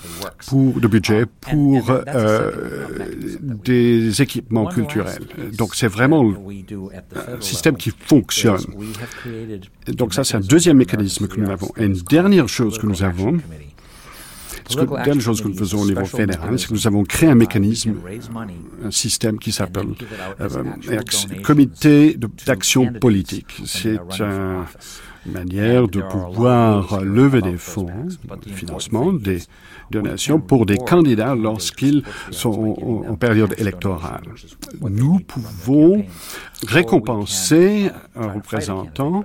de 0.52 0.88
budget 0.88 1.24
pour 1.40 1.90
euh, 1.90 2.50
des 3.40 4.20
équipements 4.20 4.66
culturels. 4.66 5.22
Donc 5.56 5.74
c'est 5.74 5.88
vraiment 5.88 6.32
un 7.14 7.40
système 7.40 7.76
qui 7.76 7.90
fonctionne. 8.06 8.64
Donc 9.88 10.14
ça, 10.14 10.24
c'est 10.24 10.36
un 10.36 10.40
deuxième 10.40 10.76
mécanisme 10.76 11.28
que 11.28 11.40
nous 11.40 11.50
avons. 11.54 11.72
Et 11.76 11.84
une 11.84 11.94
dernière 11.94 12.48
chose 12.48 12.78
que 12.78 12.86
nous 12.86 13.02
avons, 13.02 13.38
la 14.76 14.84
dernière 15.04 15.20
chose 15.20 15.42
que 15.42 15.48
nous 15.48 15.56
faisons 15.56 15.80
au 15.80 15.86
niveau 15.86 16.04
fédéral, 16.04 16.58
c'est 16.58 16.68
que 16.68 16.72
nous 16.72 16.86
avons 16.86 17.04
créé 17.04 17.28
un 17.28 17.34
mécanisme, 17.34 17.96
un 18.84 18.90
système 18.90 19.38
qui 19.38 19.52
s'appelle 19.52 19.88
euh, 20.40 20.48
Comité 21.42 22.18
d'action 22.46 22.92
politique. 22.92 23.62
C'est 23.66 23.98
un 24.20 24.66
manière 25.26 25.88
de 25.88 26.00
pouvoir 26.00 27.00
lever 27.02 27.40
des 27.42 27.56
fonds 27.56 27.86
de 27.86 28.50
financement, 28.50 29.12
des 29.12 29.38
donations 29.90 30.40
pour 30.40 30.66
des 30.66 30.78
candidats 30.78 31.34
lorsqu'ils 31.34 32.02
sont 32.30 32.76
en, 33.08 33.14
période 33.16 33.54
électorale. 33.58 34.22
Nous 34.80 35.20
pouvons 35.20 36.04
récompenser 36.66 37.90
un 38.16 38.28
représentant, 38.28 39.24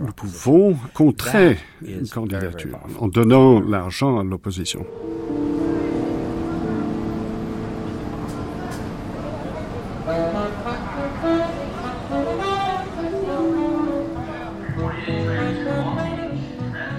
nous 0.00 0.12
pouvons 0.12 0.76
contrer 0.94 1.58
une 1.82 2.08
candidature 2.08 2.78
en 2.98 3.08
donnant 3.08 3.60
l'argent 3.60 4.18
à 4.18 4.24
l'opposition. 4.24 4.84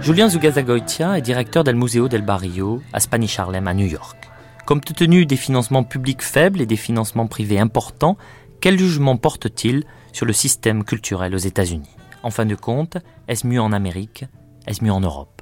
Julien 0.02 0.30
Zugazagoitia 0.30 1.18
est 1.18 1.22
directeur 1.22 1.66
del 1.66 1.76
Museo 1.76 2.08
del 2.08 2.22
Barrio 2.22 2.82
à 2.94 3.02
Spanish 3.02 3.38
Harlem 3.38 3.68
à 3.68 3.74
New 3.74 3.86
York. 3.86 4.18
Compte 4.66 4.94
tenu 4.94 5.26
des 5.26 5.36
financements 5.36 5.84
publics 5.84 6.22
faibles 6.22 6.62
et 6.62 6.66
des 6.66 6.78
financements 6.78 7.28
privés 7.28 7.60
importants, 7.60 8.18
quel 8.62 8.80
jugement 8.80 9.18
porte-t-il 9.18 9.84
sur 10.14 10.26
le 10.26 10.32
système 10.32 10.86
culturel 10.86 11.36
aux 11.36 11.40
États-Unis? 11.40 11.90
En 12.24 12.30
fin 12.30 12.46
de 12.46 12.56
compte, 12.56 12.98
est-ce 13.28 13.46
mieux 13.46 13.60
en 13.60 13.74
Amérique? 13.74 14.24
Est-ce 14.68 14.84
mieux 14.84 14.92
en 14.92 15.02
Europe? 15.02 15.42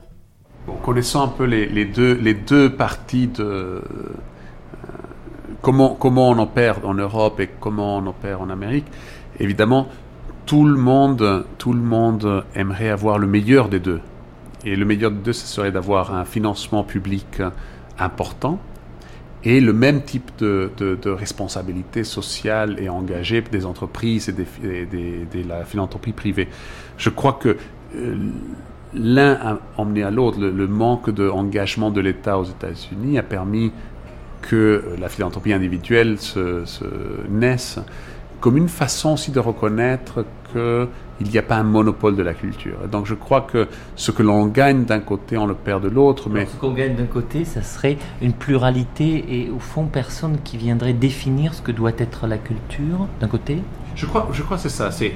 Connaissant 0.84 1.23
un 1.25 1.27
peu 1.27 1.43
les, 1.45 1.85
deux, 1.85 2.73
parties 2.73 3.27
de 3.27 3.43
euh, 3.43 3.81
comment, 5.61 5.93
comment 5.93 6.29
on 6.29 6.39
opère 6.39 6.84
en 6.84 6.95
Europe 6.95 7.39
et 7.39 7.49
comment 7.59 7.97
on 7.97 8.07
opère 8.07 8.41
en 8.41 8.49
Amérique, 8.49 8.88
évidemment, 9.39 9.88
tout 10.47 10.65
le 10.65 10.77
monde, 10.77 11.45
tout 11.59 11.73
le 11.73 11.81
monde 11.81 12.43
aimerait 12.55 12.89
avoir 12.89 13.19
le 13.19 13.27
meilleur 13.27 13.69
des 13.69 13.79
deux. 13.79 14.01
Et 14.68 14.76
le 14.76 14.85
de 14.85 15.10
deux, 15.10 15.31
ce 15.31 15.48
serait 15.48 15.72
d'avoir 15.72 16.14
un 16.14 16.26
financement 16.26 16.84
public 16.84 17.41
important 17.98 18.60
et 19.45 19.61
le 19.61 19.72
même 19.72 20.02
type 20.02 20.30
de, 20.39 21.10
responsabilité 21.10 22.03
sociale 22.03 22.76
et 22.77 22.89
engagée 22.89 23.41
des 23.41 23.65
entreprises 23.65 24.27
et, 24.27 24.34
de 24.34 25.48
la 25.48 25.64
philanthropie 25.64 26.11
privée. 26.11 26.49
Je 26.98 27.10
crois 27.10 27.34
que 27.34 27.56
euh, 27.95 28.18
l'un 28.94 29.34
a 29.35 29.60
emmené 29.77 30.03
à 30.03 30.11
l'autre. 30.11 30.38
Le, 30.38 30.68
manque 30.68 31.11
d'engagement 31.11 31.89
de 31.89 32.02
l'État 32.02 32.38
aux 32.38 32.44
États-Unis 32.44 33.18
a 33.18 33.23
permis 33.23 33.72
que 34.41 34.84
la 34.99 35.07
philanthropie 35.07 35.53
individuelle 35.53 36.19
se 36.19 36.65
naisse 37.30 37.80
comme 38.39 38.57
une 38.57 38.69
façon 38.69 39.14
aussi 39.14 39.31
de 39.31 39.39
reconnaître 39.39 40.26
que 40.53 40.88
il 41.19 41.30
n'y 41.30 41.38
a 41.38 41.41
pas 41.41 41.55
un 41.55 41.64
monopole 41.64 42.15
de 42.15 42.22
la 42.22 42.34
culture. 42.34 42.77
Donc 42.91 43.05
je 43.05 43.15
crois 43.15 43.41
que 43.41 43.68
ce 43.95 44.11
que 44.11 44.22
l'on 44.22 44.45
gagne 44.45 44.85
d'un 44.85 44.99
côté, 44.99 45.38
on 45.38 45.47
le 45.47 45.55
perd 45.55 45.84
de 45.84 45.89
l'autre. 45.89 46.30
Mais 46.30 46.45
ce 46.45 46.55
qu'on 46.55 46.73
gagne 46.73 46.95
d'un 46.95 47.05
côté, 47.05 47.43
ça 47.43 47.64
serait 47.64 47.97
une 48.22 48.34
pluralité 48.34 49.26
et 49.27 49.49
au 49.49 49.59
fond 49.59 49.85
personne 49.85 50.38
qui 50.43 50.57
viendrait 50.57 50.93
définir 50.93 51.53
ce 51.53 51.61
que 51.61 51.72
doit 51.72 51.93
être 51.97 52.27
la 52.27 52.38
culture 52.38 53.07
d'un 53.19 53.27
côté. 53.27 53.64
Je 53.95 54.05
crois, 54.05 54.30
je 54.31 54.43
crois 54.43 54.57
que 54.57 54.64
c'est 54.64 54.69
ça. 54.69 54.91
C'est 54.91 55.15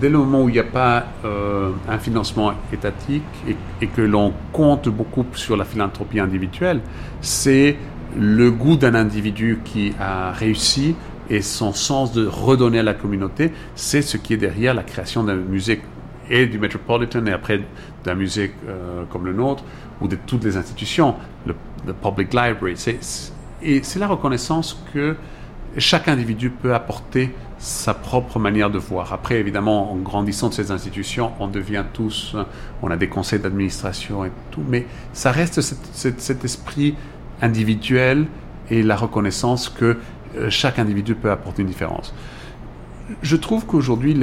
dès 0.00 0.08
le 0.08 0.18
moment 0.18 0.42
où 0.42 0.48
il 0.48 0.52
n'y 0.52 0.58
a 0.58 0.64
pas 0.64 1.04
euh, 1.24 1.70
un 1.88 1.98
financement 1.98 2.52
étatique 2.72 3.22
et, 3.46 3.54
et 3.80 3.86
que 3.86 4.02
l'on 4.02 4.32
compte 4.52 4.88
beaucoup 4.88 5.24
sur 5.34 5.56
la 5.56 5.64
philanthropie 5.64 6.18
individuelle, 6.18 6.80
c'est 7.20 7.76
le 8.18 8.50
goût 8.50 8.76
d'un 8.76 8.96
individu 8.96 9.60
qui 9.64 9.92
a 10.00 10.32
réussi 10.32 10.96
et 11.30 11.42
son 11.42 11.72
sens 11.72 12.12
de 12.12 12.26
redonner 12.26 12.80
à 12.80 12.82
la 12.82 12.94
communauté, 12.94 13.52
c'est 13.74 14.02
ce 14.02 14.16
qui 14.16 14.34
est 14.34 14.36
derrière 14.36 14.74
la 14.74 14.82
création 14.82 15.24
d'un 15.24 15.36
musée 15.36 15.80
et 16.28 16.46
du 16.46 16.58
Metropolitan 16.58 17.24
et 17.26 17.32
après 17.32 17.60
d'un 18.04 18.14
musée 18.14 18.52
euh, 18.68 19.04
comme 19.10 19.24
le 19.24 19.32
nôtre 19.32 19.64
ou 20.00 20.08
de 20.08 20.16
toutes 20.16 20.44
les 20.44 20.56
institutions, 20.56 21.14
le, 21.46 21.54
Public 22.02 22.34
Library. 22.34 22.74
et 23.62 23.82
c'est 23.82 23.98
la 23.98 24.06
reconnaissance 24.06 24.84
que 24.92 25.16
chaque 25.78 26.08
individu 26.08 26.50
peut 26.50 26.74
apporter 26.74 27.30
sa 27.58 27.92
propre 27.92 28.38
manière 28.38 28.70
de 28.70 28.78
voir. 28.78 29.12
Après, 29.12 29.36
évidemment, 29.36 29.92
en 29.92 29.96
grandissant 29.96 30.48
de 30.48 30.54
ces 30.54 30.70
institutions, 30.70 31.32
on 31.38 31.46
devient 31.46 31.84
tous, 31.92 32.34
on 32.82 32.90
a 32.90 32.96
des 32.96 33.08
conseils 33.08 33.38
d'administration 33.38 34.24
et 34.24 34.30
tout, 34.50 34.62
mais 34.66 34.86
ça 35.12 35.30
reste 35.30 35.60
cet, 35.60 36.44
esprit 36.44 36.94
individuel 37.42 38.26
et 38.70 38.82
la 38.82 38.96
reconnaissance 38.96 39.68
que 39.68 39.98
chaque 40.48 40.78
individu 40.78 41.14
peut 41.14 41.30
apporter 41.30 41.62
une 41.62 41.68
différence. 41.68 42.14
Je 43.22 43.36
trouve 43.36 43.66
qu'aujourd'hui, 43.66 44.14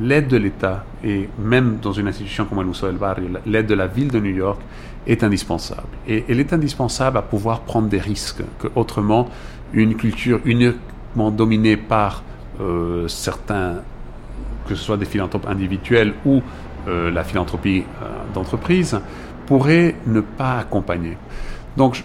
l'aide 0.00 0.28
de 0.28 0.36
l'État, 0.36 0.84
et 1.04 1.28
même 1.38 1.78
dans 1.82 1.92
une 1.92 2.08
institution 2.08 2.44
comme 2.44 2.60
el 2.60 2.66
Museo 2.66 2.86
del 2.86 2.96
Barrio, 2.96 3.28
l'aide 3.46 3.66
de 3.66 3.74
la 3.74 3.86
ville 3.86 4.10
de 4.10 4.20
New 4.20 4.34
York, 4.34 4.60
est 5.06 5.24
indispensable. 5.24 5.88
Et 6.06 6.24
elle 6.28 6.40
est 6.40 6.52
indispensable 6.52 7.18
à 7.18 7.22
pouvoir 7.22 7.60
prendre 7.60 7.88
des 7.88 7.98
risques, 7.98 8.42
que 8.58 8.68
autrement, 8.74 9.28
une 9.72 9.94
culture 9.96 10.40
uniquement 10.44 11.30
dominée 11.30 11.76
par 11.76 12.22
euh, 12.60 13.08
certains, 13.08 13.76
que 14.68 14.74
ce 14.74 14.82
soit 14.82 14.96
des 14.96 15.06
philanthropes 15.06 15.46
individuels 15.48 16.14
ou 16.24 16.42
euh, 16.88 17.10
la 17.10 17.24
philanthropie 17.24 17.84
euh, 18.02 18.06
d'entreprise, 18.34 19.00
pourrait 19.46 19.96
ne 20.06 20.20
pas 20.20 20.58
accompagner. 20.58 21.16
Donc 21.76 22.02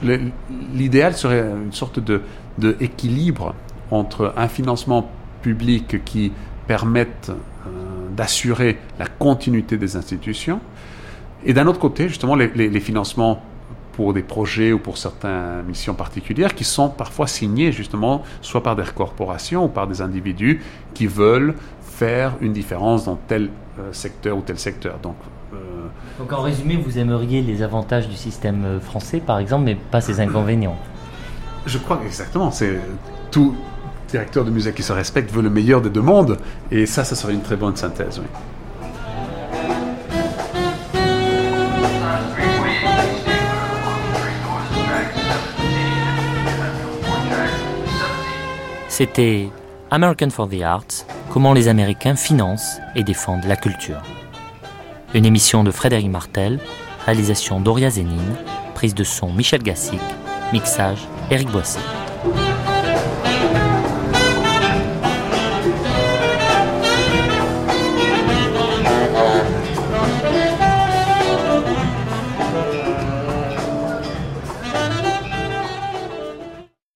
l'idéal 0.74 1.16
serait 1.16 1.42
une 1.42 1.74
sorte 1.74 2.00
de, 2.00 2.22
de, 2.58 2.76
équilibre 2.80 3.54
entre 3.92 4.34
un 4.38 4.48
financement 4.48 5.10
public 5.42 6.04
qui 6.04 6.32
permette 6.68 7.32
d'assurer 8.16 8.80
la 8.98 9.06
continuité 9.08 9.78
des 9.78 9.96
institutions, 9.96 10.60
et 11.46 11.54
d'un 11.54 11.68
autre 11.68 11.80
côté, 11.80 12.10
justement, 12.10 12.36
les, 12.36 12.80
financements 12.80 13.42
pour 13.94 14.14
des 14.14 14.24
projets 14.24 14.74
ou 14.74 14.80
pour 14.80 14.98
certaines 14.98 15.64
missions 15.66 15.94
particulières 15.94 16.56
qui 16.56 16.66
sont 16.66 16.90
parfois 16.90 17.28
signés 17.28 17.72
justement 17.72 18.24
soit 18.42 18.62
par 18.62 18.76
des 18.76 18.84
corporations 18.84 19.66
ou 19.66 19.68
par 19.70 19.88
des 19.88 20.02
individus 20.02 20.62
qui 20.94 21.08
veulent 21.08 21.54
faire 21.82 22.34
une 22.42 22.52
différence 22.52 23.06
dans 23.06 23.16
tel 23.16 23.52
euh, 23.80 23.94
secteur 23.94 24.38
ou 24.38 24.42
tel 24.42 24.60
secteur. 24.60 24.98
Donc, 25.02 25.16
euh, 25.54 25.58
Donc 26.20 26.34
en 26.34 26.42
résumé, 26.42 26.76
vous 26.76 26.98
aimeriez 26.98 27.42
les 27.42 27.62
avantages 27.62 28.10
du 28.10 28.18
système 28.18 28.66
euh, 28.66 28.80
français 28.82 29.22
par 29.22 29.40
exemple, 29.40 29.64
mais 29.64 29.76
pas 29.76 30.02
ses 30.02 30.20
inconvénients 30.20 30.78
Je 31.66 31.78
crois 31.80 32.00
exactement. 32.06 32.52
C'est 32.52 32.80
tout 33.32 33.56
directeur 34.08 34.46
de 34.46 34.52
musée 34.52 34.74
qui 34.74 34.84
se 34.84 34.94
respecte 34.94 35.32
veut 35.32 35.42
le 35.42 35.50
meilleur 35.50 35.82
des 35.82 35.90
deux 35.90 36.02
mondes 36.02 36.38
et 36.72 36.86
ça, 36.86 37.04
ça 37.04 37.16
serait 37.16 37.34
une 37.34 37.42
très 37.42 37.56
bonne 37.56 37.76
synthèse. 37.76 38.22
C'était 48.88 49.50
American 49.92 50.30
for 50.30 50.48
the 50.48 50.62
Arts, 50.62 51.06
comment 51.30 51.52
les 51.52 51.68
Américains 51.68 52.16
financent 52.16 52.80
et 52.96 53.04
défendent 53.04 53.44
la 53.44 53.58
culture. 53.58 54.02
Une 55.14 55.26
émission 55.26 55.66
de 55.66 55.72
Frédéric 55.72 56.10
Martel, 56.10 56.60
réalisation 57.06 57.60
Doria 57.60 57.90
Zénine, 57.90 58.36
prise 58.74 58.96
de 58.96 59.04
son 59.04 59.34
Michel 59.34 59.62
Gassic, 59.64 60.00
mixage 60.54 61.06
Éric 61.32 61.50
Boissy. 61.50 62.05